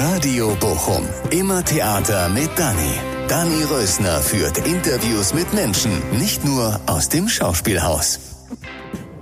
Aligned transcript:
Radio 0.00 0.56
Bochum. 0.58 1.04
Immer 1.30 1.64
Theater 1.64 2.28
mit 2.30 2.50
Dani. 2.56 2.94
Dani 3.28 3.64
Rösner 3.70 4.20
führt 4.20 4.58
Interviews 4.66 5.34
mit 5.34 5.52
Menschen, 5.52 5.90
nicht 6.18 6.44
nur 6.44 6.80
aus 6.86 7.08
dem 7.08 7.28
Schauspielhaus. 7.28 8.46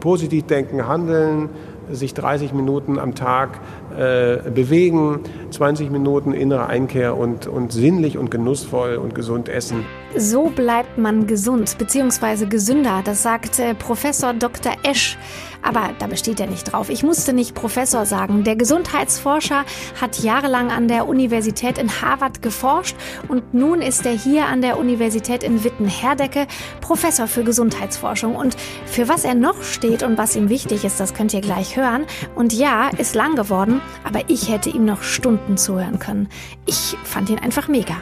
Positiv 0.01 0.47
denken, 0.47 0.87
handeln, 0.87 1.49
sich 1.91 2.15
30 2.15 2.53
Minuten 2.53 2.99
am 2.99 3.15
Tag 3.15 3.61
äh, 3.97 4.51
bewegen, 4.51 5.21
20 5.51 5.91
Minuten 5.91 6.33
innere 6.33 6.67
Einkehr 6.67 7.17
und, 7.17 7.47
und 7.47 7.73
sinnlich 7.73 8.17
und 8.17 8.31
genussvoll 8.31 8.97
und 8.97 9.15
gesund 9.15 9.49
essen. 9.49 9.85
So 10.17 10.51
bleibt 10.51 10.99
man 10.99 11.27
gesund 11.27 11.77
bzw. 11.79 12.47
gesünder, 12.47 13.03
das 13.05 13.23
sagt 13.23 13.59
äh, 13.59 13.75
Professor 13.75 14.35
Dr. 14.35 14.73
Esch. 14.83 15.19
Aber 15.63 15.91
da 15.99 16.07
besteht 16.07 16.41
er 16.41 16.47
nicht 16.47 16.73
drauf. 16.73 16.91
Ich 16.91 17.03
musste 17.03 17.33
nicht 17.33 17.55
Professor 17.55 18.07
sagen. 18.07 18.45
Der 18.45 18.57
Gesundheitsforscher 18.57 19.65
hat 20.01 20.19
jahrelang 20.21 20.71
an 20.71 20.89
der 20.89 21.09
Universität 21.09 21.79
in 21.79 22.01
Harvard 22.01 22.43
geforscht 22.43 22.97
und 23.29 23.55
nun 23.55 23.83
ist 23.83 24.07
er 24.07 24.13
hier 24.13 24.47
an 24.47 24.63
der 24.63 24.79
Universität 24.79 25.43
in 25.43 25.63
Witten-Herdecke 25.65 26.47
Professor 26.81 27.27
für 27.27 27.45
Gesundheitsforschung. 27.45 28.37
Und 28.37 28.57
für 28.87 29.09
was 29.09 29.25
er 29.25 29.35
noch 29.35 29.63
steht 29.63 30.03
und 30.03 30.19
was 30.19 30.37
ihm 30.37 30.49
wichtig 30.49 30.85
ist, 30.85 31.01
das 31.01 31.15
könnt 31.15 31.35
ihr 31.35 31.41
gleich 31.41 31.77
hören. 31.77 32.07
Und 32.35 32.53
ja, 32.53 32.89
ist 32.89 33.15
lang 33.15 33.35
geworden, 33.37 33.81
aber 34.05 34.21
ich 34.29 34.51
hätte 34.51 34.71
ihm 34.71 34.85
noch 34.85 35.03
Stunden 35.03 35.57
zuhören 35.57 35.99
können. 35.99 36.29
Ich 36.67 36.97
fand 37.05 37.31
ihn 37.31 37.39
einfach 37.39 37.69
mega. 37.69 37.97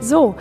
So, 0.00 0.36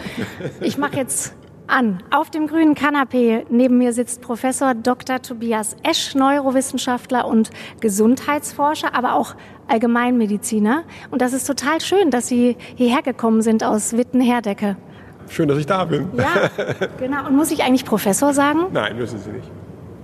ich 0.62 0.78
mache 0.78 0.98
jetzt 0.98 1.37
an. 1.68 2.04
Auf 2.12 2.30
dem 2.30 2.48
grünen 2.48 2.76
Kanapee 2.76 3.46
neben 3.50 3.78
mir 3.78 3.94
sitzt 3.94 4.22
Professor 4.22 4.74
Dr. 4.74 5.22
Tobias 5.22 5.76
Esch, 5.84 6.16
Neurowissenschaftler 6.16 7.28
und 7.28 7.50
Gesundheitsforscher, 7.80 8.96
aber 8.96 9.14
auch 9.14 9.36
Allgemeinmediziner. 9.68 10.84
Und 11.12 11.22
das 11.22 11.34
ist 11.34 11.46
total 11.46 11.82
schön, 11.82 12.12
dass 12.12 12.28
Sie 12.28 12.56
hierher 12.76 13.02
gekommen 13.02 13.42
sind 13.42 13.64
aus 13.64 13.96
Witten-Herdecke. 13.96 14.78
Schön, 15.30 15.48
dass 15.48 15.58
ich 15.58 15.66
da 15.66 15.84
bin. 15.86 16.10
Ja, 16.18 16.50
genau. 17.00 17.28
Und 17.28 17.36
muss 17.36 17.52
ich 17.52 17.64
eigentlich 17.64 17.86
Professor 17.86 18.34
sagen? 18.34 18.68
Nein, 18.72 18.98
müssen 18.98 19.20
Sie 19.20 19.32
nicht. 19.32 19.50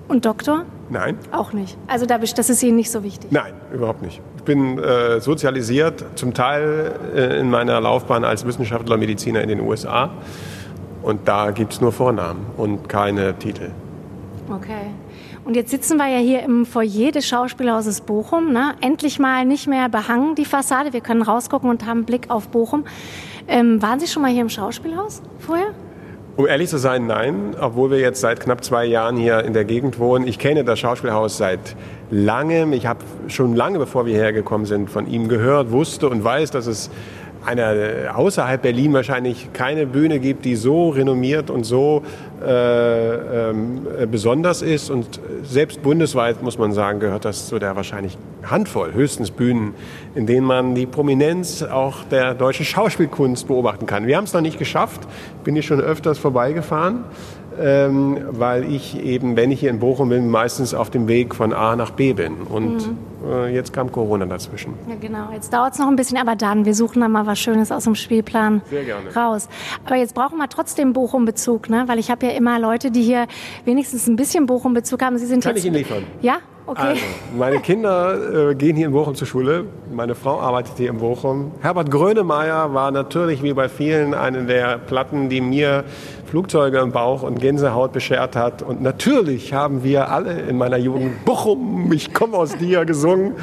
Und 0.07 0.25
Doktor? 0.25 0.65
Nein. 0.89 1.17
Auch 1.31 1.53
nicht. 1.53 1.77
Also 1.87 2.05
das 2.05 2.49
ist 2.49 2.61
Ihnen 2.61 2.75
nicht 2.75 2.91
so 2.91 3.03
wichtig? 3.03 3.31
Nein, 3.31 3.53
überhaupt 3.73 4.01
nicht. 4.01 4.21
Ich 4.37 4.43
bin 4.43 4.77
äh, 4.77 5.21
sozialisiert, 5.21 6.03
zum 6.15 6.33
Teil 6.33 6.93
äh, 7.15 7.39
in 7.39 7.49
meiner 7.49 7.79
Laufbahn 7.79 8.25
als 8.25 8.45
Wissenschaftler, 8.45 8.97
Mediziner 8.97 9.41
in 9.41 9.47
den 9.47 9.61
USA. 9.61 10.11
Und 11.03 11.27
da 11.27 11.51
gibt 11.51 11.73
es 11.73 11.81
nur 11.81 11.91
Vornamen 11.91 12.45
und 12.57 12.89
keine 12.89 13.37
Titel. 13.37 13.71
Okay. 14.49 14.91
Und 15.45 15.55
jetzt 15.57 15.71
sitzen 15.71 15.97
wir 15.97 16.07
ja 16.07 16.19
hier 16.19 16.41
im 16.43 16.65
Foyer 16.65 17.11
des 17.11 17.27
Schauspielhauses 17.27 18.01
Bochum. 18.01 18.53
Ne? 18.53 18.75
Endlich 18.79 19.19
mal 19.19 19.45
nicht 19.45 19.67
mehr 19.67 19.89
behangen, 19.89 20.35
die 20.35 20.45
Fassade. 20.45 20.93
Wir 20.93 21.01
können 21.01 21.21
rausgucken 21.21 21.69
und 21.69 21.85
haben 21.85 21.99
einen 21.99 22.05
Blick 22.05 22.29
auf 22.29 22.47
Bochum. 22.47 22.85
Ähm, 23.49 23.81
waren 23.81 23.99
Sie 23.99 24.07
schon 24.07 24.21
mal 24.21 24.31
hier 24.31 24.41
im 24.41 24.49
Schauspielhaus 24.49 25.21
vorher? 25.39 25.73
Um 26.37 26.47
ehrlich 26.47 26.69
zu 26.69 26.77
sein, 26.77 27.05
nein. 27.07 27.55
Obwohl 27.59 27.91
wir 27.91 27.99
jetzt 27.99 28.21
seit 28.21 28.39
knapp 28.39 28.63
zwei 28.63 28.85
Jahren 28.85 29.17
hier 29.17 29.43
in 29.43 29.51
der 29.51 29.65
Gegend 29.65 29.99
wohnen. 29.99 30.25
Ich 30.25 30.39
kenne 30.39 30.63
das 30.63 30.79
Schauspielhaus 30.79 31.37
seit 31.37 31.75
langem. 32.09 32.71
Ich 32.71 32.85
habe 32.85 33.01
schon 33.27 33.53
lange, 33.53 33.79
bevor 33.79 34.05
wir 34.05 34.15
hergekommen 34.15 34.65
sind, 34.65 34.89
von 34.89 35.07
ihm 35.07 35.27
gehört, 35.27 35.71
wusste 35.71 36.07
und 36.07 36.23
weiß, 36.23 36.51
dass 36.51 36.67
es 36.67 36.89
einer 37.45 38.15
außerhalb 38.15 38.61
Berlin 38.61 38.93
wahrscheinlich 38.93 39.51
keine 39.53 39.85
Bühne 39.85 40.19
gibt, 40.19 40.45
die 40.45 40.55
so 40.55 40.89
renommiert 40.89 41.49
und 41.49 41.63
so 41.63 42.03
äh, 42.45 43.49
äh, 43.49 43.53
besonders 44.09 44.61
ist. 44.61 44.89
Und 44.89 45.19
selbst 45.43 45.81
bundesweit, 45.81 46.41
muss 46.41 46.57
man 46.57 46.73
sagen, 46.73 46.99
gehört 46.99 47.25
das 47.25 47.47
zu 47.47 47.59
der 47.59 47.75
wahrscheinlich 47.75 48.17
Handvoll, 48.43 48.93
höchstens 48.93 49.31
Bühnen, 49.31 49.73
in 50.15 50.25
denen 50.25 50.45
man 50.45 50.75
die 50.75 50.85
Prominenz 50.85 51.63
auch 51.63 52.03
der 52.11 52.33
deutschen 52.33 52.65
Schauspielkunst 52.65 53.47
beobachten 53.47 53.85
kann. 53.85 54.07
Wir 54.07 54.17
haben 54.17 54.25
es 54.25 54.33
noch 54.33 54.41
nicht 54.41 54.59
geschafft, 54.59 55.01
bin 55.43 55.55
ich 55.55 55.65
schon 55.65 55.81
öfters 55.81 56.17
vorbeigefahren 56.17 57.05
ähm, 57.59 58.19
weil 58.31 58.63
ich 58.63 59.03
eben, 59.03 59.35
wenn 59.35 59.51
ich 59.51 59.59
hier 59.59 59.69
in 59.69 59.79
Bochum 59.79 60.09
bin, 60.09 60.29
meistens 60.29 60.73
auf 60.73 60.89
dem 60.89 61.07
Weg 61.07 61.35
von 61.35 61.53
A 61.53 61.75
nach 61.75 61.91
B 61.91 62.13
bin. 62.13 62.41
Und 62.41 62.87
mhm. 62.87 62.97
äh, 63.29 63.53
jetzt 63.53 63.73
kam 63.73 63.91
Corona 63.91 64.25
dazwischen. 64.25 64.73
Ja, 64.87 64.95
genau. 64.99 65.29
Jetzt 65.33 65.53
dauert 65.53 65.73
es 65.73 65.79
noch 65.79 65.87
ein 65.87 65.95
bisschen, 65.95 66.17
aber 66.17 66.35
dann, 66.35 66.65
wir 66.65 66.75
suchen 66.75 67.01
dann 67.01 67.11
mal 67.11 67.25
was 67.25 67.39
Schönes 67.39 67.71
aus 67.71 67.83
dem 67.85 67.95
Spielplan 67.95 68.61
raus. 69.15 69.47
Aber 69.85 69.95
jetzt 69.95 70.15
brauchen 70.15 70.37
wir 70.37 70.49
trotzdem 70.49 70.93
Bochum-Bezug, 70.93 71.69
ne? 71.69 71.83
weil 71.87 71.99
ich 71.99 72.09
habe 72.11 72.25
ja 72.25 72.31
immer 72.33 72.59
Leute, 72.59 72.91
die 72.91 73.03
hier 73.03 73.27
wenigstens 73.65 74.07
ein 74.07 74.15
bisschen 74.15 74.45
Bochum-Bezug 74.45 75.01
haben. 75.01 75.17
Sie 75.17 75.25
sind 75.25 75.43
Kann 75.43 75.55
jetzt, 75.55 75.63
ich 75.63 75.67
Ihnen 75.67 75.75
liefern? 75.75 76.03
Ja? 76.21 76.37
Okay. 76.65 76.81
Also, 76.81 77.01
meine 77.37 77.59
Kinder 77.59 78.51
äh, 78.51 78.55
gehen 78.55 78.77
hier 78.77 78.87
in 78.87 78.93
Bochum 78.93 79.15
zur 79.15 79.27
Schule. 79.27 79.65
Meine 79.93 80.15
Frau 80.15 80.39
arbeitet 80.39 80.77
hier 80.77 80.91
in 80.91 80.97
Bochum. 80.97 81.51
Herbert 81.61 81.91
Grönemeyer 81.91 82.73
war 82.73 82.89
natürlich 82.91 83.43
wie 83.43 83.53
bei 83.53 83.67
vielen 83.67 84.13
eine 84.13 84.45
der 84.45 84.77
Platten, 84.77 85.27
die 85.27 85.41
mir 85.41 85.83
Flugzeuge 86.25 86.79
im 86.79 86.93
Bauch 86.93 87.21
und 87.23 87.41
Gänsehaut 87.41 87.91
beschert 87.91 88.37
hat. 88.37 88.61
Und 88.61 88.81
natürlich 88.81 89.51
haben 89.51 89.83
wir 89.83 90.09
alle 90.09 90.39
in 90.39 90.57
meiner 90.57 90.77
Jugend 90.77 91.25
Bochum, 91.25 91.91
ich 91.91 92.13
komme 92.13 92.37
aus 92.37 92.55
dir 92.55 92.85
gesungen. 92.85 93.33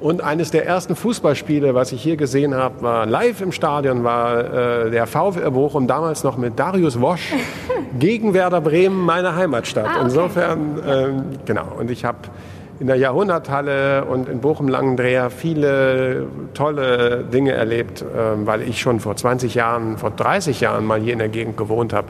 Und 0.00 0.22
eines 0.22 0.50
der 0.50 0.66
ersten 0.66 0.96
Fußballspiele, 0.96 1.74
was 1.74 1.92
ich 1.92 2.02
hier 2.02 2.16
gesehen 2.16 2.54
habe, 2.54 2.82
war 2.82 3.06
live 3.06 3.40
im 3.40 3.52
Stadion, 3.52 4.04
war 4.04 4.84
äh, 4.86 4.90
der 4.90 5.06
VfR 5.06 5.50
Bochum, 5.50 5.86
damals 5.86 6.24
noch 6.24 6.36
mit 6.36 6.58
Darius 6.58 7.00
Wosch, 7.00 7.32
gegen 7.98 8.34
Werder 8.34 8.60
Bremen, 8.60 9.00
meine 9.00 9.34
Heimatstadt. 9.34 9.86
Ah, 9.86 9.90
okay. 9.92 10.04
Insofern, 10.04 10.78
äh, 10.86 11.08
genau. 11.46 11.68
Und 11.78 11.90
ich 11.90 12.04
habe 12.04 12.18
in 12.80 12.86
der 12.86 12.96
Jahrhunderthalle 12.96 14.04
und 14.04 14.28
in 14.28 14.40
Bochum-Langendreher 14.40 15.30
viele 15.30 16.26
tolle 16.54 17.24
Dinge 17.24 17.52
erlebt, 17.52 18.04
ähm, 18.16 18.46
weil 18.46 18.62
ich 18.62 18.80
schon 18.80 19.00
vor 19.00 19.16
20 19.16 19.54
Jahren, 19.54 19.96
vor 19.96 20.10
30 20.10 20.60
Jahren 20.60 20.84
mal 20.84 21.00
hier 21.00 21.12
in 21.12 21.20
der 21.20 21.28
Gegend 21.28 21.56
gewohnt 21.56 21.92
habe. 21.92 22.08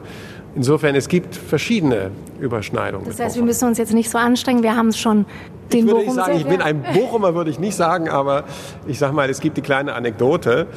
Insofern, 0.55 0.95
es 0.95 1.09
gibt 1.09 1.35
verschiedene 1.35 2.11
Überschneidungen. 2.39 3.05
Das 3.05 3.19
heißt, 3.19 3.35
wir 3.35 3.43
müssen 3.43 3.67
uns 3.67 3.77
jetzt 3.77 3.93
nicht 3.93 4.09
so 4.09 4.17
anstrengen, 4.17 4.63
wir 4.63 4.75
haben 4.75 4.87
es 4.87 4.97
schon 4.97 5.25
den 5.73 5.79
ich 5.79 5.85
würde 5.87 5.99
Bochum 6.01 6.15
sagen, 6.15 6.37
ich 6.37 6.45
bin 6.45 6.61
ein 6.61 6.83
Bochumer, 6.93 7.33
würde 7.33 7.49
ich 7.49 7.59
nicht 7.59 7.75
sagen, 7.75 8.07
aber 8.07 8.43
ich 8.85 8.99
sage 8.99 9.13
mal, 9.13 9.29
es 9.29 9.39
gibt 9.39 9.57
die 9.57 9.61
kleine 9.61 9.93
Anekdote. 9.93 10.67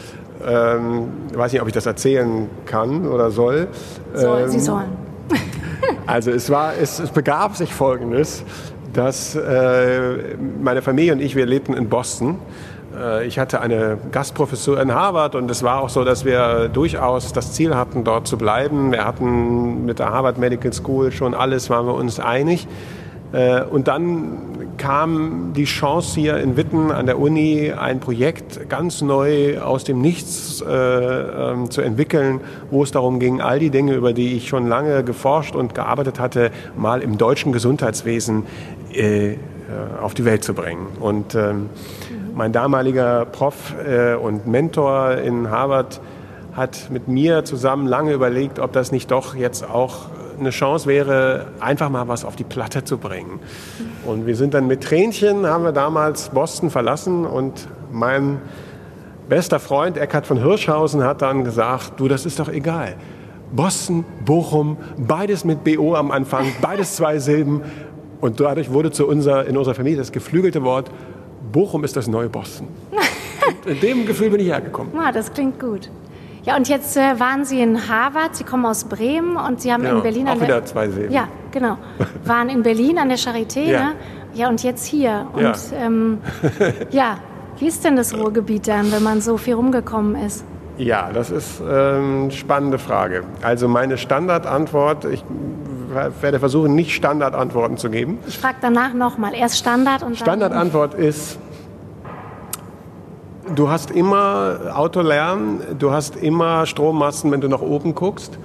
Ähm, 0.46 1.08
ich 1.30 1.36
weiß 1.36 1.52
nicht, 1.52 1.60
ob 1.60 1.68
ich 1.68 1.74
das 1.74 1.86
erzählen 1.86 2.48
kann 2.64 3.06
oder 3.06 3.30
soll. 3.30 3.68
soll 4.14 4.42
ähm, 4.42 4.48
Sie 4.48 4.60
sollen. 4.60 4.96
also 6.06 6.30
es, 6.30 6.48
war, 6.48 6.72
es, 6.80 6.98
es 6.98 7.10
begab 7.10 7.56
sich 7.56 7.72
Folgendes 7.72 8.44
dass 8.92 9.34
äh, 9.34 10.36
meine 10.62 10.82
Familie 10.82 11.12
und 11.12 11.20
ich, 11.20 11.36
wir 11.36 11.46
lebten 11.46 11.74
in 11.74 11.88
Boston. 11.88 12.38
Äh, 12.96 13.26
ich 13.26 13.38
hatte 13.38 13.60
eine 13.60 13.98
Gastprofessur 14.12 14.80
in 14.80 14.94
Harvard 14.94 15.34
und 15.34 15.50
es 15.50 15.62
war 15.62 15.80
auch 15.80 15.88
so, 15.88 16.04
dass 16.04 16.24
wir 16.24 16.68
durchaus 16.68 17.32
das 17.32 17.52
Ziel 17.52 17.74
hatten, 17.74 18.04
dort 18.04 18.26
zu 18.26 18.38
bleiben. 18.38 18.92
Wir 18.92 19.04
hatten 19.04 19.84
mit 19.84 19.98
der 19.98 20.10
Harvard 20.10 20.38
Medical 20.38 20.72
School 20.72 21.12
schon 21.12 21.34
alles, 21.34 21.70
waren 21.70 21.86
wir 21.86 21.94
uns 21.94 22.20
einig. 22.20 22.66
Äh, 23.32 23.62
und 23.62 23.88
dann 23.88 24.58
kam 24.78 25.52
die 25.54 25.64
Chance 25.64 26.18
hier 26.18 26.38
in 26.38 26.56
Witten 26.56 26.90
an 26.92 27.06
der 27.06 27.18
Uni 27.18 27.72
ein 27.72 28.00
Projekt 28.00 28.70
ganz 28.70 29.02
neu 29.02 29.58
aus 29.58 29.84
dem 29.84 30.00
Nichts 30.00 30.62
äh, 30.62 30.72
äh, 30.72 31.68
zu 31.68 31.82
entwickeln, 31.82 32.40
wo 32.70 32.84
es 32.84 32.92
darum 32.92 33.18
ging, 33.18 33.40
all 33.40 33.58
die 33.58 33.70
Dinge, 33.70 33.94
über 33.94 34.12
die 34.12 34.34
ich 34.34 34.48
schon 34.48 34.68
lange 34.68 35.02
geforscht 35.02 35.54
und 35.54 35.74
gearbeitet 35.74 36.20
hatte, 36.20 36.52
mal 36.76 37.02
im 37.02 37.18
deutschen 37.18 37.52
Gesundheitswesen 37.52 38.44
äh, 38.92 39.36
auf 40.00 40.14
die 40.14 40.24
Welt 40.24 40.44
zu 40.44 40.54
bringen. 40.54 40.86
Und 41.00 41.34
ähm, 41.34 41.70
mein 42.34 42.52
damaliger 42.52 43.24
Prof 43.26 43.74
äh, 43.84 44.14
und 44.14 44.46
Mentor 44.46 45.16
in 45.16 45.50
Harvard 45.50 46.00
hat 46.54 46.88
mit 46.90 47.08
mir 47.08 47.44
zusammen 47.44 47.86
lange 47.86 48.12
überlegt, 48.12 48.58
ob 48.58 48.72
das 48.72 48.92
nicht 48.92 49.10
doch 49.10 49.34
jetzt 49.34 49.68
auch 49.68 50.06
eine 50.38 50.50
Chance 50.50 50.86
wäre, 50.86 51.46
einfach 51.60 51.88
mal 51.88 52.08
was 52.08 52.24
auf 52.24 52.36
die 52.36 52.44
Platte 52.44 52.84
zu 52.84 52.98
bringen. 52.98 53.40
Und 54.06 54.26
wir 54.26 54.36
sind 54.36 54.54
dann 54.54 54.66
mit 54.66 54.84
Tränchen, 54.84 55.46
haben 55.46 55.64
wir 55.64 55.72
damals 55.72 56.30
Boston 56.30 56.70
verlassen 56.70 57.26
und 57.26 57.68
mein 57.90 58.40
bester 59.28 59.60
Freund 59.60 59.96
Eckhard 59.98 60.26
von 60.26 60.38
Hirschhausen 60.38 61.04
hat 61.04 61.22
dann 61.22 61.44
gesagt, 61.44 61.94
du, 61.98 62.08
das 62.08 62.24
ist 62.24 62.38
doch 62.38 62.48
egal. 62.48 62.94
Boston, 63.50 64.04
Bochum, 64.24 64.76
beides 64.98 65.44
mit 65.44 65.64
BO 65.64 65.94
am 65.94 66.10
Anfang, 66.10 66.46
beides 66.60 66.96
zwei 66.96 67.18
Silben. 67.18 67.62
Und 68.20 68.40
dadurch 68.40 68.72
wurde 68.72 68.90
zu 68.90 69.06
unser, 69.06 69.46
in 69.46 69.56
unserer 69.56 69.74
Familie 69.74 69.98
das 69.98 70.12
geflügelte 70.12 70.62
Wort, 70.62 70.90
Bochum 71.52 71.84
ist 71.84 71.96
das 71.96 72.08
neue 72.08 72.28
Boston. 72.28 72.68
in 73.66 73.80
dem 73.80 74.06
Gefühl 74.06 74.30
bin 74.30 74.40
ich 74.40 74.48
hergekommen. 74.48 74.92
Ja, 74.94 75.12
das 75.12 75.32
klingt 75.32 75.60
gut. 75.60 75.90
Ja, 76.44 76.56
und 76.56 76.68
jetzt 76.68 76.96
äh, 76.96 77.20
waren 77.20 77.44
Sie 77.44 77.60
in 77.60 77.88
Harvard, 77.88 78.34
Sie 78.36 78.44
kommen 78.44 78.64
aus 78.64 78.84
Bremen 78.84 79.36
und 79.36 79.60
Sie 79.60 79.72
haben 79.72 79.82
genau, 79.82 79.96
in 79.96 80.02
Berlin... 80.02 80.28
Auch 80.28 80.40
wieder 80.40 80.64
zwei 80.64 80.88
Seen. 80.88 81.10
Ja, 81.10 81.28
genau. 81.50 81.76
Waren 82.24 82.48
in 82.48 82.62
Berlin 82.62 82.98
an 82.98 83.08
der 83.08 83.18
Charité, 83.18 83.60
ja. 83.60 83.84
ne? 83.84 83.92
Ja, 84.34 84.48
und 84.48 84.62
jetzt 84.62 84.86
hier. 84.86 85.26
Und 85.32 85.42
ja. 85.42 85.54
Ähm, 85.78 86.18
ja, 86.90 87.18
wie 87.58 87.66
ist 87.66 87.84
denn 87.84 87.96
das 87.96 88.16
Ruhrgebiet 88.16 88.68
dann, 88.68 88.92
wenn 88.92 89.02
man 89.02 89.20
so 89.20 89.36
viel 89.36 89.54
rumgekommen 89.54 90.14
ist? 90.24 90.44
Ja, 90.78 91.10
das 91.12 91.30
ist 91.30 91.60
eine 91.60 91.98
ähm, 91.98 92.30
spannende 92.30 92.78
Frage. 92.78 93.24
Also 93.42 93.66
meine 93.66 93.98
Standardantwort, 93.98 95.06
ich 95.06 95.24
werde 95.94 96.38
versuchen, 96.38 96.74
nicht 96.74 96.94
Standardantworten 96.94 97.76
zu 97.76 97.90
geben. 97.90 98.18
Ich 98.26 98.38
frage 98.38 98.56
danach 98.60 98.94
nochmal. 98.94 99.34
Erst 99.34 99.58
Standard 99.58 100.02
und 100.02 100.16
Standardantwort 100.16 100.94
ist 100.94 101.38
du 103.54 103.68
hast 103.70 103.90
immer 103.90 104.72
Autolärm, 104.74 105.60
du 105.78 105.90
hast 105.92 106.16
immer 106.16 106.66
Strommassen, 106.66 107.30
wenn 107.30 107.40
du 107.40 107.48
nach 107.48 107.60
oben 107.60 107.94
guckst. 107.94 108.38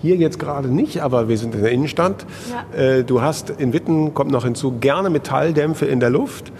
Hier 0.00 0.14
jetzt 0.14 0.38
gerade 0.38 0.68
nicht, 0.68 1.02
aber 1.02 1.28
wir 1.28 1.36
sind 1.36 1.56
in 1.56 1.62
der 1.62 1.72
Innenstadt. 1.72 2.24
Ja. 2.50 2.80
Äh, 2.80 3.04
du 3.04 3.20
hast 3.20 3.50
in 3.50 3.72
Witten, 3.72 4.14
kommt 4.14 4.30
noch 4.30 4.44
hinzu, 4.44 4.78
gerne 4.78 5.10
Metalldämpfe 5.10 5.86
in 5.86 5.98
der 5.98 6.10
Luft. 6.10 6.52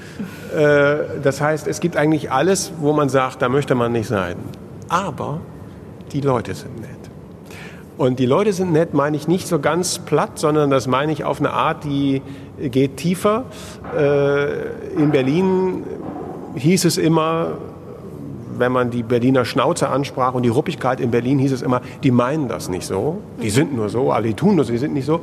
Äh, 0.56 1.20
das 1.22 1.40
heißt, 1.40 1.68
es 1.68 1.78
gibt 1.78 1.96
eigentlich 1.96 2.32
alles, 2.32 2.72
wo 2.80 2.92
man 2.92 3.08
sagt, 3.08 3.40
da 3.40 3.48
möchte 3.48 3.76
man 3.76 3.92
nicht 3.92 4.08
sein. 4.08 4.36
Aber 4.88 5.40
die 6.12 6.20
Leute 6.20 6.54
sind 6.54 6.80
nett. 6.80 6.97
Und 7.98 8.20
die 8.20 8.26
Leute 8.26 8.52
sind 8.52 8.72
nett, 8.72 8.94
meine 8.94 9.16
ich 9.16 9.26
nicht 9.26 9.48
so 9.48 9.58
ganz 9.58 9.98
platt, 9.98 10.38
sondern 10.38 10.70
das 10.70 10.86
meine 10.86 11.10
ich 11.10 11.24
auf 11.24 11.40
eine 11.40 11.50
Art, 11.50 11.82
die 11.82 12.22
geht 12.60 12.96
tiefer. 12.96 13.44
Äh, 13.96 14.92
in 14.96 15.10
Berlin 15.10 15.82
hieß 16.54 16.84
es 16.84 16.96
immer, 16.96 17.58
wenn 18.56 18.70
man 18.70 18.90
die 18.90 19.02
Berliner 19.02 19.44
Schnauze 19.44 19.88
ansprach 19.88 20.34
und 20.34 20.44
die 20.44 20.48
Ruppigkeit 20.48 21.00
in 21.00 21.10
Berlin, 21.10 21.40
hieß 21.40 21.50
es 21.50 21.62
immer, 21.62 21.80
die 22.04 22.12
meinen 22.12 22.46
das 22.46 22.68
nicht 22.68 22.86
so. 22.86 23.18
Die 23.42 23.50
sind 23.50 23.74
nur 23.74 23.88
so, 23.88 24.12
alle 24.12 24.34
tun 24.34 24.56
das, 24.56 24.68
die 24.68 24.78
sind 24.78 24.94
nicht 24.94 25.06
so. 25.06 25.20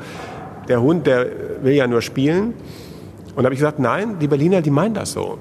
Der 0.67 0.81
Hund, 0.81 1.07
der 1.07 1.27
will 1.61 1.73
ja 1.73 1.87
nur 1.87 2.01
spielen. 2.01 2.55
Und 3.35 3.37
da 3.37 3.43
habe 3.45 3.53
ich 3.53 3.59
gesagt, 3.59 3.79
nein, 3.79 4.17
die 4.19 4.27
Berliner, 4.27 4.61
die 4.61 4.71
meinen 4.71 4.95
das 4.95 5.13
so. 5.13 5.37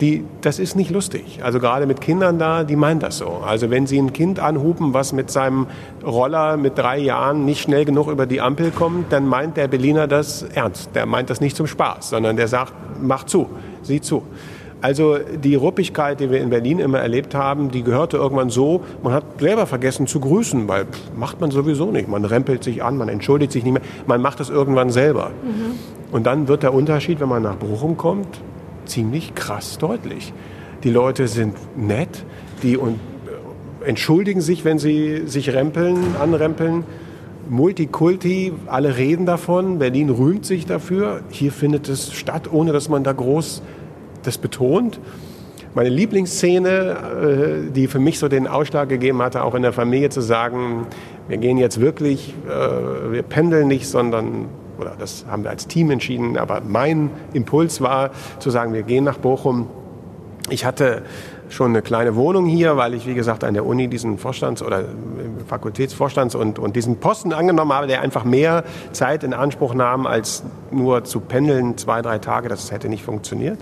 Die, 0.00 0.24
das 0.40 0.58
ist 0.58 0.76
nicht 0.76 0.90
lustig. 0.90 1.40
Also 1.42 1.60
gerade 1.60 1.86
mit 1.86 2.00
Kindern 2.00 2.38
da, 2.38 2.64
die 2.64 2.76
meinen 2.76 3.00
das 3.00 3.18
so. 3.18 3.42
Also 3.46 3.70
wenn 3.70 3.86
sie 3.86 3.98
ein 3.98 4.14
Kind 4.14 4.40
anhupen, 4.40 4.94
was 4.94 5.12
mit 5.12 5.30
seinem 5.30 5.66
Roller 6.04 6.56
mit 6.56 6.78
drei 6.78 6.98
Jahren 6.98 7.44
nicht 7.44 7.60
schnell 7.60 7.84
genug 7.84 8.08
über 8.08 8.24
die 8.24 8.40
Ampel 8.40 8.70
kommt, 8.70 9.12
dann 9.12 9.26
meint 9.26 9.58
der 9.58 9.68
Berliner 9.68 10.06
das 10.06 10.42
ernst. 10.42 10.90
Der 10.94 11.04
meint 11.04 11.28
das 11.28 11.42
nicht 11.42 11.54
zum 11.54 11.66
Spaß, 11.66 12.10
sondern 12.10 12.36
der 12.36 12.48
sagt, 12.48 12.72
mach 13.00 13.24
zu, 13.24 13.50
sieh 13.82 14.00
zu. 14.00 14.22
Also 14.82 15.18
die 15.18 15.54
Ruppigkeit, 15.54 16.20
die 16.20 16.30
wir 16.30 16.40
in 16.40 16.48
Berlin 16.48 16.78
immer 16.78 17.00
erlebt 17.00 17.34
haben, 17.34 17.70
die 17.70 17.82
gehörte 17.82 18.16
irgendwann 18.16 18.48
so, 18.48 18.82
man 19.02 19.12
hat 19.12 19.24
selber 19.38 19.66
vergessen 19.66 20.06
zu 20.06 20.20
grüßen, 20.20 20.68
weil 20.68 20.86
pff, 20.86 21.10
macht 21.16 21.40
man 21.40 21.50
sowieso 21.50 21.90
nicht. 21.90 22.08
Man 22.08 22.24
rempelt 22.24 22.64
sich 22.64 22.82
an, 22.82 22.96
man 22.96 23.10
entschuldigt 23.10 23.52
sich 23.52 23.64
nicht 23.64 23.74
mehr, 23.74 23.82
man 24.06 24.22
macht 24.22 24.40
das 24.40 24.48
irgendwann 24.48 24.90
selber. 24.90 25.32
Mhm. 25.42 25.74
Und 26.12 26.26
dann 26.26 26.48
wird 26.48 26.62
der 26.62 26.72
Unterschied, 26.72 27.20
wenn 27.20 27.28
man 27.28 27.42
nach 27.42 27.56
Bochum 27.56 27.98
kommt, 27.98 28.40
ziemlich 28.90 29.34
krass 29.34 29.78
deutlich. 29.78 30.32
Die 30.84 30.90
Leute 30.90 31.28
sind 31.28 31.56
nett, 31.76 32.24
die 32.62 32.76
und 32.76 32.94
äh, 32.94 33.88
entschuldigen 33.88 34.40
sich, 34.40 34.64
wenn 34.64 34.78
sie 34.78 35.26
sich 35.26 35.52
rempeln, 35.52 36.16
anrempeln. 36.20 36.84
Multikulti, 37.48 38.52
alle 38.66 38.96
reden 38.96 39.26
davon, 39.26 39.78
Berlin 39.78 40.10
rühmt 40.10 40.46
sich 40.46 40.66
dafür. 40.66 41.22
Hier 41.30 41.50
findet 41.50 41.88
es 41.88 42.12
statt, 42.12 42.52
ohne 42.52 42.72
dass 42.72 42.88
man 42.88 43.02
da 43.02 43.12
groß 43.12 43.62
das 44.22 44.38
betont. 44.38 45.00
Meine 45.74 45.88
Lieblingsszene, 45.88 46.70
äh, 46.70 47.72
die 47.72 47.86
für 47.86 48.00
mich 48.00 48.18
so 48.18 48.28
den 48.28 48.46
Ausschlag 48.46 48.88
gegeben 48.88 49.22
hatte, 49.22 49.44
auch 49.44 49.54
in 49.54 49.62
der 49.62 49.72
Familie 49.72 50.10
zu 50.10 50.20
sagen, 50.20 50.86
wir 51.28 51.36
gehen 51.36 51.58
jetzt 51.58 51.80
wirklich, 51.80 52.34
äh, 52.48 53.12
wir 53.12 53.22
pendeln 53.22 53.68
nicht, 53.68 53.86
sondern, 53.86 54.48
oder 54.80 54.94
das 54.98 55.24
haben 55.30 55.42
wir 55.42 55.50
als 55.50 55.66
Team 55.66 55.90
entschieden, 55.90 56.36
aber 56.36 56.60
mein 56.66 57.10
Impuls 57.32 57.80
war 57.80 58.10
zu 58.38 58.50
sagen, 58.50 58.72
wir 58.72 58.82
gehen 58.82 59.04
nach 59.04 59.18
Bochum. 59.18 59.68
Ich 60.48 60.64
hatte 60.64 61.02
schon 61.48 61.70
eine 61.70 61.82
kleine 61.82 62.14
Wohnung 62.16 62.46
hier, 62.46 62.76
weil 62.76 62.94
ich, 62.94 63.06
wie 63.06 63.14
gesagt, 63.14 63.44
an 63.44 63.54
der 63.54 63.66
Uni 63.66 63.88
diesen 63.88 64.18
Vorstands- 64.18 64.62
oder 64.62 64.84
Fakultätsvorstands- 65.50 66.36
und, 66.36 66.58
und 66.58 66.76
diesen 66.76 66.96
Posten 66.96 67.32
angenommen 67.32 67.72
habe, 67.72 67.86
der 67.86 68.00
einfach 68.00 68.24
mehr 68.24 68.64
Zeit 68.92 69.24
in 69.24 69.34
Anspruch 69.34 69.74
nahm, 69.74 70.06
als 70.06 70.42
nur 70.70 71.04
zu 71.04 71.20
pendeln, 71.20 71.76
zwei, 71.76 72.02
drei 72.02 72.18
Tage. 72.18 72.48
Das 72.48 72.70
hätte 72.70 72.88
nicht 72.88 73.04
funktioniert 73.04 73.58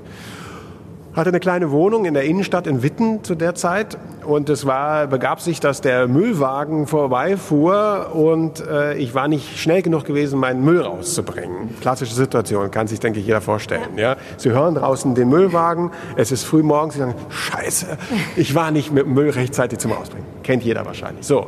hatte 1.19 1.31
eine 1.31 1.41
kleine 1.41 1.71
Wohnung 1.73 2.05
in 2.05 2.15
der 2.15 2.23
Innenstadt 2.23 2.67
in 2.67 2.83
Witten 2.83 3.25
zu 3.25 3.35
der 3.35 3.55
Zeit 3.55 3.99
und 4.25 4.49
es 4.49 4.67
war, 4.67 5.09
begab 5.09 5.41
sich, 5.41 5.59
dass 5.59 5.81
der 5.81 6.07
Müllwagen 6.07 6.87
vorbeifuhr 6.87 8.11
und 8.15 8.65
äh, 8.67 8.97
ich 8.97 9.15
war 9.15 9.27
nicht 9.27 9.59
schnell 9.59 9.83
genug 9.83 10.05
gewesen, 10.05 10.39
meinen 10.39 10.65
Müll 10.65 10.81
rauszubringen. 10.81 11.77
Klassische 11.81 12.15
Situation, 12.15 12.71
kann 12.71 12.87
sich, 12.87 13.01
denke 13.01 13.19
ich, 13.19 13.27
jeder 13.27 13.41
vorstellen. 13.41 13.97
Ja. 13.97 14.17
Sie 14.37 14.51
hören 14.51 14.77
draußen 14.77 15.15
den 15.17 15.29
Müllwagen, 15.29 15.91
es 16.17 16.31
ist 16.31 16.45
früh 16.45 16.63
morgens, 16.63 16.95
Sie 16.95 17.01
sagen, 17.01 17.15
scheiße, 17.29 17.99
ich 18.37 18.55
war 18.55 18.71
nicht 18.71 18.93
mit 18.93 19.05
dem 19.05 19.15
Müll 19.15 19.31
rechtzeitig 19.31 19.81
zum 19.81 19.93
Ausbringen. 19.93 20.27
Kennt 20.45 20.63
jeder 20.63 20.87
wahrscheinlich. 20.87 21.27
So, 21.27 21.47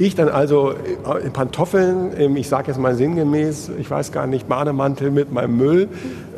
ich 0.00 0.16
dann 0.16 0.28
also 0.28 0.74
in 1.22 1.32
Pantoffeln, 1.32 2.36
ich 2.36 2.48
sage 2.48 2.68
jetzt 2.68 2.78
mal 2.78 2.94
sinngemäß, 2.94 3.70
ich 3.78 3.90
weiß 3.90 4.10
gar 4.10 4.26
nicht, 4.26 4.48
Bademantel 4.48 5.10
mit 5.12 5.32
meinem 5.32 5.56
Müll 5.56 5.88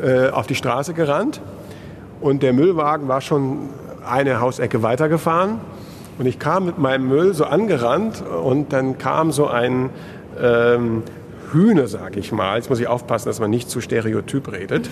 äh, 0.03 0.29
auf 0.29 0.47
die 0.47 0.55
Straße 0.55 0.93
gerannt 0.93 1.41
und 2.21 2.43
der 2.43 2.53
Müllwagen 2.53 3.09
war 3.09 3.21
schon 3.21 3.69
eine 4.09 4.41
Hausecke 4.41 4.83
weitergefahren. 4.83 5.61
Und 6.19 6.27
ich 6.27 6.39
kam 6.39 6.67
mit 6.67 6.79
meinem 6.79 7.09
Müll 7.09 7.33
so 7.33 7.45
angerannt 7.45 8.23
und 8.23 8.73
dann 8.73 8.99
kam 8.99 9.33
so 9.33 9.47
ein 9.47 9.89
ähm, 10.41 11.03
Hühne, 11.53 11.89
sag 11.89 12.17
ich 12.17 12.31
mal. 12.31 12.57
Jetzt 12.57 12.69
muss 12.69 12.79
ich 12.79 12.89
aufpassen, 12.89 13.29
dass 13.29 13.41
man 13.41 13.51
nicht 13.51 13.71
zu 13.71 13.81
stereotyp 13.81 14.53
redet. 14.53 14.91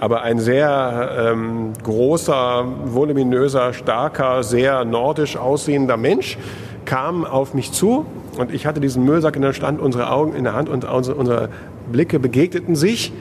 Aber 0.00 0.22
ein 0.22 0.38
sehr 0.38 1.32
ähm, 1.32 1.72
großer, 1.82 2.64
voluminöser, 2.86 3.72
starker, 3.72 4.42
sehr 4.42 4.84
nordisch 4.84 5.36
aussehender 5.36 5.96
Mensch 5.96 6.38
kam 6.84 7.24
auf 7.24 7.54
mich 7.54 7.72
zu 7.72 8.04
und 8.36 8.52
ich 8.52 8.66
hatte 8.66 8.80
diesen 8.80 9.04
Müllsack 9.04 9.36
in 9.36 9.42
der 9.42 9.52
Stand, 9.52 9.80
unsere 9.80 10.10
Augen 10.10 10.34
in 10.34 10.44
der 10.44 10.54
Hand 10.54 10.68
und 10.68 10.84
unsere, 10.84 11.16
unsere 11.16 11.48
Blicke 11.90 12.18
begegneten 12.18 12.76
sich 12.76 13.12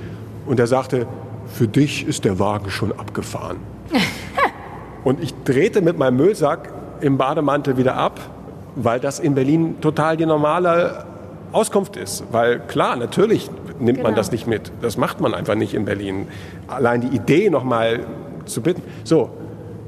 und 0.45 0.59
er 0.59 0.67
sagte, 0.67 1.07
für 1.53 1.67
dich 1.67 2.07
ist 2.07 2.25
der 2.25 2.39
Wagen 2.39 2.69
schon 2.69 2.91
abgefahren. 2.91 3.57
und 5.03 5.21
ich 5.21 5.33
drehte 5.43 5.81
mit 5.81 5.97
meinem 5.97 6.17
Müllsack 6.17 6.73
im 6.99 7.17
Bademantel 7.17 7.77
wieder 7.77 7.95
ab, 7.95 8.19
weil 8.75 8.99
das 8.99 9.19
in 9.19 9.35
Berlin 9.35 9.79
total 9.79 10.17
die 10.17 10.25
normale 10.25 11.05
Auskunft 11.51 11.95
ist. 11.95 12.23
Weil 12.31 12.59
klar, 12.59 12.95
natürlich 12.95 13.51
nimmt 13.79 13.99
genau. 13.99 14.09
man 14.09 14.15
das 14.15 14.31
nicht 14.31 14.47
mit. 14.47 14.71
Das 14.81 14.97
macht 14.97 15.21
man 15.21 15.35
einfach 15.35 15.55
nicht 15.55 15.75
in 15.75 15.85
Berlin. 15.85 16.27
Allein 16.67 17.01
die 17.01 17.15
Idee 17.15 17.51
nochmal 17.51 17.99
zu 18.45 18.61
bitten. 18.61 18.81
So, 19.03 19.29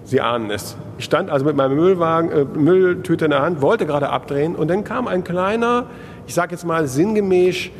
Sie 0.03 0.21
ahnen 0.21 0.51
es. 0.51 0.77
Ich 0.99 1.05
stand 1.05 1.31
also 1.31 1.45
mit 1.45 1.55
meinem 1.55 1.75
Müllwagen, 1.77 2.31
äh, 2.31 2.45
Mülltüte 2.45 3.25
in 3.25 3.31
der 3.31 3.41
Hand, 3.41 3.61
wollte 3.61 3.87
gerade 3.87 4.09
abdrehen 4.09 4.55
und 4.55 4.67
dann 4.67 4.83
kam 4.83 5.07
ein 5.07 5.23
kleiner, 5.23 5.87
ich 6.27 6.35
sage 6.35 6.51
jetzt 6.51 6.63
mal 6.63 6.87
sinngemäß, 6.87 7.71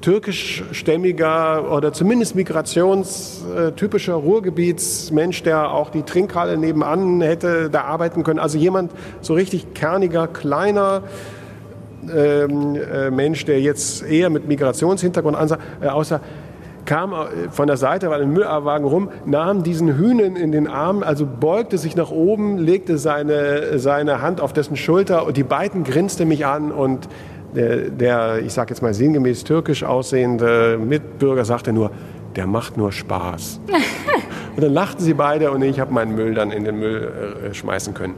türkischstämmiger 0.00 1.72
oder 1.72 1.92
zumindest 1.92 2.34
migrationstypischer 2.34 4.14
Ruhrgebietsmensch, 4.14 5.42
der 5.42 5.72
auch 5.72 5.90
die 5.90 6.02
Trinkhalle 6.02 6.56
nebenan 6.56 7.20
hätte 7.20 7.70
da 7.70 7.82
arbeiten 7.82 8.22
können. 8.22 8.38
Also 8.38 8.58
jemand 8.58 8.92
so 9.20 9.34
richtig 9.34 9.74
kerniger, 9.74 10.26
kleiner 10.26 11.02
ähm, 12.14 12.76
äh, 12.76 13.10
Mensch, 13.10 13.44
der 13.44 13.60
jetzt 13.60 14.02
eher 14.04 14.30
mit 14.30 14.48
Migrationshintergrund 14.48 15.36
ansah, 15.36 15.58
äh, 15.80 15.88
aussah, 15.88 16.20
kam 16.88 17.12
äh, 17.12 17.50
von 17.50 17.66
der 17.66 17.76
Seite, 17.76 18.08
war 18.10 18.18
ein 18.18 18.32
Müllwagen 18.32 18.86
rum, 18.86 19.10
nahm 19.26 19.62
diesen 19.62 19.96
Hühnen 19.98 20.36
in 20.36 20.52
den 20.52 20.66
Arm, 20.66 21.02
also 21.02 21.26
beugte 21.26 21.76
sich 21.76 21.96
nach 21.96 22.10
oben, 22.10 22.58
legte 22.58 22.98
seine, 22.98 23.78
seine 23.78 24.22
Hand 24.22 24.40
auf 24.40 24.52
dessen 24.52 24.76
Schulter 24.76 25.26
und 25.26 25.36
die 25.36 25.42
beiden 25.42 25.84
grinste 25.84 26.24
mich 26.24 26.46
an 26.46 26.72
und 26.72 27.08
der, 27.54 27.90
der 27.90 28.40
ich 28.44 28.52
sage 28.52 28.70
jetzt 28.70 28.82
mal 28.82 28.94
sinngemäß 28.94 29.44
türkisch 29.44 29.84
aussehende 29.84 30.78
Mitbürger 30.78 31.44
sagte 31.44 31.72
nur, 31.72 31.90
der 32.36 32.46
macht 32.46 32.76
nur 32.76 32.92
Spaß. 32.92 33.60
und 34.56 34.62
dann 34.62 34.72
lachten 34.72 35.02
sie 35.02 35.14
beide 35.14 35.50
und 35.50 35.62
ich 35.62 35.80
habe 35.80 35.92
meinen 35.92 36.14
Müll 36.14 36.34
dann 36.34 36.52
in 36.52 36.64
den 36.64 36.78
Müll 36.78 37.10
äh, 37.50 37.54
schmeißen 37.54 37.94
können. 37.94 38.14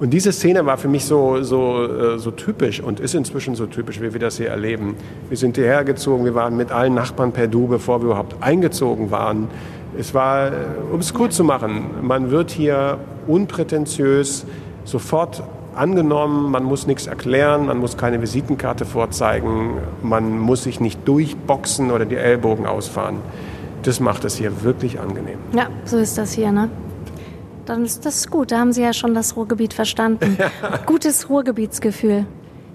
Und 0.00 0.10
diese 0.10 0.32
Szene 0.32 0.64
war 0.64 0.78
für 0.78 0.88
mich 0.88 1.04
so, 1.04 1.42
so, 1.42 1.84
äh, 1.84 2.18
so 2.18 2.30
typisch 2.30 2.80
und 2.80 3.00
ist 3.00 3.14
inzwischen 3.14 3.54
so 3.54 3.66
typisch, 3.66 4.00
wie 4.00 4.12
wir 4.14 4.20
das 4.20 4.38
hier 4.38 4.48
erleben. 4.48 4.96
Wir 5.28 5.36
sind 5.36 5.56
hierher 5.56 5.84
gezogen, 5.84 6.24
wir 6.24 6.34
waren 6.34 6.56
mit 6.56 6.72
allen 6.72 6.94
Nachbarn 6.94 7.32
per 7.32 7.48
Du, 7.48 7.66
bevor 7.66 8.00
wir 8.00 8.06
überhaupt 8.06 8.42
eingezogen 8.42 9.10
waren. 9.10 9.48
Es 9.98 10.14
war, 10.14 10.48
äh, 10.48 10.52
um 10.90 11.00
es 11.00 11.12
kurz 11.12 11.36
zu 11.36 11.44
machen, 11.44 11.84
man 12.00 12.30
wird 12.30 12.50
hier 12.50 12.98
unprätentiös 13.26 14.46
sofort 14.84 15.42
angenommen, 15.74 16.50
man 16.50 16.64
muss 16.64 16.86
nichts 16.86 17.06
erklären, 17.06 17.66
man 17.66 17.78
muss 17.78 17.96
keine 17.96 18.20
Visitenkarte 18.20 18.84
vorzeigen, 18.84 19.78
man 20.02 20.38
muss 20.38 20.64
sich 20.64 20.80
nicht 20.80 21.06
durchboxen 21.06 21.90
oder 21.90 22.04
die 22.04 22.16
Ellbogen 22.16 22.66
ausfahren. 22.66 23.16
Das 23.82 24.00
macht 24.00 24.24
es 24.24 24.36
hier 24.36 24.62
wirklich 24.62 25.00
angenehm. 25.00 25.38
Ja, 25.54 25.68
so 25.84 25.96
ist 25.96 26.18
das 26.18 26.32
hier, 26.32 26.52
ne? 26.52 26.68
Dann 27.66 27.84
ist 27.84 28.04
das 28.04 28.28
gut, 28.28 28.52
da 28.52 28.58
haben 28.58 28.72
Sie 28.72 28.82
ja 28.82 28.92
schon 28.92 29.14
das 29.14 29.36
Ruhrgebiet 29.36 29.72
verstanden. 29.72 30.36
Gutes 30.86 31.28
Ruhrgebietsgefühl. 31.28 32.26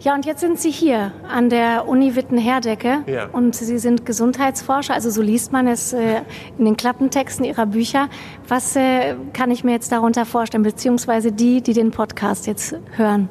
Ja, 0.06 0.14
und 0.14 0.24
jetzt 0.28 0.42
sind 0.42 0.60
Sie 0.60 0.70
hier 0.70 1.14
an 1.28 1.50
der 1.50 1.88
Uni 1.88 2.16
Witten-Herdecke 2.16 3.00
ja. 3.08 3.26
und 3.32 3.56
Sie 3.56 3.80
sind 3.80 4.06
Gesundheitsforscher, 4.06 4.94
also 4.94 5.10
so 5.10 5.24
liest 5.24 5.52
man 5.52 5.66
es 5.66 5.94
äh, 5.94 6.22
in 6.60 6.66
den 6.66 6.78
Klappentexten 6.78 7.44
Ihrer 7.44 7.66
Bücher. 7.66 8.08
Was 8.48 8.76
äh, 8.76 9.16
kann 9.34 9.50
ich 9.50 9.64
mir 9.64 9.72
jetzt 9.72 9.92
darunter 9.92 10.28
vorstellen, 10.28 10.62
beziehungsweise 10.62 11.32
die, 11.32 11.62
die 11.62 11.74
den 11.74 11.90
Podcast 11.90 12.46
jetzt 12.46 12.76
hören? 12.92 13.30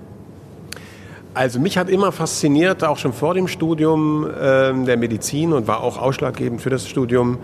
Also 1.32 1.60
mich 1.60 1.78
hat 1.78 1.88
immer 1.88 2.10
fasziniert, 2.10 2.82
auch 2.82 2.98
schon 2.98 3.12
vor 3.12 3.34
dem 3.34 3.46
Studium 3.46 4.28
äh, 4.28 4.32
der 4.84 4.96
Medizin 4.96 5.52
und 5.52 5.68
war 5.68 5.80
auch 5.80 5.96
ausschlaggebend 5.96 6.60
für 6.60 6.70
das 6.70 6.88
Studium, 6.88 7.38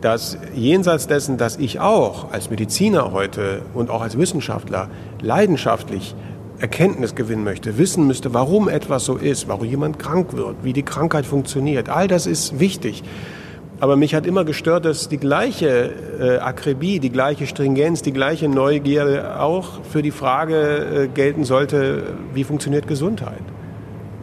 dass 0.00 0.36
jenseits 0.56 1.06
dessen, 1.06 1.38
dass 1.38 1.56
ich 1.56 1.78
auch 1.78 2.32
als 2.32 2.50
Mediziner 2.50 3.12
heute 3.12 3.62
und 3.74 3.90
auch 3.90 4.02
als 4.02 4.18
Wissenschaftler 4.18 4.90
leidenschaftlich 5.20 6.16
Erkenntnis 6.62 7.16
gewinnen 7.16 7.42
möchte, 7.42 7.76
wissen 7.76 8.06
müsste, 8.06 8.32
warum 8.34 8.68
etwas 8.68 9.04
so 9.04 9.16
ist, 9.16 9.48
warum 9.48 9.66
jemand 9.66 9.98
krank 9.98 10.34
wird, 10.34 10.54
wie 10.62 10.72
die 10.72 10.84
Krankheit 10.84 11.26
funktioniert, 11.26 11.88
all 11.88 12.06
das 12.06 12.26
ist 12.26 12.60
wichtig. 12.60 13.02
Aber 13.80 13.96
mich 13.96 14.14
hat 14.14 14.26
immer 14.26 14.44
gestört, 14.44 14.84
dass 14.84 15.08
die 15.08 15.18
gleiche 15.18 15.90
äh, 16.20 16.38
Akribie, 16.38 17.00
die 17.00 17.10
gleiche 17.10 17.48
Stringenz, 17.48 18.02
die 18.02 18.12
gleiche 18.12 18.48
Neugierde 18.48 19.40
auch 19.40 19.82
für 19.82 20.02
die 20.02 20.12
Frage 20.12 20.56
äh, 20.56 21.08
gelten 21.08 21.42
sollte, 21.42 22.14
wie 22.32 22.44
funktioniert 22.44 22.86
Gesundheit? 22.86 23.42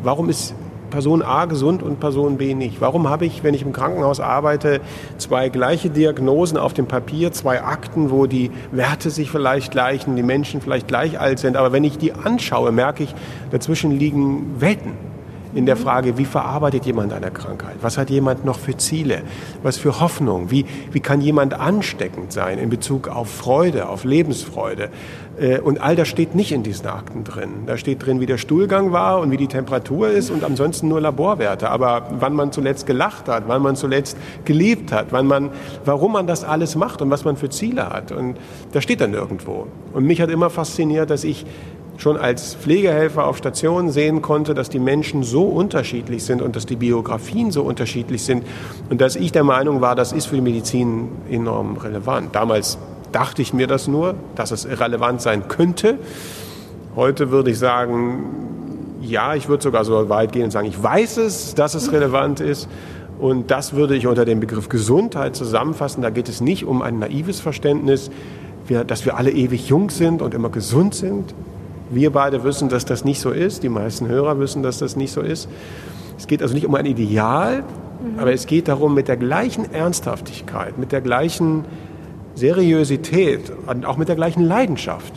Warum 0.01 0.29
ist 0.29 0.55
Person 0.89 1.21
A 1.21 1.45
gesund 1.45 1.83
und 1.83 1.99
Person 1.99 2.37
B 2.37 2.53
nicht? 2.53 2.81
Warum 2.81 3.09
habe 3.09 3.25
ich, 3.25 3.43
wenn 3.43 3.53
ich 3.53 3.61
im 3.61 3.73
Krankenhaus 3.73 4.19
arbeite, 4.19 4.81
zwei 5.17 5.49
gleiche 5.49 5.89
Diagnosen 5.89 6.57
auf 6.57 6.73
dem 6.73 6.87
Papier, 6.87 7.31
zwei 7.31 7.63
Akten, 7.63 8.11
wo 8.11 8.25
die 8.25 8.51
Werte 8.71 9.09
sich 9.09 9.31
vielleicht 9.31 9.71
gleichen, 9.71 10.15
die 10.15 10.23
Menschen 10.23 10.61
vielleicht 10.61 10.87
gleich 10.87 11.19
alt 11.19 11.39
sind, 11.39 11.57
aber 11.57 11.71
wenn 11.71 11.83
ich 11.83 11.97
die 11.97 12.13
anschaue, 12.13 12.71
merke 12.71 13.03
ich, 13.03 13.15
dazwischen 13.51 13.91
liegen 13.91 14.59
Welten 14.59 14.93
in 15.53 15.65
der 15.65 15.77
Frage, 15.77 16.17
wie 16.17 16.25
verarbeitet 16.25 16.85
jemand 16.85 17.11
eine 17.11 17.31
Krankheit? 17.31 17.77
Was 17.81 17.97
hat 17.97 18.09
jemand 18.09 18.45
noch 18.45 18.59
für 18.59 18.77
Ziele? 18.77 19.23
Was 19.63 19.77
für 19.77 19.99
Hoffnung? 19.99 20.51
Wie, 20.51 20.65
wie 20.91 20.99
kann 20.99 21.21
jemand 21.21 21.53
ansteckend 21.53 22.31
sein 22.31 22.59
in 22.59 22.69
Bezug 22.69 23.07
auf 23.07 23.29
Freude, 23.29 23.89
auf 23.89 24.03
Lebensfreude? 24.03 24.89
Äh, 25.39 25.59
und 25.59 25.81
all 25.81 25.95
das 25.95 26.07
steht 26.07 26.35
nicht 26.35 26.51
in 26.51 26.63
diesen 26.63 26.87
Akten 26.87 27.23
drin. 27.23 27.49
Da 27.65 27.77
steht 27.77 28.05
drin, 28.05 28.19
wie 28.19 28.25
der 28.25 28.37
Stuhlgang 28.37 28.91
war 28.91 29.19
und 29.19 29.31
wie 29.31 29.37
die 29.37 29.47
Temperatur 29.47 30.09
ist 30.09 30.29
und 30.29 30.43
ansonsten 30.43 30.87
nur 30.87 31.01
Laborwerte. 31.01 31.69
Aber 31.69 32.07
wann 32.19 32.33
man 32.33 32.51
zuletzt 32.51 32.85
gelacht 32.85 33.27
hat, 33.27 33.43
wann 33.47 33.61
man 33.61 33.75
zuletzt 33.75 34.17
geliebt 34.45 34.91
hat, 34.91 35.07
wann 35.11 35.27
man, 35.27 35.49
warum 35.85 36.13
man 36.13 36.27
das 36.27 36.43
alles 36.43 36.75
macht 36.75 37.01
und 37.01 37.09
was 37.09 37.25
man 37.25 37.37
für 37.37 37.49
Ziele 37.49 37.89
hat. 37.89 38.11
Und 38.11 38.37
das 38.71 38.83
steht 38.83 39.01
dann 39.01 39.11
nirgendwo. 39.11 39.67
Und 39.93 40.05
mich 40.05 40.21
hat 40.21 40.29
immer 40.29 40.49
fasziniert, 40.49 41.09
dass 41.09 41.23
ich 41.23 41.45
schon 41.97 42.17
als 42.17 42.55
Pflegehelfer 42.55 43.27
auf 43.27 43.37
Stationen 43.37 43.91
sehen 43.91 44.21
konnte, 44.21 44.53
dass 44.53 44.69
die 44.69 44.79
Menschen 44.79 45.23
so 45.23 45.43
unterschiedlich 45.43 46.23
sind 46.23 46.41
und 46.41 46.55
dass 46.55 46.65
die 46.65 46.77
Biografien 46.77 47.51
so 47.51 47.63
unterschiedlich 47.63 48.23
sind 48.23 48.45
und 48.89 49.01
dass 49.01 49.17
ich 49.17 49.33
der 49.33 49.43
Meinung 49.43 49.81
war, 49.81 49.95
das 49.95 50.13
ist 50.13 50.27
für 50.27 50.35
die 50.35 50.41
Medizin 50.41 51.09
enorm 51.29 51.75
relevant. 51.75 52.33
Damals 52.33 52.77
dachte 53.11 53.41
ich 53.41 53.53
mir 53.53 53.67
das 53.67 53.87
nur, 53.87 54.15
dass 54.35 54.51
es 54.51 54.67
relevant 54.67 55.21
sein 55.21 55.47
könnte. 55.47 55.97
Heute 56.95 57.31
würde 57.31 57.51
ich 57.51 57.59
sagen, 57.59 58.49
ja, 59.01 59.35
ich 59.35 59.47
würde 59.47 59.63
sogar 59.63 59.85
so 59.85 60.09
weit 60.09 60.31
gehen 60.31 60.45
und 60.45 60.51
sagen, 60.51 60.67
ich 60.67 60.81
weiß 60.81 61.17
es, 61.17 61.55
dass 61.55 61.75
es 61.75 61.91
relevant 61.91 62.39
ist. 62.39 62.67
Und 63.19 63.51
das 63.51 63.73
würde 63.73 63.95
ich 63.95 64.07
unter 64.07 64.25
dem 64.25 64.39
Begriff 64.39 64.69
Gesundheit 64.69 65.35
zusammenfassen. 65.35 66.01
Da 66.01 66.09
geht 66.09 66.29
es 66.29 66.41
nicht 66.41 66.65
um 66.65 66.81
ein 66.81 66.99
naives 66.99 67.39
Verständnis, 67.39 68.09
dass 68.87 69.05
wir 69.05 69.17
alle 69.17 69.31
ewig 69.31 69.67
jung 69.67 69.89
sind 69.89 70.21
und 70.21 70.33
immer 70.33 70.49
gesund 70.49 70.95
sind. 70.95 71.33
Wir 71.89 72.11
beide 72.11 72.43
wissen, 72.43 72.69
dass 72.69 72.85
das 72.85 73.03
nicht 73.03 73.19
so 73.19 73.31
ist. 73.31 73.63
Die 73.63 73.69
meisten 73.69 74.07
Hörer 74.07 74.39
wissen, 74.39 74.63
dass 74.63 74.77
das 74.77 74.95
nicht 74.95 75.11
so 75.11 75.21
ist. 75.21 75.49
Es 76.17 76.27
geht 76.27 76.41
also 76.41 76.53
nicht 76.53 76.65
um 76.65 76.75
ein 76.75 76.85
Ideal, 76.85 77.61
mhm. 77.63 78.19
aber 78.19 78.31
es 78.31 78.45
geht 78.45 78.67
darum, 78.67 78.93
mit 78.93 79.07
der 79.07 79.17
gleichen 79.17 79.73
Ernsthaftigkeit, 79.73 80.77
mit 80.77 80.91
der 80.91 81.01
gleichen 81.01 81.65
Seriosität 82.39 83.51
und 83.67 83.85
auch 83.85 83.97
mit 83.97 84.07
der 84.07 84.15
gleichen 84.15 84.43
Leidenschaft 84.43 85.13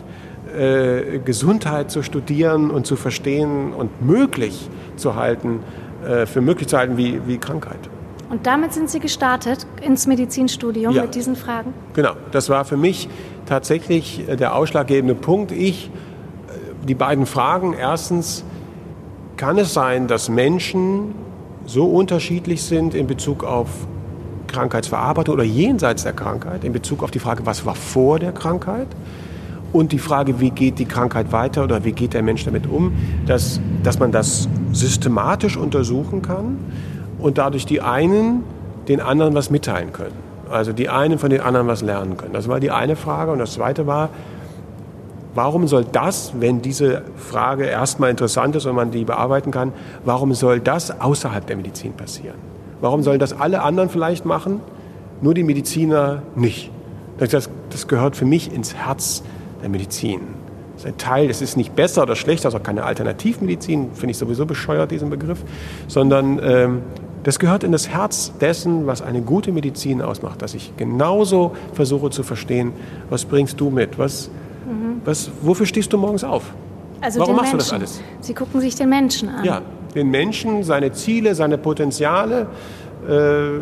äh, 0.56 1.18
Gesundheit 1.24 1.90
zu 1.90 2.02
studieren 2.02 2.70
und 2.70 2.86
zu 2.86 2.96
verstehen 2.96 3.72
und 3.72 4.04
möglich 4.04 4.68
zu 4.96 5.14
halten, 5.14 5.60
äh, 6.06 6.26
für 6.26 6.40
möglich 6.40 6.68
zu 6.68 6.76
halten 6.76 6.96
wie, 6.96 7.20
wie 7.26 7.38
Krankheit. 7.38 7.80
Und 8.28 8.46
damit 8.46 8.72
sind 8.72 8.90
Sie 8.90 8.98
gestartet 8.98 9.66
ins 9.82 10.06
Medizinstudium 10.06 10.94
ja. 10.94 11.02
mit 11.02 11.14
diesen 11.14 11.36
Fragen? 11.36 11.72
Genau, 11.94 12.12
das 12.30 12.48
war 12.48 12.64
für 12.64 12.76
mich 12.76 13.08
tatsächlich 13.46 14.28
äh, 14.28 14.36
der 14.36 14.54
ausschlaggebende 14.54 15.14
Punkt. 15.14 15.52
Ich 15.52 15.90
die 16.86 16.94
beiden 16.94 17.26
Fragen. 17.26 17.74
Erstens, 17.74 18.44
kann 19.36 19.58
es 19.58 19.74
sein, 19.74 20.06
dass 20.06 20.28
Menschen 20.28 21.14
so 21.66 21.86
unterschiedlich 21.86 22.62
sind 22.62 22.94
in 22.94 23.06
Bezug 23.06 23.44
auf 23.44 23.68
Krankheitsverarbeitung 24.52 25.34
oder 25.34 25.44
jenseits 25.44 26.04
der 26.04 26.12
Krankheit, 26.12 26.64
in 26.64 26.72
Bezug 26.72 27.02
auf 27.02 27.10
die 27.10 27.18
Frage, 27.18 27.44
was 27.46 27.66
war 27.66 27.74
vor 27.74 28.18
der 28.18 28.32
Krankheit? 28.32 28.86
Und 29.72 29.92
die 29.92 29.98
Frage, 29.98 30.38
wie 30.38 30.50
geht 30.50 30.78
die 30.78 30.84
Krankheit 30.84 31.32
weiter 31.32 31.64
oder 31.64 31.84
wie 31.84 31.92
geht 31.92 32.12
der 32.12 32.22
Mensch 32.22 32.44
damit 32.44 32.66
um, 32.66 32.92
dass, 33.26 33.60
dass 33.82 33.98
man 33.98 34.12
das 34.12 34.48
systematisch 34.72 35.56
untersuchen 35.56 36.20
kann 36.20 36.58
und 37.18 37.38
dadurch 37.38 37.64
die 37.64 37.80
einen 37.80 38.44
den 38.88 39.00
anderen 39.00 39.34
was 39.34 39.50
mitteilen 39.50 39.92
können. 39.92 40.16
Also 40.50 40.72
die 40.72 40.90
einen 40.90 41.18
von 41.18 41.30
den 41.30 41.40
anderen 41.40 41.66
was 41.66 41.80
lernen 41.80 42.18
können. 42.18 42.34
Das 42.34 42.48
war 42.48 42.60
die 42.60 42.70
eine 42.70 42.96
Frage. 42.96 43.32
Und 43.32 43.38
das 43.38 43.54
zweite 43.54 43.86
war, 43.86 44.10
Warum 45.34 45.66
soll 45.66 45.86
das, 45.90 46.32
wenn 46.38 46.60
diese 46.60 47.04
Frage 47.16 47.64
erstmal 47.64 48.10
interessant 48.10 48.54
ist 48.54 48.66
und 48.66 48.74
man 48.74 48.90
die 48.90 49.04
bearbeiten 49.04 49.50
kann, 49.50 49.72
warum 50.04 50.34
soll 50.34 50.60
das 50.60 51.00
außerhalb 51.00 51.46
der 51.46 51.56
Medizin 51.56 51.94
passieren? 51.94 52.51
Warum 52.82 53.04
sollen 53.04 53.20
das 53.20 53.32
alle 53.32 53.62
anderen 53.62 53.88
vielleicht 53.88 54.24
machen, 54.26 54.60
nur 55.20 55.34
die 55.34 55.44
Mediziner 55.44 56.22
nicht? 56.34 56.70
Das, 57.16 57.48
das 57.70 57.86
gehört 57.86 58.16
für 58.16 58.24
mich 58.24 58.52
ins 58.52 58.74
Herz 58.74 59.22
der 59.62 59.68
Medizin. 59.68 60.20
Das 60.74 60.82
ist 60.82 60.88
ein 60.88 60.98
Teil, 60.98 61.28
das 61.28 61.40
ist 61.40 61.56
nicht 61.56 61.76
besser 61.76 62.02
oder 62.02 62.16
schlechter, 62.16 62.48
das 62.48 62.54
ist 62.54 62.60
auch 62.60 62.64
keine 62.64 62.82
Alternativmedizin, 62.82 63.92
finde 63.94 64.10
ich 64.10 64.18
sowieso 64.18 64.46
bescheuert, 64.46 64.90
diesen 64.90 65.10
Begriff, 65.10 65.44
sondern 65.86 66.40
ähm, 66.42 66.82
das 67.22 67.38
gehört 67.38 67.62
in 67.62 67.70
das 67.70 67.88
Herz 67.88 68.32
dessen, 68.40 68.84
was 68.88 69.00
eine 69.00 69.22
gute 69.22 69.52
Medizin 69.52 70.02
ausmacht, 70.02 70.42
dass 70.42 70.54
ich 70.54 70.76
genauso 70.76 71.52
versuche 71.74 72.10
zu 72.10 72.24
verstehen, 72.24 72.72
was 73.10 73.24
bringst 73.26 73.60
du 73.60 73.70
mit, 73.70 73.96
was, 73.96 74.28
was, 75.04 75.30
wofür 75.40 75.66
stehst 75.66 75.92
du 75.92 75.98
morgens 75.98 76.24
auf? 76.24 76.52
Also 77.00 77.20
Warum 77.20 77.36
machst 77.36 77.52
Menschen. 77.52 77.78
du 77.78 77.84
das 77.84 78.00
alles? 78.00 78.00
Sie 78.20 78.34
gucken 78.34 78.60
sich 78.60 78.74
den 78.74 78.88
Menschen 78.88 79.28
an. 79.28 79.44
Ja, 79.44 79.62
den 79.94 80.10
Menschen, 80.10 80.62
seine 80.62 80.92
Ziele, 80.92 81.34
seine 81.34 81.58
Potenziale. 81.58 82.46
Äh, 83.08 83.58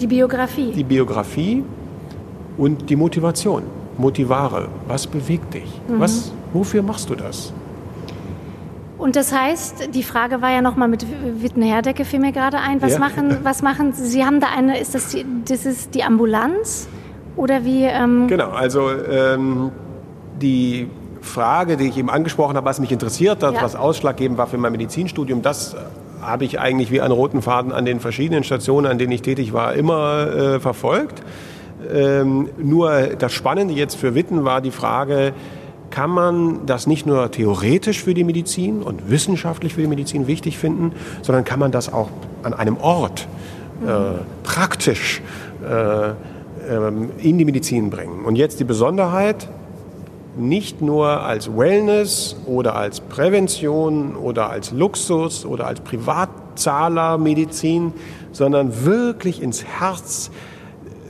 die 0.00 0.06
Biografie. 0.06 0.72
Die 0.72 0.84
Biografie 0.84 1.64
und 2.56 2.88
die 2.88 2.96
Motivation. 2.96 3.62
Motivare. 3.96 4.68
Was 4.86 5.06
bewegt 5.06 5.54
dich? 5.54 5.80
Mhm. 5.88 6.00
Was, 6.00 6.32
wofür 6.52 6.82
machst 6.82 7.10
du 7.10 7.14
das? 7.14 7.52
Und 8.98 9.14
das 9.14 9.32
heißt, 9.32 9.94
die 9.94 10.02
Frage 10.02 10.42
war 10.42 10.50
ja 10.50 10.60
nochmal 10.60 10.88
mit 10.88 11.06
Witten-Herdecke, 11.40 12.04
fiel 12.04 12.18
mir 12.18 12.32
gerade 12.32 12.58
ein. 12.58 12.82
Was, 12.82 12.94
ja. 12.94 12.98
machen, 12.98 13.38
was 13.44 13.62
machen 13.62 13.92
Sie? 13.92 14.24
haben 14.24 14.40
da 14.40 14.48
eine, 14.56 14.78
ist 14.78 14.94
das 14.94 15.10
die, 15.10 15.24
das 15.46 15.66
ist 15.66 15.94
die 15.94 16.02
Ambulanz? 16.02 16.88
Oder 17.36 17.64
wie? 17.64 17.84
Ähm 17.84 18.26
genau, 18.26 18.50
also 18.50 18.90
ähm, 18.90 19.70
die 20.42 20.88
Frage, 21.20 21.76
die 21.76 21.88
ich 21.88 21.98
eben 21.98 22.10
angesprochen 22.10 22.56
habe, 22.56 22.66
was 22.66 22.80
mich 22.80 22.92
interessiert 22.92 23.42
hat, 23.42 23.54
ja. 23.54 23.62
was 23.62 23.76
ausschlaggebend 23.76 24.38
war 24.38 24.46
für 24.46 24.58
mein 24.58 24.72
Medizinstudium, 24.72 25.42
das 25.42 25.76
habe 26.20 26.44
ich 26.44 26.58
eigentlich 26.58 26.90
wie 26.90 27.00
einen 27.00 27.12
roten 27.12 27.42
Faden 27.42 27.72
an 27.72 27.84
den 27.84 28.00
verschiedenen 28.00 28.44
Stationen, 28.44 28.86
an 28.86 28.98
denen 28.98 29.12
ich 29.12 29.22
tätig 29.22 29.52
war, 29.52 29.74
immer 29.74 30.26
äh, 30.26 30.60
verfolgt. 30.60 31.22
Ähm, 31.92 32.48
nur 32.58 33.08
das 33.18 33.32
Spannende 33.32 33.74
jetzt 33.74 33.94
für 33.96 34.14
Witten 34.14 34.44
war 34.44 34.60
die 34.60 34.72
Frage, 34.72 35.32
kann 35.90 36.10
man 36.10 36.66
das 36.66 36.86
nicht 36.86 37.06
nur 37.06 37.30
theoretisch 37.30 38.02
für 38.02 38.14
die 38.14 38.24
Medizin 38.24 38.82
und 38.82 39.10
wissenschaftlich 39.10 39.74
für 39.74 39.80
die 39.80 39.86
Medizin 39.86 40.26
wichtig 40.26 40.58
finden, 40.58 40.92
sondern 41.22 41.44
kann 41.44 41.58
man 41.58 41.72
das 41.72 41.92
auch 41.92 42.10
an 42.42 42.52
einem 42.52 42.76
Ort 42.76 43.26
äh, 43.86 44.18
praktisch 44.42 45.22
äh, 45.64 46.10
ähm, 46.70 47.10
in 47.18 47.38
die 47.38 47.44
Medizin 47.44 47.90
bringen. 47.90 48.24
Und 48.24 48.36
jetzt 48.36 48.60
die 48.60 48.64
Besonderheit, 48.64 49.48
nicht 50.38 50.82
nur 50.82 51.22
als 51.22 51.56
Wellness 51.56 52.36
oder 52.46 52.76
als 52.76 53.00
Prävention 53.00 54.16
oder 54.16 54.50
als 54.50 54.72
Luxus 54.72 55.44
oder 55.44 55.66
als 55.66 55.80
Privatzahlermedizin, 55.80 57.92
sondern 58.32 58.84
wirklich 58.84 59.42
ins 59.42 59.64
Herz 59.64 60.30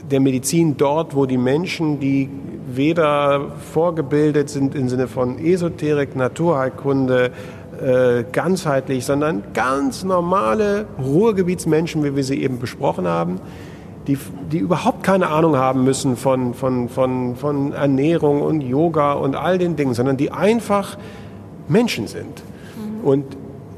der 0.09 0.19
Medizin 0.19 0.77
dort, 0.77 1.15
wo 1.15 1.25
die 1.25 1.37
Menschen, 1.37 1.99
die 1.99 2.29
weder 2.71 3.51
vorgebildet 3.71 4.49
sind 4.49 4.75
im 4.75 4.89
Sinne 4.89 5.07
von 5.07 5.39
Esoterik, 5.39 6.15
Naturheilkunde, 6.15 7.31
äh, 7.81 8.23
ganzheitlich, 8.31 9.05
sondern 9.05 9.43
ganz 9.53 10.03
normale 10.03 10.85
Ruhrgebietsmenschen, 11.01 12.03
wie 12.03 12.15
wir 12.15 12.23
sie 12.23 12.41
eben 12.41 12.59
besprochen 12.59 13.07
haben, 13.07 13.39
die, 14.09 14.17
die 14.51 14.57
überhaupt 14.57 15.03
keine 15.03 15.27
Ahnung 15.27 15.55
haben 15.55 15.83
müssen 15.83 16.17
von, 16.17 16.55
von, 16.55 16.89
von, 16.89 17.35
von 17.35 17.73
Ernährung 17.73 18.41
und 18.41 18.61
Yoga 18.61 19.13
und 19.13 19.35
all 19.35 19.59
den 19.59 19.75
Dingen, 19.75 19.93
sondern 19.93 20.17
die 20.17 20.31
einfach 20.31 20.97
Menschen 21.67 22.07
sind 22.07 22.25
mhm. 22.25 23.07
und 23.07 23.25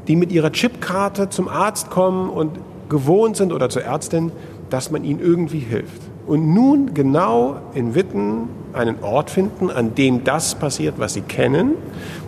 die 0.07 0.15
mit 0.15 0.31
ihrer 0.31 0.53
Chipkarte 0.53 1.29
zum 1.29 1.49
Arzt 1.49 1.89
kommen 1.89 2.29
und 2.29 2.57
gewohnt 2.87 3.35
sind 3.35 3.51
oder 3.51 3.69
zur 3.69 3.83
Ärztin, 3.83 4.31
dass 4.69 4.89
man 4.89 5.03
ihnen 5.03 5.19
irgendwie 5.19 5.59
hilft. 5.59 6.01
Und 6.25 6.53
nun 6.53 6.93
genau 6.93 7.57
in 7.73 7.93
Witten 7.93 8.47
einen 8.71 9.03
Ort 9.03 9.31
finden, 9.31 9.69
an 9.69 9.95
dem 9.95 10.23
das 10.23 10.55
passiert, 10.55 10.95
was 10.97 11.13
sie 11.13 11.21
kennen, 11.21 11.73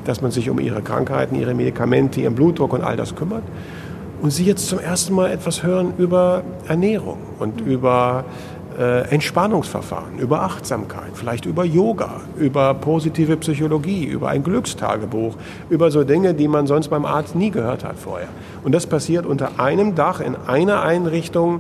dass 0.04 0.22
man 0.22 0.32
sich 0.32 0.50
um 0.50 0.60
ihre 0.60 0.82
Krankheiten, 0.82 1.36
ihre 1.36 1.54
Medikamente, 1.54 2.20
ihren 2.20 2.36
Blutdruck 2.36 2.74
und 2.74 2.82
all 2.82 2.98
das 2.98 3.16
kümmert 3.16 3.44
und 4.24 4.32
Sie 4.32 4.46
jetzt 4.46 4.68
zum 4.70 4.80
ersten 4.80 5.14
Mal 5.14 5.32
etwas 5.32 5.64
hören 5.64 5.96
über 5.98 6.44
Ernährung 6.70 7.18
und 7.40 7.60
über 7.60 8.24
äh, 8.80 9.02
Entspannungsverfahren, 9.10 10.18
über 10.18 10.44
Achtsamkeit, 10.44 11.12
vielleicht 11.14 11.46
über 11.46 11.66
Yoga, 11.66 12.22
über 12.38 12.74
positive 12.74 13.36
Psychologie, 13.36 14.06
über 14.06 14.30
ein 14.30 14.42
Glückstagebuch, 14.42 15.36
über 15.70 15.92
so 15.92 16.06
Dinge, 16.06 16.34
die 16.34 16.48
man 16.48 16.68
sonst 16.68 16.88
beim 16.88 17.04
Arzt 17.04 17.36
nie 17.36 17.52
gehört 17.52 17.84
hat 17.84 18.00
vorher. 18.00 18.30
Und 18.64 18.72
das 18.72 18.88
passiert 18.88 19.26
unter 19.26 19.60
einem 19.60 19.94
Dach 19.94 20.22
in 20.22 20.38
einer 20.48 20.84
Einrichtung, 20.84 21.60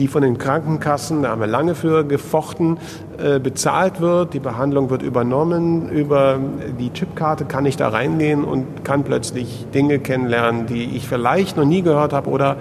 die 0.00 0.08
von 0.08 0.22
den 0.22 0.38
Krankenkassen, 0.38 1.22
da 1.22 1.28
haben 1.28 1.40
wir 1.42 1.46
lange 1.46 1.74
für 1.74 2.04
gefochten, 2.04 2.78
äh, 3.18 3.38
bezahlt 3.38 4.00
wird. 4.00 4.32
Die 4.32 4.40
Behandlung 4.40 4.88
wird 4.88 5.02
übernommen. 5.02 5.90
Über 5.90 6.40
die 6.78 6.90
Chipkarte 6.90 7.44
kann 7.44 7.66
ich 7.66 7.76
da 7.76 7.88
reingehen 7.88 8.42
und 8.42 8.82
kann 8.82 9.04
plötzlich 9.04 9.66
Dinge 9.74 9.98
kennenlernen, 9.98 10.66
die 10.66 10.96
ich 10.96 11.06
vielleicht 11.06 11.58
noch 11.58 11.66
nie 11.66 11.82
gehört 11.82 12.14
habe 12.14 12.30
oder 12.30 12.56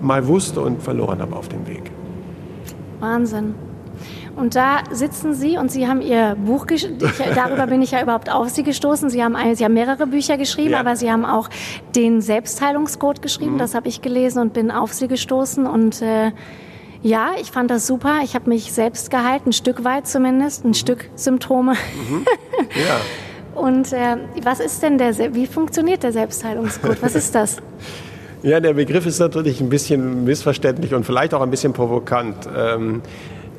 mal 0.00 0.26
wusste 0.26 0.62
und 0.62 0.82
verloren 0.82 1.20
habe 1.20 1.36
auf 1.36 1.48
dem 1.48 1.66
Weg. 1.68 1.90
Wahnsinn. 3.00 3.54
Und 4.34 4.54
da 4.54 4.78
sitzen 4.90 5.34
Sie 5.34 5.58
und 5.58 5.70
Sie 5.70 5.88
haben 5.88 6.00
Ihr 6.00 6.36
Buch, 6.36 6.64
darüber 7.34 7.66
bin 7.66 7.82
ich 7.82 7.90
ja 7.90 8.02
überhaupt 8.02 8.32
auf 8.32 8.48
Sie 8.48 8.62
gestoßen. 8.62 9.10
Sie 9.10 9.22
haben, 9.22 9.36
Sie 9.54 9.64
haben 9.64 9.74
mehrere 9.74 10.06
Bücher 10.06 10.38
geschrieben, 10.38 10.70
ja. 10.70 10.80
aber 10.80 10.96
Sie 10.96 11.10
haben 11.10 11.26
auch 11.26 11.50
den 11.94 12.22
Selbstheilungscode 12.22 13.20
geschrieben. 13.20 13.54
Mhm. 13.54 13.58
Das 13.58 13.74
habe 13.74 13.88
ich 13.88 14.00
gelesen 14.00 14.40
und 14.40 14.52
bin 14.54 14.70
auf 14.70 14.94
Sie 14.94 15.08
gestoßen. 15.08 15.66
Und 15.66 16.00
äh, 16.00 16.30
ja, 17.02 17.32
ich 17.40 17.50
fand 17.50 17.70
das 17.70 17.86
super. 17.86 18.20
Ich 18.24 18.34
habe 18.34 18.48
mich 18.48 18.72
selbst 18.72 19.10
gehalten, 19.10 19.50
ein 19.50 19.52
Stück 19.52 19.84
weit 19.84 20.06
zumindest, 20.06 20.64
ein 20.64 20.68
mhm. 20.68 20.74
Stück 20.74 21.10
Symptome. 21.14 21.72
Mhm. 21.72 22.26
Ja. 22.74 23.60
und 23.60 23.92
äh, 23.92 24.16
was 24.42 24.60
ist 24.60 24.82
denn 24.82 24.98
der, 24.98 25.16
wie 25.34 25.46
funktioniert 25.46 26.02
der 26.02 26.12
Selbstheilungscode? 26.12 27.00
Was 27.02 27.14
ist 27.14 27.34
das? 27.34 27.58
Ja, 28.42 28.60
der 28.60 28.74
Begriff 28.74 29.04
ist 29.04 29.18
natürlich 29.18 29.60
ein 29.60 29.68
bisschen 29.68 30.22
missverständlich 30.22 30.94
und 30.94 31.04
vielleicht 31.04 31.34
auch 31.34 31.40
ein 31.40 31.50
bisschen 31.50 31.72
provokant. 31.72 32.48
Ähm, 32.56 33.02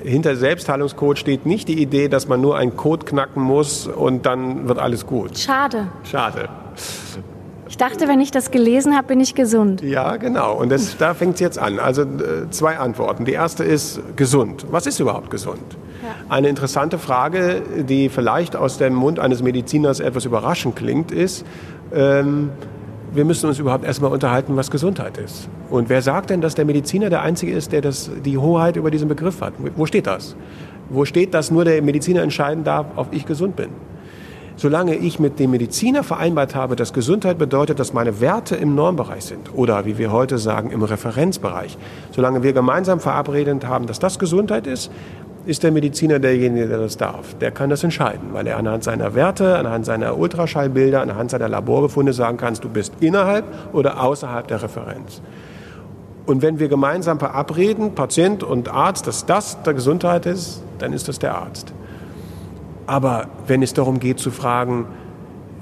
hinter 0.03 0.37
Selbstheilungscode 0.37 1.19
steht 1.19 1.45
nicht 1.45 1.67
die 1.67 1.81
Idee, 1.81 2.07
dass 2.07 2.29
man 2.29 2.39
nur 2.39 2.57
einen 2.57 2.77
Code 2.77 3.05
knacken 3.05 3.43
muss 3.43 3.87
und 3.87 4.25
dann 4.25 4.69
wird 4.69 4.79
alles 4.79 5.05
gut. 5.05 5.37
Schade. 5.37 5.87
Schade. 6.09 6.47
Ich 7.69 7.77
dachte, 7.77 8.07
wenn 8.07 8.19
ich 8.19 8.31
das 8.31 8.49
gelesen 8.49 8.95
habe, 8.95 9.09
bin 9.09 9.19
ich 9.19 9.35
gesund. 9.35 9.83
Ja, 9.83 10.17
genau. 10.17 10.55
Und 10.55 10.69
das, 10.69 10.97
da 10.97 11.13
fängt 11.13 11.35
es 11.35 11.39
jetzt 11.39 11.59
an. 11.59 11.77
Also 11.79 12.01
äh, 12.01 12.49
zwei 12.49 12.79
Antworten. 12.79 13.25
Die 13.25 13.31
erste 13.31 13.63
ist 13.63 14.01
gesund. 14.15 14.65
Was 14.71 14.87
ist 14.87 14.99
überhaupt 14.99 15.29
gesund? 15.29 15.77
Ja. 16.01 16.09
Eine 16.29 16.49
interessante 16.49 16.97
Frage, 16.97 17.61
die 17.87 18.09
vielleicht 18.09 18.55
aus 18.55 18.79
dem 18.79 18.95
Mund 18.95 19.19
eines 19.19 19.43
Mediziners 19.43 19.99
etwas 19.99 20.25
überraschend 20.25 20.75
klingt, 20.75 21.11
ist, 21.11 21.45
ähm, 21.93 22.49
wir 23.13 23.23
müssen 23.23 23.47
uns 23.47 23.59
überhaupt 23.59 23.85
erstmal 23.85 24.11
unterhalten, 24.11 24.55
was 24.55 24.71
Gesundheit 24.71 25.19
ist. 25.19 25.47
Und 25.69 25.89
wer 25.89 26.01
sagt 26.01 26.31
denn, 26.31 26.41
dass 26.41 26.55
der 26.55 26.65
Mediziner 26.65 27.11
der 27.11 27.21
Einzige 27.21 27.51
ist, 27.51 27.71
der 27.71 27.81
das, 27.81 28.09
die 28.25 28.39
Hoheit 28.39 28.77
über 28.77 28.89
diesen 28.89 29.07
Begriff 29.07 29.41
hat? 29.41 29.53
Wo 29.75 29.85
steht 29.85 30.07
das? 30.07 30.35
Wo 30.89 31.05
steht, 31.05 31.35
dass 31.35 31.51
nur 31.51 31.65
der 31.65 31.83
Mediziner 31.83 32.23
entscheiden 32.23 32.63
darf, 32.63 32.87
ob 32.95 33.13
ich 33.13 33.27
gesund 33.27 33.55
bin? 33.55 33.69
Solange 34.59 34.97
ich 34.97 35.21
mit 35.21 35.39
dem 35.39 35.51
Mediziner 35.51 36.03
vereinbart 36.03 36.53
habe, 36.53 36.75
dass 36.75 36.91
Gesundheit 36.91 37.37
bedeutet, 37.37 37.79
dass 37.79 37.93
meine 37.93 38.19
Werte 38.19 38.57
im 38.57 38.75
Normbereich 38.75 39.23
sind 39.23 39.55
oder 39.55 39.85
wie 39.85 39.97
wir 39.97 40.11
heute 40.11 40.37
sagen, 40.37 40.71
im 40.71 40.83
Referenzbereich, 40.83 41.77
solange 42.11 42.43
wir 42.43 42.51
gemeinsam 42.51 42.99
verabredet 42.99 43.65
haben, 43.65 43.87
dass 43.87 43.99
das 43.99 44.19
Gesundheit 44.19 44.67
ist, 44.67 44.91
ist 45.45 45.63
der 45.63 45.71
Mediziner 45.71 46.19
derjenige, 46.19 46.67
der 46.67 46.79
das 46.79 46.97
darf. 46.97 47.35
Der 47.35 47.51
kann 47.51 47.69
das 47.69 47.85
entscheiden, 47.85 48.33
weil 48.33 48.47
er 48.47 48.57
anhand 48.57 48.83
seiner 48.83 49.15
Werte, 49.15 49.57
anhand 49.57 49.85
seiner 49.85 50.17
Ultraschallbilder, 50.17 51.03
anhand 51.03 51.31
seiner 51.31 51.47
Laborbefunde 51.47 52.11
sagen 52.11 52.35
kann, 52.35 52.55
du 52.55 52.67
bist 52.67 52.91
innerhalb 52.99 53.45
oder 53.71 54.03
außerhalb 54.03 54.45
der 54.49 54.61
Referenz. 54.61 55.21
Und 56.25 56.41
wenn 56.41 56.59
wir 56.59 56.67
gemeinsam 56.67 57.17
verabreden, 57.17 57.95
Patient 57.95 58.43
und 58.43 58.67
Arzt, 58.67 59.07
dass 59.07 59.25
das 59.25 59.63
der 59.63 59.73
Gesundheit 59.73 60.25
ist, 60.25 60.61
dann 60.79 60.91
ist 60.91 61.07
das 61.07 61.17
der 61.17 61.35
Arzt. 61.35 61.73
Aber 62.89 63.27
wenn 63.45 63.61
es 63.61 63.75
darum 63.75 63.99
geht 63.99 64.17
zu 64.17 64.31
fragen, 64.31 64.87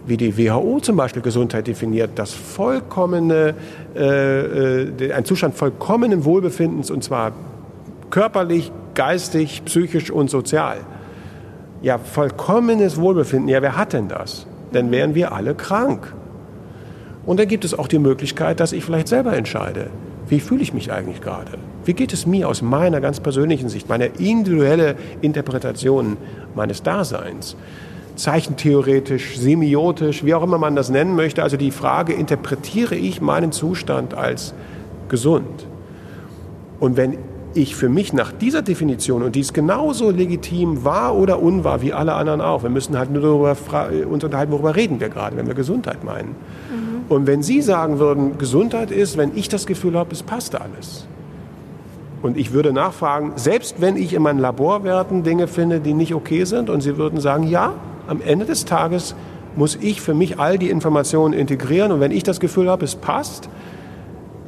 wie 0.06 0.16
die 0.16 0.38
WHO 0.38 0.80
zum 0.80 0.96
Beispiel 0.96 1.22
Gesundheit 1.22 1.68
definiert, 1.68 2.12
das 2.16 2.34
vollkommene, 2.34 3.54
äh, 3.98 4.86
äh 5.04 5.12
ein 5.12 5.26
Zustand 5.26 5.54
vollkommenen 5.54 6.24
Wohlbefindens 6.24 6.90
und 6.90 7.04
zwar 7.04 7.34
körperlich, 8.12 8.72
geistig, 8.96 9.64
psychisch 9.66 10.10
und 10.10 10.30
sozial. 10.30 10.78
Ja, 11.82 11.98
vollkommenes 11.98 12.96
Wohlbefinden. 12.96 13.50
Ja, 13.50 13.62
wer 13.62 13.76
hat 13.76 13.92
denn 13.92 14.08
das? 14.08 14.48
Dann 14.72 14.90
wären 14.92 15.14
wir 15.14 15.34
alle 15.34 15.54
krank. 15.54 16.14
Und 17.26 17.42
dann 17.42 17.50
gibt 17.50 17.66
es 17.66 17.78
auch 17.78 17.90
die 17.90 18.00
Möglichkeit, 18.00 18.62
dass 18.62 18.72
ich 18.72 18.86
vielleicht 18.86 19.10
selber 19.10 19.36
entscheide. 19.36 19.90
Wie 20.30 20.40
fühle 20.40 20.62
ich 20.62 20.74
mich 20.74 20.94
eigentlich 20.94 21.20
gerade? 21.20 21.58
Wie 21.88 21.94
geht 21.94 22.12
es 22.12 22.26
mir 22.26 22.50
aus 22.50 22.62
meiner 22.62 23.00
ganz 23.00 23.22
persönlichen 23.22 23.70
Sicht, 23.70 23.88
meiner 23.88 24.20
individuelle 24.20 24.96
Interpretation 25.22 26.18
meines 26.54 26.84
Daseins? 26.84 27.56
Zeichentheoretisch, 28.18 29.38
semiotisch, 29.38 30.26
wie 30.26 30.34
auch 30.34 30.44
immer 30.44 30.58
man 30.58 30.76
das 30.76 30.90
nennen 30.90 31.16
möchte. 31.16 31.44
Also 31.44 31.56
die 31.56 31.72
Frage, 31.72 32.12
interpretiere 32.12 32.96
ich 32.96 33.22
meinen 33.22 33.54
Zustand 33.54 34.14
als 34.16 34.54
gesund? 35.08 35.66
Und 36.82 36.98
wenn 36.98 37.20
ich 37.54 37.74
für 37.78 37.88
mich 37.88 38.12
nach 38.12 38.34
dieser 38.34 38.64
Definition, 38.64 39.24
und 39.24 39.36
die 39.36 39.40
ist 39.40 39.54
genauso 39.54 40.12
legitim, 40.12 40.84
wahr 40.84 41.16
oder 41.16 41.42
unwahr, 41.42 41.82
wie 41.82 41.94
alle 41.94 42.16
anderen 42.16 42.42
auch, 42.42 42.64
wir 42.64 42.70
müssen 42.70 42.98
halt 42.98 43.12
nur 43.12 43.22
darüber 43.22 43.56
uns 44.10 44.24
unterhalten, 44.26 44.52
worüber 44.52 44.76
reden 44.76 45.00
wir 45.00 45.08
gerade, 45.08 45.38
wenn 45.38 45.48
wir 45.48 45.56
Gesundheit 45.56 46.04
meinen. 46.04 46.30
Mhm. 46.30 47.06
Und 47.08 47.28
wenn 47.28 47.42
Sie 47.44 47.62
sagen 47.62 47.98
würden, 47.98 48.38
Gesundheit 48.38 48.92
ist, 48.92 49.16
wenn 49.16 49.32
ich 49.38 49.48
das 49.48 49.66
Gefühl 49.66 49.98
habe, 49.98 50.12
es 50.12 50.22
passt 50.22 50.60
alles. 50.60 51.08
Und 52.22 52.38
ich 52.38 52.52
würde 52.52 52.74
nachfragen, 52.74 53.34
selbst 53.36 53.80
wenn 53.80 53.96
ich 53.96 54.14
in 54.14 54.22
meinen 54.22 54.40
Laborwerten 54.40 55.24
Dinge 55.24 55.48
finde, 55.48 55.80
die 55.80 55.94
nicht 55.94 56.14
okay 56.14 56.46
sind, 56.46 56.70
und 56.70 56.82
Sie 56.82 56.98
würden 56.98 57.20
sagen, 57.20 57.44
ja, 57.44 57.74
am 58.08 58.22
Ende 58.22 58.46
des 58.46 58.66
Tages 58.66 59.16
muss 59.56 59.76
ich 59.76 60.02
für 60.02 60.14
mich 60.14 60.40
all 60.40 60.58
die 60.58 60.70
Informationen 60.70 61.34
integrieren, 61.34 61.92
und 61.92 62.00
wenn 62.00 62.12
ich 62.12 62.24
das 62.24 62.40
Gefühl 62.40 62.70
habe, 62.70 62.86
es 62.86 62.96
passt, 62.96 63.50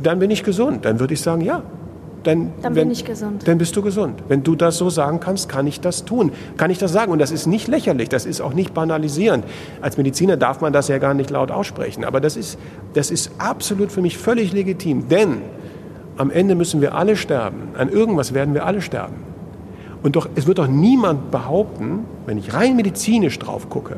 dann 0.02 0.20
bin 0.20 0.32
ich 0.32 0.44
gesund. 0.44 0.86
Dann 0.86 1.00
würde 1.00 1.14
ich 1.14 1.22
sagen, 1.22 1.42
ja, 1.42 1.64
dann, 2.24 2.52
dann 2.62 2.76
wenn, 2.76 2.88
bin 2.88 2.92
ich 2.92 3.06
gesund. 3.06 3.48
Dann 3.48 3.58
bist 3.58 3.76
du 3.76 3.82
gesund. 3.82 4.24
Wenn 4.28 4.44
du 4.44 4.56
das 4.56 4.78
so 4.78 4.90
sagen 4.90 5.20
kannst, 5.20 5.48
kann 5.48 5.68
ich 5.68 5.80
das 5.80 6.06
tun. 6.06 6.32
Kann 6.58 6.70
ich 6.70 6.78
das 6.78 6.92
sagen? 6.92 7.12
Und 7.12 7.20
das 7.20 7.32
ist 7.32 7.48
nicht 7.48 7.68
lächerlich, 7.68 8.10
das 8.10 8.26
ist 8.26 8.42
auch 8.42 8.54
nicht 8.54 8.74
banalisierend. 8.74 9.46
Als 9.82 9.98
Mediziner 9.98 10.36
darf 10.38 10.62
man 10.62 10.74
das 10.74 10.88
ja 10.90 10.98
gar 10.98 11.14
nicht 11.14 11.30
laut 11.30 11.52
aussprechen. 11.52 12.04
Aber 12.04 12.20
das 12.20 12.36
ist, 12.36 12.60
das 12.94 13.12
ist 13.12 13.32
absolut 13.38 13.92
für 13.92 14.02
mich 14.02 14.18
völlig 14.18 14.52
legitim. 14.52 15.08
Denn 15.08 15.42
am 16.20 16.32
Ende 16.32 16.54
müssen 16.54 16.82
wir 16.82 16.96
alle 16.96 17.16
sterben. 17.16 17.70
An 17.78 17.88
irgendwas 17.88 18.34
werden 18.34 18.54
wir 18.54 18.66
alle 18.66 18.82
sterben. 18.82 19.16
Und 20.04 20.18
doch, 20.18 20.28
es 20.36 20.48
wird 20.48 20.60
doch 20.60 20.68
niemand 20.68 21.32
behaupten, 21.32 22.06
wenn 22.26 22.38
ich 22.38 22.54
rein 22.54 22.76
medizinisch 22.76 23.40
drauf 23.40 23.70
gucke, 23.70 23.96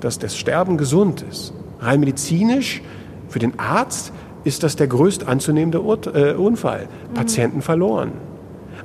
dass 0.00 0.18
das 0.18 0.36
Sterben 0.36 0.76
gesund 0.76 1.24
ist. 1.30 1.54
Rein 1.80 2.00
medizinisch 2.00 2.82
für 3.28 3.38
den 3.38 3.58
Arzt 3.58 4.12
ist 4.44 4.64
das 4.64 4.76
der 4.76 4.86
größt 4.86 5.26
anzunehmende 5.26 5.78
äh, 5.78 6.34
Unfall. 6.34 6.88
Mhm. 7.10 7.14
Patienten 7.14 7.62
verloren. 7.62 8.12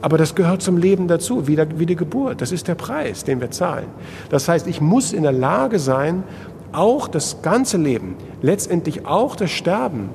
Aber 0.01 0.17
das 0.17 0.34
gehört 0.34 0.62
zum 0.62 0.77
Leben 0.77 1.10
dazu, 1.10 1.47
wie, 1.47 1.57
der, 1.57 1.77
wie 1.77 1.86
die 1.86 1.97
Geburt. 1.97 2.39
Das 2.39 2.53
ist 2.53 2.69
der 2.69 2.75
Preis, 2.75 3.25
den 3.25 3.41
wir 3.41 3.51
zahlen. 3.51 3.88
Das 4.29 4.47
heißt, 4.47 4.65
ich 4.67 4.79
muss 4.79 5.12
in 5.12 5.23
der 5.23 5.34
Lage 5.34 5.77
sein, 5.77 6.23
auch 6.71 7.10
das 7.10 7.41
ganze 7.41 7.75
Leben, 7.77 8.15
letztendlich 8.41 9.05
auch 9.05 9.36
das 9.36 9.51
Sterben, 9.51 10.10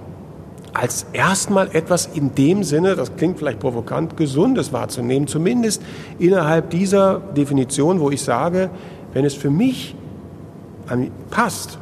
als 0.77 1.07
erstmal 1.12 1.75
etwas 1.75 2.07
in 2.12 2.35
dem 2.35 2.62
Sinne, 2.62 2.97
das 2.97 3.17
klingt 3.17 3.39
vielleicht 3.39 3.61
provokant, 3.61 4.17
Gesundes 4.17 4.73
wahrzunehmen, 4.73 5.27
zumindest 5.27 5.83
innerhalb 6.19 6.71
dieser 6.71 7.21
Definition, 7.37 8.01
wo 8.01 8.11
ich 8.11 8.23
sage, 8.23 8.71
wenn 9.12 9.25
es 9.25 9.35
für 9.35 9.51
mich 9.51 9.95
passt, 11.31 11.79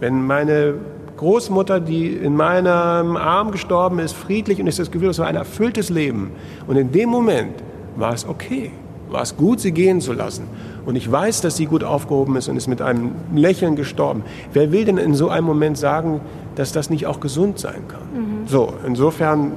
wenn 0.00 0.26
meine 0.26 0.74
Großmutter, 1.16 1.80
die 1.80 2.06
in 2.06 2.34
meinem 2.36 3.16
Arm 3.16 3.50
gestorben 3.50 3.98
ist, 3.98 4.12
friedlich 4.12 4.60
und 4.60 4.66
ich 4.66 4.76
das 4.76 4.90
Gefühl, 4.90 5.10
es 5.10 5.18
war 5.18 5.26
ein 5.26 5.36
erfülltes 5.36 5.90
Leben. 5.90 6.30
Und 6.66 6.76
in 6.76 6.92
dem 6.92 7.08
Moment 7.08 7.54
war 7.96 8.14
es 8.14 8.26
okay, 8.26 8.70
war 9.10 9.22
es 9.22 9.36
gut, 9.36 9.60
sie 9.60 9.72
gehen 9.72 10.00
zu 10.00 10.12
lassen. 10.12 10.44
Und 10.86 10.96
ich 10.96 11.10
weiß, 11.10 11.40
dass 11.40 11.56
sie 11.56 11.66
gut 11.66 11.84
aufgehoben 11.84 12.36
ist 12.36 12.48
und 12.48 12.56
ist 12.56 12.68
mit 12.68 12.80
einem 12.80 13.12
Lächeln 13.34 13.76
gestorben. 13.76 14.22
Wer 14.52 14.72
will 14.72 14.84
denn 14.84 14.96
in 14.96 15.14
so 15.14 15.28
einem 15.28 15.46
Moment 15.46 15.76
sagen, 15.76 16.20
dass 16.58 16.72
das 16.72 16.90
nicht 16.90 17.06
auch 17.06 17.20
gesund 17.20 17.58
sein 17.58 17.82
kann? 17.88 18.42
Mhm. 18.42 18.48
So, 18.48 18.74
insofern, 18.84 19.52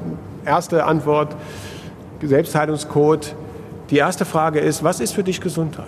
erste 0.45 0.85
Antwort, 0.85 1.35
Selbstheilungscode. 2.27 3.35
Die 3.89 3.97
erste 3.97 4.25
Frage 4.25 4.59
ist, 4.59 4.83
was 4.83 4.99
ist 4.99 5.13
für 5.13 5.23
dich 5.23 5.41
Gesundheit? 5.41 5.87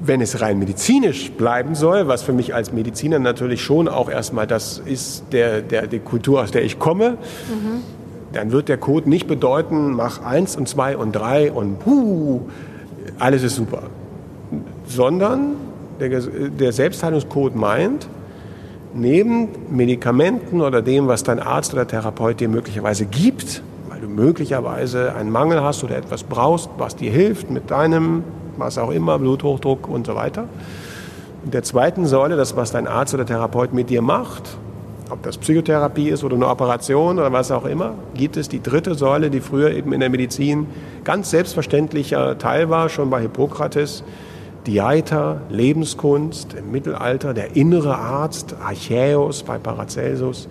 Wenn 0.00 0.20
es 0.22 0.40
rein 0.40 0.58
medizinisch 0.58 1.30
bleiben 1.32 1.74
soll, 1.74 2.08
was 2.08 2.22
für 2.22 2.32
mich 2.32 2.54
als 2.54 2.72
Mediziner 2.72 3.18
natürlich 3.18 3.62
schon 3.62 3.86
auch 3.86 4.08
erstmal 4.08 4.46
das 4.46 4.78
ist, 4.78 5.24
der, 5.32 5.60
der, 5.60 5.86
die 5.86 5.98
Kultur, 5.98 6.40
aus 6.40 6.50
der 6.50 6.64
ich 6.64 6.78
komme, 6.78 7.10
mhm. 7.10 7.82
dann 8.32 8.50
wird 8.50 8.68
der 8.68 8.78
Code 8.78 9.10
nicht 9.10 9.26
bedeuten, 9.26 9.92
mach 9.92 10.24
eins 10.24 10.56
und 10.56 10.68
zwei 10.68 10.96
und 10.96 11.12
drei 11.12 11.52
und 11.52 11.80
puh, 11.80 12.42
alles 13.18 13.42
ist 13.42 13.56
super. 13.56 13.82
Sondern 14.86 15.56
der, 16.00 16.08
der 16.08 16.72
Selbstheilungscode 16.72 17.54
meint, 17.54 18.08
neben 18.94 19.48
Medikamenten 19.70 20.60
oder 20.60 20.82
dem, 20.82 21.06
was 21.06 21.22
dein 21.22 21.40
Arzt 21.40 21.72
oder 21.72 21.86
Therapeut 21.86 22.40
dir 22.40 22.48
möglicherweise 22.48 23.06
gibt, 23.06 23.62
weil 23.88 24.00
du 24.00 24.08
möglicherweise 24.08 25.14
einen 25.14 25.30
Mangel 25.30 25.62
hast 25.62 25.84
oder 25.84 25.96
etwas 25.96 26.22
brauchst, 26.22 26.70
was 26.78 26.96
dir 26.96 27.10
hilft 27.10 27.50
mit 27.50 27.70
deinem, 27.70 28.24
was 28.56 28.78
auch 28.78 28.90
immer, 28.90 29.18
Bluthochdruck 29.18 29.88
und 29.88 30.06
so 30.06 30.14
weiter. 30.14 30.48
In 31.44 31.52
der 31.52 31.62
zweiten 31.62 32.06
Säule, 32.06 32.36
das, 32.36 32.56
was 32.56 32.72
dein 32.72 32.86
Arzt 32.86 33.14
oder 33.14 33.24
Therapeut 33.24 33.72
mit 33.72 33.88
dir 33.88 34.02
macht, 34.02 34.58
ob 35.10 35.22
das 35.22 35.38
Psychotherapie 35.38 36.08
ist 36.08 36.22
oder 36.22 36.36
eine 36.36 36.46
Operation 36.46 37.18
oder 37.18 37.32
was 37.32 37.50
auch 37.50 37.64
immer, 37.64 37.94
gibt 38.14 38.36
es 38.36 38.48
die 38.48 38.62
dritte 38.62 38.94
Säule, 38.94 39.30
die 39.30 39.40
früher 39.40 39.70
eben 39.70 39.92
in 39.92 40.00
der 40.00 40.10
Medizin 40.10 40.66
ganz 41.04 41.30
selbstverständlicher 41.30 42.38
Teil 42.38 42.70
war, 42.70 42.88
schon 42.88 43.10
bei 43.10 43.22
Hippokrates. 43.22 44.04
Diaeta, 44.70 45.40
Lebenskunst 45.48 46.54
im 46.54 46.70
Mittelalter, 46.70 47.34
der 47.34 47.56
innere 47.56 47.96
Arzt, 47.96 48.54
Archäus 48.64 49.42
bei 49.42 49.58
Paracelsus. 49.58 50.48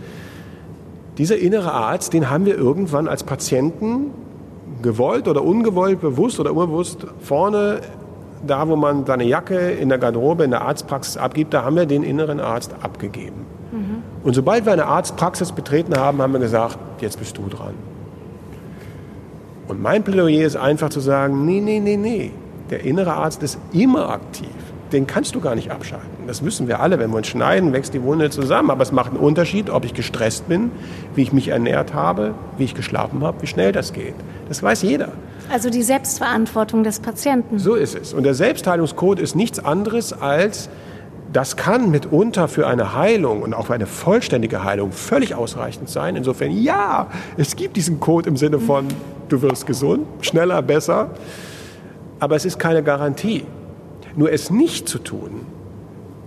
Dieser 1.18 1.38
innere 1.38 1.72
Arzt, 1.72 2.12
den 2.12 2.30
haben 2.30 2.46
wir 2.46 2.58
irgendwann 2.58 3.08
als 3.08 3.24
Patienten 3.24 4.12
gewollt 4.82 5.30
oder 5.30 5.42
ungewollt, 5.42 6.02
bewusst 6.02 6.38
oder 6.42 6.52
unbewusst 6.52 7.08
vorne 7.22 7.80
da, 8.46 8.68
wo 8.68 8.76
man 8.76 9.06
seine 9.06 9.24
Jacke 9.24 9.58
in 9.72 9.88
der 9.88 9.98
Garderobe, 9.98 10.44
in 10.44 10.52
der 10.52 10.64
Arztpraxis 10.64 11.16
abgibt, 11.16 11.54
da 11.54 11.64
haben 11.64 11.78
wir 11.78 11.86
den 11.86 12.04
inneren 12.04 12.42
Arzt 12.42 12.76
abgegeben. 12.82 13.46
Mhm. 13.72 14.04
Und 14.24 14.34
sobald 14.34 14.66
wir 14.66 14.74
eine 14.74 14.86
Arztpraxis 14.86 15.54
betreten 15.54 15.96
haben, 15.96 16.22
haben 16.22 16.34
wir 16.34 16.42
gesagt, 16.42 16.78
jetzt 17.00 17.20
bist 17.20 17.38
du 17.38 17.48
dran. 17.48 17.74
Und 19.70 19.82
mein 19.82 20.04
Plädoyer 20.04 20.46
ist 20.46 20.58
einfach 20.58 20.90
zu 20.90 21.00
sagen, 21.00 21.46
nee, 21.46 21.62
nee, 21.62 21.80
nee, 21.80 21.96
nee. 21.96 22.32
Der 22.70 22.84
innere 22.84 23.14
Arzt 23.14 23.42
ist 23.44 23.58
immer 23.74 24.10
aktiv. 24.10 24.50
Den 24.92 25.06
kannst 25.06 25.36
du 25.36 25.40
gar 25.40 25.56
nicht 25.56 25.72
abschalten. 25.72 26.26
Das 26.28 26.44
wissen 26.44 26.68
wir 26.68 26.80
alle. 26.80 26.98
Wenn 27.00 27.12
wir 27.12 27.18
uns 27.18 27.28
schneiden, 27.28 27.74
wächst 27.74 27.94
die 27.94 28.02
Wunde 28.02 28.30
zusammen. 28.30 28.72
Aber 28.72 28.82
es 28.82 28.92
macht 28.92 29.12
einen 29.12 29.20
Unterschied, 29.20 29.70
ob 29.70 29.86
ich 29.86 29.94
gestresst 29.94 30.48
bin, 30.48 30.72
wie 31.16 31.22
ich 31.22 31.32
mich 31.32 31.50
ernährt 31.50 31.94
habe, 31.94 32.34
wie 32.58 32.64
ich 32.64 32.74
geschlafen 32.74 33.24
habe, 33.24 33.42
wie 33.42 33.48
schnell 33.48 33.72
das 33.72 33.94
geht. 33.94 34.16
Das 34.48 34.64
weiß 34.64 34.82
jeder. 34.82 35.10
Also 35.52 35.70
die 35.70 35.84
Selbstverantwortung 35.84 36.84
des 36.84 37.00
Patienten. 37.00 37.60
So 37.60 37.76
ist 37.76 37.96
es. 37.96 38.14
Und 38.14 38.24
der 38.24 38.34
Selbstheilungscode 38.34 39.20
ist 39.20 39.36
nichts 39.36 39.64
anderes 39.64 40.14
als, 40.14 40.70
das 41.34 41.56
kann 41.56 41.92
mitunter 41.92 42.48
für 42.48 42.68
eine 42.68 42.96
Heilung 42.96 43.44
und 43.44 43.54
auch 43.54 43.68
für 43.68 43.74
eine 43.74 43.86
vollständige 43.86 44.64
Heilung 44.64 44.92
völlig 44.92 45.36
ausreichend 45.36 45.90
sein. 45.90 46.16
Insofern, 46.16 46.52
ja, 46.52 47.08
es 47.38 47.56
gibt 47.56 47.78
diesen 47.78 48.00
Code 48.00 48.30
im 48.30 48.38
Sinne 48.38 48.60
von, 48.60 48.88
du 49.28 49.42
wirst 49.42 49.68
gesund, 49.68 50.08
schneller, 50.22 50.62
besser. 50.62 51.10
Aber 52.20 52.36
es 52.36 52.46
ist 52.46 52.60
keine 52.60 52.84
Garantie. 52.84 53.46
Nur 54.16 54.32
es 54.32 54.50
nicht 54.50 54.90
zu 54.90 55.00
tun, 55.00 55.46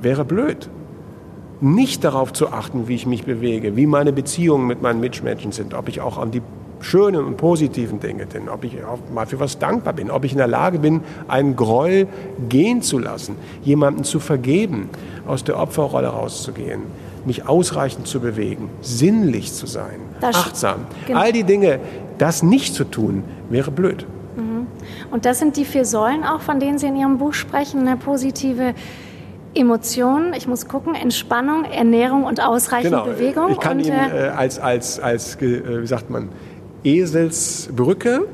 wäre 0.01 0.25
blöd. 0.25 0.69
Nicht 1.61 2.05
darauf 2.05 2.33
zu 2.33 2.49
achten, 2.49 2.89
wie 2.89 2.95
ich 2.95 3.07
mich 3.07 3.25
bewege, 3.25 3.77
wie 3.77 3.87
meine 3.87 4.13
Beziehungen 4.13 4.67
mit 4.67 4.83
meinen 4.83 5.01
Mitmenschen 5.01 5.53
sind, 5.53 5.75
ob 5.75 5.89
ich 5.89 6.01
auch 6.01 6.19
an 6.19 6.31
die 6.31 6.43
schönen 6.81 7.25
und 7.25 7.37
positiven 7.37 8.01
Dinge 8.01 8.27
bin, 8.27 8.49
ob 8.49 8.65
ich 8.65 8.85
auch 8.85 8.99
mal 9.15 9.27
für 9.27 9.39
was 9.39 9.59
dankbar 9.59 9.93
bin, 9.93 10.11
ob 10.11 10.25
ich 10.25 10.33
in 10.33 10.39
der 10.39 10.49
Lage 10.49 10.81
bin, 10.81 11.03
einen 11.29 11.55
Groll 11.55 12.09
gehen 12.49 12.83
zu 12.83 12.99
lassen, 12.99 13.37
jemanden 13.63 14.03
zu 14.03 14.19
vergeben, 14.19 14.89
aus 15.27 15.45
der 15.45 15.59
Opferrolle 15.59 16.09
rauszugehen, 16.09 16.83
mich 17.25 17.47
ausreichend 17.47 18.09
zu 18.09 18.19
bewegen, 18.19 18.69
sinnlich 18.81 19.53
zu 19.53 19.67
sein, 19.67 20.01
das 20.21 20.35
achtsam. 20.35 20.87
Genau. 21.07 21.21
All 21.21 21.33
die 21.33 21.45
Dinge, 21.45 21.79
das 22.19 22.43
nicht 22.43 22.75
zu 22.75 22.85
tun, 22.85 23.23
wäre 23.49 23.71
blöd. 23.71 24.05
Und 25.13 25.27
das 25.27 25.39
sind 25.39 25.59
die 25.59 25.67
vier 25.67 25.85
Säulen 25.85 26.25
auch, 26.25 26.41
von 26.41 26.59
denen 26.59 26.79
Sie 26.79 26.87
in 26.87 26.97
Ihrem 26.97 27.19
Buch 27.19 27.35
sprechen, 27.35 27.87
eine 27.87 27.99
positive 27.99 28.75
Emotionen, 29.55 30.33
ich 30.33 30.49
muss 30.49 30.67
gucken, 30.67 30.95
Entspannung, 30.95 31.65
Ernährung 31.65 32.25
und 32.25 32.43
ausreichend 32.43 32.93
genau. 32.93 33.05
Bewegung. 33.05 33.51
Ich 33.51 33.61
kann 33.61 33.77
und, 33.77 33.87
Ihnen 33.87 34.11
äh, 34.11 34.33
als, 34.35 34.59
als, 34.59 34.99
als, 34.99 35.37
äh, 35.37 35.83
wie 35.83 35.87
sagt 35.87 36.09
man, 36.09 36.31
Eselsbrücke. 36.83 38.27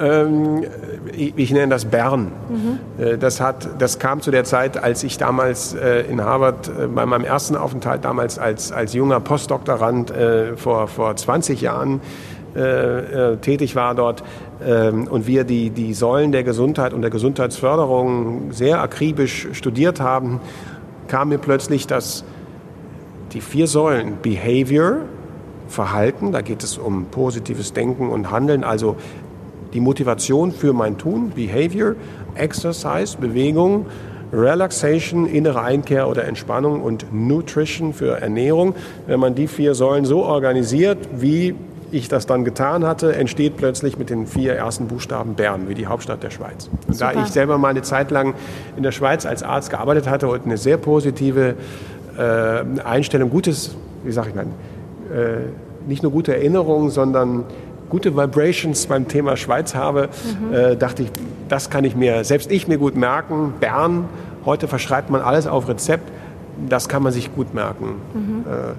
Ähm, 0.00 0.64
ich, 1.12 1.50
nenne 1.50 1.68
das 1.68 1.84
Bern. 1.84 2.30
Mhm. 2.48 3.18
Das, 3.18 3.40
hat, 3.40 3.68
das 3.80 3.98
kam 3.98 4.22
zu 4.22 4.30
der 4.30 4.44
Zeit, 4.44 4.82
als 4.82 5.02
ich 5.02 5.18
damals 5.18 5.74
äh, 5.74 6.02
in 6.02 6.22
Harvard 6.22 6.68
äh, 6.68 6.86
bei 6.86 7.04
meinem 7.04 7.24
ersten 7.24 7.56
Aufenthalt, 7.56 8.04
damals 8.04 8.38
als, 8.38 8.70
als 8.70 8.94
junger 8.94 9.18
Postdoktorand 9.18 10.12
äh, 10.12 10.56
vor, 10.56 10.86
vor 10.86 11.16
20 11.16 11.60
Jahren 11.60 12.00
äh, 12.56 13.32
äh, 13.32 13.36
tätig 13.36 13.76
war 13.76 13.94
dort 13.94 14.24
und 14.60 15.26
wir 15.26 15.44
die, 15.44 15.70
die 15.70 15.94
Säulen 15.94 16.32
der 16.32 16.42
Gesundheit 16.42 16.92
und 16.92 17.02
der 17.02 17.10
Gesundheitsförderung 17.10 18.52
sehr 18.52 18.80
akribisch 18.80 19.48
studiert 19.52 20.00
haben, 20.00 20.40
kam 21.06 21.28
mir 21.28 21.38
plötzlich, 21.38 21.86
dass 21.86 22.24
die 23.32 23.40
vier 23.40 23.66
Säulen 23.66 24.14
Behavior, 24.22 24.98
Verhalten, 25.68 26.32
da 26.32 26.40
geht 26.40 26.64
es 26.64 26.78
um 26.78 27.06
positives 27.06 27.72
Denken 27.72 28.08
und 28.08 28.30
Handeln, 28.30 28.64
also 28.64 28.96
die 29.74 29.80
Motivation 29.80 30.50
für 30.50 30.72
mein 30.72 30.96
Tun, 30.96 31.32
Behavior, 31.34 31.94
Exercise, 32.34 33.18
Bewegung, 33.18 33.86
Relaxation, 34.32 35.26
innere 35.26 35.62
Einkehr 35.62 36.08
oder 36.08 36.24
Entspannung 36.24 36.82
und 36.82 37.06
Nutrition 37.12 37.92
für 37.92 38.20
Ernährung. 38.20 38.74
Wenn 39.06 39.20
man 39.20 39.34
die 39.34 39.46
vier 39.46 39.74
Säulen 39.74 40.04
so 40.04 40.24
organisiert, 40.24 40.98
wie 41.12 41.54
ich 41.90 42.08
das 42.08 42.26
dann 42.26 42.44
getan 42.44 42.84
hatte, 42.84 43.14
entsteht 43.14 43.56
plötzlich 43.56 43.98
mit 43.98 44.10
den 44.10 44.26
vier 44.26 44.54
ersten 44.54 44.88
Buchstaben 44.88 45.34
Bern, 45.34 45.68
wie 45.68 45.74
die 45.74 45.86
Hauptstadt 45.86 46.22
der 46.22 46.30
Schweiz. 46.30 46.68
Und 46.86 46.94
Super. 46.94 47.12
da 47.14 47.22
ich 47.22 47.28
selber 47.28 47.58
mal 47.58 47.68
eine 47.68 47.82
Zeit 47.82 48.10
lang 48.10 48.34
in 48.76 48.82
der 48.82 48.92
Schweiz 48.92 49.26
als 49.26 49.42
Arzt 49.42 49.70
gearbeitet 49.70 50.08
hatte 50.08 50.28
und 50.28 50.44
eine 50.44 50.58
sehr 50.58 50.76
positive 50.76 51.54
äh, 52.18 52.82
Einstellung, 52.84 53.30
gutes, 53.30 53.76
wie 54.04 54.12
sage 54.12 54.30
ich 54.30 54.34
mal, 54.34 54.46
äh, 55.14 55.88
nicht 55.88 56.02
nur 56.02 56.12
gute 56.12 56.34
Erinnerungen, 56.34 56.90
sondern 56.90 57.44
gute 57.88 58.14
Vibrations 58.14 58.86
beim 58.86 59.08
Thema 59.08 59.36
Schweiz 59.36 59.74
habe, 59.74 60.08
mhm. 60.40 60.54
äh, 60.54 60.76
dachte 60.76 61.04
ich, 61.04 61.10
das 61.48 61.70
kann 61.70 61.84
ich 61.84 61.96
mir, 61.96 62.24
selbst 62.24 62.50
ich 62.50 62.68
mir 62.68 62.78
gut 62.78 62.96
merken. 62.96 63.54
Bern, 63.60 64.04
heute 64.44 64.68
verschreibt 64.68 65.10
man 65.10 65.22
alles 65.22 65.46
auf 65.46 65.68
Rezept, 65.68 66.10
das 66.68 66.88
kann 66.88 67.02
man 67.02 67.12
sich 67.12 67.34
gut 67.34 67.54
merken. 67.54 67.94
Mhm. 68.14 68.44
Äh, 68.46 68.74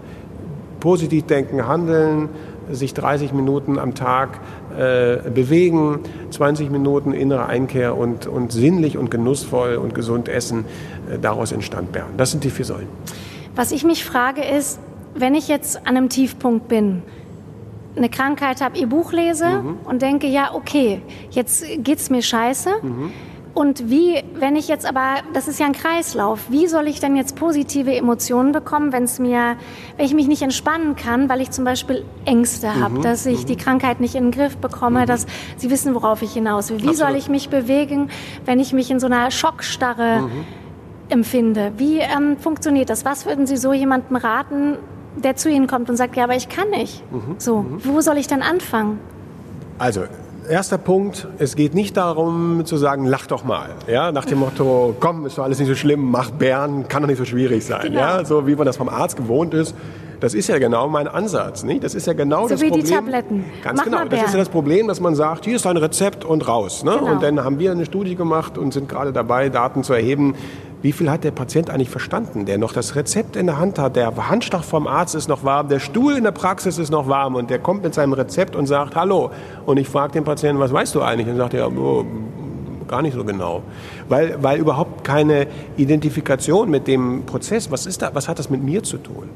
positiv 0.80 1.26
denken, 1.26 1.68
handeln, 1.68 2.30
sich 2.72 2.94
30 2.94 3.34
Minuten 3.34 3.80
am 3.80 3.96
Tag 3.96 4.40
äh, 4.78 5.30
bewegen, 5.30 6.00
20 6.32 6.70
Minuten 6.70 7.14
innere 7.14 7.46
Einkehr 7.46 7.98
und, 7.98 8.28
und 8.28 8.52
sinnlich 8.52 8.98
und 8.98 9.12
genussvoll 9.12 9.76
und 9.76 9.94
gesund 9.96 10.30
essen. 10.30 10.66
Äh, 11.12 11.20
daraus 11.20 11.52
entstand 11.52 11.92
Bern. 11.92 12.10
Das 12.18 12.32
sind 12.32 12.44
die 12.44 12.50
vier 12.50 12.66
Säulen. 12.66 12.88
Was 13.56 13.72
ich 13.72 13.84
mich 13.84 14.06
frage 14.06 14.42
ist, 14.44 14.80
wenn 15.16 15.36
ich 15.36 15.48
jetzt 15.48 15.78
an 15.88 15.98
einem 15.98 16.10
Tiefpunkt 16.10 16.68
bin, 16.68 17.02
eine 17.96 18.10
Krankheit 18.10 18.62
habe, 18.62 18.78
ihr 18.78 18.88
Buch 18.88 19.12
lese 19.12 19.48
mhm. 19.48 19.78
und 19.84 20.02
denke, 20.02 20.28
ja, 20.28 20.54
okay, 20.54 21.02
jetzt 21.32 21.66
geht's 21.80 22.10
mir 22.10 22.22
scheiße. 22.22 22.70
Mhm. 22.82 23.12
Und 23.54 23.90
wie, 23.90 24.24
wenn 24.36 24.56
ich 24.56 24.68
jetzt 24.68 24.86
aber, 24.86 25.16
das 25.34 25.48
ist 25.48 25.60
ja 25.60 25.66
ein 25.66 25.74
Kreislauf, 25.74 26.40
wie 26.50 26.68
soll 26.68 26.88
ich 26.88 27.00
denn 27.00 27.16
jetzt 27.16 27.36
positive 27.36 27.94
Emotionen 27.94 28.52
bekommen, 28.52 28.94
wenn 28.94 29.04
es 29.04 29.20
mir, 29.20 29.58
wenn 29.98 30.06
ich 30.06 30.14
mich 30.14 30.28
nicht 30.28 30.42
entspannen 30.42 30.96
kann, 30.96 31.30
weil 31.30 31.42
ich 31.42 31.52
zum 31.52 31.66
Beispiel 31.66 32.06
Ängste 32.26 32.68
mhm. 32.68 32.80
habe, 32.80 33.00
dass 33.02 33.26
ich 33.26 33.46
die 33.46 33.54
mhm. 33.54 33.60
Krankheit 33.60 34.00
nicht 34.00 34.16
in 34.16 34.26
den 34.26 34.32
Griff 34.32 34.58
bekomme, 34.58 35.02
mhm. 35.02 35.06
dass 35.08 35.26
Sie 35.58 35.70
wissen, 35.70 35.96
worauf 35.96 36.22
ich 36.22 36.34
hinaus 36.34 36.70
will. 36.70 36.78
Wie 36.78 36.90
Absolut. 36.90 37.10
soll 37.10 37.18
ich 37.18 37.28
mich 37.28 37.50
bewegen, 37.50 38.10
wenn 38.46 38.60
ich 38.60 38.72
mich 38.72 38.92
in 38.92 39.00
so 39.00 39.08
einer 39.08 39.32
Schockstarre 39.32 40.22
mhm. 40.22 40.46
empfinde? 41.10 41.74
Wie 41.78 42.00
ähm, 42.00 42.38
funktioniert 42.38 42.90
das? 42.90 43.04
Was 43.04 43.26
würden 43.26 43.48
Sie 43.48 43.58
so 43.58 43.74
jemandem 43.74 44.16
raten, 44.16 44.78
der 45.18 45.36
zu 45.36 45.50
Ihnen 45.50 45.68
kommt 45.68 45.90
und 45.90 45.98
sagt, 45.98 46.16
ja, 46.16 46.24
aber 46.24 46.36
ich 46.36 46.50
kann 46.50 46.70
nicht. 46.70 47.04
Mhm. 47.12 47.36
So, 47.40 47.64
mhm. 47.64 47.82
wo 47.84 48.00
soll 48.02 48.18
ich 48.18 48.28
dann 48.28 48.42
anfangen? 48.42 49.00
Also, 49.80 50.04
erster 50.50 50.78
Punkt, 50.78 51.28
es 51.38 51.56
geht 51.56 51.74
nicht 51.74 51.96
darum 51.96 52.66
zu 52.66 52.78
sagen, 52.78 53.06
lach 53.06 53.28
doch 53.28 53.44
mal. 53.44 53.70
Ja, 53.88 54.12
nach 54.12 54.26
dem 54.26 54.40
Motto, 54.40 54.96
komm, 55.00 55.26
ist 55.26 55.38
doch 55.38 55.44
alles 55.44 55.60
nicht 55.60 55.68
so 55.68 55.76
schlimm, 55.76 56.12
mach 56.12 56.32
Bären, 56.32 56.88
kann 56.88 57.04
doch 57.04 57.10
nicht 57.10 57.20
so 57.20 57.26
schwierig 57.26 57.66
sein. 57.66 57.84
Genau. 57.84 58.00
Ja, 58.00 58.26
so 58.26 58.48
wie 58.48 58.56
man 58.56 58.66
das 58.66 58.78
vom 58.78 58.90
Arzt 58.90 59.16
gewohnt 59.18 59.54
ist. 59.54 59.76
Das 60.20 60.34
ist 60.34 60.50
ja 60.50 60.60
genau 60.60 60.90
mein 60.90 61.08
Ansatz. 61.08 61.64
Nicht? 61.64 61.84
Das 61.84 61.96
ist 61.96 62.06
ja 62.06 62.14
genau 62.14 62.44
so 62.44 62.50
das 62.50 62.62
wie 62.62 62.68
Problem. 62.68 62.86
die 62.86 62.92
Tabletten. 62.92 63.46
Ganz 63.64 63.78
Mach 63.78 63.86
genau. 63.86 64.06
Das 64.06 64.24
ist 64.24 64.34
ja 64.34 64.40
das 64.40 64.50
Problem, 64.50 64.88
dass 64.88 65.00
man 65.00 65.16
sagt, 65.16 65.46
hier 65.46 65.56
ist 65.56 65.66
ein 65.66 65.78
Rezept 65.78 66.26
und 66.26 66.46
raus. 66.46 66.84
Ne? 66.84 66.92
Genau. 67.00 67.12
Und 67.14 67.24
dann 67.24 67.44
haben 67.44 67.60
wir 67.60 67.72
eine 67.72 67.86
Studie 67.86 68.16
gemacht 68.16 68.58
und 68.58 68.74
sind 68.74 68.90
gerade 68.90 69.14
dabei, 69.14 69.48
Daten 69.48 69.84
zu 69.84 69.94
erheben, 69.94 70.36
wie 70.82 70.92
viel 70.94 71.12
hat 71.12 71.24
der 71.24 71.32
Patient 71.32 71.70
eigentlich 71.70 71.90
verstanden, 71.90 72.46
der 72.46 72.58
noch 72.58 72.72
das 72.72 72.96
Rezept 72.96 73.36
in 73.36 73.48
der 73.48 73.58
Hand 73.58 73.78
hat, 73.78 73.96
der 73.96 74.30
Handschlag 74.30 74.64
vom 74.64 74.88
Arzt 74.88 75.14
ist 75.14 75.28
noch 75.28 75.44
warm, 75.44 75.68
der 75.68 75.80
Stuhl 75.80 76.16
in 76.16 76.24
der 76.24 76.32
Praxis 76.32 76.78
ist 76.78 76.90
noch 76.90 77.08
warm 77.10 77.36
und 77.36 77.50
der 77.50 77.60
kommt 77.60 77.84
mit 77.84 77.94
seinem 77.94 78.14
Rezept 78.14 78.56
und 78.56 78.66
sagt 78.66 78.96
Hallo. 78.96 79.32
Und 79.66 79.78
ich 79.78 79.90
frage 79.90 80.14
den 80.14 80.24
Patienten, 80.24 80.60
was 80.62 80.72
weißt 80.72 80.96
du 80.96 81.02
eigentlich? 81.02 81.28
Und 81.28 81.36
sagt 81.36 81.54
er, 81.54 81.70
oh, 81.70 82.06
gar 82.88 83.02
nicht 83.02 83.14
so 83.14 83.26
genau. 83.26 83.62
Weil, 84.08 84.42
weil 84.42 84.60
überhaupt 84.60 85.04
keine 85.04 85.48
Identifikation 85.76 86.70
mit 86.70 86.88
dem 86.88 87.24
Prozess, 87.26 87.70
was, 87.70 87.86
ist 87.86 88.02
da, 88.02 88.12
was 88.14 88.30
hat 88.30 88.40
das 88.40 88.50
mit 88.50 88.64
mir 88.64 88.82
zu 88.82 88.98
tun? 88.98 89.30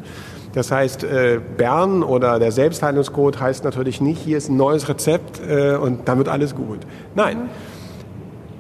Das 0.53 0.71
heißt, 0.71 1.03
äh, 1.03 1.39
Bern 1.58 2.03
oder 2.03 2.39
der 2.39 2.51
Selbstheilungscode 2.51 3.39
heißt 3.39 3.63
natürlich 3.63 3.99
nicht, 3.99 4.21
hier 4.21 4.38
ist 4.38 4.49
ein 4.49 4.56
neues 4.58 4.88
Rezept 4.88 5.41
äh, 5.45 5.75
und 5.75 6.08
damit 6.08 6.29
alles 6.29 6.56
gut. 6.56 6.79
Nein. 7.15 7.38
Mhm 7.38 7.72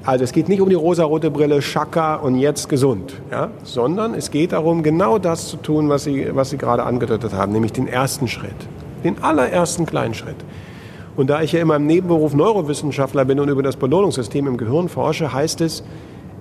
also 0.05 0.23
es 0.23 0.33
geht 0.33 0.49
nicht 0.49 0.59
um 0.59 0.69
die 0.69 0.75
rosarote 0.75 1.31
Brille, 1.31 1.61
Schaka 1.61 2.15
und 2.15 2.35
jetzt 2.35 2.67
gesund, 2.67 3.13
ja? 3.31 3.51
sondern 3.63 4.13
es 4.13 4.31
geht 4.31 4.51
darum, 4.51 4.83
genau 4.83 5.17
das 5.17 5.47
zu 5.47 5.57
tun, 5.57 5.87
was 5.87 6.03
Sie, 6.03 6.27
was 6.33 6.49
Sie 6.49 6.57
gerade 6.57 6.83
angedeutet 6.83 7.33
haben, 7.33 7.53
nämlich 7.53 7.71
den 7.71 7.87
ersten 7.87 8.27
Schritt, 8.27 8.51
den 9.03 9.23
allerersten 9.23 9.85
kleinen 9.85 10.13
Schritt. 10.13 10.35
Und 11.15 11.29
da 11.29 11.41
ich 11.41 11.53
ja 11.53 11.61
immer 11.61 11.77
im 11.77 11.85
Nebenberuf 11.85 12.33
Neurowissenschaftler 12.33 13.23
bin 13.23 13.39
und 13.39 13.47
über 13.47 13.63
das 13.63 13.77
Belohnungssystem 13.77 14.47
im 14.47 14.57
Gehirn 14.57 14.89
forsche, 14.89 15.31
heißt 15.31 15.61
es, 15.61 15.83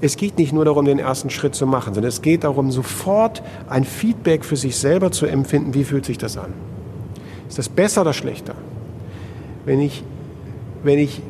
es 0.01 0.17
geht 0.17 0.39
nicht 0.39 0.53
nur 0.53 0.65
darum, 0.65 0.85
den 0.85 0.99
ersten 0.99 1.31
Schritt 1.31 1.55
zu 1.55 1.65
machen, 1.65 1.95
sondern 1.95 2.09
es 2.09 2.23
geht 2.23 2.43
darum, 2.43 2.73
sofort 2.73 3.43
ein 3.69 3.85
Feedback 3.85 4.45
für 4.45 4.57
sich 4.57 4.77
selber 4.77 5.13
zu 5.13 5.27
empfinden, 5.27 5.75
wie 5.75 5.85
fühlt 5.85 6.05
sich 6.05 6.19
das 6.19 6.37
an. 6.37 6.53
Ist 7.49 7.59
das 7.59 7.69
besser 7.69 8.01
oder 8.01 8.13
schlechter? 8.13 8.55
Wenn 9.65 9.81
ich, 9.81 10.03
wenn 10.83 10.99
ich 10.99 11.23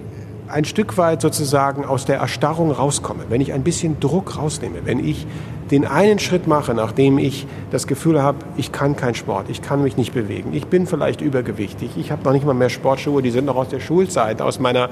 ein 0.52 0.64
Stück 0.64 0.98
weit 0.98 1.22
sozusagen 1.22 1.84
aus 1.84 2.04
der 2.04 2.18
Erstarrung 2.18 2.70
rauskomme, 2.70 3.24
wenn 3.28 3.40
ich 3.40 3.52
ein 3.52 3.62
bisschen 3.62 3.98
Druck 4.00 4.36
rausnehme, 4.36 4.80
wenn 4.84 5.04
ich 5.04 5.26
den 5.70 5.86
einen 5.86 6.18
Schritt 6.18 6.46
mache, 6.46 6.74
nachdem 6.74 7.18
ich 7.18 7.46
das 7.70 7.86
Gefühl 7.86 8.22
habe, 8.22 8.38
ich 8.56 8.70
kann 8.70 8.94
keinen 8.94 9.14
Sport, 9.14 9.46
ich 9.48 9.62
kann 9.62 9.82
mich 9.82 9.96
nicht 9.96 10.12
bewegen, 10.12 10.52
ich 10.52 10.66
bin 10.66 10.86
vielleicht 10.86 11.22
übergewichtig, 11.22 11.92
ich 11.96 12.12
habe 12.12 12.22
noch 12.24 12.32
nicht 12.32 12.44
mal 12.44 12.54
mehr 12.54 12.68
Sportschuhe, 12.68 13.22
die 13.22 13.30
sind 13.30 13.46
noch 13.46 13.56
aus 13.56 13.68
der 13.68 13.80
Schulzeit, 13.80 14.42
aus 14.42 14.60
meiner 14.60 14.90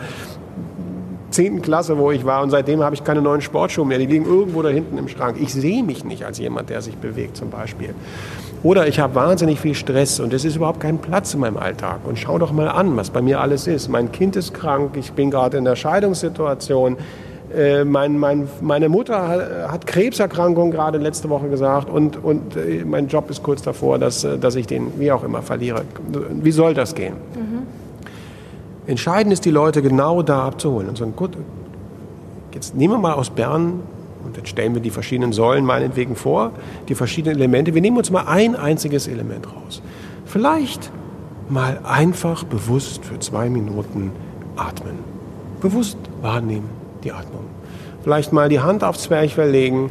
10. 1.30 1.62
Klasse, 1.62 1.98
wo 1.98 2.10
ich 2.10 2.24
war 2.24 2.42
und 2.42 2.50
seitdem 2.50 2.82
habe 2.82 2.94
ich 2.94 3.04
keine 3.04 3.22
neuen 3.22 3.40
Sportschuhe 3.40 3.86
mehr. 3.86 3.98
Die 3.98 4.06
liegen 4.06 4.24
irgendwo 4.24 4.62
da 4.62 4.68
hinten 4.68 4.98
im 4.98 5.08
Schrank. 5.08 5.36
Ich 5.40 5.52
sehe 5.52 5.84
mich 5.84 6.04
nicht 6.04 6.24
als 6.24 6.38
jemand, 6.38 6.70
der 6.70 6.82
sich 6.82 6.96
bewegt 6.96 7.36
zum 7.36 7.50
Beispiel. 7.50 7.94
Oder 8.62 8.86
ich 8.88 9.00
habe 9.00 9.14
wahnsinnig 9.14 9.58
viel 9.58 9.74
Stress 9.74 10.20
und 10.20 10.34
es 10.34 10.44
ist 10.44 10.56
überhaupt 10.56 10.80
kein 10.80 10.98
Platz 10.98 11.32
in 11.32 11.40
meinem 11.40 11.56
Alltag. 11.56 12.00
Und 12.04 12.18
schau 12.18 12.38
doch 12.38 12.52
mal 12.52 12.68
an, 12.68 12.96
was 12.96 13.08
bei 13.08 13.22
mir 13.22 13.40
alles 13.40 13.66
ist. 13.66 13.88
Mein 13.88 14.12
Kind 14.12 14.36
ist 14.36 14.52
krank, 14.52 14.96
ich 14.96 15.12
bin 15.12 15.30
gerade 15.30 15.56
in 15.56 15.64
der 15.64 15.76
Scheidungssituation. 15.76 16.98
Äh, 17.56 17.84
mein, 17.84 18.18
mein, 18.18 18.48
meine 18.60 18.88
Mutter 18.88 19.68
hat 19.68 19.86
Krebserkrankung 19.86 20.70
gerade 20.70 20.98
letzte 20.98 21.30
Woche 21.30 21.48
gesagt 21.48 21.90
und, 21.90 22.22
und 22.22 22.54
äh, 22.54 22.84
mein 22.84 23.08
Job 23.08 23.30
ist 23.30 23.42
kurz 23.42 23.62
davor, 23.62 23.98
dass, 23.98 24.24
äh, 24.24 24.38
dass 24.38 24.54
ich 24.54 24.66
den 24.66 25.00
wie 25.00 25.10
auch 25.10 25.24
immer 25.24 25.42
verliere. 25.42 25.82
Wie 26.30 26.52
soll 26.52 26.74
das 26.74 26.94
gehen? 26.94 27.14
Mhm. 27.34 27.62
Entscheidend 28.86 29.32
ist, 29.32 29.44
die 29.46 29.50
Leute 29.50 29.82
genau 29.82 30.22
da 30.22 30.44
abzuholen 30.46 30.90
und 30.90 30.98
sagen, 30.98 31.14
gut, 31.16 31.32
jetzt 32.54 32.76
nehmen 32.76 32.94
wir 32.94 32.98
mal 32.98 33.14
aus 33.14 33.30
Bern 33.30 33.80
und 34.30 34.36
jetzt 34.36 34.48
stellen 34.48 34.74
wir 34.74 34.80
die 34.80 34.90
verschiedenen 34.90 35.32
Säulen 35.32 35.64
meinetwegen 35.64 36.14
vor, 36.14 36.52
die 36.88 36.94
verschiedenen 36.94 37.36
Elemente. 37.36 37.74
Wir 37.74 37.82
nehmen 37.82 37.96
uns 37.96 38.12
mal 38.12 38.28
ein 38.28 38.54
einziges 38.54 39.08
Element 39.08 39.48
raus. 39.48 39.82
Vielleicht 40.24 40.92
mal 41.48 41.80
einfach 41.82 42.44
bewusst 42.44 43.04
für 43.04 43.18
zwei 43.18 43.48
Minuten 43.48 44.12
atmen. 44.54 45.00
Bewusst 45.60 45.98
wahrnehmen 46.22 46.68
die 47.02 47.10
Atmung. 47.10 47.44
Vielleicht 48.04 48.32
mal 48.32 48.48
die 48.48 48.60
Hand 48.60 48.84
aufs 48.84 49.02
Zwerchfell 49.02 49.50
legen. 49.50 49.90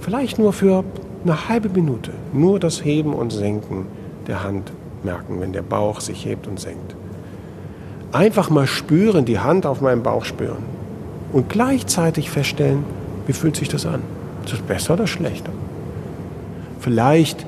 Vielleicht 0.00 0.38
nur 0.38 0.54
für 0.54 0.82
eine 1.22 1.50
halbe 1.50 1.68
Minute. 1.68 2.12
Nur 2.32 2.58
das 2.58 2.82
Heben 2.82 3.12
und 3.12 3.34
Senken 3.34 3.84
der 4.26 4.42
Hand 4.42 4.72
merken, 5.02 5.42
wenn 5.42 5.52
der 5.52 5.60
Bauch 5.60 6.00
sich 6.00 6.24
hebt 6.24 6.46
und 6.46 6.58
senkt. 6.58 6.96
Einfach 8.12 8.48
mal 8.48 8.66
spüren, 8.66 9.26
die 9.26 9.40
Hand 9.40 9.66
auf 9.66 9.82
meinem 9.82 10.02
Bauch 10.02 10.24
spüren. 10.24 10.64
Und 11.34 11.50
gleichzeitig 11.50 12.30
feststellen, 12.30 12.84
wie 13.26 13.32
fühlt 13.32 13.56
sich 13.56 13.68
das 13.68 13.86
an? 13.86 14.02
Ist 14.44 14.52
das 14.52 14.60
besser 14.60 14.94
oder 14.94 15.06
schlechter? 15.06 15.52
Vielleicht 16.80 17.46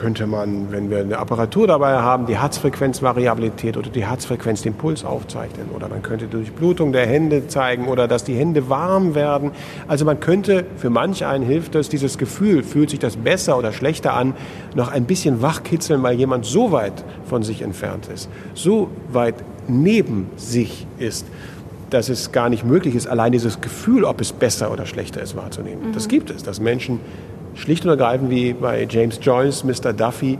könnte 0.00 0.26
man, 0.26 0.72
wenn 0.72 0.88
wir 0.88 1.00
eine 1.00 1.18
Apparatur 1.18 1.66
dabei 1.66 1.92
haben, 1.98 2.24
die 2.24 2.38
Herzfrequenzvariabilität 2.38 3.76
oder 3.76 3.90
die 3.90 4.06
Herzfrequenz 4.06 4.62
den 4.62 4.72
Puls 4.72 5.04
aufzeichnen. 5.04 5.68
Oder 5.76 5.90
man 5.90 6.00
könnte 6.00 6.26
durch 6.26 6.52
Blutung 6.52 6.92
der 6.92 7.06
Hände 7.06 7.48
zeigen 7.48 7.86
oder 7.86 8.08
dass 8.08 8.24
die 8.24 8.34
Hände 8.34 8.70
warm 8.70 9.14
werden. 9.14 9.50
Also 9.88 10.06
man 10.06 10.18
könnte, 10.18 10.64
für 10.78 10.88
manch 10.88 11.26
einen 11.26 11.44
hilft 11.44 11.74
das, 11.74 11.90
dieses 11.90 12.16
Gefühl, 12.16 12.62
fühlt 12.62 12.88
sich 12.88 12.98
das 12.98 13.18
besser 13.18 13.58
oder 13.58 13.72
schlechter 13.72 14.14
an, 14.14 14.32
noch 14.74 14.90
ein 14.90 15.04
bisschen 15.04 15.42
wachkitzeln, 15.42 16.02
weil 16.02 16.16
jemand 16.16 16.46
so 16.46 16.72
weit 16.72 17.04
von 17.26 17.42
sich 17.42 17.60
entfernt 17.60 18.08
ist, 18.08 18.30
so 18.54 18.88
weit 19.12 19.34
neben 19.68 20.30
sich 20.36 20.86
ist, 20.98 21.26
dass 21.90 22.08
es 22.08 22.32
gar 22.32 22.48
nicht 22.48 22.64
möglich 22.64 22.94
ist, 22.94 23.06
allein 23.06 23.32
dieses 23.32 23.60
Gefühl, 23.60 24.04
ob 24.04 24.20
es 24.20 24.32
besser 24.32 24.72
oder 24.72 24.86
schlechter 24.86 25.20
ist, 25.20 25.36
wahrzunehmen. 25.36 25.88
Mhm. 25.88 25.92
Das 25.92 26.08
gibt 26.08 26.30
es, 26.30 26.42
dass 26.42 26.60
Menschen 26.60 27.00
schlicht 27.54 27.84
und 27.84 27.90
ergreifend 27.90 28.30
wie 28.30 28.52
bei 28.52 28.86
James 28.88 29.18
Joyce, 29.20 29.64
Mr. 29.64 29.92
Duffy, 29.92 30.38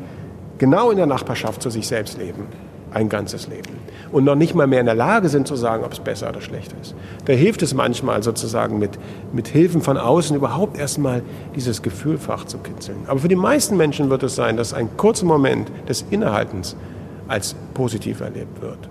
genau 0.58 0.90
in 0.90 0.96
der 0.96 1.06
Nachbarschaft 1.06 1.62
zu 1.62 1.70
sich 1.70 1.86
selbst 1.86 2.18
leben. 2.18 2.46
Ein 2.92 3.08
ganzes 3.08 3.46
Leben. 3.46 3.70
Und 4.10 4.24
noch 4.24 4.34
nicht 4.34 4.56
mal 4.56 4.66
mehr 4.66 4.80
in 4.80 4.86
der 4.86 4.96
Lage 4.96 5.28
sind 5.28 5.46
zu 5.46 5.54
sagen, 5.54 5.84
ob 5.84 5.92
es 5.92 6.00
besser 6.00 6.28
oder 6.28 6.40
schlechter 6.40 6.74
ist. 6.82 6.96
Da 7.26 7.32
hilft 7.32 7.62
es 7.62 7.72
manchmal 7.72 8.24
sozusagen 8.24 8.80
mit, 8.80 8.98
mit 9.32 9.46
Hilfen 9.46 9.80
von 9.80 9.96
außen 9.96 10.34
überhaupt 10.34 10.76
erstmal 10.76 11.22
dieses 11.54 11.82
Gefühlfach 11.82 12.46
zu 12.46 12.58
kitzeln. 12.58 12.98
Aber 13.06 13.20
für 13.20 13.28
die 13.28 13.36
meisten 13.36 13.76
Menschen 13.76 14.10
wird 14.10 14.24
es 14.24 14.34
sein, 14.34 14.56
dass 14.56 14.74
ein 14.74 14.96
kurzer 14.96 15.26
Moment 15.26 15.70
des 15.88 16.04
Innehaltens 16.10 16.74
als 17.28 17.54
positiv 17.74 18.20
erlebt 18.20 18.60
wird. 18.60 18.90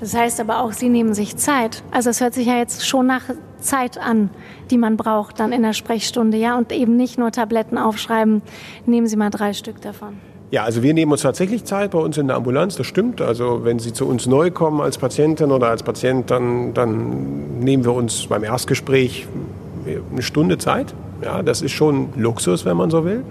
Das 0.00 0.14
heißt 0.14 0.40
aber 0.40 0.60
auch, 0.60 0.72
Sie 0.72 0.88
nehmen 0.88 1.14
sich 1.14 1.36
Zeit. 1.36 1.82
Also 1.90 2.10
es 2.10 2.20
hört 2.20 2.34
sich 2.34 2.46
ja 2.46 2.56
jetzt 2.56 2.86
schon 2.86 3.06
nach 3.06 3.22
Zeit 3.58 3.98
an, 3.98 4.30
die 4.70 4.78
man 4.78 4.96
braucht 4.96 5.40
dann 5.40 5.52
in 5.52 5.62
der 5.62 5.72
Sprechstunde, 5.72 6.36
ja, 6.36 6.56
und 6.56 6.72
eben 6.72 6.96
nicht 6.96 7.18
nur 7.18 7.30
Tabletten 7.32 7.78
aufschreiben. 7.78 8.42
Nehmen 8.86 9.06
Sie 9.06 9.16
mal 9.16 9.30
drei 9.30 9.52
Stück 9.52 9.80
davon. 9.80 10.18
Ja, 10.50 10.62
also 10.62 10.82
wir 10.82 10.94
nehmen 10.94 11.10
uns 11.10 11.22
tatsächlich 11.22 11.64
Zeit 11.64 11.90
bei 11.92 11.98
uns 11.98 12.16
in 12.16 12.28
der 12.28 12.36
Ambulanz, 12.36 12.76
das 12.76 12.86
stimmt. 12.86 13.20
Also 13.20 13.64
wenn 13.64 13.78
Sie 13.78 13.92
zu 13.92 14.06
uns 14.06 14.26
neu 14.26 14.50
kommen 14.50 14.80
als 14.80 14.98
Patientin 14.98 15.50
oder 15.50 15.68
als 15.68 15.82
Patient, 15.82 16.30
dann, 16.30 16.74
dann 16.74 17.58
nehmen 17.58 17.84
wir 17.84 17.92
uns 17.92 18.26
beim 18.26 18.44
Erstgespräch 18.44 19.26
eine 20.12 20.22
Stunde 20.22 20.58
Zeit. 20.58 20.94
Ja, 21.22 21.42
das 21.42 21.62
ist 21.62 21.72
schon 21.72 22.10
Luxus, 22.16 22.64
wenn 22.64 22.76
man 22.76 22.90
so 22.90 23.04
will. 23.04 23.24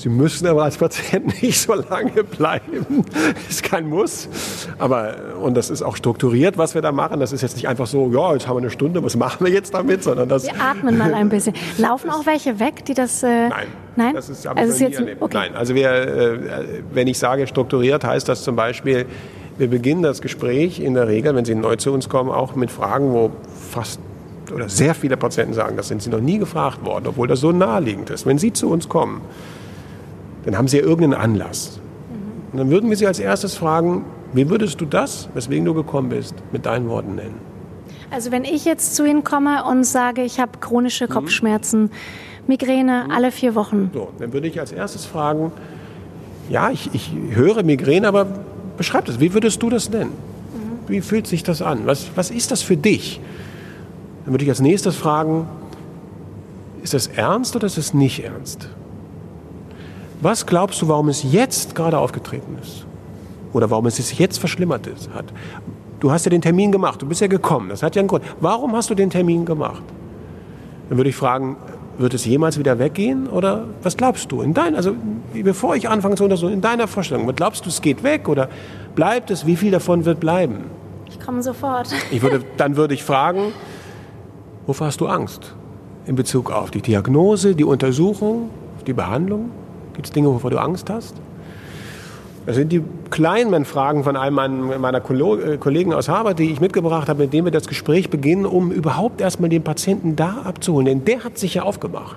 Sie 0.00 0.08
müssen 0.08 0.46
aber 0.46 0.64
als 0.64 0.78
Patient 0.78 1.42
nicht 1.42 1.60
so 1.60 1.74
lange 1.74 2.24
bleiben. 2.24 3.04
Das 3.34 3.50
ist 3.50 3.62
kein 3.62 3.86
Muss. 3.86 4.30
Aber, 4.78 5.14
und 5.42 5.54
das 5.54 5.68
ist 5.68 5.82
auch 5.82 5.94
strukturiert, 5.94 6.56
was 6.56 6.74
wir 6.74 6.80
da 6.80 6.90
machen. 6.90 7.20
Das 7.20 7.32
ist 7.32 7.42
jetzt 7.42 7.56
nicht 7.56 7.68
einfach 7.68 7.86
so, 7.86 8.10
ja, 8.10 8.32
jetzt 8.32 8.48
haben 8.48 8.56
wir 8.56 8.62
eine 8.62 8.70
Stunde, 8.70 9.04
was 9.04 9.14
machen 9.14 9.44
wir 9.44 9.52
jetzt 9.52 9.74
damit, 9.74 10.02
sondern 10.02 10.30
das. 10.30 10.44
Wir 10.44 10.58
atmen 10.58 10.96
mal 10.96 11.12
ein 11.12 11.28
bisschen. 11.28 11.52
Laufen 11.76 12.08
auch 12.08 12.24
welche 12.24 12.58
weg, 12.58 12.86
die 12.86 12.94
das. 12.94 13.22
Äh, 13.22 13.50
Nein. 13.50 13.66
Nein? 13.96 14.14
Das 14.14 14.30
ist, 14.30 14.46
also 14.46 14.72
ist 14.72 14.80
jetzt, 14.80 15.02
okay. 15.20 15.34
Nein. 15.34 15.54
Also 15.54 15.74
wir, 15.74 15.90
äh, 15.90 16.38
wenn 16.94 17.06
ich 17.06 17.18
sage 17.18 17.46
strukturiert, 17.46 18.02
heißt 18.02 18.26
das 18.26 18.42
zum 18.42 18.56
Beispiel, 18.56 19.04
wir 19.58 19.68
beginnen 19.68 20.02
das 20.02 20.22
Gespräch 20.22 20.80
in 20.80 20.94
der 20.94 21.08
Regel, 21.08 21.34
wenn 21.34 21.44
Sie 21.44 21.54
neu 21.54 21.76
zu 21.76 21.92
uns 21.92 22.08
kommen, 22.08 22.30
auch 22.30 22.54
mit 22.54 22.70
Fragen, 22.70 23.12
wo 23.12 23.32
fast 23.70 24.00
oder 24.50 24.70
sehr 24.70 24.94
viele 24.94 25.18
Patienten 25.18 25.52
sagen, 25.52 25.76
das 25.76 25.88
sind 25.88 26.02
sie 26.02 26.08
noch 26.08 26.20
nie 26.20 26.38
gefragt 26.38 26.84
worden, 26.86 27.04
obwohl 27.08 27.28
das 27.28 27.40
so 27.40 27.52
naheliegend 27.52 28.08
ist. 28.08 28.24
Wenn 28.24 28.38
Sie 28.38 28.52
zu 28.52 28.70
uns 28.70 28.88
kommen, 28.88 29.20
dann 30.44 30.56
haben 30.56 30.68
Sie 30.68 30.78
ja 30.78 30.82
irgendeinen 30.82 31.20
Anlass. 31.22 31.80
Und 32.52 32.58
dann 32.58 32.70
würden 32.70 32.90
wir 32.90 32.96
Sie 32.96 33.06
als 33.06 33.18
erstes 33.18 33.54
fragen, 33.54 34.04
wie 34.32 34.48
würdest 34.48 34.80
du 34.80 34.84
das, 34.84 35.28
weswegen 35.34 35.64
du 35.64 35.74
gekommen 35.74 36.08
bist, 36.08 36.34
mit 36.52 36.66
deinen 36.66 36.88
Worten 36.88 37.14
nennen? 37.14 37.34
Also 38.10 38.32
wenn 38.32 38.44
ich 38.44 38.64
jetzt 38.64 38.96
zu 38.96 39.04
Ihnen 39.04 39.22
komme 39.22 39.64
und 39.64 39.84
sage, 39.84 40.22
ich 40.22 40.40
habe 40.40 40.58
chronische 40.58 41.06
mhm. 41.06 41.10
Kopfschmerzen, 41.10 41.90
Migräne 42.46 43.04
mhm. 43.06 43.10
alle 43.12 43.30
vier 43.30 43.54
Wochen. 43.54 43.90
So, 43.94 44.08
dann 44.18 44.32
würde 44.32 44.48
ich 44.48 44.58
als 44.58 44.72
erstes 44.72 45.04
fragen, 45.04 45.52
ja, 46.48 46.70
ich, 46.70 46.90
ich 46.92 47.12
höre 47.30 47.62
Migräne, 47.62 48.08
aber 48.08 48.26
beschreib 48.76 49.04
das, 49.04 49.20
wie 49.20 49.32
würdest 49.34 49.62
du 49.62 49.70
das 49.70 49.90
nennen? 49.90 50.10
Mhm. 50.10 50.88
Wie 50.88 51.00
fühlt 51.00 51.26
sich 51.26 51.44
das 51.44 51.62
an? 51.62 51.86
Was, 51.86 52.10
was 52.16 52.30
ist 52.30 52.50
das 52.50 52.62
für 52.62 52.76
dich? 52.76 53.20
Dann 54.24 54.34
würde 54.34 54.44
ich 54.44 54.50
als 54.50 54.60
nächstes 54.60 54.96
fragen, 54.96 55.48
ist 56.82 56.94
das 56.94 57.06
ernst 57.06 57.54
oder 57.54 57.66
ist 57.66 57.78
es 57.78 57.94
nicht 57.94 58.24
ernst? 58.24 58.68
Was 60.20 60.44
glaubst 60.44 60.82
du, 60.82 60.88
warum 60.88 61.08
es 61.08 61.32
jetzt 61.32 61.74
gerade 61.74 61.98
aufgetreten 61.98 62.58
ist? 62.60 62.84
Oder 63.52 63.70
warum 63.70 63.86
es 63.86 63.96
sich 63.96 64.18
jetzt 64.18 64.38
verschlimmert 64.38 64.86
ist, 64.86 65.10
hat? 65.14 65.24
Du 65.98 66.10
hast 66.10 66.24
ja 66.24 66.30
den 66.30 66.42
Termin 66.42 66.72
gemacht, 66.72 67.00
du 67.02 67.06
bist 67.06 67.20
ja 67.20 67.26
gekommen, 67.26 67.68
das 67.68 67.82
hat 67.82 67.96
ja 67.96 68.00
einen 68.00 68.08
Grund. 68.08 68.24
Warum 68.40 68.74
hast 68.76 68.90
du 68.90 68.94
den 68.94 69.10
Termin 69.10 69.44
gemacht? 69.44 69.82
Dann 70.88 70.98
würde 70.98 71.10
ich 71.10 71.16
fragen, 71.16 71.56
wird 71.98 72.14
es 72.14 72.24
jemals 72.24 72.58
wieder 72.58 72.78
weggehen? 72.78 73.28
Oder 73.28 73.66
was 73.82 73.96
glaubst 73.96 74.30
du? 74.32 74.42
In 74.42 74.54
dein, 74.54 74.74
also 74.74 74.94
bevor 75.32 75.76
ich 75.76 75.88
anfange 75.88 76.16
zu 76.16 76.24
untersuchen, 76.24 76.54
in 76.54 76.60
deiner 76.60 76.86
Vorstellung, 76.86 77.30
glaubst 77.34 77.64
du, 77.64 77.68
es 77.68 77.80
geht 77.80 78.02
weg 78.02 78.28
oder 78.28 78.48
bleibt 78.94 79.30
es? 79.30 79.46
Wie 79.46 79.56
viel 79.56 79.70
davon 79.70 80.04
wird 80.04 80.20
bleiben? 80.20 80.64
Ich 81.08 81.20
komme 81.20 81.42
sofort. 81.42 81.88
Ich 82.10 82.22
würde, 82.22 82.42
dann 82.56 82.76
würde 82.76 82.94
ich 82.94 83.04
fragen, 83.04 83.52
wovor 84.66 84.86
hast 84.86 85.00
du 85.00 85.06
Angst? 85.06 85.54
In 86.06 86.14
Bezug 86.14 86.50
auf 86.50 86.70
die 86.70 86.82
Diagnose, 86.82 87.54
die 87.54 87.64
Untersuchung, 87.64 88.50
die 88.86 88.92
Behandlung? 88.92 89.50
Gibt 90.00 90.06
es 90.06 90.12
Dinge, 90.14 90.28
wovor 90.28 90.48
du 90.48 90.56
Angst 90.56 90.88
hast? 90.88 91.14
Das 92.46 92.56
sind 92.56 92.72
die 92.72 92.82
kleinen 93.10 93.66
Fragen 93.66 94.02
von 94.02 94.16
einem 94.16 94.80
meiner 94.80 94.96
äh, 94.96 95.58
Kollegen 95.58 95.92
aus 95.92 96.08
Harvard, 96.08 96.38
die 96.38 96.50
ich 96.50 96.58
mitgebracht 96.58 97.10
habe, 97.10 97.24
mit 97.24 97.34
dem 97.34 97.44
wir 97.44 97.52
das 97.52 97.68
Gespräch 97.68 98.08
beginnen, 98.08 98.46
um 98.46 98.72
überhaupt 98.72 99.20
erstmal 99.20 99.50
den 99.50 99.62
Patienten 99.62 100.16
da 100.16 100.38
abzuholen. 100.44 100.86
Denn 100.86 101.04
der 101.04 101.22
hat 101.22 101.36
sich 101.36 101.52
ja 101.52 101.64
aufgemacht. 101.64 102.16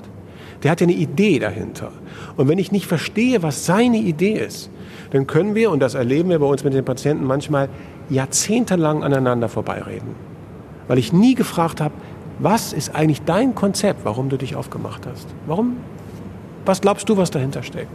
Der 0.63 0.71
hat 0.71 0.79
ja 0.79 0.87
eine 0.87 0.93
Idee 0.93 1.39
dahinter. 1.39 1.91
Und 2.37 2.47
wenn 2.47 2.57
ich 2.57 2.71
nicht 2.71 2.85
verstehe, 2.85 3.43
was 3.43 3.65
seine 3.65 3.97
Idee 3.97 4.39
ist, 4.39 4.69
dann 5.11 5.27
können 5.27 5.53
wir, 5.53 5.69
und 5.69 5.81
das 5.81 5.93
erleben 5.93 6.29
wir 6.29 6.39
bei 6.39 6.45
uns 6.45 6.63
mit 6.63 6.73
den 6.73 6.85
Patienten 6.85 7.25
manchmal, 7.25 7.67
jahrzehntelang 8.09 9.03
aneinander 9.03 9.49
vorbeireden. 9.49 10.15
Weil 10.87 10.99
ich 10.99 11.11
nie 11.11 11.35
gefragt 11.35 11.81
habe, 11.81 11.95
was 12.39 12.71
ist 12.71 12.95
eigentlich 12.95 13.23
dein 13.23 13.55
Konzept, 13.55 14.05
warum 14.05 14.29
du 14.29 14.37
dich 14.37 14.55
aufgemacht 14.55 15.05
hast? 15.05 15.27
Warum 15.47 15.75
was 16.65 16.81
glaubst 16.81 17.09
du, 17.09 17.17
was 17.17 17.31
dahinter 17.31 17.63
steckt? 17.63 17.91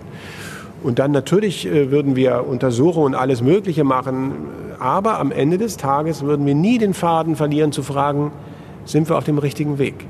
Und 0.82 0.98
dann 0.98 1.10
natürlich 1.10 1.66
äh, 1.66 1.90
würden 1.90 2.16
wir 2.16 2.46
Untersuchungen 2.46 3.06
und 3.06 3.14
alles 3.14 3.42
Mögliche 3.42 3.84
machen, 3.84 4.32
aber 4.78 5.18
am 5.18 5.32
Ende 5.32 5.58
des 5.58 5.76
Tages 5.76 6.22
würden 6.22 6.46
wir 6.46 6.54
nie 6.54 6.78
den 6.78 6.94
Faden 6.94 7.36
verlieren 7.36 7.72
zu 7.72 7.82
fragen, 7.82 8.30
sind 8.84 9.08
wir 9.08 9.18
auf 9.18 9.24
dem 9.24 9.38
richtigen 9.38 9.78
Weg? 9.78 10.06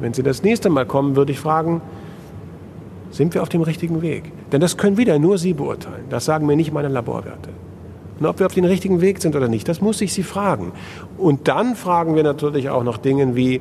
Wenn 0.00 0.14
Sie 0.14 0.22
das 0.22 0.42
nächste 0.42 0.70
Mal 0.70 0.86
kommen, 0.86 1.16
würde 1.16 1.32
ich 1.32 1.38
fragen, 1.38 1.80
sind 3.10 3.34
wir 3.34 3.42
auf 3.42 3.48
dem 3.48 3.62
richtigen 3.62 4.02
Weg? 4.02 4.32
Denn 4.52 4.60
das 4.60 4.76
können 4.76 4.96
wieder 4.96 5.18
nur 5.18 5.38
Sie 5.38 5.52
beurteilen. 5.52 6.04
Das 6.10 6.24
sagen 6.24 6.46
mir 6.46 6.56
nicht 6.56 6.72
meine 6.72 6.88
Laborwerte. 6.88 7.50
Und 8.18 8.26
ob 8.26 8.38
wir 8.38 8.46
auf 8.46 8.54
dem 8.54 8.64
richtigen 8.64 9.00
Weg 9.00 9.20
sind 9.20 9.36
oder 9.36 9.48
nicht, 9.48 9.68
das 9.68 9.80
muss 9.80 10.00
ich 10.00 10.12
Sie 10.12 10.22
fragen. 10.22 10.72
Und 11.18 11.48
dann 11.48 11.76
fragen 11.76 12.14
wir 12.14 12.22
natürlich 12.22 12.70
auch 12.70 12.82
noch 12.82 12.96
Dinge 12.96 13.36
wie, 13.36 13.60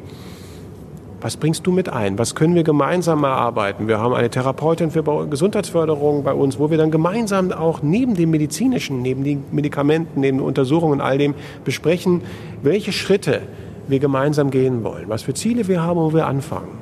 was 1.26 1.38
bringst 1.38 1.66
du 1.66 1.72
mit 1.72 1.90
ein? 1.90 2.20
Was 2.20 2.36
können 2.36 2.54
wir 2.54 2.64
gemeinsam 2.64 3.24
erarbeiten? 3.24 3.88
Wir 3.88 3.98
haben 3.98 4.14
eine 4.14 4.30
Therapeutin 4.30 4.92
für 4.92 5.02
Gesundheitsförderung 5.28 6.24
bei 6.24 6.36
uns, 6.36 6.60
wo 6.60 6.70
wir 6.70 6.78
dann 6.78 6.92
gemeinsam 6.92 7.52
auch 7.52 7.82
neben 7.82 8.14
dem 8.14 8.30
medizinischen, 8.30 9.02
neben 9.02 9.24
den 9.24 9.44
Medikamenten, 9.52 10.20
neben 10.20 10.38
den 10.38 10.46
Untersuchungen 10.46 10.94
und 10.94 11.02
all 11.02 11.18
dem 11.18 11.34
besprechen, 11.64 12.22
welche 12.62 12.92
Schritte 12.92 13.42
wir 13.88 13.98
gemeinsam 13.98 14.52
gehen 14.52 14.84
wollen, 14.84 15.06
was 15.08 15.24
für 15.24 15.34
Ziele 15.34 15.68
wir 15.68 15.82
haben, 15.82 16.00
wo 16.00 16.14
wir 16.14 16.28
anfangen. 16.28 16.78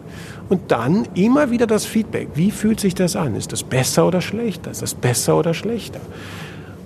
Und 0.49 0.73
dann 0.73 1.07
immer 1.15 1.49
wieder 1.49 1.65
das 1.65 1.85
Feedback. 1.85 2.27
Wie 2.33 2.51
fühlt 2.51 2.81
sich 2.81 2.95
das 2.95 3.15
an? 3.15 3.35
Ist 3.35 3.53
das 3.53 3.63
besser 3.63 4.05
oder 4.05 4.19
schlechter? 4.19 4.71
Ist 4.71 4.81
das 4.81 4.93
besser 4.93 5.37
oder 5.37 5.53
schlechter? 5.53 6.01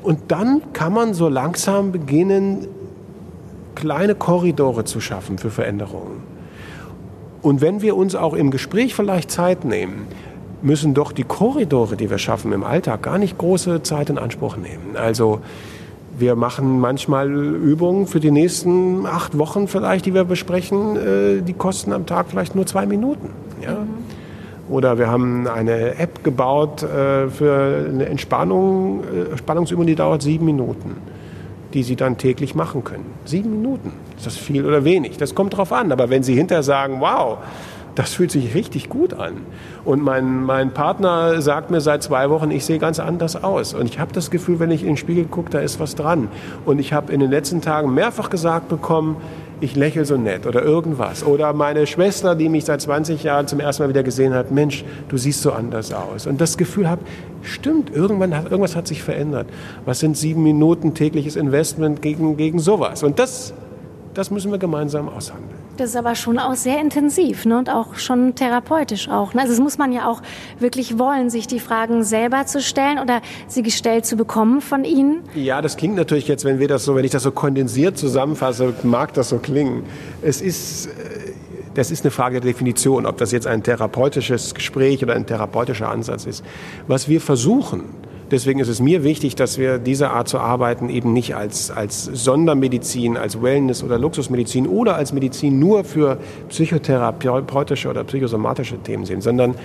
Und 0.04 0.32
dann 0.32 0.62
kann 0.74 0.94
man 0.94 1.16
so 1.16 1.28
langsam 1.28 1.92
beginnen, 1.92 2.68
kleine 3.74 4.14
Korridore 4.14 4.84
zu 4.84 5.02
schaffen 5.02 5.40
für 5.40 5.50
Veränderungen. 5.50 6.37
Und 7.48 7.62
wenn 7.62 7.82
wir 7.82 7.96
uns 7.96 8.14
auch 8.14 8.34
im 8.34 8.52
Gespräch 8.52 8.94
vielleicht 8.94 9.32
Zeit 9.32 9.64
nehmen, 9.64 10.08
müssen 10.62 10.94
doch 10.94 11.14
die 11.14 11.24
Korridore, 11.24 11.96
die 11.96 12.10
wir 12.10 12.18
schaffen 12.18 12.52
im 12.52 12.66
Alltag, 12.66 13.04
gar 13.04 13.18
nicht 13.18 13.38
große 13.38 13.84
Zeit 13.84 14.10
in 14.10 14.18
Anspruch 14.18 14.58
nehmen. 14.58 14.98
Also 14.98 15.40
wir 16.20 16.36
machen 16.36 16.82
manchmal 16.82 17.32
Übungen 17.32 18.06
für 18.06 18.20
die 18.20 18.32
nächsten 18.32 19.06
acht 19.06 19.38
Wochen 19.38 19.70
vielleicht, 19.70 20.06
die 20.06 20.14
wir 20.14 20.26
besprechen, 20.26 20.98
äh, 20.98 21.42
die 21.42 21.54
kosten 21.54 21.94
am 21.94 22.06
Tag 22.06 22.26
vielleicht 22.30 22.54
nur 22.54 22.66
zwei 22.66 22.86
Minuten. 22.86 23.30
Ja? 23.62 23.76
Mhm. 23.76 23.88
Oder 24.68 24.98
wir 24.98 25.08
haben 25.08 25.48
eine 25.48 25.98
App 26.00 26.26
gebaut 26.26 26.84
äh, 26.84 27.30
für 27.30 27.88
eine 27.88 28.08
Entspannung, 28.08 29.06
äh, 29.06 29.30
Entspannungsübung, 29.32 29.86
die 29.86 29.96
dauert 29.96 30.22
sieben 30.22 30.44
Minuten, 30.44 30.98
die 31.74 31.84
Sie 31.84 31.96
dann 31.96 32.18
täglich 32.18 32.56
machen 32.56 32.84
können. 32.84 33.06
Sieben 33.26 33.52
Minuten. 33.52 33.92
Ist 34.18 34.26
das 34.26 34.38
viel 34.38 34.66
oder 34.66 34.84
wenig? 34.84 35.18
Das 35.18 35.36
kommt 35.36 35.58
drauf 35.58 35.72
an. 35.72 35.92
Aber 35.92 36.10
wenn 36.10 36.24
Sie 36.24 36.36
hinterher 36.36 36.64
sagen, 36.64 37.00
wow, 37.00 37.40
das 37.98 38.14
fühlt 38.14 38.30
sich 38.30 38.54
richtig 38.54 38.90
gut 38.90 39.16
an. 39.16 39.38
Und 39.84 40.04
mein, 40.04 40.44
mein 40.44 40.72
Partner 40.72 41.42
sagt 41.42 41.72
mir 41.72 41.82
seit 41.82 42.04
zwei 42.04 42.30
Wochen, 42.30 42.52
ich 42.52 42.64
sehe 42.64 42.78
ganz 42.78 43.00
anders 43.00 43.44
aus. 43.44 43.74
Und 43.74 43.88
ich 43.88 43.98
habe 43.98 44.14
das 44.14 44.30
Gefühl, 44.30 44.60
wenn 44.60 44.70
ich 44.70 44.82
in 44.82 44.90
den 44.90 44.98
Spiegel 44.98 45.26
gucke, 45.26 45.50
da 45.50 45.60
ist 45.60 45.80
was 45.80 45.96
dran. 45.96 46.28
Und 46.64 46.78
ich 46.78 46.94
habe 46.94 47.12
in 47.12 47.20
den 47.20 47.32
letzten 47.32 47.60
Tagen 47.60 47.94
mehrfach 47.96 48.30
gesagt 48.30 48.70
bekommen, 48.70 49.18
ich 49.60 49.76
lächle 49.76 50.06
so 50.06 50.18
nett 50.18 50.46
oder 50.46 50.64
irgendwas. 50.64 51.24
Oder 51.24 51.54
meine 51.54 51.88
Schwester, 51.88 52.36
die 52.36 52.50
mich 52.50 52.66
seit 52.66 52.82
20 52.82 53.24
Jahren 53.24 53.48
zum 53.48 53.60
ersten 53.60 53.84
Mal 53.84 53.90
wieder 53.90 54.04
gesehen 54.04 54.34
hat, 54.34 54.52
Mensch, 54.52 54.86
du 55.10 55.18
siehst 55.18 55.42
so 55.42 55.52
anders 55.52 55.92
aus. 55.94 56.28
Und 56.28 56.40
das 56.42 56.58
Gefühl 56.58 56.90
habe, 56.90 57.02
stimmt, 57.42 57.90
irgendwann 57.90 58.36
hat, 58.36 58.46
irgendwas 58.46 58.76
hat 58.76 58.88
sich 58.88 59.02
verändert. 59.02 59.48
Was 59.86 60.00
sind 60.00 60.16
sieben 60.16 60.44
Minuten 60.44 60.94
tägliches 60.94 61.36
Investment 61.36 62.02
gegen, 62.02 62.38
gegen 62.38 62.60
sowas? 62.60 63.04
Und 63.04 63.20
das, 63.20 63.54
das 64.14 64.32
müssen 64.32 64.52
wir 64.52 64.60
gemeinsam 64.60 65.10
aushandeln. 65.10 65.67
Das 65.78 65.92
ist 65.92 65.96
aber 65.96 66.16
schon 66.16 66.40
auch 66.40 66.56
sehr 66.56 66.82
intensiv 66.82 67.46
ne? 67.46 67.60
und 67.60 67.70
auch 67.70 67.96
schon 67.96 68.34
therapeutisch 68.34 69.10
auch. 69.10 69.36
Ne? 69.36 69.42
Also 69.42 69.54
das 69.54 69.62
muss 69.62 69.78
man 69.78 69.92
ja 69.92 70.10
auch 70.10 70.24
wirklich 70.60 70.98
wollen, 70.98 71.30
sich 71.30 71.46
die 71.46 71.60
Fragen 71.60 72.04
selber 72.04 72.48
zu 72.48 72.62
stellen 72.62 72.98
oder 72.98 73.22
sie 73.48 73.62
gestellt 73.62 74.08
zu 74.08 74.18
bekommen 74.18 74.62
von 74.62 74.84
Ihnen. 74.84 75.20
Ja, 75.36 75.62
das 75.62 75.78
klingt 75.78 75.96
natürlich 75.96 76.28
jetzt, 76.28 76.46
wenn 76.46 76.58
wir 76.58 76.68
das 76.68 76.84
so, 76.84 76.96
wenn 76.96 77.06
ich 77.06 77.12
das 77.12 77.22
so 77.22 77.32
kondensiert 77.32 77.96
zusammenfasse, 77.96 78.74
mag 78.82 79.14
das 79.14 79.30
so 79.30 79.38
klingen. 79.38 79.84
Es 80.24 80.42
ist, 80.42 80.88
äh, 80.88 80.90
das 81.76 81.92
ist 81.92 82.04
eine 82.04 82.12
Frage 82.12 82.42
der 82.42 82.52
Definition, 82.52 83.06
ob 83.06 83.18
das 83.18 83.32
jetzt 83.32 83.46
ein 83.46 83.62
therapeutisches 83.62 84.56
Gespräch 84.56 85.04
oder 85.04 85.14
ein 85.14 85.28
therapeutischer 85.28 85.92
Ansatz 85.92 86.26
ist. 86.26 86.44
Was 86.88 87.08
wir 87.08 87.22
versuchen, 87.22 87.84
Deswegen 88.30 88.60
ist 88.60 88.68
es 88.68 88.82
mir 88.82 89.04
wichtig, 89.04 89.36
dass 89.36 89.58
wir 89.58 89.78
diese 89.78 90.10
Art 90.10 90.28
zu 90.28 90.40
arbeiten 90.40 90.90
eben 90.90 91.14
nicht 91.14 91.36
als, 91.36 91.72
als 91.72 92.04
Sondermedizin, 92.06 93.16
als 93.16 93.42
Wellness- 93.42 93.84
oder 93.84 93.98
Luxusmedizin 93.98 94.68
oder 94.68 94.96
als 94.96 95.14
Medizin 95.14 95.60
nur 95.60 95.86
für 95.86 96.18
psychotherapeutische 96.50 97.90
oder 97.90 98.04
psychosomatische 98.04 98.78
Themen 98.80 99.06
sehen, 99.06 99.22
sondern 99.22 99.56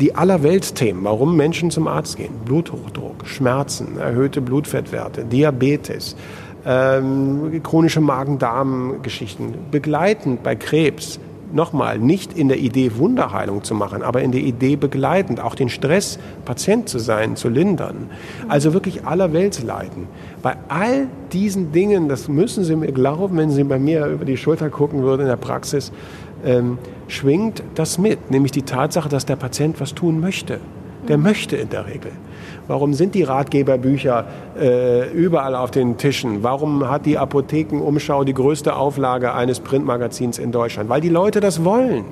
die 0.00 0.16
Allerweltsthemen, 0.16 1.04
warum 1.04 1.36
Menschen 1.36 1.70
zum 1.70 1.86
Arzt 1.86 2.16
gehen. 2.16 2.32
Bluthochdruck, 2.44 3.24
Schmerzen, 3.24 3.98
erhöhte 3.98 4.40
Blutfettwerte, 4.40 5.24
Diabetes, 5.24 6.16
ähm, 6.66 7.60
chronische 7.62 8.00
Magen-Darm-Geschichten, 8.00 9.54
begleitend 9.70 10.42
bei 10.42 10.56
Krebs, 10.56 11.20
nochmal, 11.54 11.98
nicht 11.98 12.36
in 12.36 12.48
der 12.48 12.58
Idee 12.58 12.92
Wunderheilung 12.96 13.62
zu 13.62 13.74
machen, 13.74 14.02
aber 14.02 14.22
in 14.22 14.32
der 14.32 14.40
Idee 14.40 14.76
begleitend, 14.76 15.40
auch 15.40 15.54
den 15.54 15.68
Stress, 15.68 16.18
Patient 16.44 16.88
zu 16.88 16.98
sein, 16.98 17.36
zu 17.36 17.48
lindern. 17.48 18.10
Also 18.48 18.72
wirklich 18.72 19.06
aller 19.06 19.32
Welt 19.32 19.62
leiden. 19.62 20.08
Bei 20.42 20.56
all 20.68 21.08
diesen 21.32 21.72
Dingen, 21.72 22.08
das 22.08 22.28
müssen 22.28 22.64
Sie 22.64 22.76
mir 22.76 22.92
glauben, 22.92 23.36
wenn 23.36 23.50
Sie 23.50 23.64
bei 23.64 23.78
mir 23.78 24.06
über 24.06 24.24
die 24.24 24.36
Schulter 24.36 24.70
gucken 24.70 25.02
würden 25.02 25.22
in 25.22 25.28
der 25.28 25.36
Praxis, 25.36 25.92
ähm, 26.44 26.78
schwingt 27.08 27.62
das 27.74 27.98
mit, 27.98 28.30
nämlich 28.30 28.52
die 28.52 28.62
Tatsache, 28.62 29.08
dass 29.08 29.26
der 29.26 29.36
Patient 29.36 29.80
was 29.80 29.94
tun 29.94 30.20
möchte. 30.20 30.60
Der 31.08 31.18
möchte 31.18 31.56
in 31.56 31.68
der 31.68 31.86
Regel. 31.86 32.12
Warum 32.68 32.94
sind 32.94 33.14
die 33.14 33.24
Ratgeberbücher 33.24 34.24
äh, 34.58 35.10
überall 35.10 35.54
auf 35.54 35.70
den 35.70 35.96
Tischen? 35.96 36.42
Warum 36.42 36.88
hat 36.88 37.06
die 37.06 37.18
Apothekenumschau 37.18 38.24
die 38.24 38.34
größte 38.34 38.76
Auflage 38.76 39.34
eines 39.34 39.60
Printmagazins 39.60 40.38
in 40.38 40.52
Deutschland? 40.52 40.88
Weil 40.88 41.00
die 41.00 41.08
Leute 41.08 41.40
das 41.40 41.64
wollen. 41.64 42.04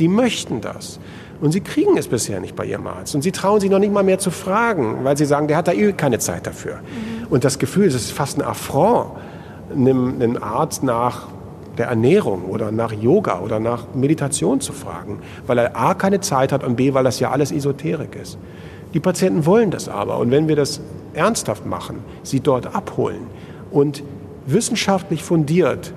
Die 0.00 0.08
möchten 0.08 0.60
das. 0.60 0.98
Und 1.40 1.52
sie 1.52 1.60
kriegen 1.60 1.96
es 1.96 2.08
bisher 2.08 2.40
nicht 2.40 2.56
bei 2.56 2.64
ihrem 2.64 2.86
Arzt. 2.86 3.14
Und 3.14 3.22
sie 3.22 3.32
trauen 3.32 3.60
sich 3.60 3.70
noch 3.70 3.78
nicht 3.78 3.92
mal 3.92 4.02
mehr 4.02 4.18
zu 4.18 4.30
fragen, 4.30 5.04
weil 5.04 5.16
sie 5.16 5.24
sagen, 5.24 5.46
der 5.46 5.56
hat 5.56 5.68
da 5.68 5.72
eh 5.72 5.92
keine 5.92 6.18
Zeit 6.18 6.46
dafür. 6.46 6.76
Mhm. 6.76 7.26
Und 7.30 7.44
das 7.44 7.58
Gefühl, 7.58 7.86
es 7.86 7.94
ist 7.94 8.10
fast 8.10 8.38
ein 8.38 8.42
Affront, 8.42 9.10
einem, 9.72 10.14
einem 10.20 10.42
Arzt 10.42 10.82
nach 10.82 11.28
der 11.76 11.86
Ernährung 11.86 12.46
oder 12.46 12.72
nach 12.72 12.92
Yoga 12.92 13.40
oder 13.40 13.60
nach 13.60 13.84
Meditation 13.94 14.60
zu 14.60 14.72
fragen, 14.72 15.20
weil 15.46 15.58
er 15.58 15.76
A 15.76 15.94
keine 15.94 16.20
Zeit 16.20 16.50
hat 16.50 16.64
und 16.64 16.76
B, 16.76 16.92
weil 16.92 17.04
das 17.04 17.20
ja 17.20 17.30
alles 17.30 17.52
Esoterik 17.52 18.16
ist. 18.20 18.36
Die 18.94 19.00
Patienten 19.00 19.46
wollen 19.46 19.70
das 19.70 19.88
aber. 19.88 20.18
Und 20.18 20.30
wenn 20.30 20.48
wir 20.48 20.56
das 20.56 20.80
ernsthaft 21.14 21.66
machen, 21.66 22.00
sie 22.22 22.40
dort 22.40 22.74
abholen 22.74 23.26
und 23.70 24.02
wissenschaftlich 24.46 25.22
fundiert, 25.22 25.92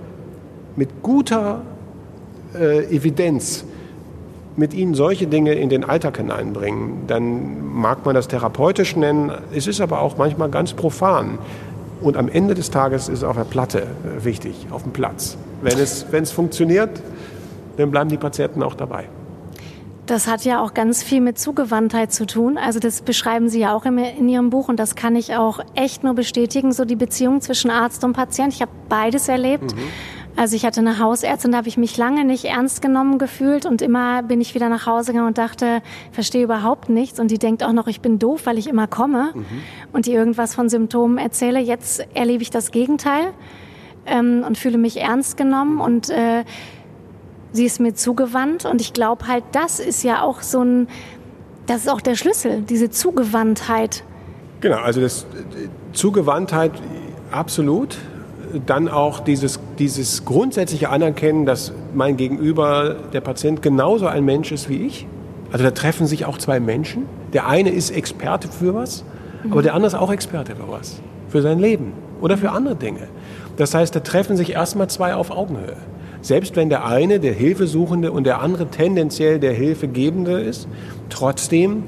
mit 0.75 1.01
guter 1.01 1.61
äh, 2.53 2.85
Evidenz, 2.95 3.65
mit 4.57 4.73
ihnen 4.73 4.93
solche 4.93 5.27
Dinge 5.27 5.53
in 5.53 5.69
den 5.69 5.83
Alltag 5.83 6.17
hineinbringen, 6.17 7.07
dann 7.07 7.73
mag 7.73 8.05
man 8.05 8.15
das 8.15 8.27
therapeutisch 8.27 8.95
nennen, 8.95 9.31
es 9.53 9.67
ist 9.67 9.79
aber 9.79 10.01
auch 10.01 10.17
manchmal 10.17 10.49
ganz 10.49 10.73
profan. 10.73 11.37
Und 12.01 12.17
am 12.17 12.29
Ende 12.29 12.55
des 12.55 12.71
Tages 12.71 13.09
ist 13.09 13.19
es 13.19 13.23
auf 13.23 13.37
der 13.37 13.43
Platte 13.43 13.81
äh, 13.81 14.25
wichtig, 14.25 14.67
auf 14.71 14.83
dem 14.83 14.91
Platz. 14.91 15.37
Wenn 15.61 15.77
es, 15.77 16.07
wenn 16.11 16.23
es 16.23 16.31
funktioniert, 16.31 17.01
dann 17.77 17.91
bleiben 17.91 18.09
die 18.09 18.17
Patienten 18.17 18.63
auch 18.63 18.75
dabei. 18.75 19.05
Das 20.11 20.27
hat 20.27 20.43
ja 20.43 20.61
auch 20.61 20.73
ganz 20.73 21.03
viel 21.03 21.21
mit 21.21 21.39
Zugewandtheit 21.39 22.11
zu 22.11 22.25
tun. 22.25 22.57
Also 22.57 22.79
das 22.79 23.01
beschreiben 23.01 23.47
Sie 23.47 23.61
ja 23.61 23.73
auch 23.73 23.85
in, 23.85 23.97
in, 23.97 24.27
Ihrem 24.27 24.49
Buch 24.49 24.67
und 24.67 24.77
das 24.77 24.95
kann 24.95 25.15
ich 25.15 25.37
auch 25.37 25.61
echt 25.73 26.03
nur 26.03 26.15
bestätigen, 26.15 26.73
so 26.73 26.83
die 26.83 26.97
Beziehung 26.97 27.39
zwischen 27.39 27.71
Arzt 27.71 28.03
und 28.03 28.11
Patient. 28.11 28.53
Ich 28.53 28.61
habe 28.61 28.73
beides 28.89 29.29
erlebt. 29.29 29.73
Mhm. 29.73 29.83
Also 30.35 30.57
ich 30.57 30.65
hatte 30.65 30.81
eine 30.81 30.99
Hausärztin, 30.99 31.53
da 31.53 31.59
habe 31.59 31.69
ich 31.69 31.77
mich 31.77 31.95
lange 31.95 32.25
nicht 32.25 32.43
ernst 32.43 32.81
genommen 32.81 33.19
gefühlt 33.19 33.65
und 33.65 33.81
immer 33.81 34.21
bin 34.21 34.41
ich 34.41 34.53
wieder 34.53 34.67
nach 34.67 34.85
Hause 34.85 35.13
gegangen 35.13 35.29
und 35.29 35.37
dachte, 35.37 35.81
verstehe 36.11 36.43
überhaupt 36.43 36.89
nichts 36.89 37.17
und 37.17 37.31
die 37.31 37.39
denkt 37.39 37.63
auch 37.63 37.71
noch, 37.71 37.87
ich 37.87 38.01
bin 38.01 38.19
doof, 38.19 38.41
weil 38.43 38.57
ich 38.57 38.67
immer 38.67 38.87
komme 38.87 39.31
mhm. 39.33 39.45
und 39.93 40.07
die 40.07 40.11
irgendwas 40.11 40.53
von 40.53 40.67
Symptomen 40.67 41.19
erzähle. 41.19 41.61
Jetzt 41.61 42.05
erlebe 42.13 42.43
ich 42.43 42.49
das 42.49 42.71
Gegenteil 42.71 43.31
ähm, 44.05 44.43
und 44.45 44.57
fühle 44.57 44.77
mich 44.77 44.97
ernst 44.99 45.37
genommen 45.37 45.79
und 45.79 46.09
äh, 46.09 46.43
sie 47.53 47.65
ist 47.65 47.79
mir 47.79 47.93
zugewandt 47.93 48.65
und 48.65 48.81
ich 48.81 48.93
glaube 48.93 49.27
halt, 49.27 49.43
das 49.51 49.79
ist 49.79 50.03
ja 50.03 50.21
auch 50.21 50.41
so 50.41 50.63
ein, 50.63 50.87
das 51.67 51.81
ist 51.81 51.89
auch 51.89 52.01
der 52.01 52.15
Schlüssel, 52.15 52.61
diese 52.61 52.89
Zugewandtheit. 52.89 54.03
Genau, 54.61 54.77
also 54.77 55.01
das 55.01 55.25
Zugewandtheit 55.93 56.71
absolut. 57.31 57.97
Dann 58.65 58.89
auch 58.89 59.21
dieses, 59.21 59.61
dieses 59.79 60.25
grundsätzliche 60.25 60.89
Anerkennen, 60.89 61.45
dass 61.45 61.71
mein 61.93 62.17
Gegenüber, 62.17 62.97
der 63.13 63.21
Patient, 63.21 63.61
genauso 63.61 64.07
ein 64.07 64.25
Mensch 64.25 64.51
ist 64.51 64.67
wie 64.67 64.85
ich. 64.85 65.07
Also 65.53 65.63
da 65.63 65.71
treffen 65.71 66.05
sich 66.05 66.25
auch 66.25 66.37
zwei 66.37 66.59
Menschen. 66.59 67.05
Der 67.31 67.47
eine 67.47 67.69
ist 67.69 67.91
Experte 67.91 68.49
für 68.49 68.75
was, 68.75 69.05
mhm. 69.43 69.53
aber 69.53 69.61
der 69.61 69.73
andere 69.73 69.87
ist 69.87 69.95
auch 69.95 70.11
Experte 70.11 70.55
für 70.55 70.69
was. 70.69 71.01
Für 71.29 71.41
sein 71.41 71.59
Leben 71.59 71.93
oder 72.19 72.37
für 72.37 72.51
andere 72.51 72.75
Dinge. 72.75 73.07
Das 73.55 73.73
heißt, 73.73 73.95
da 73.95 74.01
treffen 74.01 74.35
sich 74.35 74.51
erstmal 74.51 74.89
zwei 74.89 75.15
auf 75.15 75.31
Augenhöhe. 75.31 75.77
Selbst 76.21 76.55
wenn 76.55 76.69
der 76.69 76.85
eine 76.85 77.19
der 77.19 77.33
Hilfesuchende 77.33 78.11
und 78.11 78.25
der 78.25 78.41
andere 78.41 78.67
tendenziell 78.67 79.39
der 79.39 79.53
Hilfegebende 79.53 80.39
ist, 80.39 80.67
trotzdem 81.09 81.83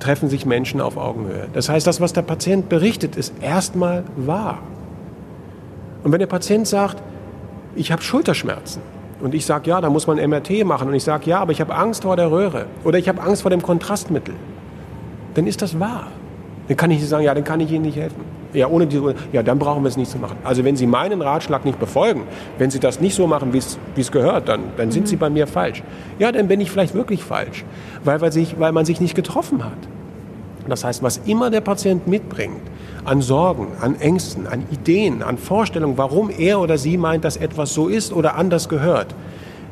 treffen 0.00 0.28
sich 0.28 0.46
Menschen 0.46 0.80
auf 0.80 0.96
Augenhöhe. 0.96 1.48
Das 1.52 1.68
heißt, 1.68 1.86
das, 1.86 2.00
was 2.00 2.12
der 2.12 2.22
Patient 2.22 2.68
berichtet, 2.68 3.16
ist 3.16 3.34
erstmal 3.40 4.04
wahr. 4.16 4.58
Und 6.02 6.12
wenn 6.12 6.18
der 6.18 6.26
Patient 6.26 6.66
sagt, 6.66 7.02
ich 7.76 7.92
habe 7.92 8.02
Schulterschmerzen 8.02 8.82
und 9.20 9.34
ich 9.34 9.46
sage, 9.46 9.70
ja, 9.70 9.80
da 9.80 9.90
muss 9.90 10.06
man 10.06 10.16
MRT 10.16 10.64
machen 10.64 10.88
und 10.88 10.94
ich 10.94 11.04
sage, 11.04 11.30
ja, 11.30 11.40
aber 11.40 11.52
ich 11.52 11.60
habe 11.60 11.74
Angst 11.74 12.02
vor 12.02 12.16
der 12.16 12.30
Röhre 12.30 12.66
oder 12.84 12.98
ich 12.98 13.08
habe 13.08 13.20
Angst 13.20 13.42
vor 13.42 13.50
dem 13.50 13.62
Kontrastmittel, 13.62 14.34
dann 15.34 15.46
ist 15.46 15.62
das 15.62 15.78
wahr. 15.78 16.08
Dann 16.66 16.76
kann 16.76 16.90
ich 16.90 16.98
nicht 17.00 17.08
sagen, 17.08 17.24
ja, 17.24 17.34
dann 17.34 17.44
kann 17.44 17.60
ich 17.60 17.70
Ihnen 17.70 17.84
nicht 17.84 17.96
helfen. 17.96 18.39
Ja, 18.52 18.66
ohne 18.68 18.86
diese, 18.86 19.14
ja, 19.32 19.42
dann 19.42 19.58
brauchen 19.58 19.82
wir 19.84 19.88
es 19.88 19.96
nicht 19.96 20.10
zu 20.10 20.18
machen. 20.18 20.36
Also 20.44 20.64
wenn 20.64 20.76
Sie 20.76 20.86
meinen 20.86 21.22
Ratschlag 21.22 21.64
nicht 21.64 21.78
befolgen, 21.78 22.22
wenn 22.58 22.70
Sie 22.70 22.80
das 22.80 23.00
nicht 23.00 23.14
so 23.14 23.26
machen, 23.26 23.52
wie 23.52 23.58
es 24.00 24.12
gehört, 24.12 24.48
dann, 24.48 24.60
dann 24.76 24.90
sind 24.90 25.02
mhm. 25.02 25.06
Sie 25.06 25.16
bei 25.16 25.30
mir 25.30 25.46
falsch. 25.46 25.82
Ja, 26.18 26.32
dann 26.32 26.48
bin 26.48 26.60
ich 26.60 26.70
vielleicht 26.70 26.94
wirklich 26.94 27.22
falsch, 27.22 27.64
weil, 28.04 28.20
weil, 28.20 28.32
sich, 28.32 28.58
weil 28.58 28.72
man 28.72 28.84
sich 28.84 29.00
nicht 29.00 29.14
getroffen 29.14 29.64
hat. 29.64 29.78
Das 30.68 30.84
heißt, 30.84 31.02
was 31.02 31.18
immer 31.26 31.50
der 31.50 31.60
Patient 31.60 32.06
mitbringt, 32.06 32.60
an 33.04 33.22
Sorgen, 33.22 33.68
an 33.80 33.98
Ängsten, 34.00 34.46
an 34.46 34.64
Ideen, 34.70 35.22
an 35.22 35.38
Vorstellungen, 35.38 35.96
warum 35.96 36.30
er 36.30 36.60
oder 36.60 36.78
sie 36.78 36.96
meint, 36.96 37.24
dass 37.24 37.36
etwas 37.36 37.74
so 37.74 37.88
ist 37.88 38.12
oder 38.12 38.36
anders 38.36 38.68
gehört, 38.68 39.14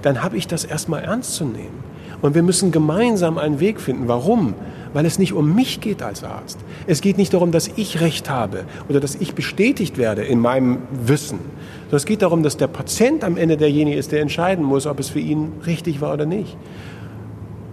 dann 0.02 0.22
habe 0.22 0.36
ich 0.36 0.46
das 0.46 0.64
erstmal 0.64 1.02
ernst 1.02 1.34
zu 1.34 1.44
nehmen. 1.44 1.87
Und 2.20 2.34
wir 2.34 2.42
müssen 2.42 2.72
gemeinsam 2.72 3.38
einen 3.38 3.60
Weg 3.60 3.80
finden. 3.80 4.08
Warum? 4.08 4.54
Weil 4.92 5.06
es 5.06 5.18
nicht 5.18 5.32
um 5.32 5.54
mich 5.54 5.80
geht 5.80 6.02
als 6.02 6.24
Arzt. 6.24 6.58
Es 6.86 7.00
geht 7.00 7.18
nicht 7.18 7.32
darum, 7.34 7.52
dass 7.52 7.70
ich 7.76 8.00
Recht 8.00 8.28
habe 8.28 8.64
oder 8.88 9.00
dass 9.00 9.14
ich 9.14 9.34
bestätigt 9.34 9.98
werde 9.98 10.22
in 10.22 10.40
meinem 10.40 10.78
Wissen. 10.90 11.38
Sondern 11.82 11.96
es 11.96 12.06
geht 12.06 12.22
darum, 12.22 12.42
dass 12.42 12.56
der 12.56 12.66
Patient 12.66 13.22
am 13.22 13.36
Ende 13.36 13.56
derjenige 13.56 13.96
ist, 13.96 14.12
der 14.12 14.20
entscheiden 14.20 14.64
muss, 14.64 14.86
ob 14.86 14.98
es 14.98 15.10
für 15.10 15.20
ihn 15.20 15.52
richtig 15.66 16.00
war 16.00 16.12
oder 16.12 16.26
nicht. 16.26 16.56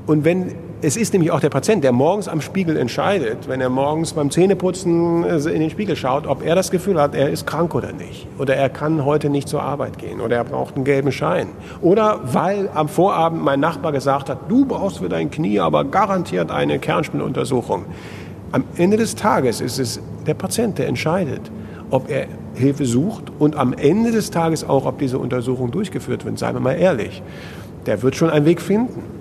Und 0.05 0.23
wenn 0.23 0.51
es 0.85 0.97
ist 0.97 1.13
nämlich 1.13 1.31
auch 1.31 1.39
der 1.39 1.49
Patient, 1.49 1.83
der 1.83 1.91
morgens 1.91 2.27
am 2.27 2.41
Spiegel 2.41 2.77
entscheidet, 2.77 3.47
wenn 3.47 3.59
er 3.59 3.69
morgens 3.69 4.13
beim 4.13 4.29
Zähneputzen 4.29 5.23
äh, 5.23 5.37
in 5.37 5.59
den 5.59 5.71
Spiegel 5.71 5.95
schaut, 5.95 6.27
ob 6.27 6.45
er 6.45 6.53
das 6.53 6.69
Gefühl 6.69 7.01
hat, 7.01 7.15
er 7.15 7.31
ist 7.31 7.47
krank 7.47 7.73
oder 7.73 7.91
nicht. 7.91 8.27
Oder 8.37 8.55
er 8.55 8.69
kann 8.69 9.03
heute 9.03 9.31
nicht 9.31 9.49
zur 9.49 9.63
Arbeit 9.63 9.97
gehen. 9.97 10.21
Oder 10.21 10.35
er 10.35 10.43
braucht 10.43 10.75
einen 10.75 10.83
gelben 10.83 11.11
Schein. 11.11 11.47
Oder 11.81 12.19
weil 12.25 12.69
am 12.71 12.87
Vorabend 12.87 13.43
mein 13.43 13.59
Nachbar 13.59 13.93
gesagt 13.93 14.29
hat, 14.29 14.37
du 14.47 14.65
brauchst 14.65 14.99
für 14.99 15.09
dein 15.09 15.31
Knie 15.31 15.59
aber 15.59 15.85
garantiert 15.85 16.51
eine 16.51 16.77
Kernspinuntersuchung. 16.77 17.85
Am 18.51 18.63
Ende 18.77 18.97
des 18.97 19.15
Tages 19.15 19.61
ist 19.61 19.79
es 19.79 19.99
der 20.27 20.35
Patient, 20.35 20.77
der 20.77 20.87
entscheidet, 20.87 21.49
ob 21.89 22.11
er 22.11 22.27
Hilfe 22.53 22.85
sucht 22.85 23.31
und 23.39 23.55
am 23.55 23.73
Ende 23.73 24.11
des 24.11 24.29
Tages 24.29 24.63
auch, 24.63 24.85
ob 24.85 24.99
diese 24.99 25.17
Untersuchung 25.17 25.71
durchgeführt 25.71 26.25
wird. 26.25 26.37
Seien 26.37 26.53
wir 26.53 26.61
mal 26.61 26.73
ehrlich. 26.73 27.23
Der 27.87 28.03
wird 28.03 28.15
schon 28.15 28.29
einen 28.29 28.45
Weg 28.45 28.61
finden. 28.61 29.14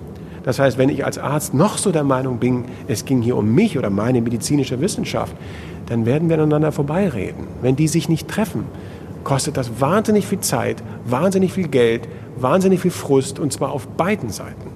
Das 0.45 0.59
heißt, 0.59 0.77
wenn 0.77 0.89
ich 0.89 1.03
als 1.03 1.17
Arzt 1.17 1.55
noch 1.55 1.79
so 1.79 1.91
der 1.91 2.03
Meinung 2.03 2.37
bin, 2.37 2.65
es 2.87 3.03
ging 3.03 3.23
hier 3.23 3.35
um 3.35 3.53
mich 3.55 3.79
oder 3.79 3.89
meine 3.89 4.21
medizinische 4.21 4.79
Wissenschaft, 4.79 5.35
dann 5.87 6.05
werden 6.05 6.29
wir 6.29 6.35
aneinander 6.35 6.71
vorbeireden. 6.71 7.47
Wenn 7.63 7.75
die 7.75 7.87
sich 7.87 8.09
nicht 8.09 8.27
treffen, 8.27 8.65
kostet 9.23 9.57
das 9.57 9.81
wahnsinnig 9.81 10.27
viel 10.27 10.41
Zeit, 10.41 10.83
wahnsinnig 11.03 11.51
viel 11.51 11.67
Geld, 11.67 12.07
wahnsinnig 12.37 12.79
viel 12.79 12.91
Frust 12.91 13.39
und 13.39 13.53
zwar 13.53 13.71
auf 13.71 13.87
beiden 13.87 14.29
Seiten. 14.29 14.69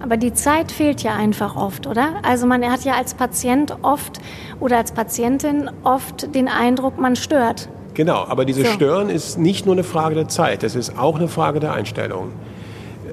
Aber 0.00 0.16
die 0.16 0.32
Zeit 0.32 0.72
fehlt 0.72 1.02
ja 1.02 1.14
einfach 1.14 1.54
oft, 1.54 1.86
oder? 1.86 2.14
Also 2.22 2.46
man 2.46 2.64
hat 2.64 2.84
ja 2.84 2.94
als 2.94 3.12
Patient 3.12 3.76
oft 3.82 4.20
oder 4.60 4.78
als 4.78 4.92
Patientin 4.92 5.68
oft 5.84 6.34
den 6.34 6.48
Eindruck, 6.48 6.98
man 6.98 7.16
stört. 7.16 7.68
Genau, 7.92 8.24
aber 8.26 8.46
dieses 8.46 8.66
so. 8.66 8.72
Stören 8.72 9.10
ist 9.10 9.38
nicht 9.38 9.66
nur 9.66 9.74
eine 9.74 9.84
Frage 9.84 10.14
der 10.14 10.28
Zeit, 10.28 10.62
es 10.62 10.74
ist 10.74 10.98
auch 10.98 11.16
eine 11.16 11.28
Frage 11.28 11.60
der 11.60 11.74
Einstellung 11.74 12.30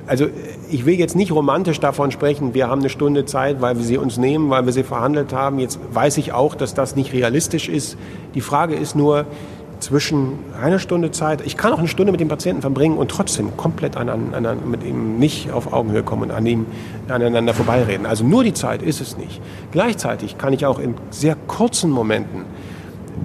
also 0.07 0.27
ich 0.69 0.85
will 0.85 0.95
jetzt 0.95 1.15
nicht 1.15 1.31
romantisch 1.31 1.79
davon 1.79 2.11
sprechen, 2.11 2.53
wir 2.53 2.67
haben 2.67 2.79
eine 2.79 2.89
Stunde 2.89 3.25
Zeit, 3.25 3.61
weil 3.61 3.77
wir 3.77 3.83
sie 3.83 3.97
uns 3.97 4.17
nehmen, 4.17 4.49
weil 4.49 4.65
wir 4.65 4.73
sie 4.73 4.83
verhandelt 4.83 5.33
haben. 5.33 5.59
Jetzt 5.59 5.79
weiß 5.91 6.17
ich 6.17 6.33
auch, 6.33 6.55
dass 6.55 6.73
das 6.73 6.95
nicht 6.95 7.13
realistisch 7.13 7.69
ist. 7.69 7.97
Die 8.35 8.41
Frage 8.41 8.75
ist 8.75 8.95
nur, 8.95 9.25
zwischen 9.83 10.39
einer 10.59 10.79
Stunde 10.79 11.11
Zeit, 11.11 11.45
ich 11.45 11.57
kann 11.57 11.73
auch 11.73 11.79
eine 11.79 11.87
Stunde 11.87 12.11
mit 12.11 12.21
dem 12.21 12.29
Patienten 12.29 12.61
verbringen 12.61 12.97
und 12.97 13.11
trotzdem 13.11 13.55
komplett 13.57 13.97
an, 13.97 14.09
an, 14.09 14.45
an, 14.45 14.69
mit 14.69 14.83
ihm 14.83 15.19
nicht 15.19 15.51
auf 15.51 15.73
Augenhöhe 15.73 16.03
kommen 16.03 16.23
und 16.23 16.31
an 16.31 16.45
ihm 16.45 16.65
aneinander 17.09 17.53
vorbeireden. 17.53 18.05
Also 18.05 18.23
nur 18.23 18.43
die 18.43 18.53
Zeit 18.53 18.81
ist 18.81 19.01
es 19.01 19.17
nicht. 19.17 19.41
Gleichzeitig 19.71 20.37
kann 20.37 20.53
ich 20.53 20.65
auch 20.65 20.79
in 20.79 20.95
sehr 21.11 21.35
kurzen 21.47 21.91
Momenten 21.91 22.45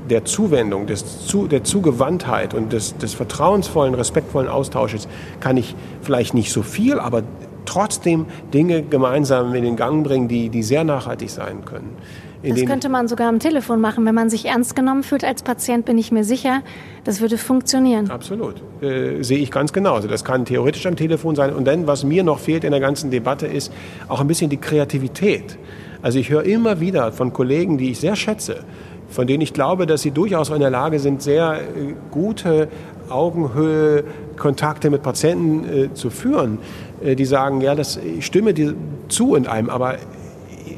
der 0.09 0.25
Zuwendung, 0.25 0.87
des, 0.87 1.27
zu, 1.27 1.47
der 1.47 1.65
Zugewandtheit 1.65 2.55
und 2.55 2.73
des, 2.73 2.97
des 2.97 3.15
vertrauensvollen, 3.15 3.95
respektvollen 3.95 4.49
Austausches 4.49 5.09
kann 5.41 5.57
ich 5.57 5.75
vielleicht 6.03 6.35
nicht 6.35 6.53
so 6.53 6.63
viel, 6.63 6.99
aber 6.99 7.23
trotzdem 7.65 8.27
Dinge 8.53 8.83
gemeinsam 8.83 9.55
in 9.55 9.65
den 9.65 9.77
Gang 9.77 10.05
bringen, 10.05 10.29
die, 10.29 10.49
die 10.49 10.63
sehr 10.63 10.85
nachhaltig 10.85 11.31
sein 11.31 11.65
können. 11.65 11.97
In 12.43 12.55
das 12.55 12.65
könnte 12.67 12.89
man 12.89 13.09
sogar 13.09 13.29
am 13.29 13.41
Telefon 13.41 13.81
machen. 13.81 14.07
Wenn 14.07 14.15
man 14.15 14.31
sich 14.31 14.45
ernst 14.47 14.77
genommen 14.77 15.03
fühlt 15.03 15.25
als 15.25 15.43
Patient, 15.43 15.85
bin 15.85 15.99
ich 15.99 16.13
mir 16.13 16.23
sicher, 16.23 16.63
das 17.03 17.21
würde 17.21 17.37
funktionieren. 17.37 18.11
Absolut. 18.11 18.63
Äh, 18.81 19.23
sehe 19.25 19.39
ich 19.39 19.51
ganz 19.51 19.73
genauso. 19.73 20.07
Das 20.07 20.25
kann 20.25 20.45
theoretisch 20.45 20.87
am 20.87 20.95
Telefon 20.95 21.35
sein. 21.35 21.53
Und 21.53 21.67
dann, 21.67 21.89
was 21.89 22.05
mir 22.05 22.23
noch 22.23 22.39
fehlt 22.39 22.63
in 22.63 22.71
der 22.71 22.81
ganzen 22.81 23.11
Debatte, 23.11 23.47
ist 23.47 23.73
auch 24.07 24.21
ein 24.21 24.29
bisschen 24.29 24.51
die 24.51 24.57
Kreativität. 24.57 25.59
Also 26.01 26.21
ich 26.21 26.31
höre 26.31 26.45
immer 26.45 26.79
wieder 26.79 27.11
von 27.11 27.33
Kollegen, 27.33 27.77
die 27.77 27.91
ich 27.91 27.99
sehr 27.99 28.15
schätze, 28.15 28.61
von 29.09 29.27
denen 29.27 29.41
ich 29.43 29.53
glaube, 29.53 29.87
dass 29.87 30.03
sie 30.03 30.11
durchaus 30.11 30.51
in 30.51 30.61
der 30.61 30.71
Lage 30.71 30.99
sind, 30.99 31.23
sehr 31.23 31.61
äh, 31.61 31.95
gute 32.11 32.69
Augenhöhe 33.09 34.05
Kontakte 34.37 34.91
mit 34.91 35.03
Patienten 35.03 35.65
äh, 35.65 35.95
zu 35.95 36.11
führen, 36.11 36.59
äh, 37.03 37.17
die 37.17 37.25
sagen, 37.25 37.61
ja, 37.61 37.75
das, 37.75 37.97
ich 37.97 38.27
stimme 38.27 38.55
dir 38.55 38.75
zu 39.09 39.35
in 39.35 39.47
einem, 39.47 39.71
aber 39.71 39.97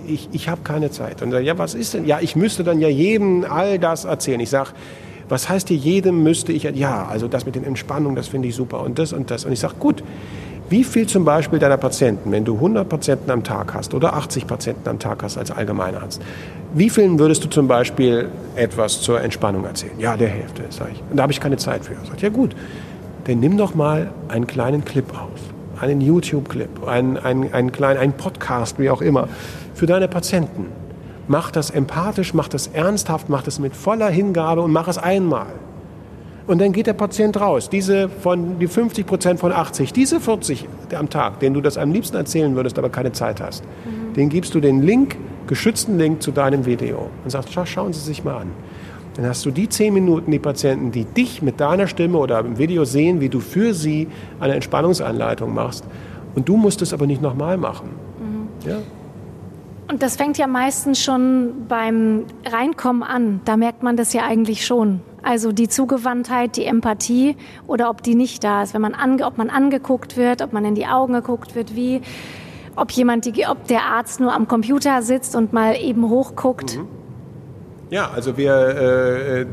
ich, 0.07 0.29
ich 0.33 0.49
habe 0.49 0.63
keine 0.63 0.91
Zeit. 0.91 1.23
Und 1.23 1.33
ja, 1.33 1.59
was 1.59 1.75
ist 1.75 1.95
denn? 1.95 2.05
Ja, 2.07 2.21
ich 2.21 2.37
müsste 2.37 2.65
dann 2.65 2.81
ja 2.81 2.89
jedem 2.89 3.45
all 3.49 3.79
das 3.79 4.05
erzählen. 4.05 4.41
Ich 4.41 4.51
sage, 4.51 4.71
was 5.29 5.49
heißt 5.49 5.69
hier 5.69 5.77
jedem 5.77 6.23
müsste 6.23 6.53
ich? 6.53 6.65
Ja, 6.65 7.07
also 7.09 7.29
das 7.29 7.47
mit 7.47 7.55
den 7.55 7.65
Entspannungen, 7.65 8.17
das 8.17 8.29
finde 8.29 8.49
ich 8.49 8.57
super 8.57 8.81
und 8.81 8.99
das 8.99 9.13
und 9.13 9.31
das. 9.31 9.45
Und 9.45 9.53
ich 9.53 9.61
sage, 9.61 9.75
gut, 9.79 10.03
wie 10.71 10.85
viel 10.85 11.07
zum 11.07 11.25
Beispiel 11.25 11.59
deiner 11.59 11.77
Patienten, 11.77 12.31
wenn 12.31 12.45
du 12.45 12.55
100 12.55 12.89
Patienten 12.89 13.31
am 13.33 13.43
Tag 13.43 13.75
hast 13.75 13.93
oder 13.93 14.15
80 14.15 14.47
Patienten 14.47 14.89
am 14.89 15.01
Tag 15.01 15.23
hast 15.25 15.37
als 15.37 15.51
Allgemeinarzt, 15.51 16.23
wie 16.75 16.89
vielen 16.89 17.19
würdest 17.19 17.43
du 17.43 17.49
zum 17.49 17.67
Beispiel 17.67 18.29
etwas 18.55 19.01
zur 19.01 19.21
Entspannung 19.21 19.65
erzählen? 19.65 19.99
Ja, 19.99 20.17
der 20.17 20.29
Hälfte, 20.29 20.63
sage 20.71 20.93
ich. 20.95 21.03
Und 21.11 21.17
da 21.17 21.25
habe 21.25 21.33
ich 21.33 21.41
keine 21.41 21.57
Zeit 21.57 21.85
für. 21.85 21.95
Sagt, 22.07 22.23
ja 22.23 22.29
gut, 22.29 22.55
dann 23.25 23.41
nimm 23.41 23.57
doch 23.57 23.75
mal 23.75 24.13
einen 24.29 24.47
kleinen 24.47 24.85
Clip 24.85 25.11
auf, 25.13 25.41
einen 25.83 26.01
YouTube-Clip, 26.01 26.87
einen, 26.87 27.17
einen, 27.17 27.53
einen 27.53 27.73
kleinen 27.73 27.99
einen 27.99 28.13
Podcast, 28.13 28.79
wie 28.79 28.91
auch 28.91 29.03
immer, 29.03 29.29
für 29.75 29.87
deine 29.87 30.07
Patienten. 30.07 30.67
Mach 31.27 31.51
das 31.51 31.71
empathisch, 31.71 32.33
mach 32.33 32.47
das 32.47 32.69
ernsthaft, 32.69 33.29
mach 33.29 33.43
das 33.43 33.59
mit 33.59 33.75
voller 33.75 34.09
Hingabe 34.09 34.61
und 34.61 34.73
mach 34.73 34.87
es 34.87 34.99
einmal. 34.99 35.47
Und 36.51 36.61
dann 36.61 36.73
geht 36.73 36.89
der 36.89 36.95
Patient 36.95 37.41
raus. 37.41 37.71
Diese 37.71 38.09
von 38.09 38.59
die 38.59 38.67
50 38.67 39.07
Prozent 39.07 39.39
von 39.39 39.53
80, 39.53 39.93
diese 39.93 40.19
40 40.19 40.67
am 40.99 41.09
Tag, 41.09 41.39
denen 41.39 41.55
du 41.55 41.61
das 41.61 41.79
am 41.79 41.93
liebsten 41.93 42.17
erzählen 42.17 42.57
würdest, 42.57 42.77
aber 42.77 42.89
keine 42.89 43.13
Zeit 43.13 43.41
hast, 43.41 43.63
mhm. 43.65 44.15
den 44.15 44.29
gibst 44.31 44.53
du 44.57 44.59
den 44.59 44.83
Link, 44.83 45.17
geschützten 45.47 45.97
Link 45.97 46.21
zu 46.21 46.33
deinem 46.33 46.67
Video 46.67 47.09
und 47.23 47.31
sagst, 47.31 47.53
schau, 47.53 47.65
schauen 47.67 47.93
Sie 47.93 48.01
sich 48.01 48.25
mal 48.25 48.39
an. 48.39 48.51
Dann 49.15 49.27
hast 49.27 49.47
du 49.47 49.53
die 49.53 49.69
zehn 49.69 49.95
Minuten 49.95 50.33
die 50.33 50.41
Patienten, 50.41 50.91
die 50.91 51.05
dich 51.05 51.41
mit 51.41 51.61
deiner 51.61 51.87
Stimme 51.87 52.19
oder 52.19 52.41
im 52.41 52.59
Video 52.59 52.85
sehen, 52.85 53.21
wie 53.21 53.29
du 53.29 53.39
für 53.39 53.73
sie 53.73 54.09
eine 54.41 54.55
Entspannungsanleitung 54.55 55.55
machst. 55.55 55.85
Und 56.35 56.49
du 56.49 56.57
musst 56.57 56.83
es 56.83 56.93
aber 56.93 57.07
nicht 57.07 57.23
nochmal 57.23 57.59
machen. 57.59 57.91
Mhm. 58.19 58.69
Ja? 58.69 58.79
Und 59.89 60.03
das 60.03 60.17
fängt 60.17 60.37
ja 60.37 60.49
meistens 60.49 61.01
schon 61.01 61.67
beim 61.69 62.25
Reinkommen 62.45 63.05
an. 63.05 63.41
Da 63.45 63.57
merkt 63.57 63.85
man 63.85 63.97
das 63.97 64.13
ja 64.13 64.23
eigentlich 64.25 64.67
schon. 64.67 65.01
Also 65.23 65.53
die 65.53 65.69
Zugewandtheit, 65.69 66.57
die 66.57 66.65
Empathie 66.65 67.37
oder 67.67 67.91
ob 67.91 68.03
die 68.03 68.15
nicht 68.15 68.43
da 68.45 68.63
ist. 68.63 68.75
Wenn 68.75 68.83
man 68.83 68.95
ange, 68.95 69.25
ob 69.25 69.39
man 69.39 69.51
angeguckt 69.51 70.17
wird, 70.17 70.43
ob 70.43 70.53
man 70.53 70.65
in 70.65 70.75
die 70.75 70.87
Augen 70.87 71.13
geguckt 71.13 71.55
wird, 71.55 71.75
wie, 71.77 72.01
ob 72.77 72.91
jemand, 72.93 73.25
die, 73.25 73.47
ob 73.47 73.67
der 73.67 73.85
Arzt 73.85 74.21
nur 74.21 74.33
am 74.33 74.49
Computer 74.49 75.03
sitzt 75.03 75.37
und 75.37 75.53
mal 75.53 75.77
eben 75.77 76.09
hochguckt. 76.09 76.79
Mhm. 76.79 77.01
Ja, 77.91 78.09
also 78.15 78.37
wir, 78.37 78.55
äh, 78.55 79.47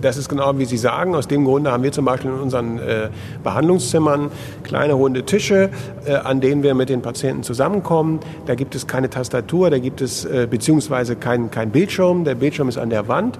das 0.00 0.16
ist 0.16 0.30
genau 0.30 0.56
wie 0.56 0.64
Sie 0.64 0.78
sagen. 0.78 1.14
Aus 1.14 1.28
dem 1.28 1.44
Grunde 1.44 1.70
haben 1.70 1.82
wir 1.82 1.92
zum 1.92 2.06
Beispiel 2.06 2.30
in 2.30 2.38
unseren 2.38 2.78
äh, 2.78 3.10
Behandlungszimmern 3.42 4.30
kleine 4.62 4.94
runde 4.94 5.24
Tische, 5.24 5.68
äh, 6.06 6.14
an 6.14 6.40
denen 6.40 6.62
wir 6.62 6.74
mit 6.74 6.88
den 6.88 7.02
Patienten 7.02 7.42
zusammenkommen. 7.42 8.20
Da 8.46 8.54
gibt 8.54 8.74
es 8.74 8.86
keine 8.86 9.10
Tastatur, 9.10 9.68
da 9.68 9.78
gibt 9.78 10.00
es 10.00 10.24
äh, 10.24 10.48
beziehungsweise 10.50 11.14
kein, 11.14 11.50
kein 11.50 11.72
Bildschirm. 11.72 12.24
Der 12.24 12.36
Bildschirm 12.36 12.70
ist 12.70 12.78
an 12.78 12.88
der 12.88 13.06
Wand. 13.06 13.38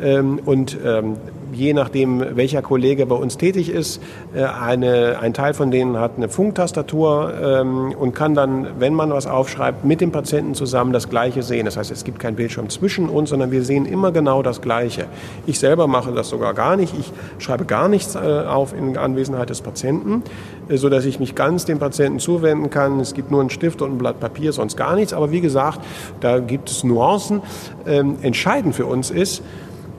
Ähm, 0.00 0.40
und 0.44 0.76
ähm, 0.84 1.16
je 1.54 1.72
nachdem, 1.72 2.36
welcher 2.36 2.62
Kollege 2.62 3.06
bei 3.06 3.14
uns 3.14 3.36
tätig 3.36 3.68
ist, 3.68 4.00
äh, 4.34 4.44
eine, 4.44 5.18
ein 5.20 5.34
Teil 5.34 5.54
von 5.54 5.70
denen 5.70 5.98
hat 5.98 6.12
eine 6.16 6.28
Funktastatur 6.28 7.32
ähm, 7.40 7.94
und 7.98 8.14
kann 8.14 8.34
dann, 8.34 8.66
wenn 8.78 8.94
man 8.94 9.10
was 9.10 9.26
aufschreibt, 9.26 9.84
mit 9.84 10.00
dem 10.00 10.10
Patienten 10.10 10.54
zusammen 10.54 10.92
das 10.92 11.08
Gleiche 11.08 11.42
sehen. 11.42 11.64
Das 11.64 11.76
heißt, 11.76 11.90
es 11.90 12.04
gibt 12.04 12.18
keinen 12.18 12.36
Bildschirm 12.36 12.68
zwischen 12.68 13.08
uns, 13.08 13.30
sondern 13.30 13.50
wir 13.50 13.62
sehen 13.62 13.86
immer 13.86 14.12
genau 14.12 14.42
das 14.42 14.60
Gleiche. 14.60 15.06
Ich 15.46 15.58
selber 15.58 15.86
mache 15.86 16.12
das 16.12 16.28
sogar 16.28 16.54
gar 16.54 16.76
nicht. 16.76 16.94
Ich 16.98 17.12
schreibe 17.42 17.64
gar 17.64 17.88
nichts 17.88 18.14
äh, 18.14 18.18
auf 18.18 18.74
in 18.76 18.96
Anwesenheit 18.96 19.50
des 19.50 19.60
Patienten, 19.60 20.22
äh, 20.68 20.76
so 20.76 20.88
dass 20.88 21.04
ich 21.04 21.20
mich 21.20 21.34
ganz 21.34 21.64
dem 21.64 21.78
Patienten 21.78 22.18
zuwenden 22.18 22.70
kann. 22.70 23.00
Es 23.00 23.14
gibt 23.14 23.30
nur 23.30 23.40
einen 23.40 23.50
Stift 23.50 23.82
und 23.82 23.92
ein 23.92 23.98
Blatt 23.98 24.20
Papier, 24.20 24.52
sonst 24.52 24.76
gar 24.76 24.96
nichts. 24.96 25.12
Aber 25.12 25.30
wie 25.30 25.40
gesagt, 25.40 25.80
da 26.20 26.38
gibt 26.38 26.70
es 26.70 26.84
Nuancen. 26.84 27.42
Entscheidend 27.84 28.74
für 28.74 28.86
uns 28.86 29.10
ist, 29.10 29.42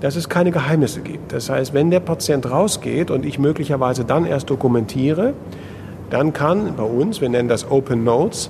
dass 0.02 0.16
es 0.16 0.30
keine 0.30 0.52
Geheimnisse 0.52 1.02
gibt. 1.02 1.32
Das 1.34 1.50
heißt, 1.50 1.74
wenn 1.74 1.92
der 1.92 2.00
Patient 2.00 2.50
rausgeht 2.50 3.12
und 3.12 3.26
ich 3.26 3.40
möglicherweise 3.40 4.06
dann 4.06 4.26
erst 4.26 4.50
dokumentiere, 4.50 5.34
dann 6.10 6.34
kann 6.34 6.76
bei 6.76 6.84
uns, 6.84 7.22
wir 7.22 7.30
nennen 7.30 7.50
das 7.50 7.70
Open 7.70 8.04
Notes, 8.04 8.50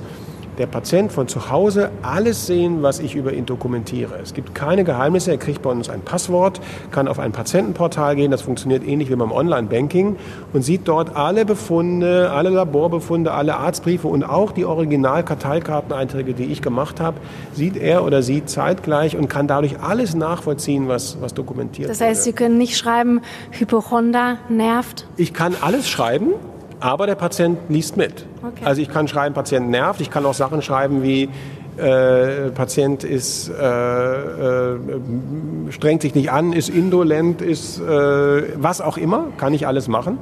der 0.58 0.68
Patient 0.68 1.12
von 1.12 1.28
zu 1.28 1.50
Hause 1.50 1.92
alles 2.02 2.48
sehen, 2.48 2.82
was 2.84 3.00
ich 3.00 3.16
über 3.16 3.34
ihn 3.34 3.46
dokumentiere. 3.46 4.16
Es 4.22 4.34
gibt 4.34 4.56
keine 4.56 4.84
Geheimnisse. 4.84 5.32
Er 5.32 5.38
kriegt 5.38 5.62
bei 5.62 5.70
uns 5.70 5.90
ein 5.90 6.02
Passwort, 6.02 6.62
kann 6.92 7.08
auf 7.08 7.20
ein 7.20 7.32
Patientenportal 7.32 8.16
gehen. 8.16 8.32
Das 8.32 8.42
funktioniert 8.42 8.86
ähnlich 8.86 9.10
wie 9.10 9.16
beim 9.16 9.32
Online-Banking 9.32 10.16
und 10.54 10.62
sieht 10.62 10.88
dort 10.88 11.16
alle 11.16 11.46
Befunde, 11.46 12.32
alle 12.32 12.50
Laborbefunde, 12.50 13.32
alle 13.32 13.58
Arztbriefe 13.58 14.08
und 14.08 14.24
auch 14.24 14.52
die 14.52 14.66
Original-Karteikarteneinträge, 14.66 16.34
die 16.34 16.46
ich 16.46 16.62
gemacht 16.62 17.00
habe, 17.00 17.18
sieht 17.54 17.78
er 17.78 18.04
oder 18.04 18.22
sie 18.22 18.46
zeitgleich 18.46 19.18
und 19.18 19.28
kann 19.28 19.48
dadurch 19.48 19.80
alles 19.80 20.16
nachvollziehen, 20.16 20.88
was, 20.88 21.18
was 21.22 21.34
dokumentiert 21.34 21.90
Das 21.90 22.02
heißt, 22.02 22.22
wurde. 22.22 22.24
Sie 22.24 22.34
können 22.34 22.58
nicht 22.58 22.78
schreiben, 22.78 23.22
Hypochonder 23.52 24.38
nervt? 24.50 25.08
Ich 25.18 25.34
kann 25.34 25.56
alles 25.62 25.88
schreiben. 25.88 26.34
Aber 26.80 27.08
der 27.08 27.16
Patient 27.16 27.58
liest 27.70 27.98
mit. 27.98 28.26
Okay. 28.44 28.66
Also 28.66 28.82
ich 28.82 28.90
kann 28.90 29.08
schreiben, 29.08 29.34
Patient 29.34 29.70
nervt. 29.70 30.02
Ich 30.02 30.10
kann 30.10 30.26
auch 30.26 30.34
Sachen 30.34 30.62
schreiben 30.62 31.04
wie 31.04 31.30
äh, 31.78 32.52
Patient 32.52 33.04
ist 33.04 33.50
äh, 33.50 34.74
äh, 34.74 34.80
strengt 35.72 36.04
sich 36.04 36.16
nicht 36.16 36.32
an, 36.32 36.54
ist 36.54 36.70
indolent, 36.70 37.42
ist 37.42 37.80
äh, 37.80 38.44
was 38.56 38.80
auch 38.80 38.98
immer, 38.98 39.28
kann 39.38 39.54
ich 39.54 39.68
alles 39.68 39.88
machen. 39.88 40.18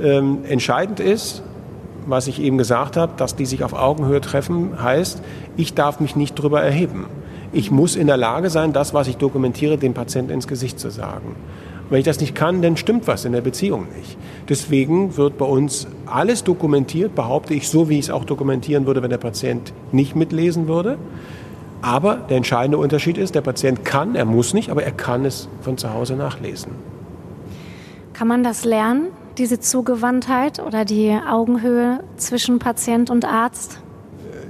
Ähm, 0.00 0.44
entscheidend 0.48 1.00
ist, 1.00 1.42
was 2.06 2.28
ich 2.28 2.40
eben 2.40 2.56
gesagt 2.56 2.96
habe, 2.96 3.12
dass 3.16 3.34
die 3.34 3.46
sich 3.46 3.64
auf 3.64 3.72
Augenhöhe 3.72 4.20
treffen, 4.20 4.80
heißt, 4.80 5.22
ich 5.56 5.74
darf 5.74 5.98
mich 5.98 6.14
nicht 6.14 6.34
drüber 6.36 6.62
erheben. 6.62 7.06
Ich 7.52 7.70
muss 7.70 7.96
in 7.96 8.06
der 8.06 8.16
Lage 8.16 8.50
sein, 8.50 8.72
das, 8.72 8.94
was 8.94 9.08
ich 9.08 9.16
dokumentiere, 9.16 9.78
dem 9.78 9.94
Patienten 9.94 10.30
ins 10.30 10.46
Gesicht 10.46 10.78
zu 10.78 10.90
sagen. 10.90 11.34
Wenn 11.88 12.00
ich 12.00 12.04
das 12.04 12.20
nicht 12.20 12.34
kann, 12.34 12.62
dann 12.62 12.76
stimmt 12.76 13.06
was 13.06 13.24
in 13.24 13.32
der 13.32 13.42
Beziehung 13.42 13.86
nicht. 13.96 14.18
Deswegen 14.48 15.16
wird 15.16 15.38
bei 15.38 15.44
uns 15.44 15.86
alles 16.04 16.42
dokumentiert, 16.42 17.14
behaupte 17.14 17.54
ich, 17.54 17.68
so 17.68 17.88
wie 17.88 17.98
ich 17.98 18.06
es 18.06 18.10
auch 18.10 18.24
dokumentieren 18.24 18.86
würde, 18.86 19.02
wenn 19.02 19.10
der 19.10 19.18
Patient 19.18 19.72
nicht 19.92 20.16
mitlesen 20.16 20.66
würde. 20.66 20.98
Aber 21.82 22.16
der 22.16 22.38
entscheidende 22.38 22.78
Unterschied 22.78 23.18
ist, 23.18 23.34
der 23.34 23.40
Patient 23.40 23.84
kann, 23.84 24.16
er 24.16 24.24
muss 24.24 24.54
nicht, 24.54 24.70
aber 24.70 24.82
er 24.82 24.92
kann 24.92 25.24
es 25.24 25.48
von 25.60 25.78
zu 25.78 25.92
Hause 25.92 26.16
nachlesen. 26.16 26.72
Kann 28.12 28.26
man 28.26 28.42
das 28.42 28.64
lernen, 28.64 29.08
diese 29.38 29.60
Zugewandtheit 29.60 30.58
oder 30.58 30.84
die 30.84 31.16
Augenhöhe 31.30 32.00
zwischen 32.16 32.58
Patient 32.58 33.10
und 33.10 33.24
Arzt? 33.24 33.78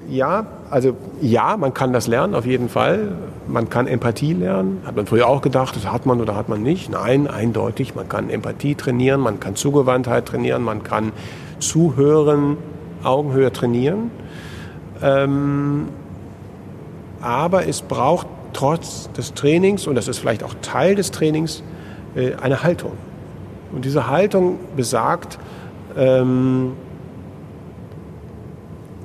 Ja, 0.08 0.46
also 0.70 0.96
ja, 1.20 1.56
man 1.56 1.74
kann 1.74 1.92
das 1.92 2.06
lernen, 2.06 2.34
auf 2.34 2.46
jeden 2.46 2.68
Fall. 2.68 3.12
Man 3.48 3.68
kann 3.70 3.86
Empathie 3.86 4.32
lernen. 4.32 4.82
Hat 4.84 4.96
man 4.96 5.06
früher 5.06 5.28
auch 5.28 5.40
gedacht, 5.40 5.76
das 5.76 5.90
hat 5.90 6.06
man 6.06 6.20
oder 6.20 6.34
hat 6.34 6.48
man 6.48 6.62
nicht. 6.62 6.90
Nein, 6.90 7.28
eindeutig. 7.28 7.94
Man 7.94 8.08
kann 8.08 8.28
Empathie 8.30 8.74
trainieren, 8.74 9.20
man 9.20 9.40
kann 9.40 9.54
Zugewandtheit 9.54 10.26
trainieren, 10.26 10.62
man 10.62 10.82
kann 10.82 11.12
Zuhören, 11.60 12.56
Augenhöhe 13.02 13.52
trainieren. 13.52 14.10
Ähm, 15.02 15.88
aber 17.20 17.66
es 17.66 17.82
braucht 17.82 18.26
trotz 18.52 19.10
des 19.12 19.34
Trainings, 19.34 19.86
und 19.86 19.94
das 19.94 20.08
ist 20.08 20.18
vielleicht 20.18 20.42
auch 20.42 20.54
Teil 20.62 20.94
des 20.94 21.10
Trainings, 21.10 21.62
äh, 22.14 22.34
eine 22.34 22.62
Haltung. 22.62 22.92
Und 23.72 23.84
diese 23.84 24.08
Haltung 24.08 24.58
besagt, 24.76 25.38
ähm, 25.96 26.72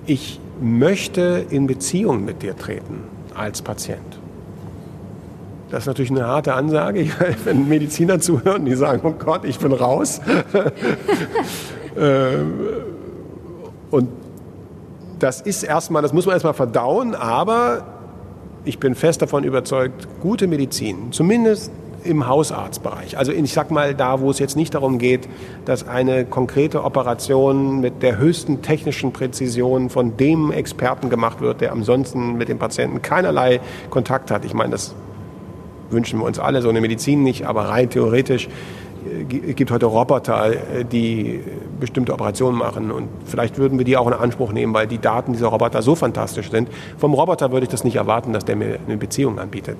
ich 0.05 0.39
möchte 0.59 1.45
in 1.49 1.67
Beziehung 1.67 2.25
mit 2.25 2.41
dir 2.41 2.55
treten 2.55 3.03
als 3.35 3.61
Patient. 3.61 4.10
Das 5.71 5.83
ist 5.83 5.87
natürlich 5.87 6.11
eine 6.11 6.27
harte 6.27 6.53
Ansage, 6.53 7.07
wenn 7.45 7.69
Mediziner 7.69 8.19
zuhören, 8.19 8.65
die 8.65 8.75
sagen, 8.75 9.01
oh 9.03 9.13
Gott, 9.17 9.45
ich 9.45 9.57
bin 9.57 9.71
raus. 9.71 10.21
Ähm, 11.99 12.53
und 13.89 14.07
das 15.19 15.41
ist 15.41 15.63
erstmal, 15.63 16.01
das 16.01 16.13
muss 16.13 16.25
man 16.25 16.33
erstmal 16.33 16.53
verdauen, 16.53 17.15
aber 17.15 17.83
ich 18.63 18.79
bin 18.79 18.95
fest 18.95 19.21
davon 19.21 19.43
überzeugt, 19.43 20.07
gute 20.21 20.47
Medizin, 20.47 21.11
zumindest 21.11 21.69
im 22.05 22.27
Hausarztbereich. 22.27 23.17
Also 23.17 23.31
ich 23.31 23.51
sag 23.53 23.71
mal 23.71 23.93
da, 23.93 24.21
wo 24.21 24.31
es 24.31 24.39
jetzt 24.39 24.55
nicht 24.55 24.73
darum 24.73 24.99
geht, 24.99 25.27
dass 25.65 25.87
eine 25.87 26.25
konkrete 26.25 26.83
Operation 26.85 27.81
mit 27.81 28.01
der 28.01 28.17
höchsten 28.17 28.61
technischen 28.61 29.11
Präzision 29.11 29.89
von 29.89 30.15
dem 30.15 30.51
Experten 30.51 31.09
gemacht 31.09 31.41
wird, 31.41 31.59
der 31.59 31.73
ansonsten 31.73 32.37
mit 32.37 32.47
dem 32.49 32.57
Patienten 32.57 33.01
keinerlei 33.01 33.59
Kontakt 33.89 34.31
hat. 34.31 34.45
Ich 34.45 34.53
meine, 34.53 34.71
das 34.71 34.95
wünschen 35.91 36.19
wir 36.19 36.25
uns 36.25 36.39
alle, 36.39 36.61
so 36.61 36.69
eine 36.69 36.81
Medizin 36.81 37.23
nicht, 37.23 37.45
aber 37.45 37.69
rein 37.69 37.89
theoretisch 37.89 38.49
es 39.47 39.55
gibt 39.55 39.71
heute 39.71 39.87
Roboter, 39.87 40.51
die 40.91 41.41
bestimmte 41.79 42.13
Operationen 42.13 42.57
machen 42.57 42.91
und 42.91 43.07
vielleicht 43.25 43.57
würden 43.57 43.79
wir 43.79 43.85
die 43.85 43.97
auch 43.97 44.07
in 44.07 44.13
Anspruch 44.13 44.51
nehmen, 44.51 44.73
weil 44.73 44.87
die 44.87 44.99
Daten 44.99 45.33
dieser 45.33 45.47
Roboter 45.47 45.81
so 45.81 45.95
fantastisch 45.95 46.51
sind. 46.51 46.69
Vom 46.97 47.13
Roboter 47.13 47.51
würde 47.51 47.63
ich 47.63 47.69
das 47.69 47.83
nicht 47.83 47.95
erwarten, 47.95 48.31
dass 48.33 48.45
der 48.45 48.55
mir 48.55 48.79
eine 48.85 48.97
Beziehung 48.97 49.39
anbietet. 49.39 49.77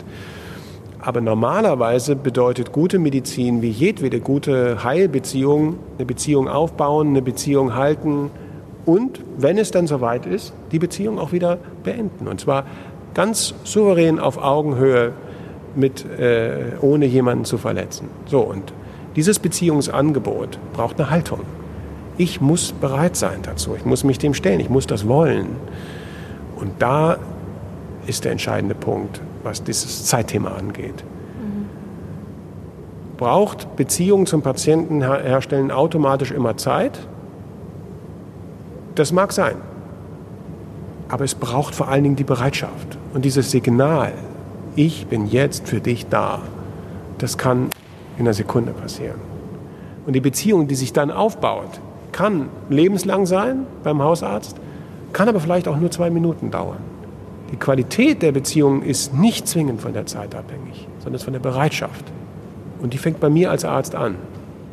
Aber 0.99 1.21
normalerweise 1.21 2.15
bedeutet 2.15 2.71
gute 2.71 2.99
Medizin 2.99 3.61
wie 3.61 3.69
jedwede 3.69 4.19
gute 4.19 4.83
Heilbeziehung 4.83 5.77
eine 5.97 6.05
Beziehung 6.05 6.47
aufbauen, 6.47 7.09
eine 7.09 7.21
Beziehung 7.21 7.75
halten 7.75 8.31
und, 8.85 9.19
wenn 9.37 9.57
es 9.57 9.71
dann 9.71 9.85
soweit 9.87 10.25
ist, 10.25 10.53
die 10.71 10.79
Beziehung 10.79 11.19
auch 11.19 11.31
wieder 11.31 11.59
beenden. 11.83 12.27
Und 12.27 12.39
zwar 12.39 12.65
ganz 13.13 13.53
souverän 13.63 14.19
auf 14.19 14.37
Augenhöhe, 14.37 15.13
mit, 15.75 16.05
äh, 16.19 16.73
ohne 16.81 17.05
jemanden 17.05 17.45
zu 17.45 17.57
verletzen. 17.57 18.07
So, 18.25 18.41
und 18.41 18.73
dieses 19.15 19.39
Beziehungsangebot 19.39 20.57
braucht 20.73 20.99
eine 20.99 21.09
Haltung. 21.09 21.41
Ich 22.17 22.39
muss 22.39 22.71
bereit 22.71 23.15
sein 23.15 23.39
dazu. 23.43 23.75
Ich 23.75 23.85
muss 23.85 24.03
mich 24.03 24.19
dem 24.19 24.33
stellen. 24.33 24.59
Ich 24.59 24.69
muss 24.69 24.87
das 24.87 25.07
wollen. 25.07 25.47
Und 26.55 26.73
da 26.79 27.17
ist 28.05 28.23
der 28.23 28.31
entscheidende 28.31 28.75
Punkt, 28.75 29.21
was 29.43 29.63
dieses 29.63 30.05
Zeitthema 30.05 30.51
angeht. 30.51 31.03
Mhm. 31.03 31.67
Braucht 33.17 33.75
Beziehung 33.75 34.25
zum 34.25 34.41
Patienten 34.41 35.01
herstellen 35.01 35.71
automatisch 35.71 36.31
immer 36.31 36.57
Zeit? 36.57 36.99
Das 38.95 39.11
mag 39.11 39.31
sein. 39.31 39.55
Aber 41.09 41.25
es 41.25 41.35
braucht 41.35 41.75
vor 41.75 41.89
allen 41.89 42.03
Dingen 42.03 42.15
die 42.15 42.23
Bereitschaft. 42.23 42.97
Und 43.13 43.25
dieses 43.25 43.51
Signal, 43.51 44.13
ich 44.75 45.07
bin 45.07 45.27
jetzt 45.27 45.67
für 45.67 45.79
dich 45.79 46.07
da, 46.07 46.39
das 47.17 47.37
kann 47.37 47.69
in 48.17 48.25
einer 48.25 48.33
Sekunde 48.33 48.71
passieren. 48.71 49.19
Und 50.05 50.13
die 50.13 50.21
Beziehung, 50.21 50.67
die 50.67 50.75
sich 50.75 50.93
dann 50.93 51.11
aufbaut, 51.11 51.79
kann 52.11 52.49
lebenslang 52.69 53.25
sein 53.25 53.65
beim 53.83 54.01
Hausarzt, 54.01 54.57
kann 55.13 55.29
aber 55.29 55.39
vielleicht 55.39 55.67
auch 55.67 55.77
nur 55.77 55.91
zwei 55.91 56.09
Minuten 56.09 56.51
dauern. 56.51 56.79
Die 57.51 57.57
Qualität 57.57 58.21
der 58.21 58.31
Beziehung 58.31 58.81
ist 58.81 59.13
nicht 59.13 59.47
zwingend 59.47 59.81
von 59.81 59.93
der 59.93 60.05
Zeit 60.05 60.35
abhängig, 60.35 60.87
sondern 60.99 61.15
ist 61.15 61.23
von 61.23 61.33
der 61.33 61.41
Bereitschaft. 61.41 62.05
Und 62.81 62.93
die 62.93 62.97
fängt 62.97 63.19
bei 63.19 63.29
mir 63.29 63.51
als 63.51 63.65
Arzt 63.65 63.93
an. 63.93 64.15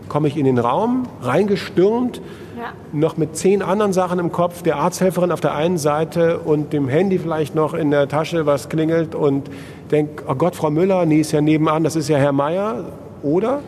Komme 0.08 0.28
ich 0.28 0.36
in 0.36 0.44
den 0.44 0.58
Raum, 0.58 1.04
reingestürmt, 1.22 2.20
ja. 2.56 2.72
noch 2.92 3.16
mit 3.16 3.36
zehn 3.36 3.62
anderen 3.62 3.92
Sachen 3.92 4.18
im 4.18 4.32
Kopf, 4.32 4.62
der 4.62 4.76
Arzthelferin 4.76 5.32
auf 5.32 5.40
der 5.40 5.54
einen 5.54 5.78
Seite 5.78 6.38
und 6.38 6.72
dem 6.72 6.88
Handy 6.88 7.18
vielleicht 7.18 7.54
noch 7.54 7.74
in 7.74 7.90
der 7.90 8.08
Tasche, 8.08 8.46
was 8.46 8.68
klingelt 8.68 9.14
und 9.14 9.50
denke, 9.90 10.24
oh 10.28 10.34
Gott, 10.34 10.56
Frau 10.56 10.70
Müller, 10.70 11.06
nee, 11.06 11.20
ist 11.20 11.32
ja 11.32 11.40
nebenan, 11.40 11.84
das 11.84 11.96
ist 11.96 12.08
ja 12.08 12.18
Herr 12.18 12.32
Meier. 12.32 12.84
Oder 13.22 13.60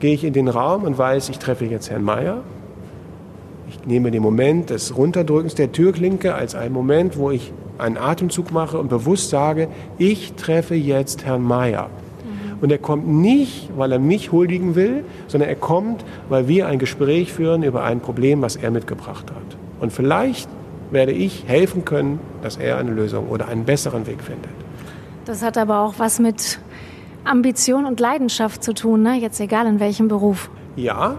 gehe 0.00 0.14
ich 0.14 0.24
in 0.24 0.32
den 0.32 0.48
Raum 0.48 0.84
und 0.84 0.98
weiß, 0.98 1.28
ich 1.28 1.38
treffe 1.38 1.66
jetzt 1.66 1.90
Herrn 1.90 2.02
Meier. 2.02 2.38
Ich 3.68 3.86
nehme 3.86 4.10
den 4.10 4.22
Moment 4.22 4.70
des 4.70 4.96
Runterdrückens 4.96 5.54
der 5.54 5.72
Türklinke 5.72 6.34
als 6.34 6.54
einen 6.54 6.74
Moment, 6.74 7.16
wo 7.16 7.30
ich 7.30 7.52
einen 7.78 7.96
Atemzug 7.96 8.50
mache 8.50 8.78
und 8.78 8.88
bewusst 8.88 9.30
sage, 9.30 9.68
ich 9.96 10.32
treffe 10.34 10.74
jetzt 10.74 11.24
Herrn 11.24 11.42
Meier. 11.42 11.88
Und 12.60 12.70
er 12.70 12.78
kommt 12.78 13.08
nicht, 13.08 13.70
weil 13.76 13.92
er 13.92 13.98
mich 13.98 14.32
huldigen 14.32 14.74
will, 14.74 15.04
sondern 15.28 15.48
er 15.48 15.56
kommt, 15.56 16.04
weil 16.28 16.48
wir 16.48 16.66
ein 16.66 16.78
Gespräch 16.78 17.32
führen 17.32 17.62
über 17.62 17.84
ein 17.84 18.00
Problem, 18.00 18.42
was 18.42 18.56
er 18.56 18.70
mitgebracht 18.70 19.30
hat. 19.30 19.56
Und 19.80 19.92
vielleicht 19.92 20.48
werde 20.90 21.12
ich 21.12 21.44
helfen 21.46 21.84
können, 21.84 22.20
dass 22.42 22.56
er 22.56 22.78
eine 22.78 22.90
Lösung 22.90 23.28
oder 23.28 23.48
einen 23.48 23.64
besseren 23.64 24.06
Weg 24.06 24.22
findet. 24.22 24.50
Das 25.24 25.42
hat 25.42 25.56
aber 25.56 25.80
auch 25.80 25.94
was 25.98 26.18
mit 26.18 26.58
Ambition 27.24 27.84
und 27.86 28.00
Leidenschaft 28.00 28.62
zu 28.62 28.74
tun, 28.74 29.02
ne? 29.02 29.16
jetzt 29.16 29.40
egal 29.40 29.66
in 29.66 29.80
welchem 29.80 30.08
Beruf. 30.08 30.50
Ja, 30.76 31.16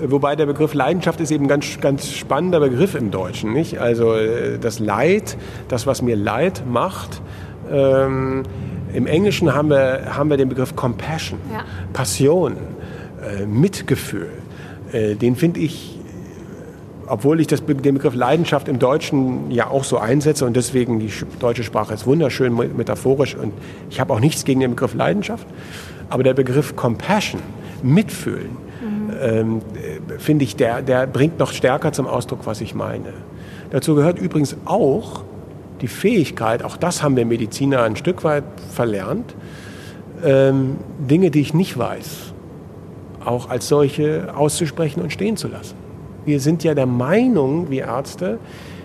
Wobei 0.00 0.36
der 0.36 0.46
Begriff 0.46 0.74
Leidenschaft 0.74 1.20
ist 1.20 1.30
eben 1.30 1.44
ein 1.44 1.48
ganz, 1.48 1.78
ganz 1.80 2.10
spannender 2.10 2.60
Begriff 2.60 2.94
im 2.94 3.10
Deutschen. 3.10 3.52
Nicht? 3.52 3.78
Also 3.78 4.14
äh, 4.14 4.58
das 4.58 4.78
Leid, 4.78 5.36
das, 5.68 5.86
was 5.86 6.02
mir 6.02 6.16
Leid 6.16 6.64
macht. 6.66 7.20
Ähm, 7.70 8.42
Im 8.94 9.06
Englischen 9.06 9.54
haben 9.54 9.70
wir, 9.70 10.16
haben 10.16 10.30
wir 10.30 10.36
den 10.36 10.48
Begriff 10.48 10.76
Compassion, 10.76 11.38
ja. 11.52 11.64
Passion, 11.92 12.56
äh, 13.22 13.46
Mitgefühl. 13.46 14.28
Äh, 14.92 15.14
den 15.14 15.36
finde 15.36 15.60
ich, 15.60 15.98
obwohl 17.06 17.40
ich 17.40 17.46
das, 17.46 17.64
den 17.64 17.94
Begriff 17.94 18.14
Leidenschaft 18.14 18.68
im 18.68 18.78
Deutschen 18.78 19.50
ja 19.50 19.68
auch 19.68 19.84
so 19.84 19.98
einsetze 19.98 20.44
und 20.44 20.56
deswegen 20.56 21.00
die 21.00 21.10
deutsche 21.38 21.62
Sprache 21.62 21.94
ist 21.94 22.06
wunderschön 22.06 22.54
metaphorisch 22.76 23.34
und 23.34 23.52
ich 23.90 24.00
habe 24.00 24.12
auch 24.12 24.20
nichts 24.20 24.44
gegen 24.44 24.60
den 24.60 24.70
Begriff 24.70 24.94
Leidenschaft, 24.94 25.46
aber 26.10 26.22
der 26.22 26.34
Begriff 26.34 26.76
Compassion, 26.76 27.40
Mitfühlen, 27.82 28.56
ähm, 29.20 29.62
finde 30.18 30.44
ich, 30.44 30.56
der, 30.56 30.82
der 30.82 31.06
bringt 31.06 31.38
noch 31.38 31.52
stärker 31.52 31.92
zum 31.92 32.06
Ausdruck, 32.06 32.40
was 32.44 32.60
ich 32.60 32.74
meine. 32.74 33.12
Dazu 33.70 33.94
gehört 33.94 34.18
übrigens 34.18 34.56
auch 34.64 35.24
die 35.82 35.88
Fähigkeit, 35.88 36.62
auch 36.62 36.76
das 36.76 37.02
haben 37.02 37.16
wir 37.16 37.26
Mediziner 37.26 37.82
ein 37.82 37.96
Stück 37.96 38.24
weit 38.24 38.44
verlernt, 38.72 39.34
ähm, 40.24 40.76
Dinge, 40.98 41.30
die 41.30 41.40
ich 41.40 41.52
nicht 41.52 41.76
weiß, 41.76 42.32
auch 43.24 43.50
als 43.50 43.68
solche 43.68 44.32
auszusprechen 44.34 45.02
und 45.02 45.12
stehen 45.12 45.36
zu 45.36 45.48
lassen. 45.48 45.74
Wir 46.24 46.40
sind 46.40 46.62
ja 46.62 46.74
der 46.74 46.86
Meinung, 46.86 47.70
wir 47.70 47.86
Ärzte, 47.86 48.38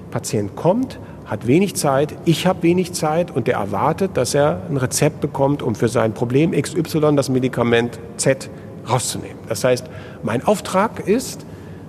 Patient 0.10 0.56
kommt, 0.56 1.00
hat 1.26 1.45
wenig 1.45 1.76
Zeit, 1.76 2.16
ich 2.26 2.48
habe 2.48 2.64
wenig 2.64 2.93
Zeit 2.93 3.30
und 3.30 3.48
der 3.48 3.56
erwartet, 3.56 4.12
dass 4.16 4.34
er 4.34 4.62
ein 4.70 4.78
Rezept 4.78 5.22
bekommt, 5.22 5.62
um 5.62 5.76
für 5.76 5.89
sein 5.89 6.14
Problem 6.14 6.52
XY 6.52 7.16
das 7.16 7.30
Medikament 7.30 8.00
Z 8.16 8.50
rauszunehmen. 8.89 9.38
Das 9.48 9.64
heißt, 9.64 9.86
mein 10.24 10.43
Auftrag 10.45 11.08
ist, 11.08 11.45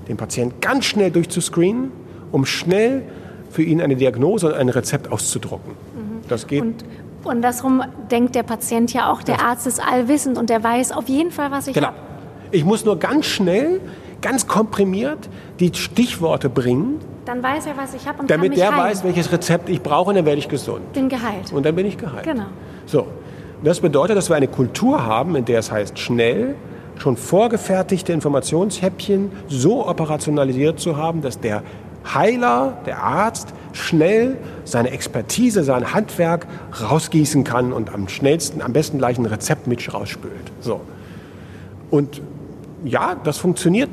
den 0.09 0.17
Patienten 0.17 0.61
ganz 0.61 0.85
schnell 0.85 1.11
durchzuscreenen, 1.11 1.93
um 2.33 2.45
schnell 2.45 3.05
für 3.51 3.63
ihn 3.63 3.81
eine 3.81 3.97
Diagnose 3.97 4.49
und 4.49 4.55
ein 4.55 4.69
Rezept 4.69 5.11
auszudrucken. 5.11 5.73
Mhm. 5.73 6.29
Das 6.29 6.47
geht. 6.47 6.63
Und 6.63 6.85
andersrum 7.25 7.83
denkt 8.11 8.35
der 8.35 8.43
Patient 8.43 8.93
ja 8.93 9.11
auch, 9.11 9.23
der 9.23 9.37
ja. 9.37 9.43
Arzt 9.43 9.67
ist 9.67 9.83
allwissend 9.85 10.39
und 10.39 10.51
der 10.51 10.63
weiß 10.63 10.93
auf 10.93 11.09
jeden 11.09 11.31
Fall, 11.31 11.51
was 11.51 11.67
ich 11.67 11.75
genau. 11.75 11.89
habe. 11.89 11.97
Ich 12.51 12.65
muss 12.65 12.85
nur 12.85 12.99
ganz 12.99 13.27
schnell, 13.27 13.81
ganz 14.23 14.47
komprimiert 14.47 15.29
die 15.61 15.71
Stichworte 15.75 16.49
bringen. 16.49 16.99
Dann 17.25 17.43
weiß 17.43 17.67
er, 17.67 17.77
was 17.77 17.93
ich 17.95 18.09
habe 18.09 18.23
und 18.23 18.31
Damit 18.31 18.57
der 18.57 18.69
heilen. 18.69 18.79
weiß, 18.79 19.05
welches 19.05 19.31
Rezept 19.31 19.69
ich 19.69 19.83
brauche 19.83 20.11
und 20.11 20.17
dann 20.17 20.25
werde 20.25 20.39
ich 20.39 20.49
gesund. 20.49 20.93
Bin 20.95 21.09
geheilt. 21.09 21.53
Und 21.53 21.67
dann 21.67 21.75
bin 21.75 21.85
ich 21.85 21.99
geheilt. 21.99 22.25
Genau. 22.25 22.47
So. 22.87 23.07
Das 23.63 23.81
bedeutet, 23.81 24.17
dass 24.17 24.31
wir 24.31 24.37
eine 24.37 24.47
Kultur 24.47 25.05
haben, 25.05 25.35
in 25.35 25.45
der 25.45 25.59
es 25.59 25.71
heißt, 25.71 25.99
schnell, 25.99 26.55
schon 26.97 27.17
vorgefertigte 27.17 28.13
Informationshäppchen 28.13 29.33
so 29.49 29.87
operationalisiert 29.87 30.79
zu 30.79 30.97
haben, 30.97 31.23
dass 31.23 31.41
der 31.41 31.63
Heiler, 32.15 32.79
der 32.87 33.03
Arzt, 33.03 33.55
schnell 33.73 34.37
seine 34.65 34.91
Expertise, 34.91 35.63
sein 35.63 35.93
Handwerk 35.93 36.47
rausgießen 36.81 37.45
kann 37.45 37.73
und 37.73 37.93
am 37.93 38.09
schnellsten, 38.09 38.63
am 38.63 38.73
besten 38.73 38.99
gleich 38.99 39.19
ein 39.19 39.27
Rezept 39.27 39.67
mit 39.67 39.93
rausspült. 39.93 40.53
So. 40.61 40.81
Und 41.91 42.21
ja, 42.85 43.17
das 43.23 43.39
funktioniert 43.39 43.91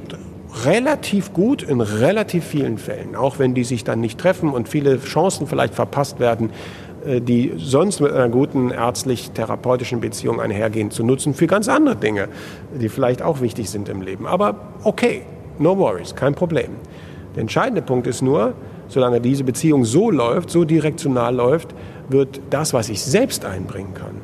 relativ 0.64 1.34
gut 1.34 1.64
in 1.64 1.82
relativ 1.82 2.46
vielen 2.46 2.78
Fällen, 2.78 3.16
auch 3.16 3.40
wenn 3.40 3.54
die 3.54 3.64
sich 3.64 3.84
dann 3.84 4.00
nicht 4.00 4.20
treffen 4.20 4.50
und 4.50 4.70
viele 4.70 5.00
Chancen 5.00 5.48
vielleicht 5.48 5.76
verpasst 5.76 6.20
werden, 6.20 6.52
äh, 7.06 7.20
die 7.22 7.54
sonst 7.58 8.00
mit 8.00 8.12
einer 8.12 8.30
guten 8.30 8.72
ärztlich-therapeutischen 8.72 10.00
Beziehung 10.00 10.40
einhergehen, 10.40 10.92
zu 10.92 11.04
nutzen 11.04 11.34
für 11.34 11.48
ganz 11.48 11.68
andere 11.68 11.96
Dinge, 11.96 12.30
die 12.80 12.90
vielleicht 12.90 13.22
auch 13.22 13.42
wichtig 13.42 13.70
sind 13.70 13.90
im 13.90 14.02
Leben. 14.02 14.28
Aber 14.28 14.56
okay, 14.84 15.24
no 15.60 15.78
worries, 15.78 16.16
kein 16.16 16.36
Problem. 16.36 16.72
Der 17.36 17.42
entscheidende 17.42 17.82
Punkt 17.82 18.08
ist 18.08 18.22
nur, 18.22 18.54
solange 18.88 19.22
diese 19.22 19.44
Beziehung 19.44 19.86
so 19.86 20.10
läuft, 20.10 20.50
so 20.50 20.64
direktional 20.64 21.36
läuft, 21.36 21.76
wird 22.10 22.40
das, 22.50 22.74
was 22.74 22.90
ich 22.90 23.02
selbst 23.02 23.46
einbringen 23.46 23.94
kann, 23.94 24.16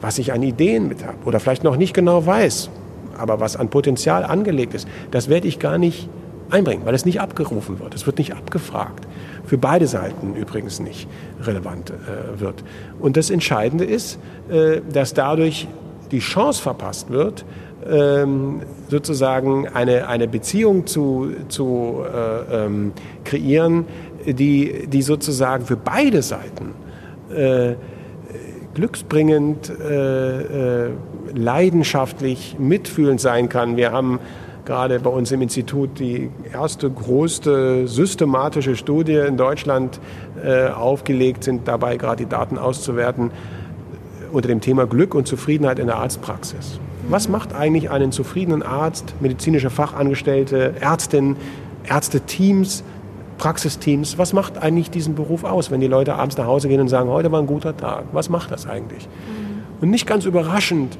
was 0.00 0.18
ich 0.18 0.32
an 0.32 0.42
Ideen 0.42 0.88
mit 0.88 1.04
habe 1.04 1.18
oder 1.24 1.40
vielleicht 1.40 1.64
noch 1.64 1.76
nicht 1.76 1.94
genau 1.94 2.24
weiß, 2.24 2.70
aber 3.18 3.40
was 3.40 3.56
an 3.56 3.68
Potenzial 3.68 4.24
angelegt 4.24 4.74
ist, 4.74 4.88
das 5.10 5.28
werde 5.28 5.48
ich 5.48 5.58
gar 5.58 5.78
nicht 5.78 6.08
einbringen, 6.50 6.82
weil 6.84 6.94
es 6.94 7.04
nicht 7.04 7.20
abgerufen 7.20 7.78
wird. 7.80 7.94
Es 7.94 8.06
wird 8.06 8.18
nicht 8.18 8.34
abgefragt 8.34 9.06
für 9.44 9.58
beide 9.58 9.86
Seiten 9.86 10.34
übrigens 10.34 10.78
nicht 10.78 11.08
relevant 11.42 11.90
äh, 11.90 12.40
wird. 12.40 12.62
Und 13.00 13.16
das 13.16 13.30
Entscheidende 13.30 13.84
ist, 13.84 14.18
äh, 14.50 14.80
dass 14.92 15.14
dadurch 15.14 15.66
die 16.10 16.20
Chance 16.20 16.62
verpasst 16.62 17.10
wird, 17.10 17.44
ähm, 17.88 18.60
sozusagen 18.88 19.68
eine, 19.68 20.08
eine 20.08 20.28
Beziehung 20.28 20.86
zu, 20.86 21.30
zu 21.48 22.02
äh, 22.04 22.64
ähm, 22.64 22.92
kreieren, 23.24 23.86
die, 24.26 24.86
die 24.86 25.02
sozusagen 25.02 25.64
für 25.64 25.76
beide 25.76 26.22
Seiten 26.22 26.74
äh, 27.34 27.74
glücksbringend, 28.74 29.70
äh, 29.70 30.86
äh, 30.86 30.90
leidenschaftlich, 31.34 32.56
mitfühlend 32.58 33.20
sein 33.20 33.48
kann. 33.48 33.76
Wir 33.76 33.92
haben 33.92 34.20
gerade 34.64 35.00
bei 35.00 35.10
uns 35.10 35.32
im 35.32 35.42
Institut 35.42 35.98
die 35.98 36.30
erste 36.52 36.90
größte 36.90 37.88
systematische 37.88 38.76
Studie 38.76 39.14
in 39.14 39.36
Deutschland 39.36 39.98
äh, 40.44 40.68
aufgelegt, 40.68 41.42
sind 41.42 41.66
dabei 41.66 41.96
gerade 41.96 42.24
die 42.24 42.28
Daten 42.28 42.58
auszuwerten 42.58 43.30
unter 44.30 44.48
dem 44.48 44.60
Thema 44.60 44.86
Glück 44.86 45.14
und 45.14 45.26
Zufriedenheit 45.26 45.78
in 45.78 45.86
der 45.86 45.96
Arztpraxis. 45.96 46.78
Was 47.10 47.28
macht 47.28 47.54
eigentlich 47.54 47.90
einen 47.90 48.12
zufriedenen 48.12 48.62
Arzt, 48.62 49.14
medizinische 49.20 49.70
Fachangestellte, 49.70 50.74
Ärztinnen, 50.78 51.36
Ärzteteams, 51.88 52.84
Praxisteams, 53.38 54.18
was 54.18 54.34
macht 54.34 54.58
eigentlich 54.58 54.90
diesen 54.90 55.14
Beruf 55.14 55.44
aus, 55.44 55.70
wenn 55.70 55.80
die 55.80 55.86
Leute 55.86 56.16
abends 56.16 56.36
nach 56.36 56.44
Hause 56.44 56.68
gehen 56.68 56.80
und 56.80 56.88
sagen, 56.88 57.08
heute 57.08 57.32
war 57.32 57.40
ein 57.40 57.46
guter 57.46 57.74
Tag? 57.74 58.04
Was 58.12 58.28
macht 58.28 58.50
das 58.50 58.66
eigentlich? 58.66 59.06
Mhm. 59.06 59.62
Und 59.80 59.90
nicht 59.90 60.06
ganz 60.06 60.26
überraschend 60.26 60.98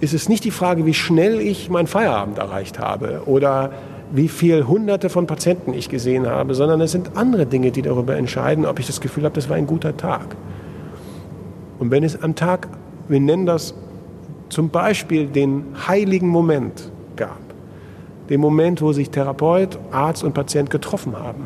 ist 0.00 0.14
es 0.14 0.28
nicht 0.28 0.44
die 0.44 0.50
Frage, 0.50 0.86
wie 0.86 0.94
schnell 0.94 1.40
ich 1.40 1.68
meinen 1.68 1.86
Feierabend 1.86 2.38
erreicht 2.38 2.78
habe 2.78 3.22
oder 3.26 3.72
wie 4.12 4.28
viele 4.28 4.66
hunderte 4.68 5.10
von 5.10 5.26
Patienten 5.26 5.74
ich 5.74 5.88
gesehen 5.88 6.26
habe, 6.26 6.54
sondern 6.54 6.80
es 6.80 6.92
sind 6.92 7.16
andere 7.16 7.44
Dinge, 7.44 7.72
die 7.72 7.82
darüber 7.82 8.16
entscheiden, 8.16 8.64
ob 8.64 8.78
ich 8.78 8.86
das 8.86 9.00
Gefühl 9.00 9.24
habe, 9.24 9.34
das 9.34 9.50
war 9.50 9.56
ein 9.56 9.66
guter 9.66 9.96
Tag. 9.96 10.36
Und 11.78 11.90
wenn 11.90 12.04
es 12.04 12.22
am 12.22 12.34
Tag, 12.36 12.68
wir 13.08 13.20
nennen 13.20 13.44
das 13.44 13.74
zum 14.48 14.70
Beispiel 14.70 15.26
den 15.26 15.64
heiligen 15.86 16.28
Moment 16.28 16.90
gab, 17.16 17.40
den 18.28 18.40
Moment, 18.40 18.82
wo 18.82 18.92
sich 18.92 19.10
Therapeut, 19.10 19.78
Arzt 19.90 20.24
und 20.24 20.34
Patient 20.34 20.70
getroffen 20.70 21.16
haben, 21.18 21.44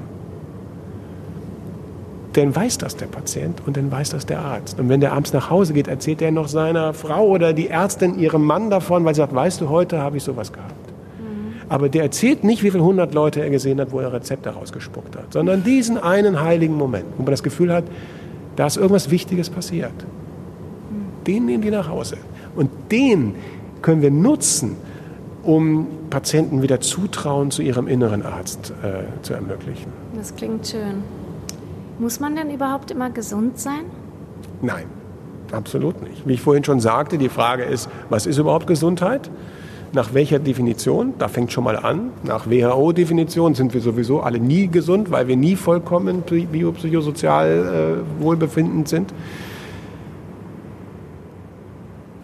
dann 2.34 2.55
weiß 2.55 2.78
das 2.78 2.96
der 2.96 3.07
Patient 3.07 3.61
und 3.66 3.76
dann 3.76 3.90
weiß 3.90 4.11
das 4.11 4.26
der 4.26 4.40
Arzt. 4.40 4.78
Und 4.78 4.88
wenn 4.88 5.01
der 5.01 5.12
abends 5.12 5.32
nach 5.32 5.51
Hause 5.51 5.72
geht, 5.72 5.88
erzählt 5.88 6.22
er 6.22 6.30
noch 6.30 6.48
seiner 6.48 6.94
Frau 6.94 7.26
oder 7.26 7.53
die 7.53 7.68
Ärztin 7.68 8.18
ihrem 8.18 8.44
Mann 8.44 8.70
davon, 8.70 9.05
weil 9.05 9.14
sie 9.14 9.18
sagt, 9.18 9.34
weißt 9.34 9.61
du, 9.61 9.68
heute 9.68 9.98
habe 9.98 10.16
ich 10.16 10.22
sowas 10.22 10.53
gehabt. 10.53 10.72
Mhm. 11.18 11.55
Aber 11.68 11.88
der 11.88 12.05
erzählt 12.05 12.44
nicht, 12.44 12.62
wie 12.62 12.70
viele 12.70 12.84
hundert 12.84 13.14
Leute 13.14 13.40
er 13.40 13.51
gesehen 13.51 13.80
hat, 13.80 13.90
wo 13.90 14.01
er 14.01 14.12
Rezepte 14.12 14.51
rausgespuckt 14.51 15.16
hat, 15.16 15.32
sondern 15.32 15.64
diesen 15.64 15.98
einen 15.98 16.40
heiligen 16.40 16.74
Moment, 16.76 17.07
wo 17.16 17.24
man 17.24 17.32
das 17.32 17.42
Gefühl 17.42 17.72
hat, 17.72 17.84
da 18.55 18.66
ist 18.66 18.76
irgendwas 18.76 19.11
Wichtiges 19.11 19.51
passiert. 19.51 19.90
Mhm. 19.90 21.24
Den 21.24 21.46
nehmen 21.46 21.62
die 21.62 21.70
nach 21.70 21.88
Hause. 21.88 22.16
Und 22.57 22.70
den 22.90 23.34
können 23.82 24.03
wir 24.03 24.11
nutzen, 24.11 24.76
um 25.42 25.86
Patienten 26.11 26.62
wieder 26.62 26.80
Zutrauen 26.80 27.51
zu 27.51 27.62
ihrem 27.62 27.88
inneren 27.88 28.24
Arzt 28.24 28.72
äh, 28.82 29.22
zu 29.22 29.34
ermöglichen. 29.34 29.92
Das 30.14 30.34
klingt 30.34 30.66
schön. 30.66 31.03
Muss 31.98 32.20
man 32.20 32.34
denn 32.36 32.51
überhaupt 32.51 32.90
immer 32.90 33.11
gesund 33.11 33.59
sein? 33.59 33.82
Nein, 34.62 34.84
absolut 35.53 36.03
nicht. 36.03 36.26
Wie 36.26 36.34
ich 36.34 36.40
vorhin 36.40 36.64
schon 36.64 36.80
sagte, 36.80 37.18
die 37.18 37.28
Frage 37.28 37.62
ist, 37.62 37.88
was 38.09 38.26
ist 38.26 38.38
überhaupt 38.38 38.66
Gesundheit? 38.66 39.30
Nach 39.92 40.14
welcher 40.14 40.38
Definition? 40.38 41.14
Da 41.18 41.28
fängt 41.28 41.53
schon 41.53 41.64
mal 41.64 41.76
an. 41.76 42.12
Nach 42.22 42.48
WHO-Definition 42.48 43.55
sind 43.55 43.74
wir 43.74 43.80
sowieso 43.80 44.20
alle 44.20 44.38
nie 44.38 44.68
gesund, 44.68 45.11
weil 45.11 45.26
wir 45.26 45.36
nie 45.36 45.57
vollkommen 45.57 46.22
biopsychosozial 46.22 48.03
äh, 48.18 48.22
wohlbefindend 48.22 48.88
sind. 48.88 49.12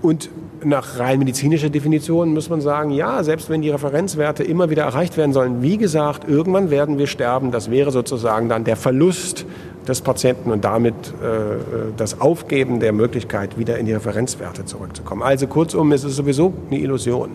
Und 0.07 0.31
nach 0.63 1.01
rein 1.01 1.19
medizinischer 1.19 1.69
Definition 1.69 2.33
muss 2.33 2.49
man 2.49 2.61
sagen, 2.61 2.93
ja, 2.93 3.25
selbst 3.25 3.51
wenn 3.51 3.61
die 3.61 3.71
Referenzwerte 3.71 4.45
immer 4.45 4.71
wieder 4.71 4.85
erreicht 4.85 5.17
werden 5.17 5.33
sollen, 5.33 5.63
wie 5.63 5.79
gesagt, 5.79 6.29
irgendwann 6.29 6.71
werden 6.71 6.97
wir 6.97 7.09
sterben. 7.09 7.51
Das 7.51 7.73
wäre 7.73 7.91
sozusagen 7.91 8.49
dann 8.49 8.63
der 8.63 8.77
Verlust 8.77 9.47
des 9.89 10.03
Patienten 10.03 10.53
und 10.53 10.65
damit 10.65 10.95
äh, 10.95 11.91
das 11.97 12.21
Aufgeben 12.21 12.79
der 12.79 12.93
Möglichkeit, 12.93 13.59
wieder 13.59 13.79
in 13.79 13.87
die 13.87 13.95
Referenzwerte 13.95 14.65
zurückzukommen. 14.65 15.25
Also 15.25 15.49
kurzum, 15.49 15.91
es 15.91 16.05
ist 16.05 16.15
sowieso 16.15 16.55
eine 16.71 16.79
Illusion. 16.79 17.31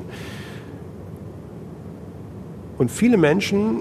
Und 2.77 2.89
viele 2.89 3.17
Menschen, 3.17 3.79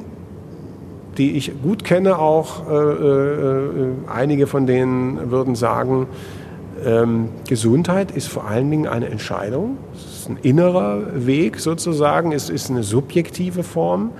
die 1.16 1.36
ich 1.36 1.52
gut 1.62 1.84
kenne, 1.84 2.18
auch 2.18 2.68
äh, 2.68 2.74
äh, 2.74 3.68
einige 4.12 4.48
von 4.48 4.66
denen 4.66 5.30
würden 5.30 5.54
sagen, 5.54 6.08
Ähm, 6.84 7.28
Gesundheit 7.48 8.10
ist 8.10 8.28
vor 8.28 8.46
allen 8.46 8.70
Dingen 8.70 8.86
eine 8.86 9.08
Entscheidung. 9.08 9.76
Es 9.94 10.20
ist 10.20 10.28
ein 10.28 10.38
innerer 10.42 11.26
Weg 11.26 11.58
sozusagen. 11.58 12.32
Es 12.32 12.48
ist 12.48 12.70
eine 12.70 12.82
subjektive 12.82 13.62
Form 13.62 14.12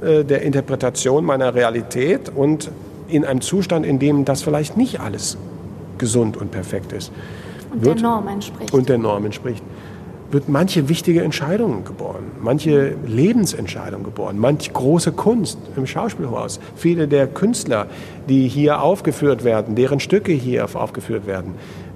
äh, 0.00 0.24
der 0.24 0.42
Interpretation 0.42 1.24
meiner 1.24 1.54
Realität 1.54 2.30
und 2.34 2.70
in 3.08 3.24
einem 3.24 3.40
Zustand, 3.40 3.84
in 3.84 3.98
dem 3.98 4.24
das 4.24 4.42
vielleicht 4.42 4.76
nicht 4.76 5.00
alles 5.00 5.36
gesund 5.98 6.36
und 6.36 6.50
perfekt 6.50 6.92
ist. 6.92 7.12
Und 7.72 7.84
der 7.84 7.94
Norm 7.96 8.28
entspricht. 8.28 8.72
Und 8.72 8.88
der 8.88 8.98
Norm 8.98 9.24
entspricht 9.24 9.62
wird 10.34 10.48
manche 10.48 10.88
wichtige 10.88 11.22
Entscheidungen 11.22 11.84
geboren, 11.84 12.24
manche 12.40 12.96
Lebensentscheidungen 13.06 14.04
geboren, 14.04 14.36
manche 14.36 14.72
große 14.72 15.12
Kunst 15.12 15.58
im 15.76 15.86
Schauspielhaus. 15.86 16.58
Viele 16.74 17.06
der 17.06 17.28
Künstler, 17.28 17.86
die 18.28 18.48
hier 18.48 18.82
aufgeführt 18.82 19.44
werden, 19.44 19.76
deren 19.76 20.00
Stücke 20.00 20.32
hier 20.32 20.66
aufgeführt 20.74 21.28
werden. 21.28 21.54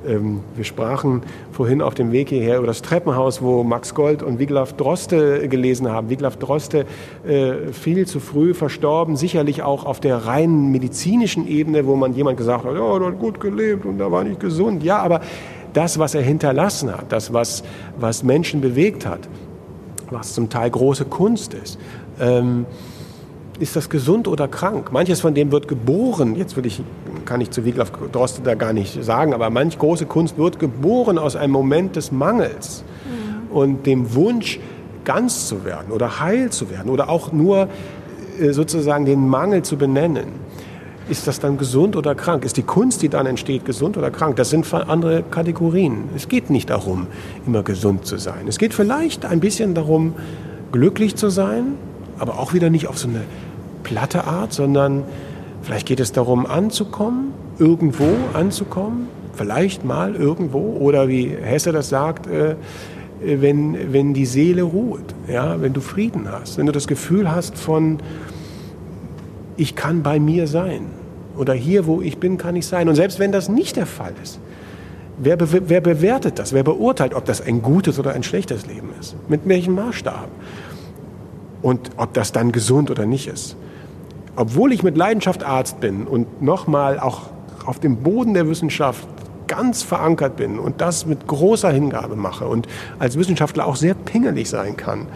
Ähm, 0.09 0.41
wir 0.57 0.65
sprachen 0.65 1.23
vorhin 1.53 1.83
auf 1.83 1.95
dem 1.95 2.13
Weg 2.13 2.31
hierher 2.31 2.59
über 2.59 2.67
das 2.67 2.83
Treppenhaus, 2.83 3.43
wo 3.43 3.63
Max 3.63 3.95
Gold 3.95 4.23
und 4.23 4.39
Wiglaf 4.39 4.73
Droste 4.73 5.49
gelesen 5.49 5.89
haben. 5.91 6.09
Wiglaf 6.09 6.37
Droste 6.37 6.87
äh, 7.27 7.73
viel 7.73 8.07
zu 8.07 8.21
früh 8.21 8.55
verstorben, 8.55 9.17
sicherlich 9.17 9.63
auch 9.63 9.85
auf 9.85 10.01
der 10.01 10.27
rein 10.27 10.71
medizinischen 10.71 11.47
Ebene, 11.47 11.87
wo 11.87 11.97
man 11.97 12.15
jemand 12.15 12.39
gesagt 12.39 12.65
hat, 12.65 12.75
ja, 12.75 12.97
er 12.97 13.07
hat 13.07 13.19
gut 13.19 13.41
gelebt 13.41 13.85
und 13.85 14.01
er 14.01 14.11
war 14.11 14.25
nicht 14.25 14.41
gesund. 14.41 14.83
Ja, 14.83 14.99
aber 14.99 15.21
das, 15.73 15.99
was 15.99 16.15
er 16.15 16.23
hinterlassen 16.23 16.91
hat, 16.91 17.13
das, 17.13 17.33
was, 17.33 17.63
was 17.99 18.23
Menschen 18.23 18.61
bewegt 18.61 19.07
hat, 19.07 19.29
was 20.11 20.33
zum 20.33 20.49
Teil 20.49 20.71
große 20.71 21.05
Kunst 21.05 21.55
ist, 21.55 21.79
ähm, 22.21 22.67
ist 23.61 23.75
das 23.75 23.91
gesund 23.91 24.29
oder 24.29 24.47
krank? 24.47 24.93
Manches 24.93 25.21
von 25.21 25.35
dem 25.35 25.51
wird 25.51 25.69
geboren, 25.69 26.37
jetzt 26.37 26.57
will 26.57 26.65
ich, 26.65 26.81
kann 27.29 27.43
ich 27.43 27.51
zu 27.51 27.65
Wiglaf 27.65 27.93
Droste 28.11 28.41
da 28.43 28.55
gar 28.55 28.73
nicht 28.73 29.05
sagen, 29.05 29.35
aber 29.35 29.51
manch 29.51 29.79
große 29.79 30.07
Kunst 30.07 30.39
wird 30.39 30.59
geboren 30.59 31.19
aus 31.19 31.37
einem 31.37 31.53
Moment 31.53 31.95
des 31.95 32.11
Mangels 32.11 32.83
mhm. 33.05 33.55
und 33.55 33.87
dem 33.87 34.15
Wunsch, 34.15 34.59
ganz 35.05 35.47
zu 35.47 35.65
werden 35.65 35.93
oder 35.93 36.21
heil 36.21 36.51
zu 36.51 36.71
werden 36.71 36.91
oder 36.91 37.09
auch 37.09 37.33
nur 37.33 37.69
äh, 38.41 38.53
sozusagen 38.53 39.05
den 39.05 39.29
Mangel 39.29 39.63
zu 39.63 39.77
benennen 39.77 40.49
ist 41.09 41.27
das 41.27 41.41
dann 41.41 41.57
gesund 41.57 41.97
oder 41.97 42.15
krank? 42.15 42.45
Ist 42.45 42.57
die 42.57 42.63
Kunst, 42.63 43.01
die 43.03 43.09
dann 43.09 43.27
entsteht, 43.27 43.65
gesund 43.65 43.97
oder 43.97 44.11
krank? 44.11 44.37
Das 44.37 44.51
sind 44.51 44.73
andere 44.75 45.23
Kategorien. 45.23 46.05
Es 46.15 46.29
geht 46.29 46.51
nicht 46.51 46.69
darum, 46.69 47.07
immer 47.47 47.63
gesund 47.63 48.05
zu 48.07 48.19
sein. 48.19 48.47
Es 48.47 48.59
geht 48.59 48.75
vielleicht 48.75 49.25
ein 49.25 49.41
bisschen 49.41 49.75
darum, 49.75 50.15
glücklich 50.71 51.17
zu 51.17 51.31
sein, 51.31 51.77
aber 52.19 52.39
auch 52.39 52.53
wieder 52.53 52.69
nicht 52.69 52.89
auf 52.89 52.99
so 52.99 53.09
eine 53.09 53.23
platte 53.85 54.25
Art, 54.25 54.53
sondern 54.53 55.05
vielleicht 55.63 55.87
geht 55.87 56.01
es 56.01 56.13
darum, 56.13 56.47
anzukommen, 56.47 57.33
irgendwo 57.59 58.09
anzukommen, 58.35 59.09
vielleicht 59.35 59.85
mal 59.85 60.15
irgendwo 60.15 60.77
oder 60.79 61.09
wie 61.09 61.29
Hesse 61.29 61.73
das 61.73 61.89
sagt, 61.89 62.27
äh, 62.27 62.57
wenn, 63.21 63.93
wenn 63.93 64.15
die 64.15 64.27
Seele 64.27 64.63
ruht, 64.63 65.15
ja, 65.27 65.61
wenn 65.61 65.73
du 65.73 65.81
Frieden 65.81 66.31
hast, 66.31 66.59
wenn 66.59 66.67
du 66.67 66.73
das 66.73 66.87
Gefühl 66.87 67.31
hast 67.31 67.57
von, 67.57 67.99
ich 69.57 69.75
kann 69.75 70.03
bei 70.03 70.21
mir 70.21 70.47
sein 70.47 70.87
oder 71.37 71.55
hier, 71.55 71.87
wo 71.87 72.01
ich 72.01 72.19
bin, 72.19 72.39
kann 72.39 72.57
ich 72.57 72.67
sein. 72.67 72.89
Und 72.89 72.95
selbst 72.95 73.19
wenn 73.19 73.33
das 73.33 73.49
nicht 73.49 73.77
der 73.77 73.87
Fall 73.87 74.13
ist, 74.23 74.39
wer, 75.19 75.37
be 75.37 75.49
wer 75.69 75.81
bewertet 75.81 76.39
das? 76.39 76.53
Wer 76.53 76.63
beurteilt, 76.63 77.15
ob 77.15 77.25
das 77.25 77.41
ein 77.41 77.63
gutes 77.63 77.99
oder 77.99 78.13
ein 78.13 78.23
schlechtes 78.23 78.67
Leben 78.67 78.91
ist? 79.01 79.17
Mit 79.29 79.43
welchem 79.45 79.75
Maßstab? 79.75 80.29
Und 81.61 81.91
ob 81.97 82.15
das 82.15 82.31
dann 82.33 82.53
gesund 82.53 82.91
oder 82.91 83.05
nicht 83.05 83.27
ist. 83.27 83.57
Obwohl 84.39 84.73
ich 84.73 84.85
mit 84.85 84.97
Leidenschaft 84.97 85.43
Arzt 85.43 85.81
bin 85.81 86.07
und 86.07 86.41
nochmal 86.41 87.01
auch 87.01 87.23
auf 87.67 87.81
dem 87.81 87.97
Boden 88.05 88.35
der 88.35 88.49
Wissenschaft 88.49 89.09
ganz 89.49 89.83
verankert 89.83 90.37
bin 90.37 90.61
und 90.61 90.81
das 90.81 91.07
mit 91.07 91.27
großer 91.27 91.73
Hingabe 91.73 92.15
mache 92.15 92.47
und 92.47 92.69
als 93.01 93.19
Wissenschaftler 93.19 93.67
auch 93.67 93.75
sehr 93.75 93.95
pingelig 93.95 94.49
sein 94.49 94.77
kann, 94.77 95.09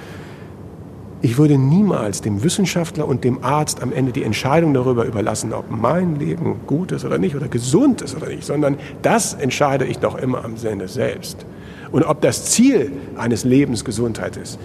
ich 1.21 1.39
würde 1.39 1.57
niemals 1.57 2.21
dem 2.21 2.43
Wissenschaftler 2.43 3.07
und 3.07 3.23
dem 3.23 3.45
Arzt 3.45 3.81
am 3.81 3.93
Ende 3.93 4.11
die 4.11 4.25
Entscheidung 4.25 4.75
darüber 4.75 5.05
überlassen, 5.05 5.53
ob 5.53 5.71
mein 5.71 6.17
Leben 6.17 6.57
gut 6.67 6.91
ist 6.91 7.05
oder 7.05 7.19
nicht 7.19 7.37
oder 7.37 7.47
gesund 7.47 8.03
ist 8.03 8.17
oder 8.17 8.27
nicht, 8.27 8.43
sondern 8.43 8.77
das 9.03 9.35
entscheide 9.35 9.85
ich 9.85 10.01
doch 10.01 10.17
immer 10.19 10.45
am 10.45 10.57
Ende 10.65 10.89
selbst. 10.89 11.47
Und 11.93 12.03
ob 12.03 12.23
das 12.23 12.47
Ziel 12.47 12.91
eines 13.17 13.45
Lebens 13.45 13.85
Gesundheit 13.85 14.37
ist, 14.37 14.59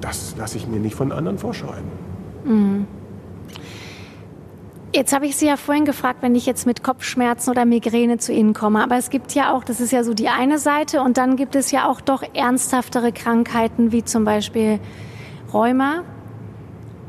das 0.00 0.36
lasse 0.38 0.56
ich 0.56 0.66
mir 0.66 0.80
nicht 0.80 0.94
von 0.94 1.12
anderen 1.12 1.36
vorschreiben. 1.36 1.90
Mhm. 2.46 2.86
Jetzt 4.94 5.12
habe 5.12 5.26
ich 5.26 5.36
Sie 5.36 5.46
ja 5.46 5.56
vorhin 5.56 5.84
gefragt, 5.84 6.22
wenn 6.22 6.34
ich 6.34 6.46
jetzt 6.46 6.66
mit 6.66 6.82
Kopfschmerzen 6.82 7.50
oder 7.50 7.66
Migräne 7.66 8.16
zu 8.16 8.32
Ihnen 8.32 8.54
komme. 8.54 8.82
Aber 8.82 8.96
es 8.96 9.10
gibt 9.10 9.34
ja 9.34 9.52
auch, 9.52 9.62
das 9.62 9.80
ist 9.80 9.92
ja 9.92 10.02
so 10.02 10.14
die 10.14 10.28
eine 10.28 10.58
Seite, 10.58 11.02
und 11.02 11.18
dann 11.18 11.36
gibt 11.36 11.54
es 11.56 11.70
ja 11.70 11.86
auch 11.86 12.00
doch 12.00 12.22
ernsthaftere 12.34 13.12
Krankheiten, 13.12 13.92
wie 13.92 14.02
zum 14.02 14.24
Beispiel 14.24 14.80
Rheuma, 15.52 16.04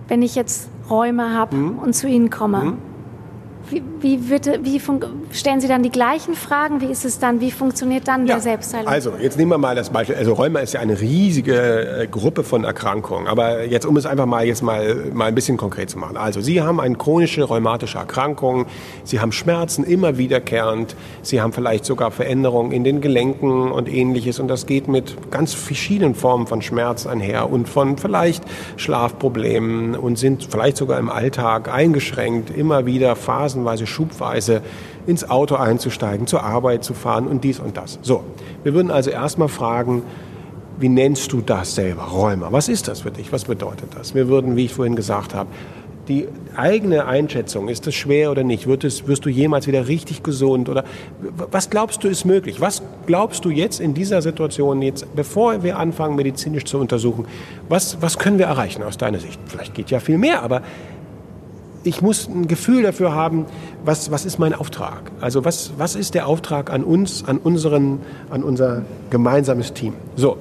wenn 0.10 0.22
ich 0.22 0.36
jetzt 0.36 0.70
Räume 0.90 1.34
habe 1.34 1.56
mhm. 1.56 1.80
und 1.80 1.94
zu 1.94 2.08
Ihnen 2.08 2.30
komme. 2.30 2.64
Mhm. 2.64 2.89
Wie, 3.70 3.84
wie, 4.00 4.30
wird, 4.30 4.48
wie 4.64 4.82
stellen 5.32 5.62
Sie 5.62 5.68
dann 5.68 5.84
die 5.84 5.92
gleichen 5.92 6.34
Fragen? 6.34 6.82
Wie 6.82 6.88
ist 6.88 7.06
es 7.06 7.20
dann? 7.20 7.40
Wie 7.40 7.52
funktioniert 7.52 8.08
dann 8.08 8.26
ja. 8.26 8.36
der 8.36 8.42
Selbstheilung? 8.42 8.88
Also, 8.88 9.14
jetzt 9.22 9.38
nehmen 9.38 9.52
wir 9.52 9.60
mal 9.60 9.76
das 9.76 9.92
Beispiel. 9.92 10.16
Also, 10.16 10.34
Rheuma 10.34 10.60
ist 10.60 10.74
ja 10.74 10.80
eine 10.80 11.00
riesige 11.00 12.02
äh, 12.02 12.08
Gruppe 12.08 12.44
von 12.44 12.64
Erkrankungen. 12.64 13.28
Aber 13.28 13.66
jetzt, 13.66 13.86
um 13.86 13.96
es 13.98 14.08
einfach 14.08 14.26
mal 14.26 14.46
jetzt 14.46 14.64
mal, 14.64 14.96
mal 15.14 15.26
ein 15.26 15.36
bisschen 15.36 15.58
konkret 15.58 15.90
zu 15.92 16.00
machen. 16.00 16.18
Also, 16.18 16.42
Sie 16.42 16.62
haben 16.62 16.80
eine 16.80 16.96
chronische 16.96 17.44
rheumatische 17.44 18.00
Erkrankung. 18.00 18.66
Sie 19.04 19.20
haben 19.20 19.32
Schmerzen 19.32 19.84
immer 19.84 20.18
wiederkehrend. 20.18 20.96
Sie 21.22 21.40
haben 21.40 21.54
vielleicht 21.54 21.86
sogar 21.86 22.10
Veränderungen 22.10 22.72
in 22.72 22.84
den 22.84 23.02
Gelenken 23.02 23.72
und 23.72 23.88
ähnliches. 23.88 24.40
Und 24.40 24.48
das 24.48 24.66
geht 24.66 24.88
mit 24.88 25.32
ganz 25.32 25.54
verschiedenen 25.54 26.16
Formen 26.16 26.48
von 26.48 26.64
Schmerz 26.64 27.06
einher 27.06 27.52
und 27.52 27.70
von 27.70 27.98
vielleicht 27.98 28.44
Schlafproblemen 28.78 29.96
und 29.96 30.18
sind 30.18 30.48
vielleicht 30.50 30.78
sogar 30.78 30.98
im 30.98 31.10
Alltag 31.10 31.72
eingeschränkt. 31.72 32.50
Immer 32.50 32.88
wieder 32.88 33.16
Phasen 33.16 33.59
phasenweise, 33.60 33.88
schubweise 33.88 34.62
ins 35.08 35.30
Auto 35.30 35.56
einzusteigen, 35.56 36.28
zur 36.28 36.44
Arbeit 36.44 36.84
zu 36.84 36.94
fahren 36.94 37.28
und 37.28 37.44
dies 37.44 37.60
und 37.60 37.78
das. 37.78 38.00
So, 38.02 38.24
wir 38.64 38.74
würden 38.74 38.92
also 38.92 39.10
erstmal 39.10 39.50
fragen, 39.50 40.04
wie 40.80 40.90
nennst 40.90 41.34
du 41.34 41.42
das 41.42 41.76
selber, 41.76 42.04
Räumer? 42.04 42.52
Was 42.52 42.70
ist 42.70 42.88
das 42.88 43.02
für 43.02 43.12
dich? 43.12 43.34
Was 43.34 43.46
bedeutet 43.46 43.90
das? 43.98 44.16
Wir 44.16 44.30
würden, 44.30 44.56
wie 44.56 44.66
ich 44.66 44.74
vorhin 44.74 44.96
gesagt 44.96 45.34
habe, 45.34 45.50
die 46.08 46.28
eigene 46.56 47.06
Einschätzung, 47.06 47.68
ist 47.68 47.86
das 47.86 47.94
schwer 47.94 48.32
oder 48.32 48.44
nicht? 48.44 48.66
Wird 48.66 48.84
es, 48.84 49.08
wirst 49.08 49.26
du 49.26 49.30
jemals 49.30 49.68
wieder 49.68 49.88
richtig 49.88 50.24
gesund? 50.24 50.68
Oder 50.68 50.84
was 51.52 51.70
glaubst 51.70 52.04
du 52.04 52.08
ist 52.08 52.26
möglich? 52.26 52.60
Was 52.62 52.82
glaubst 53.06 53.46
du 53.46 53.52
jetzt 53.52 53.80
in 53.80 53.94
dieser 53.94 54.24
Situation, 54.24 54.82
jetzt, 54.82 55.06
bevor 55.16 55.62
wir 55.62 55.78
anfangen, 55.78 56.16
medizinisch 56.16 56.66
zu 56.66 56.80
untersuchen, 56.80 57.26
was, 57.68 58.02
was 58.02 58.18
können 58.18 58.40
wir 58.40 58.48
erreichen 58.48 58.82
aus 58.82 58.98
deiner 58.98 59.20
Sicht? 59.20 59.40
Vielleicht 59.46 59.76
geht 59.76 59.92
ja 59.92 60.00
viel 60.00 60.18
mehr, 60.18 60.42
aber 60.42 60.64
ich 61.90 62.04
muss 62.04 62.28
ein 62.28 62.48
Gefühl 62.48 62.84
dafür 62.84 63.14
haben, 63.14 63.48
was, 63.84 64.12
was 64.12 64.24
ist 64.24 64.38
mein 64.38 64.54
Auftrag? 64.54 65.12
Also 65.22 65.44
was, 65.44 65.72
was 65.78 65.96
ist 65.96 66.14
der 66.14 66.28
Auftrag 66.28 66.72
an 66.72 66.84
uns, 66.84 67.24
an, 67.28 67.40
unseren, 67.40 68.00
an 68.30 68.44
unser 68.44 68.84
gemeinsames 69.10 69.74
Team? 69.74 69.94
So, 70.16 70.38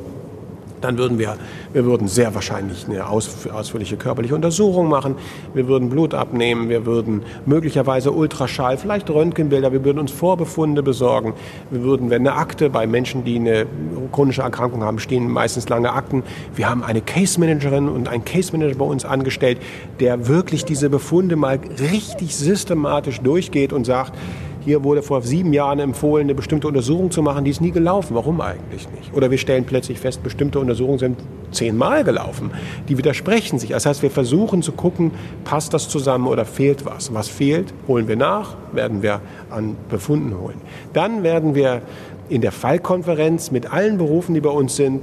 dann 0.81 0.99
würden 0.99 1.19
wir, 1.19 1.37
wir 1.73 1.85
würden 1.85 2.09
sehr 2.09 2.35
wahrscheinlich 2.35 2.87
eine 2.89 3.09
ausführliche 3.09 3.97
körperliche 3.97 4.35
Untersuchung 4.35 4.89
machen. 4.89 5.17
Wir 5.55 5.69
würden 5.69 5.91
Blut 5.91 6.15
abnehmen. 6.15 6.69
Wir 6.69 6.87
würden 6.87 7.23
möglicherweise 7.47 8.13
Ultraschall, 8.13 8.79
vielleicht 8.79 9.11
Röntgenbilder. 9.11 9.73
Wir 9.73 9.85
würden 9.85 9.99
uns 9.99 10.13
Vorbefunde 10.13 10.83
besorgen. 10.83 11.35
Wir 11.71 11.83
würden, 11.83 12.11
wenn 12.11 12.27
eine 12.27 12.37
Akte 12.37 12.71
bei 12.71 12.87
Menschen, 12.87 13.25
die 13.25 13.37
eine 13.37 13.67
chronische 14.13 14.43
Erkrankung 14.43 14.83
haben, 14.83 14.99
stehen 14.99 15.31
meistens 15.31 15.69
lange 15.69 15.93
Akten. 15.93 16.23
Wir 16.55 16.69
haben 16.69 16.83
eine 16.83 17.01
Case 17.01 17.39
Managerin 17.41 17.89
und 17.89 18.09
einen 18.09 18.25
Case 18.25 18.53
Manager 18.53 18.77
bei 18.77 18.85
uns 18.85 19.05
angestellt, 19.05 19.59
der 20.01 20.29
wirklich 20.29 20.65
diese 20.65 20.91
Befunde 20.91 21.37
mal 21.37 21.59
richtig 21.93 22.37
systematisch 22.37 23.21
durchgeht 23.21 23.73
und 23.73 23.85
sagt, 23.85 24.13
hier 24.69 24.85
wurde 24.85 25.03
vor 25.03 25.23
sieben 25.23 25.55
Jahren 25.55 25.79
empfohlen, 25.79 26.27
eine 26.27 26.35
bestimmte 26.35 26.69
Untersuchung 26.69 27.11
zu 27.11 27.23
machen, 27.23 27.43
die 27.43 27.51
ist 27.51 27.63
nie 27.63 27.71
gelaufen. 27.71 28.15
Warum 28.15 28.43
eigentlich 28.43 28.87
nicht? 28.91 29.15
Oder 29.15 29.31
wir 29.31 29.39
stellen 29.39 29.65
plötzlich 29.65 29.99
fest, 29.99 30.23
bestimmte 30.23 30.59
Untersuchungen 30.59 30.99
sind 30.99 31.19
zehnmal 31.53 32.05
gelaufen. 32.05 32.51
Die 32.87 32.99
widersprechen 32.99 33.59
sich. 33.59 33.71
Das 33.71 33.87
heißt, 33.87 34.03
wir 34.03 34.11
versuchen 34.11 34.61
zu 34.61 34.73
gucken, 34.73 35.13
passt 35.45 35.73
das 35.73 35.89
zusammen 35.89 36.27
oder 36.27 36.45
fehlt 36.45 36.85
was? 36.85 37.15
Was 37.15 37.29
fehlt, 37.29 37.73
holen 37.87 38.09
wir 38.09 38.17
nach, 38.17 38.57
werden 38.73 39.03
wir 39.03 39.23
an 39.49 39.75
Befunden 39.89 40.39
holen. 40.39 40.61
Dann 40.93 41.23
werden 41.23 41.55
wir 41.55 41.81
in 42.29 42.43
der 42.43 42.53
Fallkonferenz 42.53 43.51
mit 43.51 43.73
allen 43.73 43.97
Berufen, 43.97 44.35
die 44.35 44.43
bei 44.43 44.51
uns 44.51 44.77
sind, 44.77 45.01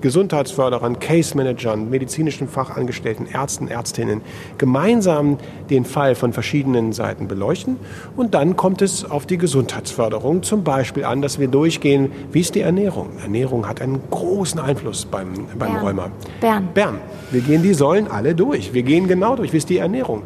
Gesundheitsförderern, 0.00 0.98
Case-Managern, 0.98 1.90
medizinischen 1.90 2.48
Fachangestellten, 2.48 3.26
Ärzten, 3.26 3.68
Ärztinnen 3.68 4.22
gemeinsam 4.58 5.38
den 5.68 5.84
Fall 5.84 6.14
von 6.14 6.32
verschiedenen 6.32 6.92
Seiten 6.92 7.28
beleuchten. 7.28 7.76
Und 8.16 8.34
dann 8.34 8.56
kommt 8.56 8.82
es 8.82 9.04
auf 9.04 9.26
die 9.26 9.38
Gesundheitsförderung 9.38 10.42
zum 10.42 10.64
Beispiel 10.64 11.04
an, 11.04 11.22
dass 11.22 11.38
wir 11.38 11.48
durchgehen, 11.48 12.12
wie 12.32 12.40
ist 12.40 12.54
die 12.54 12.60
Ernährung? 12.60 13.10
Ernährung 13.22 13.68
hat 13.68 13.80
einen 13.80 14.00
großen 14.10 14.60
Einfluss 14.60 15.04
beim, 15.04 15.32
beim 15.58 15.72
Bern. 15.72 15.84
Rheuma. 15.84 16.10
Bern. 16.40 16.68
Bern. 16.74 16.98
Wir 17.30 17.40
gehen 17.40 17.62
die 17.62 17.74
Säulen 17.74 18.08
alle 18.08 18.34
durch. 18.34 18.72
Wir 18.72 18.82
gehen 18.82 19.08
genau 19.08 19.36
durch. 19.36 19.52
Wie 19.52 19.58
ist 19.58 19.68
die 19.68 19.78
Ernährung? 19.78 20.22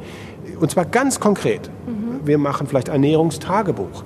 Und 0.61 0.71
zwar 0.71 0.85
ganz 0.85 1.21
konkret. 1.21 1.69
Mhm. 1.87 2.27
Wir 2.27 2.39
machen 2.39 2.67
vielleicht 2.67 2.89
Ernährungstagebuch. 2.89 4.05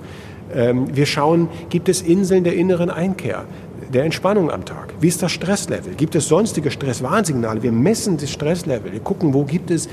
Ähm, 0.53 0.95
wir 0.95 1.05
schauen, 1.05 1.47
gibt 1.69 1.89
es 1.89 2.01
Inseln 2.01 2.43
der 2.43 2.55
inneren 2.55 2.89
Einkehr? 2.89 3.45
Der 3.89 4.05
Entspannung 4.05 4.51
am 4.51 4.65
Tag? 4.65 4.93
Wie 4.99 5.07
ist 5.07 5.21
das 5.21 5.31
Stresslevel? 5.31 5.95
Gibt 5.95 6.15
es 6.15 6.27
sonstige 6.27 6.71
Stresswarnsignale? 6.71 7.63
Wir 7.63 7.71
messen 7.71 8.17
das 8.17 8.29
Stresslevel. 8.29 8.91
Wir 8.91 8.99
gucken, 8.99 9.33
wo 9.33 9.43
gibt 9.43 9.71
es 9.71 9.89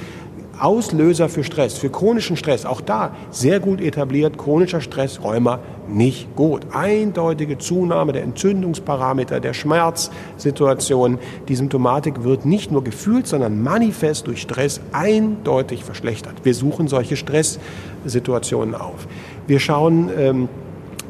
Auslöser 0.58 1.28
für 1.28 1.44
Stress, 1.44 1.76
für 1.76 1.90
chronischen 1.90 2.36
Stress. 2.36 2.64
Auch 2.64 2.80
da 2.80 3.14
sehr 3.30 3.60
gut 3.60 3.80
etabliert, 3.80 4.38
chronischer 4.38 4.80
Stress, 4.80 5.22
Rheuma 5.22 5.58
nicht 5.88 6.34
gut. 6.34 6.62
Eindeutige 6.72 7.58
Zunahme 7.58 8.12
der 8.12 8.22
Entzündungsparameter, 8.22 9.40
der 9.40 9.52
Schmerzsituation. 9.52 11.18
Die 11.48 11.56
Symptomatik 11.56 12.24
wird 12.24 12.46
nicht 12.46 12.72
nur 12.72 12.82
gefühlt, 12.82 13.26
sondern 13.26 13.62
manifest 13.62 14.26
durch 14.26 14.40
Stress 14.42 14.80
eindeutig 14.92 15.84
verschlechtert. 15.84 16.34
Wir 16.44 16.54
suchen 16.54 16.88
solche 16.88 17.16
Stresssituationen 17.16 18.74
auf. 18.74 19.06
Wir 19.46 19.60
schauen, 19.60 20.10
ähm, 20.16 20.48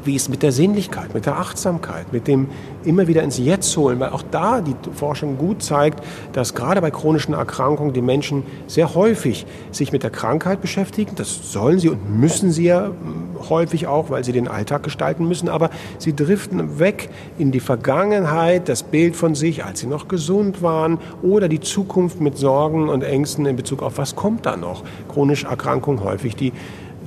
wie 0.07 0.15
es 0.15 0.29
mit 0.29 0.41
der 0.41 0.51
Sinnlichkeit, 0.51 1.13
mit 1.13 1.27
der 1.27 1.37
Achtsamkeit, 1.37 2.11
mit 2.11 2.27
dem 2.27 2.47
immer 2.83 3.07
wieder 3.07 3.21
ins 3.21 3.37
Jetzt 3.37 3.75
holen, 3.77 3.99
weil 3.99 4.09
auch 4.09 4.23
da 4.31 4.61
die 4.61 4.73
Forschung 4.93 5.37
gut 5.37 5.61
zeigt, 5.61 6.03
dass 6.33 6.55
gerade 6.55 6.81
bei 6.81 6.89
chronischen 6.89 7.33
Erkrankungen 7.33 7.93
die 7.93 8.01
Menschen 8.01 8.43
sehr 8.65 8.95
häufig 8.95 9.45
sich 9.71 9.91
mit 9.91 10.03
der 10.03 10.09
Krankheit 10.09 10.61
beschäftigen. 10.61 11.11
Das 11.15 11.51
sollen 11.51 11.77
sie 11.77 11.89
und 11.89 12.19
müssen 12.19 12.51
sie 12.51 12.65
ja 12.65 12.85
hm, 12.85 13.49
häufig 13.49 13.87
auch, 13.87 14.09
weil 14.09 14.23
sie 14.23 14.31
den 14.31 14.47
Alltag 14.47 14.83
gestalten 14.83 15.27
müssen, 15.27 15.49
aber 15.49 15.69
sie 15.99 16.15
driften 16.15 16.79
weg 16.79 17.09
in 17.37 17.51
die 17.51 17.59
Vergangenheit, 17.59 18.69
das 18.69 18.83
Bild 18.83 19.15
von 19.15 19.35
sich, 19.35 19.65
als 19.65 19.81
sie 19.81 19.87
noch 19.87 20.07
gesund 20.07 20.61
waren 20.61 20.99
oder 21.21 21.49
die 21.49 21.59
Zukunft 21.59 22.21
mit 22.21 22.37
Sorgen 22.37 22.89
und 22.89 23.03
Ängsten 23.03 23.45
in 23.45 23.57
Bezug 23.57 23.83
auf 23.83 23.97
was 23.97 24.15
kommt 24.15 24.45
da 24.45 24.55
noch. 24.55 24.83
Chronische 25.09 25.47
Erkrankungen 25.47 26.03
häufig 26.03 26.35
die 26.35 26.53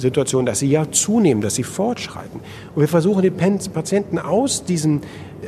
Situation, 0.00 0.46
dass 0.46 0.60
sie 0.60 0.68
ja 0.68 0.90
zunehmen, 0.90 1.42
dass 1.42 1.54
sie 1.54 1.62
fortschreiten. 1.62 2.40
Und 2.74 2.80
wir 2.80 2.88
versuchen 2.88 3.22
den 3.22 3.36
Patienten 3.72 4.18
aus 4.18 4.64
diesem, 4.64 5.00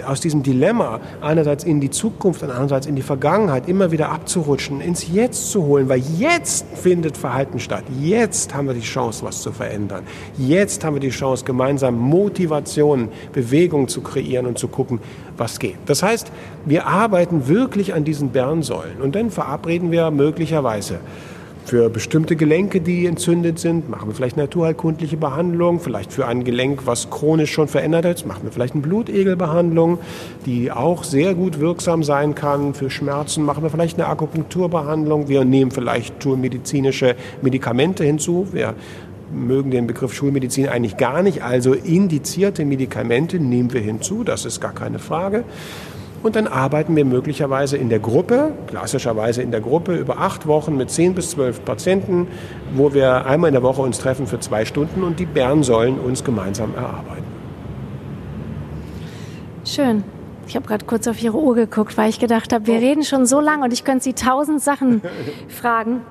aus 0.06 0.20
diesem 0.20 0.42
Dilemma 0.42 1.00
einerseits 1.20 1.64
in 1.64 1.80
die 1.80 1.90
Zukunft 1.90 2.42
und 2.42 2.50
andererseits 2.50 2.86
in 2.86 2.96
die 2.96 3.02
Vergangenheit 3.02 3.68
immer 3.68 3.90
wieder 3.90 4.10
abzurutschen, 4.10 4.80
ins 4.80 5.12
Jetzt 5.12 5.50
zu 5.50 5.64
holen, 5.64 5.88
weil 5.88 6.02
jetzt 6.18 6.66
findet 6.74 7.16
Verhalten 7.16 7.58
statt. 7.58 7.84
Jetzt 8.00 8.54
haben 8.54 8.66
wir 8.66 8.74
die 8.74 8.80
Chance, 8.80 9.24
was 9.24 9.42
zu 9.42 9.52
verändern. 9.52 10.04
Jetzt 10.38 10.84
haben 10.84 10.94
wir 10.94 11.00
die 11.00 11.10
Chance, 11.10 11.44
gemeinsam 11.44 11.98
Motivation, 11.98 13.08
Bewegung 13.32 13.88
zu 13.88 14.00
kreieren 14.00 14.46
und 14.46 14.58
zu 14.58 14.68
gucken, 14.68 15.00
was 15.36 15.58
geht. 15.58 15.76
Das 15.86 16.02
heißt, 16.02 16.30
wir 16.64 16.86
arbeiten 16.86 17.48
wirklich 17.48 17.94
an 17.94 18.04
diesen 18.04 18.30
Bernsäulen 18.30 19.00
und 19.00 19.14
dann 19.14 19.30
verabreden 19.30 19.90
wir 19.90 20.10
möglicherweise 20.10 21.00
für 21.64 21.88
bestimmte 21.88 22.36
Gelenke, 22.36 22.80
die 22.80 23.06
entzündet 23.06 23.58
sind, 23.58 23.88
machen 23.88 24.08
wir 24.08 24.14
vielleicht 24.14 24.36
naturheilkundliche 24.36 25.16
Behandlung. 25.16 25.80
Vielleicht 25.80 26.12
für 26.12 26.26
ein 26.26 26.44
Gelenk, 26.44 26.86
was 26.86 27.10
chronisch 27.10 27.52
schon 27.52 27.68
verändert 27.68 28.04
ist, 28.04 28.26
machen 28.26 28.44
wir 28.44 28.52
vielleicht 28.52 28.74
eine 28.74 28.82
Blutegelbehandlung, 28.82 29.98
die 30.44 30.70
auch 30.72 31.04
sehr 31.04 31.34
gut 31.34 31.60
wirksam 31.60 32.02
sein 32.02 32.34
kann. 32.34 32.74
Für 32.74 32.90
Schmerzen 32.90 33.44
machen 33.44 33.62
wir 33.62 33.70
vielleicht 33.70 33.98
eine 33.98 34.08
Akupunkturbehandlung. 34.08 35.28
Wir 35.28 35.44
nehmen 35.44 35.70
vielleicht 35.70 36.22
schulmedizinische 36.22 37.16
Medikamente 37.42 38.04
hinzu. 38.04 38.48
Wir 38.52 38.74
mögen 39.32 39.70
den 39.70 39.86
Begriff 39.86 40.12
Schulmedizin 40.14 40.68
eigentlich 40.68 40.96
gar 40.96 41.22
nicht. 41.22 41.42
Also 41.42 41.72
indizierte 41.72 42.64
Medikamente 42.64 43.38
nehmen 43.38 43.72
wir 43.72 43.80
hinzu, 43.80 44.24
das 44.24 44.44
ist 44.44 44.60
gar 44.60 44.74
keine 44.74 44.98
Frage. 44.98 45.44
Und 46.22 46.36
dann 46.36 46.46
arbeiten 46.46 46.94
wir 46.94 47.04
möglicherweise 47.04 47.76
in 47.76 47.88
der 47.88 47.98
Gruppe, 47.98 48.52
klassischerweise 48.68 49.42
in 49.42 49.50
der 49.50 49.60
Gruppe, 49.60 49.96
über 49.96 50.18
acht 50.18 50.46
Wochen 50.46 50.76
mit 50.76 50.90
zehn 50.90 51.14
bis 51.14 51.30
zwölf 51.30 51.64
Patienten, 51.64 52.28
wo 52.74 52.94
wir 52.94 53.26
einmal 53.26 53.48
in 53.48 53.54
der 53.54 53.62
Woche 53.62 53.82
uns 53.82 53.98
treffen 53.98 54.26
für 54.26 54.38
zwei 54.38 54.64
Stunden 54.64 55.02
und 55.02 55.18
die 55.18 55.26
Bernsäulen 55.26 55.98
uns 55.98 56.22
gemeinsam 56.22 56.74
erarbeiten. 56.74 57.24
Schön. 59.64 60.04
Ich 60.46 60.56
habe 60.56 60.66
gerade 60.66 60.84
kurz 60.84 61.06
auf 61.08 61.22
Ihre 61.22 61.38
Uhr 61.38 61.54
geguckt, 61.54 61.96
weil 61.96 62.10
ich 62.10 62.18
gedacht 62.18 62.52
habe, 62.52 62.66
wir 62.66 62.76
reden 62.76 63.04
schon 63.04 63.26
so 63.26 63.40
lange 63.40 63.64
und 63.64 63.72
ich 63.72 63.84
könnte 63.84 64.04
Sie 64.04 64.12
tausend 64.12 64.60
Sachen 64.60 65.02
fragen. 65.48 66.02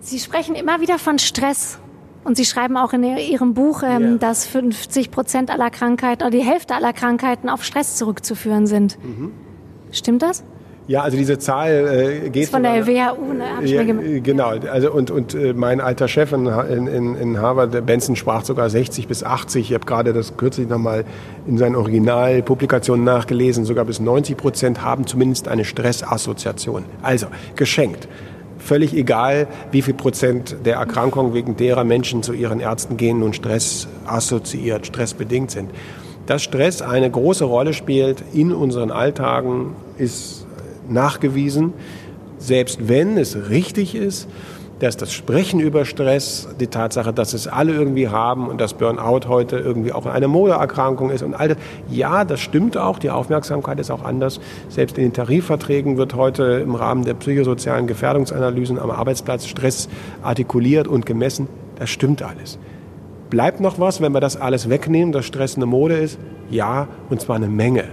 Sie 0.00 0.18
sprechen 0.18 0.54
immer 0.54 0.80
wieder 0.80 0.98
von 0.98 1.18
Stress. 1.18 1.78
Und 2.24 2.36
Sie 2.36 2.44
schreiben 2.44 2.76
auch 2.76 2.92
in 2.92 3.02
Ihrem 3.02 3.54
Buch, 3.54 3.82
ähm, 3.82 4.02
yeah. 4.02 4.16
dass 4.18 4.46
50 4.46 5.10
Prozent 5.10 5.50
aller 5.50 5.70
Krankheiten 5.70 6.22
oder 6.22 6.30
die 6.30 6.44
Hälfte 6.44 6.74
aller 6.74 6.92
Krankheiten 6.92 7.48
auf 7.48 7.64
Stress 7.64 7.96
zurückzuführen 7.96 8.66
sind. 8.66 8.98
Mhm. 9.02 9.32
Stimmt 9.90 10.22
das? 10.22 10.44
Ja, 10.86 11.02
also 11.02 11.16
diese 11.16 11.38
Zahl 11.38 12.22
äh, 12.24 12.30
geht 12.30 12.48
von 12.48 12.64
der 12.64 12.84
WHO, 12.84 13.32
ne? 13.32 13.44
Hab 13.56 13.62
ich 13.62 13.70
ja, 13.70 13.84
mir 13.84 14.20
genau, 14.20 14.48
also 14.48 14.92
und, 14.92 15.12
und 15.12 15.34
äh, 15.34 15.52
mein 15.52 15.80
alter 15.80 16.08
Chef 16.08 16.32
in, 16.32 16.46
in, 16.48 17.14
in 17.14 17.40
Harvard, 17.40 17.86
Benson, 17.86 18.16
sprach 18.16 18.44
sogar 18.44 18.68
60 18.68 19.06
bis 19.06 19.22
80. 19.22 19.70
Ich 19.70 19.74
habe 19.74 19.86
gerade 19.86 20.12
das 20.12 20.36
kürzlich 20.36 20.68
nochmal 20.68 21.04
in 21.46 21.58
seinen 21.58 21.76
Originalpublikationen 21.76 23.04
nachgelesen. 23.04 23.64
Sogar 23.64 23.84
bis 23.84 24.00
90 24.00 24.36
Prozent 24.36 24.82
haben 24.82 25.06
zumindest 25.06 25.46
eine 25.46 25.64
Stressassoziation. 25.64 26.84
Also 27.02 27.28
geschenkt 27.54 28.08
völlig 28.60 28.94
egal, 28.94 29.48
wie 29.72 29.82
viel 29.82 29.94
Prozent 29.94 30.56
der 30.64 30.76
Erkrankungen, 30.76 31.34
wegen 31.34 31.56
derer 31.56 31.84
Menschen 31.84 32.22
zu 32.22 32.32
ihren 32.32 32.60
Ärzten 32.60 32.96
gehen, 32.96 33.20
nun 33.20 33.32
Stress 33.32 33.88
assoziiert, 34.06 34.86
stressbedingt 34.86 35.50
sind. 35.50 35.70
Dass 36.26 36.42
Stress 36.42 36.82
eine 36.82 37.10
große 37.10 37.44
Rolle 37.44 37.72
spielt 37.72 38.22
in 38.32 38.52
unseren 38.52 38.90
Alltagen, 38.90 39.74
ist 39.98 40.46
nachgewiesen. 40.88 41.72
Selbst 42.38 42.88
wenn 42.88 43.16
es 43.16 43.50
richtig 43.50 43.94
ist, 43.94 44.28
dass 44.80 44.96
das 44.96 45.12
Sprechen 45.12 45.60
über 45.60 45.84
Stress, 45.84 46.48
die 46.58 46.66
Tatsache, 46.66 47.12
dass 47.12 47.34
es 47.34 47.46
alle 47.46 47.74
irgendwie 47.74 48.08
haben 48.08 48.48
und 48.48 48.60
dass 48.60 48.74
Burnout 48.74 49.28
heute 49.28 49.58
irgendwie 49.58 49.92
auch 49.92 50.06
eine 50.06 50.26
Modeerkrankung 50.26 51.10
ist 51.10 51.22
und 51.22 51.34
all 51.34 51.48
das. 51.48 51.58
Ja, 51.90 52.24
das 52.24 52.40
stimmt 52.40 52.76
auch. 52.76 52.98
Die 52.98 53.10
Aufmerksamkeit 53.10 53.78
ist 53.78 53.90
auch 53.90 54.02
anders. 54.02 54.40
Selbst 54.68 54.96
in 54.96 55.04
den 55.04 55.12
Tarifverträgen 55.12 55.98
wird 55.98 56.14
heute 56.14 56.60
im 56.64 56.74
Rahmen 56.74 57.04
der 57.04 57.14
psychosozialen 57.14 57.86
Gefährdungsanalysen 57.86 58.78
am 58.78 58.90
Arbeitsplatz 58.90 59.46
Stress 59.46 59.88
artikuliert 60.22 60.88
und 60.88 61.04
gemessen. 61.04 61.46
Das 61.78 61.90
stimmt 61.90 62.22
alles. 62.22 62.58
Bleibt 63.28 63.60
noch 63.60 63.78
was, 63.78 64.00
wenn 64.00 64.12
wir 64.12 64.20
das 64.20 64.36
alles 64.36 64.70
wegnehmen, 64.70 65.12
dass 65.12 65.26
Stress 65.26 65.56
eine 65.56 65.66
Mode 65.66 65.98
ist? 65.98 66.18
Ja, 66.50 66.88
und 67.10 67.20
zwar 67.20 67.36
eine 67.36 67.48
Menge. 67.48 67.84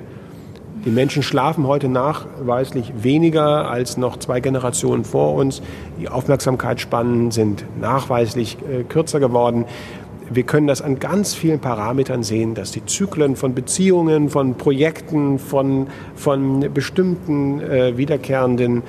Die 0.85 0.91
Menschen 0.91 1.23
schlafen 1.23 1.67
heute 1.67 1.89
nachweislich 1.89 2.93
weniger 3.01 3.69
als 3.69 3.97
noch 3.97 4.17
zwei 4.17 4.39
Generationen 4.39 5.03
vor 5.03 5.33
uns. 5.33 5.61
Die 5.99 6.07
Aufmerksamkeitsspannen 6.07 7.31
sind 7.31 7.65
nachweislich 7.81 8.57
äh, 8.69 8.83
kürzer 8.83 9.19
geworden. 9.19 9.65
Wir 10.29 10.43
können 10.43 10.67
das 10.67 10.81
an 10.81 10.99
ganz 10.99 11.33
vielen 11.33 11.59
Parametern 11.59 12.21
sehen, 12.21 12.53
dass 12.53 12.71
die 12.71 12.85
Zyklen 12.85 13.35
von 13.35 13.53
Beziehungen, 13.55 14.29
von 14.29 14.55
Projekten, 14.55 15.39
von, 15.39 15.87
von 16.15 16.73
bestimmten 16.73 17.61
äh, 17.61 17.97
wiederkehrenden 17.97 18.83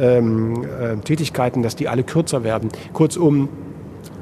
ähm, 0.00 0.64
äh, 0.64 0.96
Tätigkeiten, 0.96 1.62
dass 1.62 1.76
die 1.76 1.88
alle 1.88 2.02
kürzer 2.02 2.42
werden. 2.42 2.70
Kurzum, 2.92 3.48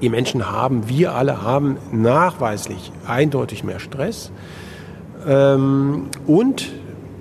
die 0.03 0.11
Menschen 0.11 0.51
haben, 0.51 0.89
wir 0.89 1.15
alle 1.15 1.43
haben 1.43 1.79
nachweislich 1.91 2.93
eindeutig 3.07 3.65
mehr 3.65 3.81
Stress. 3.81 4.31
Ähm, 5.27 6.05
und 6.27 6.71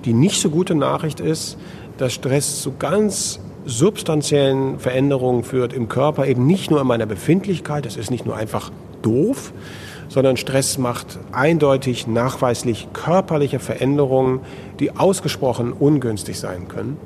die 0.04 0.12
nicht 0.12 0.40
so 0.40 0.50
gute 0.50 0.74
Nachricht 0.74 1.20
ist, 1.20 1.58
dass 1.96 2.12
Stress 2.12 2.62
zu 2.62 2.74
ganz 2.78 3.40
substanziellen 3.64 4.78
Veränderungen 4.78 5.44
führt 5.44 5.72
im 5.72 5.88
Körper, 5.88 6.26
eben 6.26 6.46
nicht 6.46 6.70
nur 6.70 6.80
in 6.80 6.86
meiner 6.86 7.06
Befindlichkeit, 7.06 7.84
das 7.84 7.96
ist 7.96 8.10
nicht 8.10 8.24
nur 8.24 8.36
einfach 8.36 8.70
doof, 9.02 9.52
sondern 10.08 10.36
Stress 10.36 10.78
macht 10.78 11.18
eindeutig 11.32 12.06
nachweislich 12.06 12.88
körperliche 12.92 13.58
Veränderungen, 13.58 14.40
die 14.80 14.96
ausgesprochen 14.96 15.72
ungünstig 15.72 16.38
sein 16.38 16.68
können. 16.68 16.96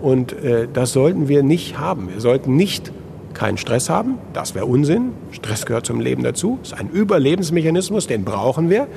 Und 0.00 0.32
äh, 0.32 0.66
das 0.72 0.92
sollten 0.92 1.28
wir 1.28 1.44
nicht 1.44 1.78
haben. 1.78 2.08
Wir 2.12 2.20
sollten 2.20 2.56
nicht 2.56 2.90
keinen 3.32 3.56
Stress 3.56 3.88
haben, 3.88 4.18
das 4.32 4.54
wäre 4.54 4.66
Unsinn. 4.66 5.12
Stress 5.30 5.64
gehört 5.64 5.86
zum 5.86 6.00
Leben 6.00 6.22
dazu, 6.22 6.58
ist 6.62 6.74
ein 6.74 6.90
Überlebensmechanismus, 6.90 8.06
den 8.06 8.24
brauchen 8.24 8.68
wir. 8.68 8.88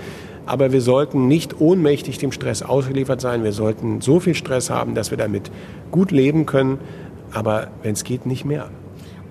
Aber 0.46 0.72
wir 0.72 0.82
sollten 0.82 1.28
nicht 1.28 1.60
ohnmächtig 1.60 2.18
dem 2.18 2.32
Stress 2.32 2.62
ausgeliefert 2.62 3.22
sein. 3.22 3.44
Wir 3.44 3.54
sollten 3.54 4.02
so 4.02 4.20
viel 4.20 4.36
Stress 4.36 4.70
haben, 4.70 4.96
dass 4.96 5.12
wir 5.12 5.18
damit 5.18 5.52
gut 5.92 6.12
leben 6.12 6.46
können. 6.46 6.80
Aber 7.34 7.68
wenn 7.84 7.94
es 7.94 8.04
geht, 8.04 8.26
nicht 8.26 8.46
mehr. 8.46 8.70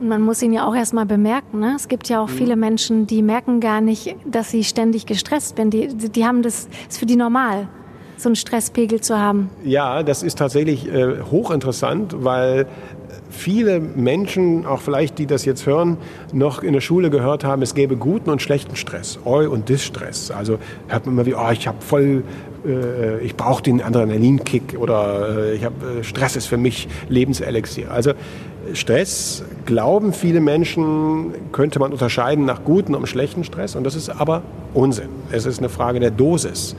Und 0.00 0.08
man 0.08 0.22
muss 0.22 0.42
ihn 0.42 0.52
ja 0.52 0.66
auch 0.66 0.74
erstmal 0.74 1.06
bemerken. 1.06 1.60
Ne? 1.60 1.74
Es 1.76 1.88
gibt 1.88 2.08
ja 2.08 2.20
auch 2.20 2.28
mhm. 2.28 2.34
viele 2.34 2.56
Menschen, 2.56 3.06
die 3.06 3.22
merken 3.22 3.60
gar 3.60 3.80
nicht, 3.80 4.16
dass 4.26 4.50
sie 4.50 4.64
ständig 4.64 5.06
gestresst 5.06 5.56
sind. 5.56 5.72
Die, 5.72 5.88
die 5.88 6.24
haben 6.24 6.42
das, 6.42 6.68
ist 6.88 6.98
für 6.98 7.06
die 7.06 7.16
normal, 7.16 7.68
so 8.16 8.28
einen 8.28 8.36
Stresspegel 8.36 9.00
zu 9.00 9.18
haben. 9.18 9.50
Ja, 9.64 10.02
das 10.02 10.22
ist 10.22 10.38
tatsächlich 10.38 10.88
äh, 10.92 11.20
hochinteressant, 11.30 12.24
weil 12.24 12.66
viele 13.30 13.80
Menschen, 13.80 14.66
auch 14.66 14.80
vielleicht 14.80 15.18
die 15.18 15.26
das 15.26 15.44
jetzt 15.44 15.66
hören, 15.66 15.96
noch 16.32 16.62
in 16.62 16.72
der 16.72 16.80
Schule 16.80 17.10
gehört 17.10 17.44
haben, 17.44 17.62
es 17.62 17.74
gäbe 17.74 17.96
guten 17.96 18.30
und 18.30 18.42
schlechten 18.42 18.76
Stress, 18.76 19.18
Eu- 19.24 19.50
und 19.50 19.68
Dis-Stress. 19.68 20.30
Also 20.30 20.58
hört 20.88 21.06
man 21.06 21.14
immer 21.14 21.26
wie, 21.26 21.34
oh, 21.34 21.50
ich 21.52 21.66
habe 21.66 21.78
voll, 21.80 22.22
äh, 22.66 23.20
ich 23.20 23.36
brauche 23.36 23.62
den 23.62 23.82
Adrenalinkick 23.82 24.76
oder 24.78 25.36
äh, 25.38 25.54
ich 25.54 25.64
habe 25.64 26.00
äh, 26.00 26.04
Stress 26.04 26.36
ist 26.36 26.46
für 26.46 26.58
mich 26.58 26.88
Lebenselixier. 27.08 27.90
Also 27.90 28.12
Stress, 28.72 29.44
glauben 29.66 30.12
viele 30.12 30.40
Menschen, 30.40 31.34
könnte 31.52 31.78
man 31.78 31.92
unterscheiden 31.92 32.44
nach 32.44 32.64
guten 32.64 32.94
und 32.94 33.06
schlechten 33.06 33.44
Stress 33.44 33.76
und 33.76 33.84
das 33.84 33.94
ist 33.94 34.08
aber 34.08 34.42
Unsinn. 34.72 35.08
Es 35.30 35.44
ist 35.44 35.58
eine 35.58 35.68
Frage 35.68 36.00
der 36.00 36.10
Dosis. 36.10 36.74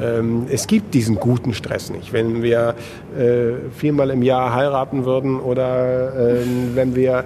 Ähm, 0.00 0.46
es 0.50 0.66
gibt 0.66 0.94
diesen 0.94 1.16
guten 1.16 1.52
Stress 1.54 1.90
nicht. 1.90 2.12
Wenn 2.12 2.42
wir 2.42 2.74
äh, 3.18 3.70
viermal 3.76 4.10
im 4.10 4.22
Jahr 4.22 4.54
heiraten 4.54 5.04
würden 5.04 5.40
oder 5.40 6.14
äh, 6.14 6.44
wenn 6.74 6.94
wir 6.96 7.24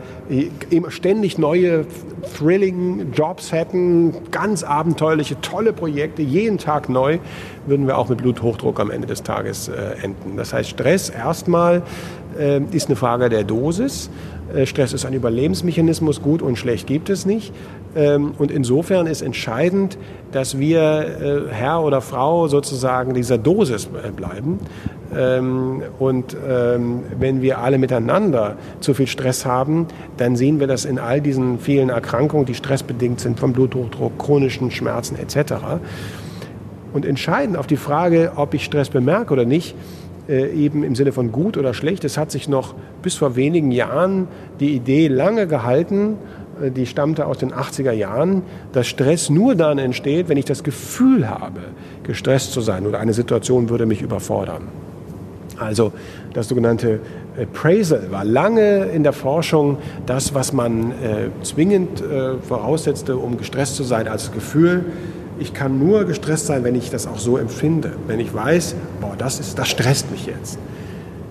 immer 0.70 0.90
ständig 0.90 1.38
neue 1.38 1.86
thrilling 2.36 3.12
Jobs 3.12 3.52
hätten, 3.52 4.14
ganz 4.30 4.62
abenteuerliche, 4.62 5.40
tolle 5.40 5.72
Projekte, 5.72 6.22
jeden 6.22 6.58
Tag 6.58 6.88
neu, 6.88 7.18
würden 7.66 7.86
wir 7.86 7.98
auch 7.98 8.08
mit 8.08 8.18
Bluthochdruck 8.18 8.80
am 8.80 8.90
Ende 8.90 9.06
des 9.06 9.22
Tages 9.22 9.68
äh, 9.68 9.72
enden. 10.02 10.36
Das 10.36 10.52
heißt, 10.52 10.70
Stress 10.70 11.10
erstmal 11.10 11.82
äh, 12.38 12.60
ist 12.72 12.88
eine 12.88 12.96
Frage 12.96 13.28
der 13.28 13.44
Dosis. 13.44 14.10
Äh, 14.54 14.66
Stress 14.66 14.92
ist 14.92 15.04
ein 15.04 15.12
Überlebensmechanismus, 15.12 16.22
gut 16.22 16.42
und 16.42 16.56
schlecht 16.56 16.86
gibt 16.86 17.10
es 17.10 17.26
nicht. 17.26 17.52
Ähm, 17.94 18.32
und 18.38 18.50
insofern 18.50 19.06
ist 19.06 19.22
entscheidend, 19.22 19.98
dass 20.32 20.58
wir 20.58 21.48
äh, 21.50 21.52
Herr 21.52 21.82
oder 21.82 22.00
Frau 22.00 22.48
sozusagen 22.48 23.14
dieser 23.14 23.38
Dosis 23.38 23.86
äh, 23.86 24.10
bleiben. 24.10 24.58
Ähm, 25.14 25.82
und 25.98 26.36
ähm, 26.46 27.04
wenn 27.18 27.42
wir 27.42 27.58
alle 27.58 27.78
miteinander 27.78 28.56
zu 28.80 28.94
viel 28.94 29.06
Stress 29.06 29.46
haben, 29.46 29.86
dann 30.16 30.36
sehen 30.36 30.60
wir 30.60 30.66
das 30.66 30.84
in 30.84 30.98
all 30.98 31.20
diesen 31.20 31.58
vielen 31.58 31.88
Erkrankungen, 31.88 32.46
die 32.46 32.54
stressbedingt 32.54 33.20
sind, 33.20 33.38
vom 33.40 33.52
Bluthochdruck, 33.52 34.18
chronischen 34.18 34.70
Schmerzen 34.70 35.16
etc. 35.16 35.54
Und 36.92 37.04
entscheidend 37.04 37.56
auf 37.56 37.66
die 37.66 37.76
Frage, 37.76 38.32
ob 38.36 38.54
ich 38.54 38.64
Stress 38.64 38.88
bemerke 38.88 39.32
oder 39.32 39.44
nicht, 39.44 39.74
eben 40.28 40.82
im 40.82 40.94
Sinne 40.94 41.12
von 41.12 41.30
gut 41.32 41.56
oder 41.56 41.72
schlecht, 41.72 42.04
es 42.04 42.18
hat 42.18 42.30
sich 42.30 42.48
noch 42.48 42.74
bis 43.02 43.14
vor 43.14 43.36
wenigen 43.36 43.70
Jahren 43.70 44.28
die 44.58 44.74
Idee 44.74 45.08
lange 45.08 45.46
gehalten, 45.46 46.16
äh, 46.62 46.70
die 46.70 46.86
stammte 46.86 47.26
aus 47.26 47.38
den 47.38 47.52
80er 47.52 47.92
Jahren, 47.92 48.42
dass 48.72 48.86
Stress 48.86 49.30
nur 49.30 49.54
dann 49.54 49.78
entsteht, 49.78 50.28
wenn 50.28 50.36
ich 50.36 50.44
das 50.44 50.62
Gefühl 50.62 51.28
habe, 51.28 51.60
gestresst 52.02 52.52
zu 52.52 52.60
sein 52.60 52.86
oder 52.86 53.00
eine 53.00 53.12
Situation 53.12 53.68
würde 53.68 53.86
mich 53.86 54.02
überfordern. 54.02 54.68
Also 55.58 55.92
das 56.34 56.48
sogenannte 56.48 57.00
Appraisal 57.40 58.10
war 58.10 58.24
lange 58.24 58.86
in 58.86 59.02
der 59.02 59.14
Forschung 59.14 59.78
das, 60.04 60.34
was 60.34 60.52
man 60.52 60.90
äh, 60.90 61.28
zwingend 61.42 62.02
äh, 62.02 62.36
voraussetzte, 62.42 63.16
um 63.16 63.38
gestresst 63.38 63.76
zu 63.76 63.82
sein, 63.82 64.06
als 64.06 64.32
Gefühl. 64.32 64.84
Ich 65.38 65.52
kann 65.52 65.78
nur 65.78 66.04
gestresst 66.04 66.46
sein, 66.46 66.64
wenn 66.64 66.74
ich 66.74 66.90
das 66.90 67.06
auch 67.06 67.18
so 67.18 67.36
empfinde, 67.36 67.92
wenn 68.06 68.20
ich 68.20 68.32
weiß, 68.32 68.74
boah, 69.00 69.14
das, 69.18 69.38
ist, 69.38 69.58
das 69.58 69.68
stresst 69.68 70.10
mich 70.10 70.26
jetzt. 70.26 70.58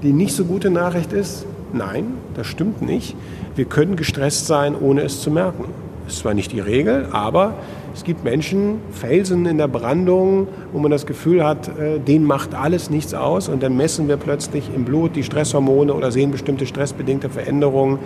Die 0.03 0.13
nicht 0.13 0.35
so 0.35 0.45
gute 0.45 0.69
Nachricht 0.69 1.11
ist, 1.11 1.45
nein, 1.73 2.13
das 2.35 2.45
stimmt 2.45 2.81
nicht. 2.81 3.15
Wir 3.55 3.65
können 3.65 3.95
gestresst 3.95 4.45
sein, 4.45 4.75
ohne 4.75 5.01
es 5.01 5.21
zu 5.21 5.31
merken. 5.31 5.65
Ist 6.07 6.19
zwar 6.19 6.35
nicht 6.35 6.51
die 6.51 6.59
Regel, 6.59 7.07
aber 7.11 7.55
es 7.95 8.03
gibt 8.03 8.23
Menschen, 8.23 8.79
Felsen 8.91 9.47
in 9.47 9.57
der 9.57 9.67
Brandung, 9.67 10.47
wo 10.71 10.77
man 10.77 10.91
das 10.91 11.07
Gefühl 11.07 11.43
hat, 11.43 11.67
äh, 11.79 11.97
denen 11.97 12.25
macht 12.25 12.53
alles 12.53 12.91
nichts 12.91 13.15
aus 13.15 13.49
und 13.49 13.63
dann 13.63 13.75
messen 13.75 14.07
wir 14.07 14.17
plötzlich 14.17 14.69
im 14.75 14.85
Blut 14.85 15.15
die 15.15 15.23
Stresshormone 15.23 15.91
oder 15.93 16.11
sehen 16.11 16.29
bestimmte 16.29 16.67
stressbedingte 16.67 17.29
Veränderungen 17.29 17.97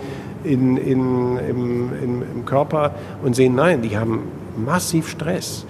in, 0.44 0.78
in, 0.78 1.36
im, 1.36 1.90
im, 2.02 2.22
im 2.36 2.44
Körper 2.46 2.94
und 3.22 3.36
sehen, 3.36 3.54
nein, 3.54 3.82
die 3.82 3.98
haben 3.98 4.20
massiv 4.56 5.08
Stress. 5.08 5.66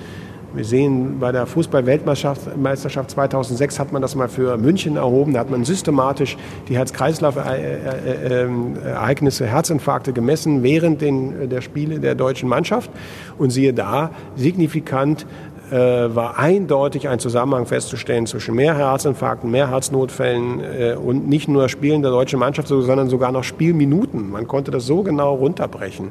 Wir 0.53 0.65
sehen 0.65 1.21
bei 1.21 1.31
der 1.31 1.47
Fußball-Weltmeisterschaft 1.47 3.13
2006 3.13 3.79
hat 3.79 3.93
man 3.93 4.03
das 4.03 4.17
mal 4.17 4.29
für 4.29 4.57
München 4.57 4.97
erhoben. 4.97 5.35
Da 5.35 5.41
hat 5.41 5.51
man 5.51 5.65
systematisch 5.65 6.37
die 6.69 6.77
Herz-Kreislauf-Ereignisse, 6.77 9.47
Herzinfarkte 9.47 10.13
gemessen 10.13 10.65
während 10.65 11.03
den, 11.03 11.49
der 11.49 11.61
Spiele 11.61 12.01
der 12.01 12.17
deutschen 12.17 12.49
Mannschaft. 12.49 12.91
Und 13.39 13.51
siehe 13.51 13.73
da, 13.73 14.11
signifikant 14.35 15.25
äh, 15.71 15.77
war 15.77 16.37
eindeutig 16.37 17.07
ein 17.07 17.21
Zusammenhang 17.21 17.67
festzustellen 17.67 18.27
zwischen 18.27 18.57
mehr 18.57 18.77
Herzinfarkten, 18.77 19.53
mehr 19.53 19.71
Herznotfällen 19.71 20.61
äh, 20.61 20.95
und 20.95 21.29
nicht 21.29 21.49
nur 21.49 21.69
Spielen 21.69 22.03
der 22.03 22.11
deutschen 22.11 22.41
Mannschaft, 22.41 22.67
sondern 22.67 23.09
sogar 23.09 23.31
noch 23.31 23.45
Spielminuten. 23.45 24.33
Man 24.33 24.49
konnte 24.49 24.73
das 24.73 24.85
so 24.85 25.05
genau 25.05 25.35
runterbrechen. 25.35 26.11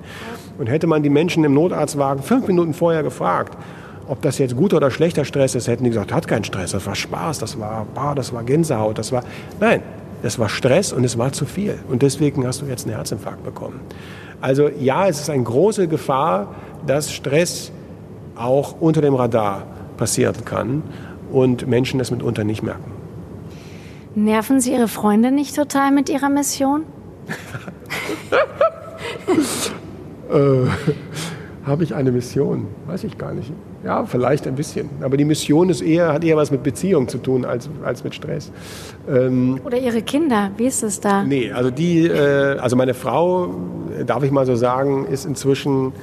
Und 0.57 0.67
hätte 0.67 0.87
man 0.87 1.03
die 1.03 1.09
Menschen 1.09 1.43
im 1.43 1.53
Notarztwagen 1.53 2.23
fünf 2.23 2.47
Minuten 2.47 2.73
vorher 2.73 3.03
gefragt, 3.03 3.57
ob 4.09 4.23
das 4.23 4.39
jetzt 4.39 4.55
guter 4.55 4.77
oder 4.77 4.89
schlechter 4.89 5.23
Stress 5.23 5.53
ist, 5.53 5.67
hätten 5.67 5.83
die 5.83 5.91
gesagt, 5.91 6.11
hat 6.11 6.27
keinen 6.27 6.43
Stress, 6.43 6.71
das 6.71 6.87
war 6.87 6.95
Spaß, 6.95 7.37
das 7.37 7.59
war, 7.59 7.85
bah, 7.93 8.15
das 8.15 8.33
war 8.33 8.43
Gänsehaut, 8.43 8.97
das 8.97 9.11
war, 9.11 9.23
nein, 9.59 9.83
das 10.23 10.39
war 10.39 10.49
Stress 10.49 10.91
und 10.91 11.03
es 11.03 11.15
war 11.17 11.31
zu 11.31 11.45
viel. 11.45 11.77
Und 11.87 12.01
deswegen 12.01 12.45
hast 12.47 12.61
du 12.61 12.65
jetzt 12.65 12.87
einen 12.87 12.95
Herzinfarkt 12.95 13.43
bekommen. 13.43 13.79
Also 14.41 14.67
ja, 14.67 15.07
es 15.07 15.21
ist 15.21 15.29
eine 15.29 15.43
große 15.43 15.87
Gefahr, 15.87 16.55
dass 16.87 17.13
Stress 17.13 17.71
auch 18.35 18.81
unter 18.81 19.01
dem 19.01 19.13
Radar 19.13 19.67
passieren 19.97 20.43
kann 20.43 20.81
und 21.31 21.67
Menschen 21.67 21.99
das 21.99 22.09
mitunter 22.09 22.43
nicht 22.43 22.63
merken. 22.63 22.91
Nerven 24.15 24.59
Sie 24.59 24.73
Ihre 24.73 24.87
Freunde 24.87 25.29
nicht 25.31 25.55
total 25.55 25.91
mit 25.91 26.09
Ihrer 26.09 26.29
Mission? 26.29 26.83
äh, 30.31 30.67
Habe 31.63 31.83
ich 31.83 31.93
eine 31.93 32.11
Mission? 32.11 32.67
Weiß 32.87 33.03
ich 33.03 33.19
gar 33.19 33.33
nicht. 33.33 33.51
Ja, 33.83 34.05
vielleicht 34.05 34.45
ein 34.45 34.55
bisschen. 34.55 34.89
Aber 35.01 35.15
die 35.15 35.23
Mission 35.25 35.69
ist 35.69 35.81
eher, 35.81 36.11
hat 36.11 36.23
eher 36.23 36.35
was 36.35 36.51
mit 36.51 36.63
Beziehung 36.63 37.07
zu 37.07 37.17
tun 37.17 37.45
als, 37.45 37.69
als 37.83 38.03
mit 38.03 38.13
Stress. 38.13 38.51
Ähm, 39.09 39.59
Oder 39.63 39.77
Ihre 39.77 40.01
Kinder, 40.01 40.51
wie 40.57 40.65
ist 40.65 40.83
es 40.83 40.99
da? 40.99 41.23
Nee, 41.23 41.51
also 41.51 41.71
die, 41.71 42.05
äh, 42.05 42.57
also 42.57 42.75
meine 42.75 42.93
Frau, 42.93 43.55
darf 44.05 44.23
ich 44.23 44.31
mal 44.31 44.45
so 44.45 44.55
sagen, 44.55 45.05
ist 45.05 45.25
inzwischen 45.25 45.93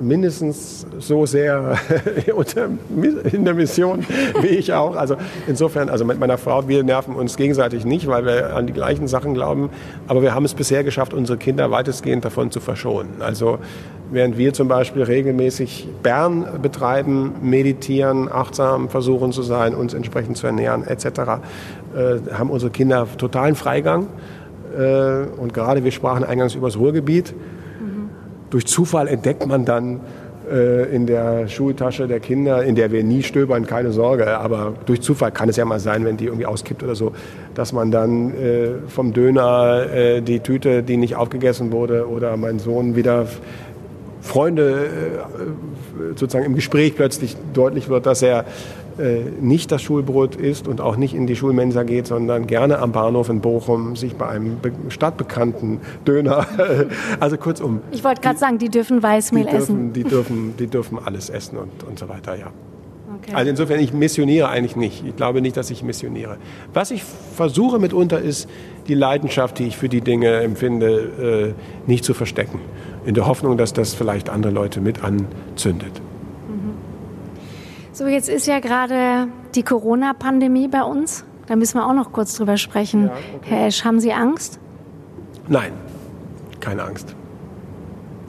mindestens 0.00 0.86
so 0.98 1.26
sehr 1.26 1.78
in 3.32 3.44
der 3.44 3.54
Mission 3.54 4.04
wie 4.42 4.48
ich 4.48 4.72
auch. 4.72 4.96
Also 4.96 5.16
insofern, 5.46 5.88
also 5.88 6.04
mit 6.04 6.18
meiner 6.18 6.38
Frau, 6.38 6.68
wir 6.68 6.82
nerven 6.82 7.14
uns 7.14 7.36
gegenseitig 7.36 7.84
nicht, 7.84 8.06
weil 8.06 8.24
wir 8.24 8.54
an 8.54 8.66
die 8.66 8.72
gleichen 8.72 9.08
Sachen 9.08 9.34
glauben. 9.34 9.70
Aber 10.06 10.22
wir 10.22 10.34
haben 10.34 10.44
es 10.44 10.54
bisher 10.54 10.84
geschafft, 10.84 11.14
unsere 11.14 11.38
Kinder 11.38 11.70
weitestgehend 11.70 12.24
davon 12.24 12.50
zu 12.50 12.60
verschonen. 12.60 13.20
Also 13.20 13.58
während 14.10 14.38
wir 14.38 14.52
zum 14.52 14.68
Beispiel 14.68 15.02
regelmäßig 15.02 15.88
Bern 16.02 16.46
betreiben, 16.62 17.34
meditieren, 17.42 18.30
achtsam 18.30 18.88
versuchen 18.88 19.32
zu 19.32 19.42
sein, 19.42 19.74
uns 19.74 19.94
entsprechend 19.94 20.36
zu 20.36 20.46
ernähren 20.46 20.84
etc., 20.86 21.06
äh, 21.06 22.32
haben 22.32 22.50
unsere 22.50 22.70
Kinder 22.70 23.06
totalen 23.18 23.54
Freigang. 23.54 24.06
Äh, 24.76 25.26
und 25.38 25.54
gerade 25.54 25.84
wir 25.84 25.92
sprachen 25.92 26.24
eingangs 26.24 26.54
über 26.54 26.68
das 26.68 26.78
Ruhrgebiet 26.78 27.34
durch 28.50 28.66
Zufall 28.66 29.08
entdeckt 29.08 29.46
man 29.46 29.64
dann 29.64 30.00
äh, 30.50 30.94
in 30.94 31.06
der 31.06 31.48
Schultasche 31.48 32.06
der 32.06 32.20
Kinder, 32.20 32.62
in 32.62 32.76
der 32.76 32.92
wir 32.92 33.02
nie 33.02 33.22
stöbern, 33.22 33.66
keine 33.66 33.90
Sorge, 33.90 34.38
aber 34.38 34.74
durch 34.86 35.00
Zufall 35.00 35.32
kann 35.32 35.48
es 35.48 35.56
ja 35.56 35.64
mal 35.64 35.80
sein, 35.80 36.04
wenn 36.04 36.16
die 36.16 36.26
irgendwie 36.26 36.46
auskippt 36.46 36.82
oder 36.82 36.94
so, 36.94 37.12
dass 37.54 37.72
man 37.72 37.90
dann 37.90 38.30
äh, 38.30 38.68
vom 38.86 39.12
Döner 39.12 39.86
äh, 39.92 40.22
die 40.22 40.40
Tüte, 40.40 40.82
die 40.82 40.96
nicht 40.96 41.16
aufgegessen 41.16 41.72
wurde, 41.72 42.08
oder 42.08 42.36
mein 42.36 42.58
Sohn 42.58 42.94
wieder 42.94 43.26
Freunde 44.26 44.86
äh, 44.86 46.10
sozusagen 46.16 46.44
im 46.44 46.54
Gespräch 46.54 46.94
plötzlich 46.96 47.36
deutlich 47.54 47.88
wird, 47.88 48.06
dass 48.06 48.22
er 48.22 48.44
äh, 48.98 49.20
nicht 49.40 49.72
das 49.72 49.82
Schulbrot 49.82 50.36
isst 50.36 50.66
und 50.68 50.80
auch 50.80 50.96
nicht 50.96 51.14
in 51.14 51.26
die 51.26 51.36
Schulmensa 51.36 51.82
geht, 51.82 52.06
sondern 52.06 52.46
gerne 52.46 52.78
am 52.78 52.92
Bahnhof 52.92 53.28
in 53.28 53.40
Bochum 53.40 53.94
sich 53.94 54.16
bei 54.16 54.26
einem 54.26 54.56
stadtbekannten 54.88 55.80
Döner, 56.06 56.46
also 57.20 57.36
kurzum. 57.36 57.80
Ich 57.92 58.04
wollte 58.04 58.22
gerade 58.22 58.38
sagen, 58.38 58.58
die 58.58 58.70
dürfen 58.70 59.02
Weißmehl 59.02 59.44
die 59.44 59.50
dürfen, 59.50 59.62
essen. 59.62 59.92
Die 59.92 60.04
dürfen, 60.04 60.54
die 60.58 60.66
dürfen 60.66 60.98
alles 61.04 61.28
essen 61.28 61.58
und, 61.58 61.84
und 61.84 61.98
so 61.98 62.08
weiter, 62.08 62.36
ja. 62.36 62.46
Okay. 63.26 63.34
Also 63.34 63.50
insofern, 63.50 63.80
ich 63.80 63.92
missioniere 63.92 64.48
eigentlich 64.48 64.76
nicht. 64.76 65.04
Ich 65.06 65.16
glaube 65.16 65.40
nicht, 65.42 65.56
dass 65.56 65.70
ich 65.70 65.82
missioniere. 65.82 66.36
Was 66.72 66.90
ich 66.90 67.02
versuche 67.02 67.78
mitunter 67.78 68.20
ist, 68.20 68.48
die 68.88 68.94
Leidenschaft, 68.94 69.58
die 69.58 69.66
ich 69.66 69.76
für 69.76 69.88
die 69.88 70.00
Dinge 70.00 70.40
empfinde, 70.40 71.54
äh, 71.86 71.90
nicht 71.90 72.04
zu 72.04 72.14
verstecken. 72.14 72.60
In 73.06 73.14
der 73.14 73.26
Hoffnung, 73.26 73.56
dass 73.56 73.72
das 73.72 73.94
vielleicht 73.94 74.28
andere 74.28 74.52
Leute 74.52 74.80
mit 74.80 75.02
anzündet. 75.02 76.02
So, 77.92 78.06
jetzt 78.06 78.28
ist 78.28 78.46
ja 78.46 78.60
gerade 78.60 79.28
die 79.54 79.62
Corona-Pandemie 79.62 80.68
bei 80.68 80.82
uns. 80.82 81.24
Da 81.46 81.56
müssen 81.56 81.78
wir 81.78 81.86
auch 81.86 81.94
noch 81.94 82.12
kurz 82.12 82.34
drüber 82.34 82.58
sprechen. 82.58 83.04
Ja, 83.04 83.12
okay. 83.36 83.48
Herr 83.48 83.66
Esch, 83.68 83.84
haben 83.86 84.00
Sie 84.00 84.12
Angst? 84.12 84.58
Nein, 85.48 85.72
keine 86.60 86.82
Angst. 86.82 87.16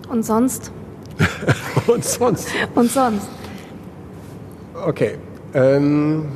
Und 0.07 0.23
sonst? 0.23 0.71
Und 1.87 2.05
sonst? 2.05 2.47
Und 2.75 2.91
sonst? 2.91 3.27
Okay. 4.85 5.17
Ähm, 5.53 6.27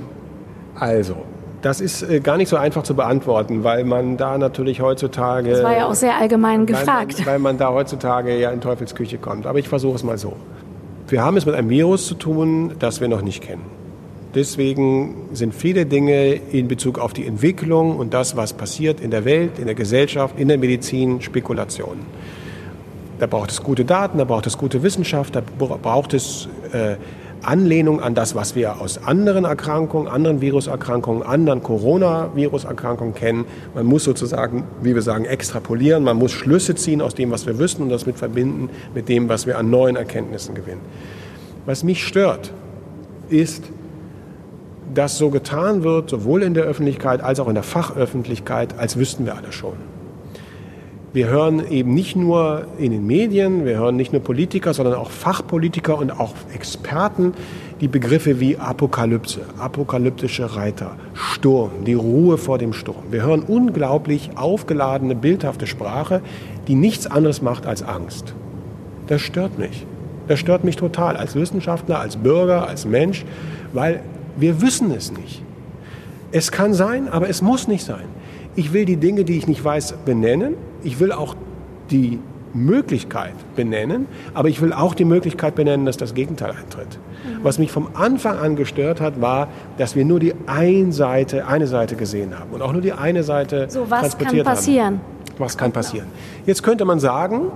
also, 0.76 1.16
Das 1.62 1.80
ist 1.80 2.02
äh, 2.02 2.20
gar 2.20 2.38
nicht 2.38 2.50
so 2.50 2.58
einfach 2.58 2.84
zu 2.84 2.96
beantworten, 2.96 3.64
weil 3.64 3.84
man 3.84 4.18
da 4.18 4.38
natürlich 4.38 4.82
heutzutage. 4.82 5.52
Das 5.52 5.64
war 5.64 5.78
ja 5.78 5.88
auch 5.88 5.94
sehr 5.94 6.18
allgemein 6.18 6.66
gefragt. 6.66 7.20
Weil, 7.20 7.34
weil 7.34 7.40
man 7.40 7.58
da 7.58 7.72
heutzutage 7.72 8.38
ja 8.40 8.52
in 8.52 8.62
Teufelsküche 8.62 9.18
kommt. 9.18 9.46
Aber 9.46 9.60
ich 9.60 9.70
versuche 9.70 9.96
es 9.96 10.04
mal 10.04 10.18
so. 10.18 10.34
Wir 11.08 11.24
haben 11.24 11.38
es 11.38 11.46
mit 11.46 11.56
einem 11.56 11.70
Virus 11.70 12.08
zu 12.08 12.16
tun, 12.16 12.74
das 12.80 13.02
wir 13.02 13.08
noch 13.08 13.22
nicht 13.22 13.44
kennen. 13.44 13.66
Deswegen 14.34 15.28
sind 15.34 15.54
viele 15.54 15.86
Dinge 15.86 16.34
in 16.34 16.70
Bezug 16.70 16.98
auf 16.98 17.12
die 17.12 17.28
Entwicklung 17.28 17.98
und 17.98 18.14
das, 18.14 18.38
was 18.38 18.54
passiert 18.54 19.02
in 19.02 19.12
der 19.12 19.26
Welt, 19.26 19.60
in 19.60 19.66
der 19.66 19.76
Gesellschaft, 19.76 20.40
in 20.40 20.48
der 20.48 20.58
Medizin, 20.58 21.22
Spekulationen. 21.22 22.06
Da 23.20 23.28
braucht 23.28 23.52
es 23.52 23.62
gute 23.62 23.84
Daten, 23.84 24.18
da 24.18 24.24
braucht 24.24 24.48
es 24.48 24.58
gute 24.58 24.84
Wissenschaft, 24.84 25.36
da 25.36 25.42
braucht 25.60 26.14
es 26.14 26.48
äh, 26.72 26.96
Anlehnung 27.44 28.02
an 28.02 28.16
das, 28.16 28.36
was 28.36 28.56
wir 28.56 28.80
aus 28.82 29.04
anderen 29.06 29.46
Erkrankungen, 29.46 30.08
anderen 30.08 30.42
Viruserkrankungen, 30.42 31.24
anderen 31.24 31.64
Coronavirus-Erkrankungen 31.64 33.14
kennen. 33.16 33.46
Man 33.74 33.86
muss 33.86 34.04
sozusagen, 34.04 34.64
wie 34.82 34.96
wir 34.96 35.02
sagen, 35.02 35.26
extrapolieren. 35.26 36.04
Man 36.04 36.18
muss 36.18 36.32
Schlüsse 36.32 36.76
ziehen 36.76 37.02
aus 37.02 37.16
dem, 37.16 37.32
was 37.32 37.46
wir 37.46 37.60
wissen 37.60 37.84
und 37.84 37.90
das 37.90 38.06
mit 38.06 38.18
verbinden 38.18 38.70
mit 38.94 39.10
dem, 39.10 39.30
was 39.30 39.48
wir 39.48 39.58
an 39.58 39.70
neuen 39.70 39.96
Erkenntnissen 39.96 40.56
gewinnen. 40.56 40.82
Was 41.66 41.84
mich 41.84 42.06
stört, 42.06 42.52
ist, 43.30 43.64
dass 44.94 45.18
so 45.18 45.30
getan 45.30 45.84
wird, 45.84 46.10
sowohl 46.10 46.44
in 46.44 46.54
der 46.54 46.64
Öffentlichkeit 46.64 47.22
als 47.22 47.40
auch 47.40 47.48
in 47.48 47.54
der 47.54 47.64
Fachöffentlichkeit, 47.64 48.78
als 48.78 48.98
wüssten 48.98 49.26
wir 49.26 49.36
alle 49.36 49.52
schon. 49.52 49.74
Wir 51.14 51.28
hören 51.28 51.70
eben 51.70 51.94
nicht 51.94 52.16
nur 52.16 52.68
in 52.78 52.92
den 52.92 53.06
Medien, 53.06 53.66
wir 53.66 53.78
hören 53.78 53.98
nicht 53.98 54.14
nur 54.14 54.22
Politiker, 54.22 54.74
sondern 54.74 54.96
auch 54.96 55.12
Fachpolitiker 55.12 55.98
und 55.98 56.10
auch 56.10 56.34
Experten 56.54 57.34
die 57.82 57.90
Begriffe 57.90 58.40
wie 58.40 58.56
Apokalypse, 58.56 59.42
apokalyptische 59.60 60.56
Reiter, 60.56 60.96
Sturm, 61.14 61.72
die 61.86 61.96
Ruhe 61.96 62.38
vor 62.38 62.58
dem 62.58 62.72
Sturm. 62.72 63.04
Wir 63.12 63.24
hören 63.24 63.44
unglaublich 63.46 64.30
aufgeladene, 64.36 65.16
bildhafte 65.16 65.68
Sprache, 65.68 66.22
die 66.70 66.76
nichts 66.76 67.08
anderes 67.08 67.42
macht 67.42 67.66
als 67.66 67.84
Angst. 67.84 68.34
Das 69.08 69.20
stört 69.20 69.60
mich. 69.60 69.86
Das 70.30 70.40
stört 70.40 70.64
mich 70.64 70.78
total 70.78 71.18
als 71.18 71.36
Wissenschaftler, 71.36 72.00
als 72.00 72.16
Bürger, 72.16 72.70
als 72.70 72.86
Mensch, 72.86 73.26
weil 73.74 74.02
wir 74.38 74.62
wissen 74.62 74.92
es 74.92 75.12
nicht. 75.12 75.44
Es 76.32 76.54
kann 76.54 76.74
sein, 76.74 77.10
aber 77.10 77.28
es 77.28 77.42
muss 77.42 77.68
nicht 77.68 77.84
sein. 77.84 78.06
Ich 78.56 78.72
will 78.72 78.86
die 78.86 78.96
Dinge, 78.96 79.26
die 79.26 79.38
ich 79.38 79.48
nicht 79.48 79.62
weiß, 79.62 79.96
benennen. 80.06 80.56
Ich 80.84 81.00
will 81.00 81.12
auch 81.12 81.36
die 81.90 82.20
Möglichkeit 82.54 83.34
benennen, 83.56 84.08
aber 84.34 84.50
ich 84.50 84.62
will 84.62 84.74
auch 84.74 84.94
die 84.94 85.06
Möglichkeit 85.06 85.56
benennen, 85.56 85.86
dass 85.86 85.98
das 85.98 86.14
Gegenteil 86.14 86.52
eintritt. 86.52 86.88
Mhm. 86.98 87.44
Was 87.44 87.60
mich 87.60 87.72
vom 87.72 87.90
Anfang 87.94 88.38
an 88.38 88.56
gestört 88.56 89.00
hat, 89.00 89.22
war, 89.22 89.48
dass 89.78 89.96
wir 89.96 90.06
nur 90.06 90.20
die 90.20 90.34
eine 90.48 90.92
Seite, 90.92 91.48
eine 91.48 91.68
Seite 91.68 91.96
gesehen 91.96 92.38
haben 92.38 92.52
und 92.52 92.62
auch 92.62 92.74
nur 92.74 92.82
die 92.82 92.94
eine 92.94 93.24
Seite 93.24 93.68
so, 93.70 93.90
was 93.90 94.02
transportiert 94.02 94.46
kann 94.46 94.56
passieren? 94.56 94.86
Haben. 94.86 95.02
Was 95.38 95.58
kann 95.58 95.72
passieren? 95.72 96.08
Jetzt 96.46 96.62
könnte 96.62 96.86
man 96.86 97.00
sagen, 97.00 97.52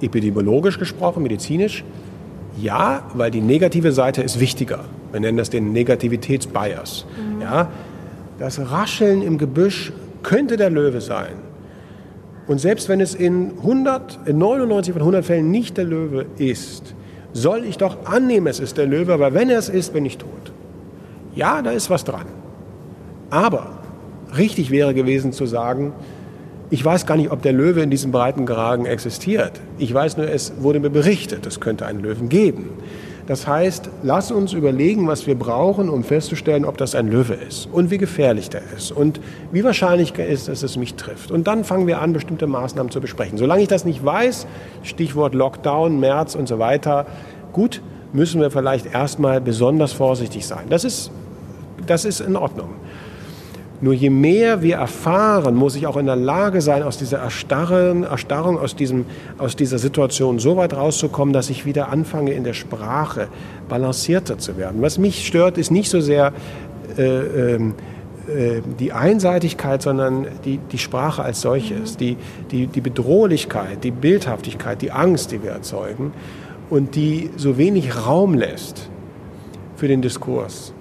epidemiologisch 0.00 0.78
gesprochen, 0.78 1.22
medizinisch, 1.22 1.84
ja, 2.60 3.02
weil 3.14 3.30
die 3.30 3.40
negative 3.40 3.92
Seite 3.92 4.22
ist 4.22 4.40
wichtiger. 4.40 4.80
Wir 5.12 5.20
nennen 5.20 5.38
das 5.38 5.50
den 5.50 5.72
Negativitätsbias. 5.72 7.06
Mhm. 7.16 7.42
Ja, 7.42 7.68
das 8.38 8.58
Rascheln 8.70 9.22
im 9.22 9.38
Gebüsch 9.38 9.92
könnte 10.22 10.56
der 10.56 10.70
Löwe 10.70 11.00
sein. 11.00 11.47
Und 12.48 12.58
selbst 12.58 12.88
wenn 12.88 13.00
es 13.00 13.14
in, 13.14 13.52
100, 13.58 14.20
in 14.26 14.38
99 14.38 14.94
von 14.94 15.02
100 15.02 15.24
Fällen 15.24 15.50
nicht 15.50 15.76
der 15.76 15.84
Löwe 15.84 16.26
ist, 16.38 16.94
soll 17.34 17.64
ich 17.64 17.76
doch 17.76 18.06
annehmen, 18.06 18.46
es 18.46 18.58
ist 18.58 18.78
der 18.78 18.86
Löwe, 18.86 19.12
aber 19.12 19.34
wenn 19.34 19.50
er 19.50 19.58
es 19.58 19.68
ist, 19.68 19.92
bin 19.92 20.06
ich 20.06 20.16
tot. 20.16 20.52
Ja, 21.34 21.62
da 21.62 21.70
ist 21.70 21.90
was 21.90 22.04
dran. 22.04 22.24
Aber 23.30 23.78
richtig 24.36 24.70
wäre 24.70 24.94
gewesen 24.94 25.32
zu 25.32 25.44
sagen, 25.44 25.92
ich 26.70 26.84
weiß 26.84 27.06
gar 27.06 27.16
nicht, 27.16 27.30
ob 27.30 27.42
der 27.42 27.52
Löwe 27.52 27.82
in 27.82 27.90
diesem 27.90 28.12
breiten 28.12 28.46
Gragen 28.46 28.86
existiert. 28.86 29.52
Ich 29.78 29.92
weiß 29.92 30.16
nur, 30.16 30.28
es 30.28 30.54
wurde 30.58 30.80
mir 30.80 30.90
berichtet, 30.90 31.46
es 31.46 31.60
könnte 31.60 31.86
einen 31.86 32.00
Löwen 32.00 32.28
geben. 32.28 32.70
Das 33.28 33.46
heißt, 33.46 33.90
lass 34.02 34.32
uns 34.32 34.54
überlegen, 34.54 35.06
was 35.06 35.26
wir 35.26 35.38
brauchen, 35.38 35.90
um 35.90 36.02
festzustellen, 36.02 36.64
ob 36.64 36.78
das 36.78 36.94
ein 36.94 37.08
Löwe 37.08 37.34
ist 37.34 37.68
und 37.70 37.90
wie 37.90 37.98
gefährlich 37.98 38.48
der 38.48 38.62
ist 38.74 38.90
und 38.90 39.20
wie 39.52 39.62
wahrscheinlich 39.62 40.18
ist, 40.18 40.48
dass 40.48 40.62
es 40.62 40.78
mich 40.78 40.94
trifft. 40.94 41.30
Und 41.30 41.46
dann 41.46 41.62
fangen 41.62 41.86
wir 41.86 42.00
an, 42.00 42.14
bestimmte 42.14 42.46
Maßnahmen 42.46 42.90
zu 42.90 43.02
besprechen. 43.02 43.36
Solange 43.36 43.60
ich 43.60 43.68
das 43.68 43.84
nicht 43.84 44.02
weiß, 44.02 44.46
Stichwort 44.82 45.34
Lockdown, 45.34 46.00
März 46.00 46.36
und 46.36 46.48
so 46.48 46.58
weiter, 46.58 47.04
gut, 47.52 47.82
müssen 48.14 48.40
wir 48.40 48.50
vielleicht 48.50 48.86
erstmal 48.94 49.42
besonders 49.42 49.92
vorsichtig 49.92 50.46
sein. 50.46 50.64
Das 50.70 50.84
ist, 50.84 51.10
das 51.86 52.06
ist 52.06 52.20
in 52.20 52.34
Ordnung. 52.34 52.70
Nur 53.80 53.94
je 53.94 54.10
mehr 54.10 54.60
wir 54.60 54.76
erfahren, 54.76 55.54
muss 55.54 55.76
ich 55.76 55.86
auch 55.86 55.96
in 55.96 56.06
der 56.06 56.16
Lage 56.16 56.60
sein, 56.60 56.82
aus 56.82 56.98
dieser 56.98 57.18
Erstarrung, 57.18 58.02
Erstarrung 58.02 58.58
aus, 58.58 58.74
diesem, 58.74 59.04
aus 59.38 59.54
dieser 59.54 59.78
Situation 59.78 60.40
so 60.40 60.56
weit 60.56 60.74
rauszukommen, 60.74 61.32
dass 61.32 61.48
ich 61.48 61.64
wieder 61.64 61.88
anfange, 61.90 62.32
in 62.32 62.42
der 62.42 62.54
Sprache 62.54 63.28
balancierter 63.68 64.38
zu 64.38 64.56
werden. 64.56 64.82
Was 64.82 64.98
mich 64.98 65.24
stört, 65.26 65.58
ist 65.58 65.70
nicht 65.70 65.90
so 65.90 66.00
sehr 66.00 66.32
äh, 66.96 67.54
ähm, 67.54 67.74
äh, 68.28 68.62
die 68.80 68.92
Einseitigkeit, 68.92 69.80
sondern 69.80 70.26
die, 70.44 70.58
die 70.72 70.78
Sprache 70.78 71.22
als 71.22 71.40
solches, 71.40 71.96
die, 71.96 72.16
die, 72.50 72.66
die 72.66 72.80
Bedrohlichkeit, 72.80 73.84
die 73.84 73.92
Bildhaftigkeit, 73.92 74.82
die 74.82 74.90
Angst, 74.90 75.30
die 75.30 75.42
wir 75.42 75.52
erzeugen 75.52 76.12
und 76.68 76.96
die 76.96 77.30
so 77.36 77.56
wenig 77.56 78.06
Raum 78.06 78.34
lässt 78.34 78.90
für 79.76 79.86
den 79.86 80.02
Diskurs. 80.02 80.74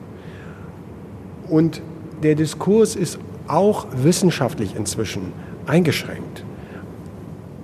Und 1.47 1.81
der 2.23 2.35
Diskurs 2.35 2.95
ist 2.95 3.19
auch 3.47 3.87
wissenschaftlich 3.91 4.75
inzwischen 4.75 5.33
eingeschränkt. 5.65 6.43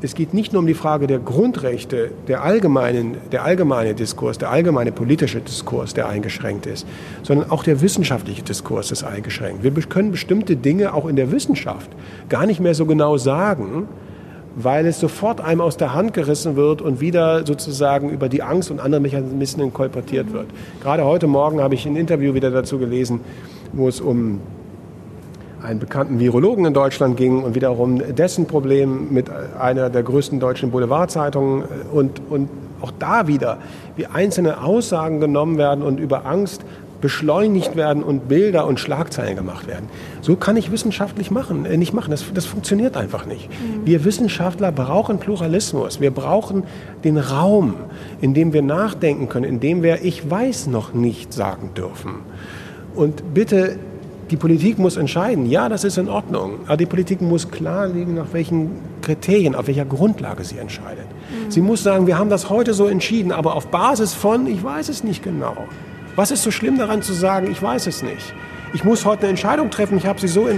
Es 0.01 0.15
geht 0.15 0.33
nicht 0.33 0.51
nur 0.51 0.59
um 0.59 0.67
die 0.67 0.73
Frage 0.73 1.07
der 1.07 1.19
Grundrechte, 1.19 2.11
der, 2.27 2.43
allgemeinen, 2.43 3.15
der 3.31 3.45
allgemeine 3.45 3.93
Diskurs, 3.93 4.37
der 4.37 4.49
allgemeine 4.49 4.91
politische 4.91 5.39
Diskurs, 5.39 5.93
der 5.93 6.09
eingeschränkt 6.09 6.65
ist, 6.65 6.85
sondern 7.21 7.49
auch 7.49 7.63
der 7.63 7.79
wissenschaftliche 7.79 8.41
Diskurs 8.41 8.91
ist 8.91 9.05
eingeschränkt. 9.05 9.63
Wir 9.63 9.71
können 9.71 10.11
bestimmte 10.11 10.57
Dinge 10.57 10.93
auch 10.93 11.05
in 11.05 11.15
der 11.15 11.31
Wissenschaft 11.31 11.89
gar 12.27 12.45
nicht 12.45 12.59
mehr 12.59 12.75
so 12.75 12.85
genau 12.85 13.15
sagen, 13.15 13.87
weil 14.57 14.85
es 14.85 14.99
sofort 14.99 15.39
einem 15.39 15.61
aus 15.61 15.77
der 15.77 15.93
Hand 15.93 16.13
gerissen 16.13 16.57
wird 16.57 16.81
und 16.81 16.99
wieder 16.99 17.45
sozusagen 17.45 18.09
über 18.09 18.27
die 18.27 18.43
Angst 18.43 18.71
und 18.71 18.81
andere 18.81 18.99
Mechanismen 18.99 19.71
kolportiert 19.73 20.33
wird. 20.33 20.47
Gerade 20.81 21.05
heute 21.05 21.27
Morgen 21.27 21.61
habe 21.61 21.75
ich 21.75 21.85
ein 21.85 21.95
Interview 21.95 22.33
wieder 22.33 22.51
dazu 22.51 22.77
gelesen, 22.77 23.21
wo 23.73 23.87
es 23.87 23.99
um 23.99 24.39
einen 25.61 25.79
bekannten 25.79 26.19
Virologen 26.19 26.65
in 26.65 26.73
Deutschland 26.73 27.15
ging 27.17 27.41
und 27.43 27.55
wiederum 27.55 28.01
dessen 28.15 28.47
Problem 28.47 29.13
mit 29.13 29.29
einer 29.59 29.89
der 29.89 30.03
größten 30.03 30.39
deutschen 30.39 30.71
Boulevardzeitungen 30.71 31.63
und, 31.91 32.21
und 32.29 32.49
auch 32.81 32.91
da 32.99 33.27
wieder, 33.27 33.59
wie 33.95 34.05
einzelne 34.07 34.61
Aussagen 34.61 35.21
genommen 35.21 35.57
werden 35.57 35.83
und 35.83 35.99
über 35.99 36.25
Angst 36.25 36.65
beschleunigt 36.99 37.75
werden 37.75 38.01
und 38.01 38.29
Bilder 38.29 38.65
und 38.65 38.79
Schlagzeilen 38.79 39.35
gemacht 39.35 39.67
werden. 39.67 39.89
So 40.21 40.37
kann 40.37 40.55
ich 40.55 40.71
wissenschaftlich 40.71 41.31
machen, 41.31 41.65
äh, 41.65 41.75
nicht 41.75 41.91
machen. 41.91 42.11
Das, 42.11 42.23
das 42.33 42.45
funktioniert 42.45 42.95
einfach 42.95 43.25
nicht. 43.25 43.49
Mhm. 43.49 43.85
Wir 43.85 44.05
Wissenschaftler 44.05 44.71
brauchen 44.71 45.19
Pluralismus. 45.19 45.99
Wir 45.99 46.11
brauchen 46.11 46.63
den 47.03 47.17
Raum, 47.17 47.75
in 48.21 48.33
dem 48.33 48.53
wir 48.53 48.61
nachdenken 48.61 49.27
können, 49.27 49.43
in 49.43 49.59
dem 49.59 49.83
wir 49.83 50.01
ich 50.05 50.29
weiß 50.29 50.67
noch 50.67 50.93
nicht 50.93 51.33
sagen 51.33 51.71
dürfen. 51.75 52.19
Und 52.95 53.33
bitte, 53.33 53.77
die 54.29 54.37
Politik 54.37 54.79
muss 54.79 54.97
entscheiden, 54.97 55.45
ja, 55.45 55.69
das 55.69 55.83
ist 55.83 55.97
in 55.97 56.09
Ordnung, 56.09 56.59
aber 56.65 56.77
die 56.77 56.85
Politik 56.85 57.21
muss 57.21 57.49
klarlegen, 57.49 58.15
nach 58.15 58.31
welchen 58.31 58.71
Kriterien, 59.01 59.55
auf 59.55 59.67
welcher 59.67 59.85
Grundlage 59.85 60.43
sie 60.43 60.57
entscheidet. 60.57 61.05
Mhm. 61.05 61.51
Sie 61.51 61.61
muss 61.61 61.83
sagen, 61.83 62.07
wir 62.07 62.17
haben 62.17 62.29
das 62.29 62.49
heute 62.49 62.73
so 62.73 62.87
entschieden, 62.87 63.31
aber 63.31 63.55
auf 63.55 63.67
Basis 63.67 64.13
von, 64.13 64.47
ich 64.47 64.63
weiß 64.63 64.89
es 64.89 65.03
nicht 65.03 65.23
genau. 65.23 65.55
Was 66.15 66.31
ist 66.31 66.43
so 66.43 66.51
schlimm 66.51 66.77
daran 66.77 67.01
zu 67.01 67.13
sagen, 67.13 67.51
ich 67.51 67.61
weiß 67.61 67.87
es 67.87 68.03
nicht? 68.03 68.33
Ich 68.73 68.83
muss 68.83 69.05
heute 69.05 69.21
eine 69.21 69.29
Entscheidung 69.31 69.69
treffen, 69.69 69.97
ich 69.97 70.07
habe 70.07 70.19
sie 70.19 70.27
so 70.27 70.47
äh, 70.47 70.55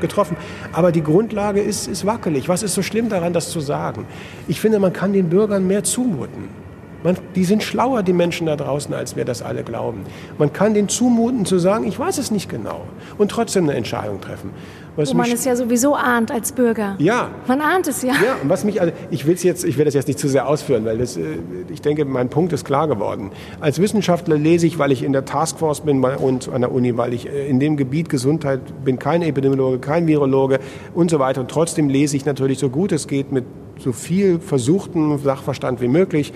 getroffen, 0.00 0.38
aber 0.72 0.90
die 0.90 1.02
Grundlage 1.02 1.60
ist, 1.60 1.86
ist 1.86 2.06
wackelig. 2.06 2.48
Was 2.48 2.62
ist 2.62 2.74
so 2.74 2.82
schlimm 2.82 3.10
daran, 3.10 3.34
das 3.34 3.50
zu 3.50 3.60
sagen? 3.60 4.06
Ich 4.48 4.58
finde, 4.58 4.78
man 4.78 4.94
kann 4.94 5.12
den 5.12 5.28
Bürgern 5.28 5.66
mehr 5.66 5.84
zumuten. 5.84 6.65
Man, 7.06 7.16
die 7.36 7.44
sind 7.44 7.62
schlauer, 7.62 8.02
die 8.02 8.12
Menschen 8.12 8.48
da 8.48 8.56
draußen, 8.56 8.92
als 8.92 9.14
wir 9.14 9.24
das 9.24 9.40
alle 9.40 9.62
glauben. 9.62 10.00
Man 10.38 10.52
kann 10.52 10.74
denen 10.74 10.88
zumuten 10.88 11.44
zu 11.44 11.60
sagen, 11.60 11.86
ich 11.86 11.96
weiß 11.96 12.18
es 12.18 12.32
nicht 12.32 12.48
genau 12.48 12.80
und 13.16 13.30
trotzdem 13.30 13.62
eine 13.62 13.74
Entscheidung 13.74 14.20
treffen. 14.20 14.50
Was 14.96 15.12
Wo 15.12 15.18
man 15.18 15.30
es 15.30 15.44
ja 15.44 15.54
sowieso 15.54 15.94
ahnt 15.94 16.32
als 16.32 16.50
Bürger. 16.50 16.96
Ja. 16.98 17.30
Man 17.46 17.60
ahnt 17.60 17.86
es 17.86 18.02
ja. 18.02 18.14
Ja, 18.14 18.38
und 18.42 18.48
was 18.48 18.64
mich, 18.64 18.80
also 18.80 18.92
ich 19.12 19.24
will 19.24 19.36
jetzt, 19.36 19.64
ich 19.64 19.78
will 19.78 19.84
das 19.84 19.94
jetzt 19.94 20.08
nicht 20.08 20.18
zu 20.18 20.26
sehr 20.26 20.48
ausführen, 20.48 20.84
weil 20.84 20.98
das, 20.98 21.16
äh, 21.16 21.36
ich 21.72 21.80
denke, 21.80 22.04
mein 22.04 22.28
Punkt 22.28 22.52
ist 22.52 22.64
klar 22.64 22.88
geworden. 22.88 23.30
Als 23.60 23.80
Wissenschaftler 23.80 24.36
lese 24.36 24.66
ich, 24.66 24.80
weil 24.80 24.90
ich 24.90 25.04
in 25.04 25.12
der 25.12 25.24
Taskforce 25.24 25.82
bin 25.82 26.02
uns 26.02 26.48
an 26.48 26.62
der 26.62 26.72
Uni, 26.72 26.96
weil 26.96 27.14
ich 27.14 27.28
äh, 27.28 27.46
in 27.46 27.60
dem 27.60 27.76
Gebiet 27.76 28.08
Gesundheit 28.08 28.84
bin, 28.84 28.98
kein 28.98 29.22
Epidemiologe, 29.22 29.78
kein 29.78 30.08
Virologe 30.08 30.58
und 30.92 31.08
so 31.08 31.20
weiter. 31.20 31.42
Und 31.42 31.52
trotzdem 31.52 31.88
lese 31.88 32.16
ich 32.16 32.24
natürlich 32.24 32.58
so 32.58 32.68
gut 32.68 32.90
es 32.90 33.06
geht 33.06 33.30
mit 33.30 33.44
so 33.78 33.92
viel 33.92 34.40
versuchten 34.40 35.18
Sachverstand 35.18 35.80
wie 35.80 35.88
möglich 35.88 36.32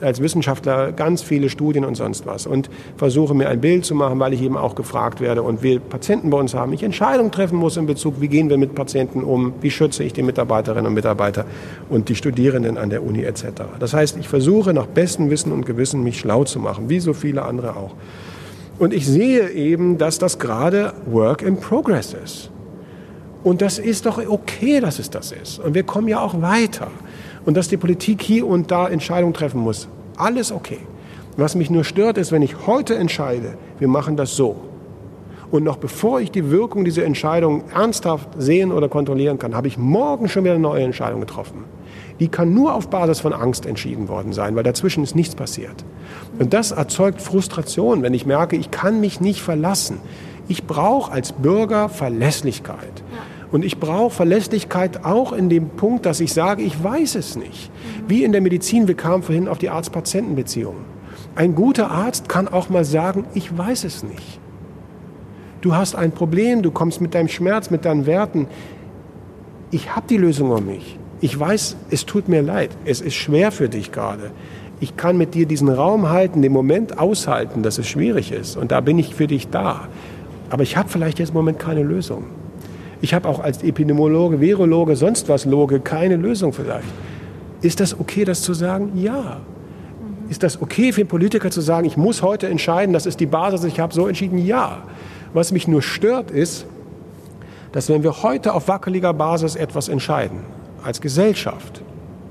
als 0.00 0.20
Wissenschaftler 0.20 0.92
ganz 0.92 1.22
viele 1.22 1.48
Studien 1.48 1.84
und 1.84 1.94
sonst 1.94 2.26
was 2.26 2.46
und 2.46 2.70
versuche 2.96 3.34
mir 3.34 3.48
ein 3.48 3.60
Bild 3.60 3.84
zu 3.84 3.94
machen, 3.94 4.18
weil 4.18 4.32
ich 4.32 4.42
eben 4.42 4.56
auch 4.56 4.74
gefragt 4.74 5.20
werde 5.20 5.42
und 5.42 5.62
wir 5.62 5.80
Patienten 5.80 6.30
bei 6.30 6.38
uns 6.38 6.54
haben, 6.54 6.72
ich 6.72 6.82
Entscheidungen 6.82 7.30
treffen 7.30 7.58
muss 7.58 7.76
in 7.76 7.86
Bezug, 7.86 8.20
wie 8.20 8.28
gehen 8.28 8.50
wir 8.50 8.58
mit 8.58 8.74
Patienten 8.74 9.22
um, 9.22 9.54
wie 9.60 9.70
schütze 9.70 10.04
ich 10.04 10.12
die 10.12 10.22
Mitarbeiterinnen 10.22 10.86
und 10.86 10.94
Mitarbeiter 10.94 11.44
und 11.88 12.08
die 12.08 12.14
Studierenden 12.14 12.78
an 12.78 12.90
der 12.90 13.02
Uni 13.02 13.22
etc. 13.22 13.44
Das 13.78 13.94
heißt, 13.94 14.16
ich 14.18 14.28
versuche 14.28 14.72
nach 14.74 14.86
bestem 14.86 15.30
Wissen 15.30 15.52
und 15.52 15.66
Gewissen 15.66 16.02
mich 16.02 16.18
schlau 16.18 16.44
zu 16.44 16.58
machen, 16.58 16.88
wie 16.88 17.00
so 17.00 17.12
viele 17.12 17.42
andere 17.42 17.76
auch. 17.76 17.94
Und 18.78 18.92
ich 18.92 19.06
sehe 19.06 19.50
eben, 19.50 19.98
dass 19.98 20.18
das 20.18 20.38
gerade 20.38 20.94
Work 21.06 21.42
in 21.42 21.58
Progress 21.58 22.14
ist. 22.14 22.50
Und 23.44 23.60
das 23.60 23.78
ist 23.78 24.06
doch 24.06 24.18
okay, 24.18 24.80
dass 24.80 24.98
es 24.98 25.10
das 25.10 25.30
ist. 25.30 25.58
Und 25.58 25.74
wir 25.74 25.82
kommen 25.82 26.08
ja 26.08 26.18
auch 26.18 26.40
weiter. 26.40 26.88
Und 27.44 27.56
dass 27.56 27.68
die 27.68 27.76
Politik 27.76 28.22
hier 28.22 28.46
und 28.46 28.70
da 28.70 28.88
Entscheidungen 28.88 29.34
treffen 29.34 29.60
muss. 29.60 29.88
Alles 30.16 30.52
okay. 30.52 30.78
Was 31.36 31.54
mich 31.54 31.70
nur 31.70 31.84
stört, 31.84 32.16
ist, 32.16 32.32
wenn 32.32 32.42
ich 32.42 32.66
heute 32.66 32.94
entscheide, 32.94 33.58
wir 33.78 33.88
machen 33.88 34.16
das 34.16 34.36
so. 34.36 34.56
Und 35.50 35.62
noch 35.62 35.76
bevor 35.76 36.20
ich 36.20 36.30
die 36.30 36.50
Wirkung 36.50 36.84
dieser 36.84 37.04
Entscheidung 37.04 37.64
ernsthaft 37.72 38.28
sehen 38.38 38.72
oder 38.72 38.88
kontrollieren 38.88 39.38
kann, 39.38 39.54
habe 39.54 39.68
ich 39.68 39.78
morgen 39.78 40.28
schon 40.28 40.44
wieder 40.44 40.54
eine 40.54 40.62
neue 40.62 40.84
Entscheidung 40.84 41.20
getroffen. 41.20 41.64
Die 42.20 42.28
kann 42.28 42.54
nur 42.54 42.74
auf 42.74 42.88
Basis 42.88 43.20
von 43.20 43.32
Angst 43.32 43.66
entschieden 43.66 44.08
worden 44.08 44.32
sein, 44.32 44.54
weil 44.54 44.62
dazwischen 44.62 45.02
ist 45.02 45.16
nichts 45.16 45.34
passiert. 45.34 45.84
Und 46.38 46.54
das 46.54 46.70
erzeugt 46.70 47.20
Frustration, 47.20 48.02
wenn 48.02 48.14
ich 48.14 48.26
merke, 48.26 48.56
ich 48.56 48.70
kann 48.70 49.00
mich 49.00 49.20
nicht 49.20 49.42
verlassen. 49.42 49.98
Ich 50.48 50.64
brauche 50.64 51.10
als 51.10 51.32
Bürger 51.32 51.88
Verlässlichkeit. 51.88 53.02
Und 53.54 53.64
ich 53.64 53.78
brauche 53.78 54.10
Verlässlichkeit 54.12 55.04
auch 55.04 55.32
in 55.32 55.48
dem 55.48 55.68
Punkt, 55.68 56.06
dass 56.06 56.18
ich 56.18 56.32
sage, 56.32 56.64
ich 56.64 56.82
weiß 56.82 57.14
es 57.14 57.36
nicht. 57.36 57.70
Wie 58.08 58.24
in 58.24 58.32
der 58.32 58.40
Medizin, 58.40 58.88
wir 58.88 58.96
kamen 58.96 59.22
vorhin 59.22 59.46
auf 59.46 59.58
die 59.58 59.70
Arzt-Patienten-Beziehung. 59.70 60.74
Ein 61.36 61.54
guter 61.54 61.88
Arzt 61.88 62.28
kann 62.28 62.48
auch 62.48 62.68
mal 62.68 62.84
sagen, 62.84 63.26
ich 63.32 63.56
weiß 63.56 63.84
es 63.84 64.02
nicht. 64.02 64.40
Du 65.60 65.72
hast 65.72 65.94
ein 65.94 66.10
Problem, 66.10 66.62
du 66.62 66.72
kommst 66.72 67.00
mit 67.00 67.14
deinem 67.14 67.28
Schmerz, 67.28 67.70
mit 67.70 67.84
deinen 67.84 68.06
Werten. 68.06 68.48
Ich 69.70 69.94
habe 69.94 70.08
die 70.10 70.16
Lösung 70.16 70.50
um 70.50 70.66
mich. 70.66 70.98
Ich 71.20 71.38
weiß, 71.38 71.76
es 71.90 72.06
tut 72.06 72.28
mir 72.28 72.42
leid. 72.42 72.70
Es 72.84 73.00
ist 73.00 73.14
schwer 73.14 73.52
für 73.52 73.68
dich 73.68 73.92
gerade. 73.92 74.32
Ich 74.80 74.96
kann 74.96 75.16
mit 75.16 75.34
dir 75.34 75.46
diesen 75.46 75.68
Raum 75.68 76.10
halten, 76.10 76.42
den 76.42 76.50
Moment 76.50 76.98
aushalten, 76.98 77.62
dass 77.62 77.78
es 77.78 77.86
schwierig 77.86 78.32
ist. 78.32 78.56
Und 78.56 78.72
da 78.72 78.80
bin 78.80 78.98
ich 78.98 79.14
für 79.14 79.28
dich 79.28 79.46
da. 79.50 79.86
Aber 80.50 80.64
ich 80.64 80.76
habe 80.76 80.88
vielleicht 80.88 81.20
jetzt 81.20 81.28
im 81.28 81.36
Moment 81.36 81.60
keine 81.60 81.84
Lösung. 81.84 82.24
Ich 83.04 83.12
habe 83.12 83.28
auch 83.28 83.40
als 83.40 83.62
Epidemiologe, 83.62 84.40
Virologe, 84.40 84.96
sonst 84.96 85.28
was 85.28 85.44
Loge 85.44 85.78
keine 85.78 86.16
Lösung 86.16 86.54
vielleicht. 86.54 86.88
Ist 87.60 87.80
das 87.80 88.00
okay, 88.00 88.24
das 88.24 88.40
zu 88.40 88.54
sagen? 88.54 88.92
Ja. 88.94 89.42
Ist 90.30 90.42
das 90.42 90.62
okay 90.62 90.90
für 90.90 91.02
einen 91.02 91.08
Politiker 91.08 91.50
zu 91.50 91.60
sagen, 91.60 91.86
ich 91.86 91.98
muss 91.98 92.22
heute 92.22 92.48
entscheiden, 92.48 92.94
das 92.94 93.04
ist 93.04 93.20
die 93.20 93.26
Basis, 93.26 93.62
ich 93.64 93.78
habe 93.78 93.92
so 93.92 94.06
entschieden? 94.06 94.38
Ja. 94.38 94.84
Was 95.34 95.52
mich 95.52 95.68
nur 95.68 95.82
stört 95.82 96.30
ist, 96.30 96.64
dass 97.72 97.90
wenn 97.90 98.02
wir 98.02 98.22
heute 98.22 98.54
auf 98.54 98.68
wackeliger 98.68 99.12
Basis 99.12 99.54
etwas 99.54 99.90
entscheiden, 99.90 100.38
als 100.82 100.98
Gesellschaft, 101.02 101.82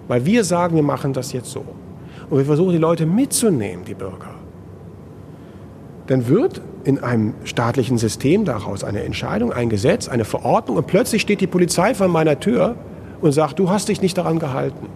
weil 0.07 0.25
wir 0.25 0.43
sagen, 0.43 0.75
wir 0.75 0.81
machen 0.81 1.13
das 1.13 1.33
jetzt 1.33 1.51
so. 1.51 1.63
Und 2.31 2.39
wir 2.39 2.45
versuchen, 2.45 2.71
die 2.71 2.79
Leute 2.79 3.05
mitzunehmen, 3.05 3.85
die 3.85 3.93
Bürger. 3.93 4.33
Dann 6.07 6.27
wird 6.27 6.61
in 6.83 7.03
einem 7.03 7.33
staatlichen 7.43 7.97
System 7.97 8.45
daraus 8.45 8.83
eine 8.83 9.03
Entscheidung, 9.03 9.53
ein 9.53 9.69
Gesetz, 9.69 10.07
eine 10.07 10.25
Verordnung 10.25 10.77
und 10.77 10.87
plötzlich 10.87 11.21
steht 11.21 11.41
die 11.41 11.47
Polizei 11.47 11.93
vor 11.95 12.07
meiner 12.07 12.39
Tür 12.39 12.75
und 13.21 13.31
sagt, 13.31 13.59
du 13.59 13.69
hast 13.69 13.87
dich 13.89 14.01
nicht 14.01 14.17
daran 14.17 14.39
gehalten. 14.39 14.87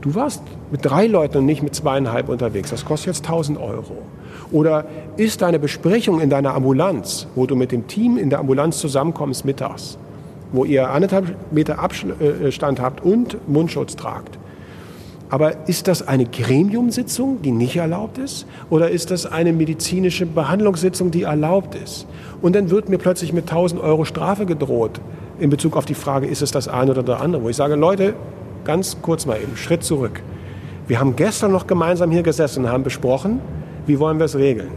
Du 0.00 0.14
warst 0.14 0.42
mit 0.70 0.84
drei 0.84 1.06
Leuten 1.06 1.38
und 1.38 1.46
nicht 1.46 1.62
mit 1.62 1.74
zweieinhalb 1.74 2.28
unterwegs. 2.28 2.70
Das 2.70 2.84
kostet 2.84 3.08
jetzt 3.08 3.26
1000 3.26 3.58
Euro. 3.58 3.98
Oder 4.50 4.86
ist 5.16 5.42
deine 5.42 5.58
Besprechung 5.58 6.20
in 6.20 6.30
deiner 6.30 6.54
Ambulanz, 6.54 7.26
wo 7.34 7.46
du 7.46 7.54
mit 7.54 7.70
dem 7.70 7.86
Team 7.86 8.16
in 8.16 8.30
der 8.30 8.40
Ambulanz 8.40 8.78
zusammenkommst 8.78 9.44
mittags, 9.44 9.98
wo 10.52 10.64
ihr 10.64 10.90
anderthalb 10.90 11.36
Meter 11.52 11.78
Abstand 11.78 12.80
habt 12.80 13.04
und 13.04 13.36
Mundschutz 13.48 13.94
tragt. 13.94 14.39
Aber 15.30 15.68
ist 15.68 15.86
das 15.86 16.06
eine 16.06 16.26
Gremiumsitzung, 16.26 17.40
die 17.40 17.52
nicht 17.52 17.76
erlaubt 17.76 18.18
ist? 18.18 18.46
Oder 18.68 18.90
ist 18.90 19.12
das 19.12 19.26
eine 19.26 19.52
medizinische 19.52 20.26
Behandlungssitzung, 20.26 21.12
die 21.12 21.22
erlaubt 21.22 21.76
ist? 21.76 22.06
Und 22.42 22.56
dann 22.56 22.70
wird 22.70 22.88
mir 22.88 22.98
plötzlich 22.98 23.32
mit 23.32 23.48
1000 23.48 23.80
Euro 23.80 24.04
Strafe 24.04 24.44
gedroht 24.44 25.00
in 25.38 25.48
Bezug 25.48 25.76
auf 25.76 25.86
die 25.86 25.94
Frage, 25.94 26.26
ist 26.26 26.42
es 26.42 26.50
das 26.50 26.68
eine 26.68 26.90
oder 26.90 27.04
das 27.04 27.20
andere? 27.20 27.44
Wo 27.44 27.48
ich 27.48 27.56
sage, 27.56 27.76
Leute, 27.76 28.14
ganz 28.64 28.96
kurz 29.00 29.24
mal 29.24 29.40
eben, 29.40 29.56
Schritt 29.56 29.84
zurück. 29.84 30.20
Wir 30.88 30.98
haben 30.98 31.14
gestern 31.14 31.52
noch 31.52 31.68
gemeinsam 31.68 32.10
hier 32.10 32.24
gesessen 32.24 32.64
und 32.64 32.70
haben 32.70 32.82
besprochen, 32.82 33.40
wie 33.86 34.00
wollen 34.00 34.18
wir 34.18 34.26
es 34.26 34.36
regeln. 34.36 34.72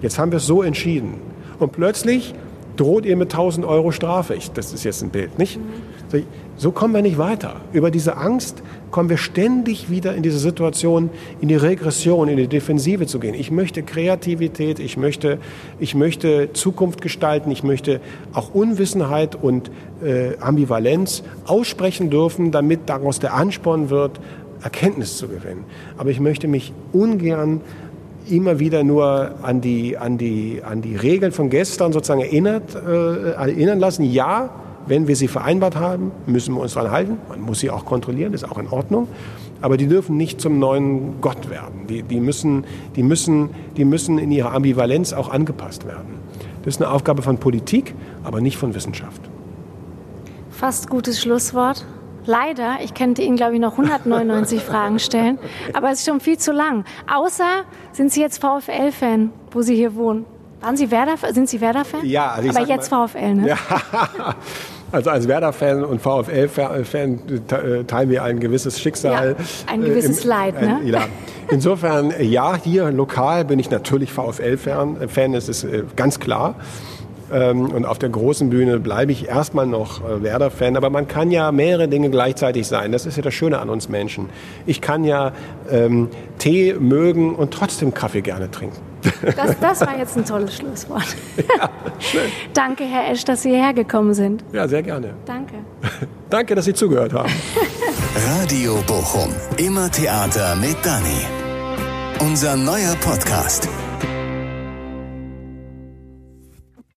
Jetzt 0.00 0.18
haben 0.18 0.32
wir 0.32 0.38
es 0.38 0.46
so 0.46 0.62
entschieden. 0.62 1.14
Und 1.60 1.72
plötzlich 1.72 2.34
droht 2.76 3.06
ihr 3.06 3.16
mit 3.16 3.32
1000 3.32 3.64
Euro 3.64 3.92
Strafe. 3.92 4.34
Ich, 4.34 4.50
das 4.50 4.72
ist 4.72 4.82
jetzt 4.82 5.02
ein 5.02 5.10
Bild, 5.10 5.38
nicht? 5.38 5.60
So 6.56 6.70
kommen 6.70 6.94
wir 6.94 7.02
nicht 7.02 7.18
weiter. 7.18 7.56
Über 7.72 7.90
diese 7.90 8.16
Angst 8.16 8.62
kommen 8.90 9.08
wir 9.08 9.16
ständig 9.16 9.90
wieder 9.90 10.14
in 10.14 10.22
diese 10.22 10.38
Situation, 10.38 11.10
in 11.40 11.48
die 11.48 11.56
Regression, 11.56 12.28
in 12.28 12.36
die 12.36 12.46
Defensive 12.46 13.06
zu 13.06 13.18
gehen. 13.18 13.34
Ich 13.34 13.50
möchte 13.50 13.82
Kreativität, 13.82 14.78
ich 14.78 14.96
möchte, 14.96 15.38
ich 15.80 15.94
möchte 15.94 16.52
Zukunft 16.52 17.00
gestalten, 17.00 17.50
ich 17.50 17.64
möchte 17.64 18.00
auch 18.34 18.54
Unwissenheit 18.54 19.34
und 19.34 19.70
äh, 20.04 20.36
Ambivalenz 20.38 21.22
aussprechen 21.46 22.10
dürfen, 22.10 22.52
damit 22.52 22.80
daraus 22.86 23.18
der 23.18 23.34
Ansporn 23.34 23.88
wird, 23.90 24.20
Erkenntnis 24.62 25.16
zu 25.16 25.28
gewinnen. 25.28 25.64
Aber 25.96 26.10
ich 26.10 26.20
möchte 26.20 26.48
mich 26.48 26.72
ungern 26.92 27.62
immer 28.28 28.58
wieder 28.60 28.84
nur 28.84 29.34
an 29.42 29.60
die, 29.60 29.96
an 29.96 30.18
die, 30.18 30.62
an 30.64 30.82
die 30.82 30.96
Regeln 30.96 31.32
von 31.32 31.50
gestern 31.50 31.92
sozusagen 31.92 32.20
erinnert, 32.20 32.74
äh, 32.74 33.32
erinnern 33.32 33.80
lassen. 33.80 34.04
Ja, 34.04 34.50
wenn 34.86 35.08
wir 35.08 35.16
sie 35.16 35.28
vereinbart 35.28 35.76
haben, 35.76 36.12
müssen 36.26 36.54
wir 36.54 36.60
uns 36.60 36.74
daran 36.74 36.90
halten. 36.90 37.18
Man 37.28 37.40
muss 37.42 37.60
sie 37.60 37.70
auch 37.70 37.84
kontrollieren, 37.84 38.32
ist 38.32 38.44
auch 38.44 38.58
in 38.58 38.68
Ordnung. 38.68 39.08
Aber 39.60 39.76
die 39.76 39.86
dürfen 39.86 40.16
nicht 40.16 40.40
zum 40.40 40.58
neuen 40.58 41.20
Gott 41.20 41.50
werden. 41.50 41.86
Die, 41.88 42.02
die, 42.02 42.20
müssen, 42.20 42.64
die, 42.96 43.02
müssen, 43.02 43.50
die 43.76 43.84
müssen 43.84 44.18
in 44.18 44.32
ihrer 44.32 44.52
Ambivalenz 44.52 45.12
auch 45.12 45.30
angepasst 45.30 45.86
werden. 45.86 46.20
Das 46.64 46.74
ist 46.74 46.82
eine 46.82 46.90
Aufgabe 46.90 47.22
von 47.22 47.38
Politik, 47.38 47.94
aber 48.24 48.40
nicht 48.40 48.56
von 48.56 48.74
Wissenschaft. 48.74 49.20
Fast 50.50 50.88
gutes 50.88 51.20
Schlusswort. 51.20 51.84
Leider, 52.24 52.78
ich 52.84 52.94
könnte 52.94 53.22
Ihnen, 53.22 53.36
glaube 53.36 53.54
ich, 53.54 53.60
noch 53.60 53.72
199 53.72 54.62
Fragen 54.62 55.00
stellen, 55.00 55.38
aber 55.72 55.90
es 55.90 56.00
ist 56.00 56.06
schon 56.06 56.20
viel 56.20 56.38
zu 56.38 56.52
lang. 56.52 56.84
Außer, 57.12 57.64
sind 57.92 58.12
Sie 58.12 58.20
jetzt 58.20 58.38
VfL-Fan, 58.38 59.30
wo 59.50 59.62
Sie 59.62 59.74
hier 59.74 59.96
wohnen? 59.96 60.24
Waren 60.62 60.76
Sie 60.76 60.90
Werder, 60.90 61.16
sind 61.32 61.48
Sie 61.48 61.60
Werder-Fan? 61.60 62.06
Ja, 62.06 62.30
also 62.30 62.48
ich 62.48 62.56
Aber 62.56 62.66
jetzt 62.66 62.90
mal, 62.90 63.08
VfL, 63.08 63.34
ne? 63.34 63.48
Ja. 63.48 63.56
Also 64.92 65.08
als 65.08 65.26
Werder-Fan 65.26 65.84
und 65.84 66.02
VfL-Fan 66.02 67.20
äh, 67.50 67.84
teilen 67.84 68.10
wir 68.10 68.22
ein 68.24 68.40
gewisses 68.40 68.78
Schicksal. 68.78 69.36
Ja, 69.38 69.44
ein 69.66 69.80
gewisses 69.80 70.18
äh, 70.18 70.22
im, 70.24 70.28
Leid, 70.28 70.60
ne? 70.60 70.80
Äh, 70.84 70.90
ja. 70.90 71.06
Insofern, 71.50 72.12
ja, 72.20 72.58
hier 72.62 72.90
lokal 72.90 73.46
bin 73.46 73.58
ich 73.58 73.70
natürlich 73.70 74.12
VfL-Fan. 74.12 75.08
Fan 75.08 75.32
ist 75.32 75.48
es 75.48 75.64
äh, 75.64 75.84
ganz 75.96 76.20
klar. 76.20 76.56
Ähm, 77.32 77.70
und 77.70 77.86
auf 77.86 77.98
der 77.98 78.10
großen 78.10 78.50
Bühne 78.50 78.78
bleibe 78.80 79.12
ich 79.12 79.28
erstmal 79.28 79.66
noch 79.66 80.06
äh, 80.06 80.22
Werder-Fan. 80.22 80.76
Aber 80.76 80.90
man 80.90 81.08
kann 81.08 81.30
ja 81.30 81.50
mehrere 81.52 81.88
Dinge 81.88 82.10
gleichzeitig 82.10 82.66
sein. 82.66 82.92
Das 82.92 83.06
ist 83.06 83.16
ja 83.16 83.22
das 83.22 83.32
Schöne 83.32 83.60
an 83.60 83.70
uns 83.70 83.88
Menschen. 83.88 84.28
Ich 84.66 84.82
kann 84.82 85.04
ja 85.04 85.32
ähm, 85.70 86.10
Tee 86.36 86.74
mögen 86.78 87.34
und 87.34 87.54
trotzdem 87.54 87.94
Kaffee 87.94 88.20
gerne 88.20 88.50
trinken. 88.50 88.91
Das, 89.36 89.58
das 89.60 89.80
war 89.80 89.98
jetzt 89.98 90.16
ein 90.16 90.24
tolles 90.24 90.56
Schlusswort. 90.56 91.16
Ja, 91.58 91.70
Danke, 92.52 92.84
Herr 92.84 93.10
Esch, 93.10 93.24
dass 93.24 93.42
Sie 93.42 93.50
hierher 93.50 93.72
gekommen 93.72 94.14
sind. 94.14 94.44
Ja, 94.52 94.68
sehr 94.68 94.82
gerne. 94.82 95.14
Danke. 95.24 95.54
Danke, 96.30 96.54
dass 96.54 96.64
Sie 96.64 96.74
zugehört 96.74 97.12
haben. 97.12 97.32
Radio 98.40 98.76
Bochum. 98.86 99.32
Immer 99.56 99.90
Theater 99.90 100.54
mit 100.56 100.76
Dani. 100.82 101.26
Unser 102.20 102.56
neuer 102.56 102.94
Podcast. 103.00 103.68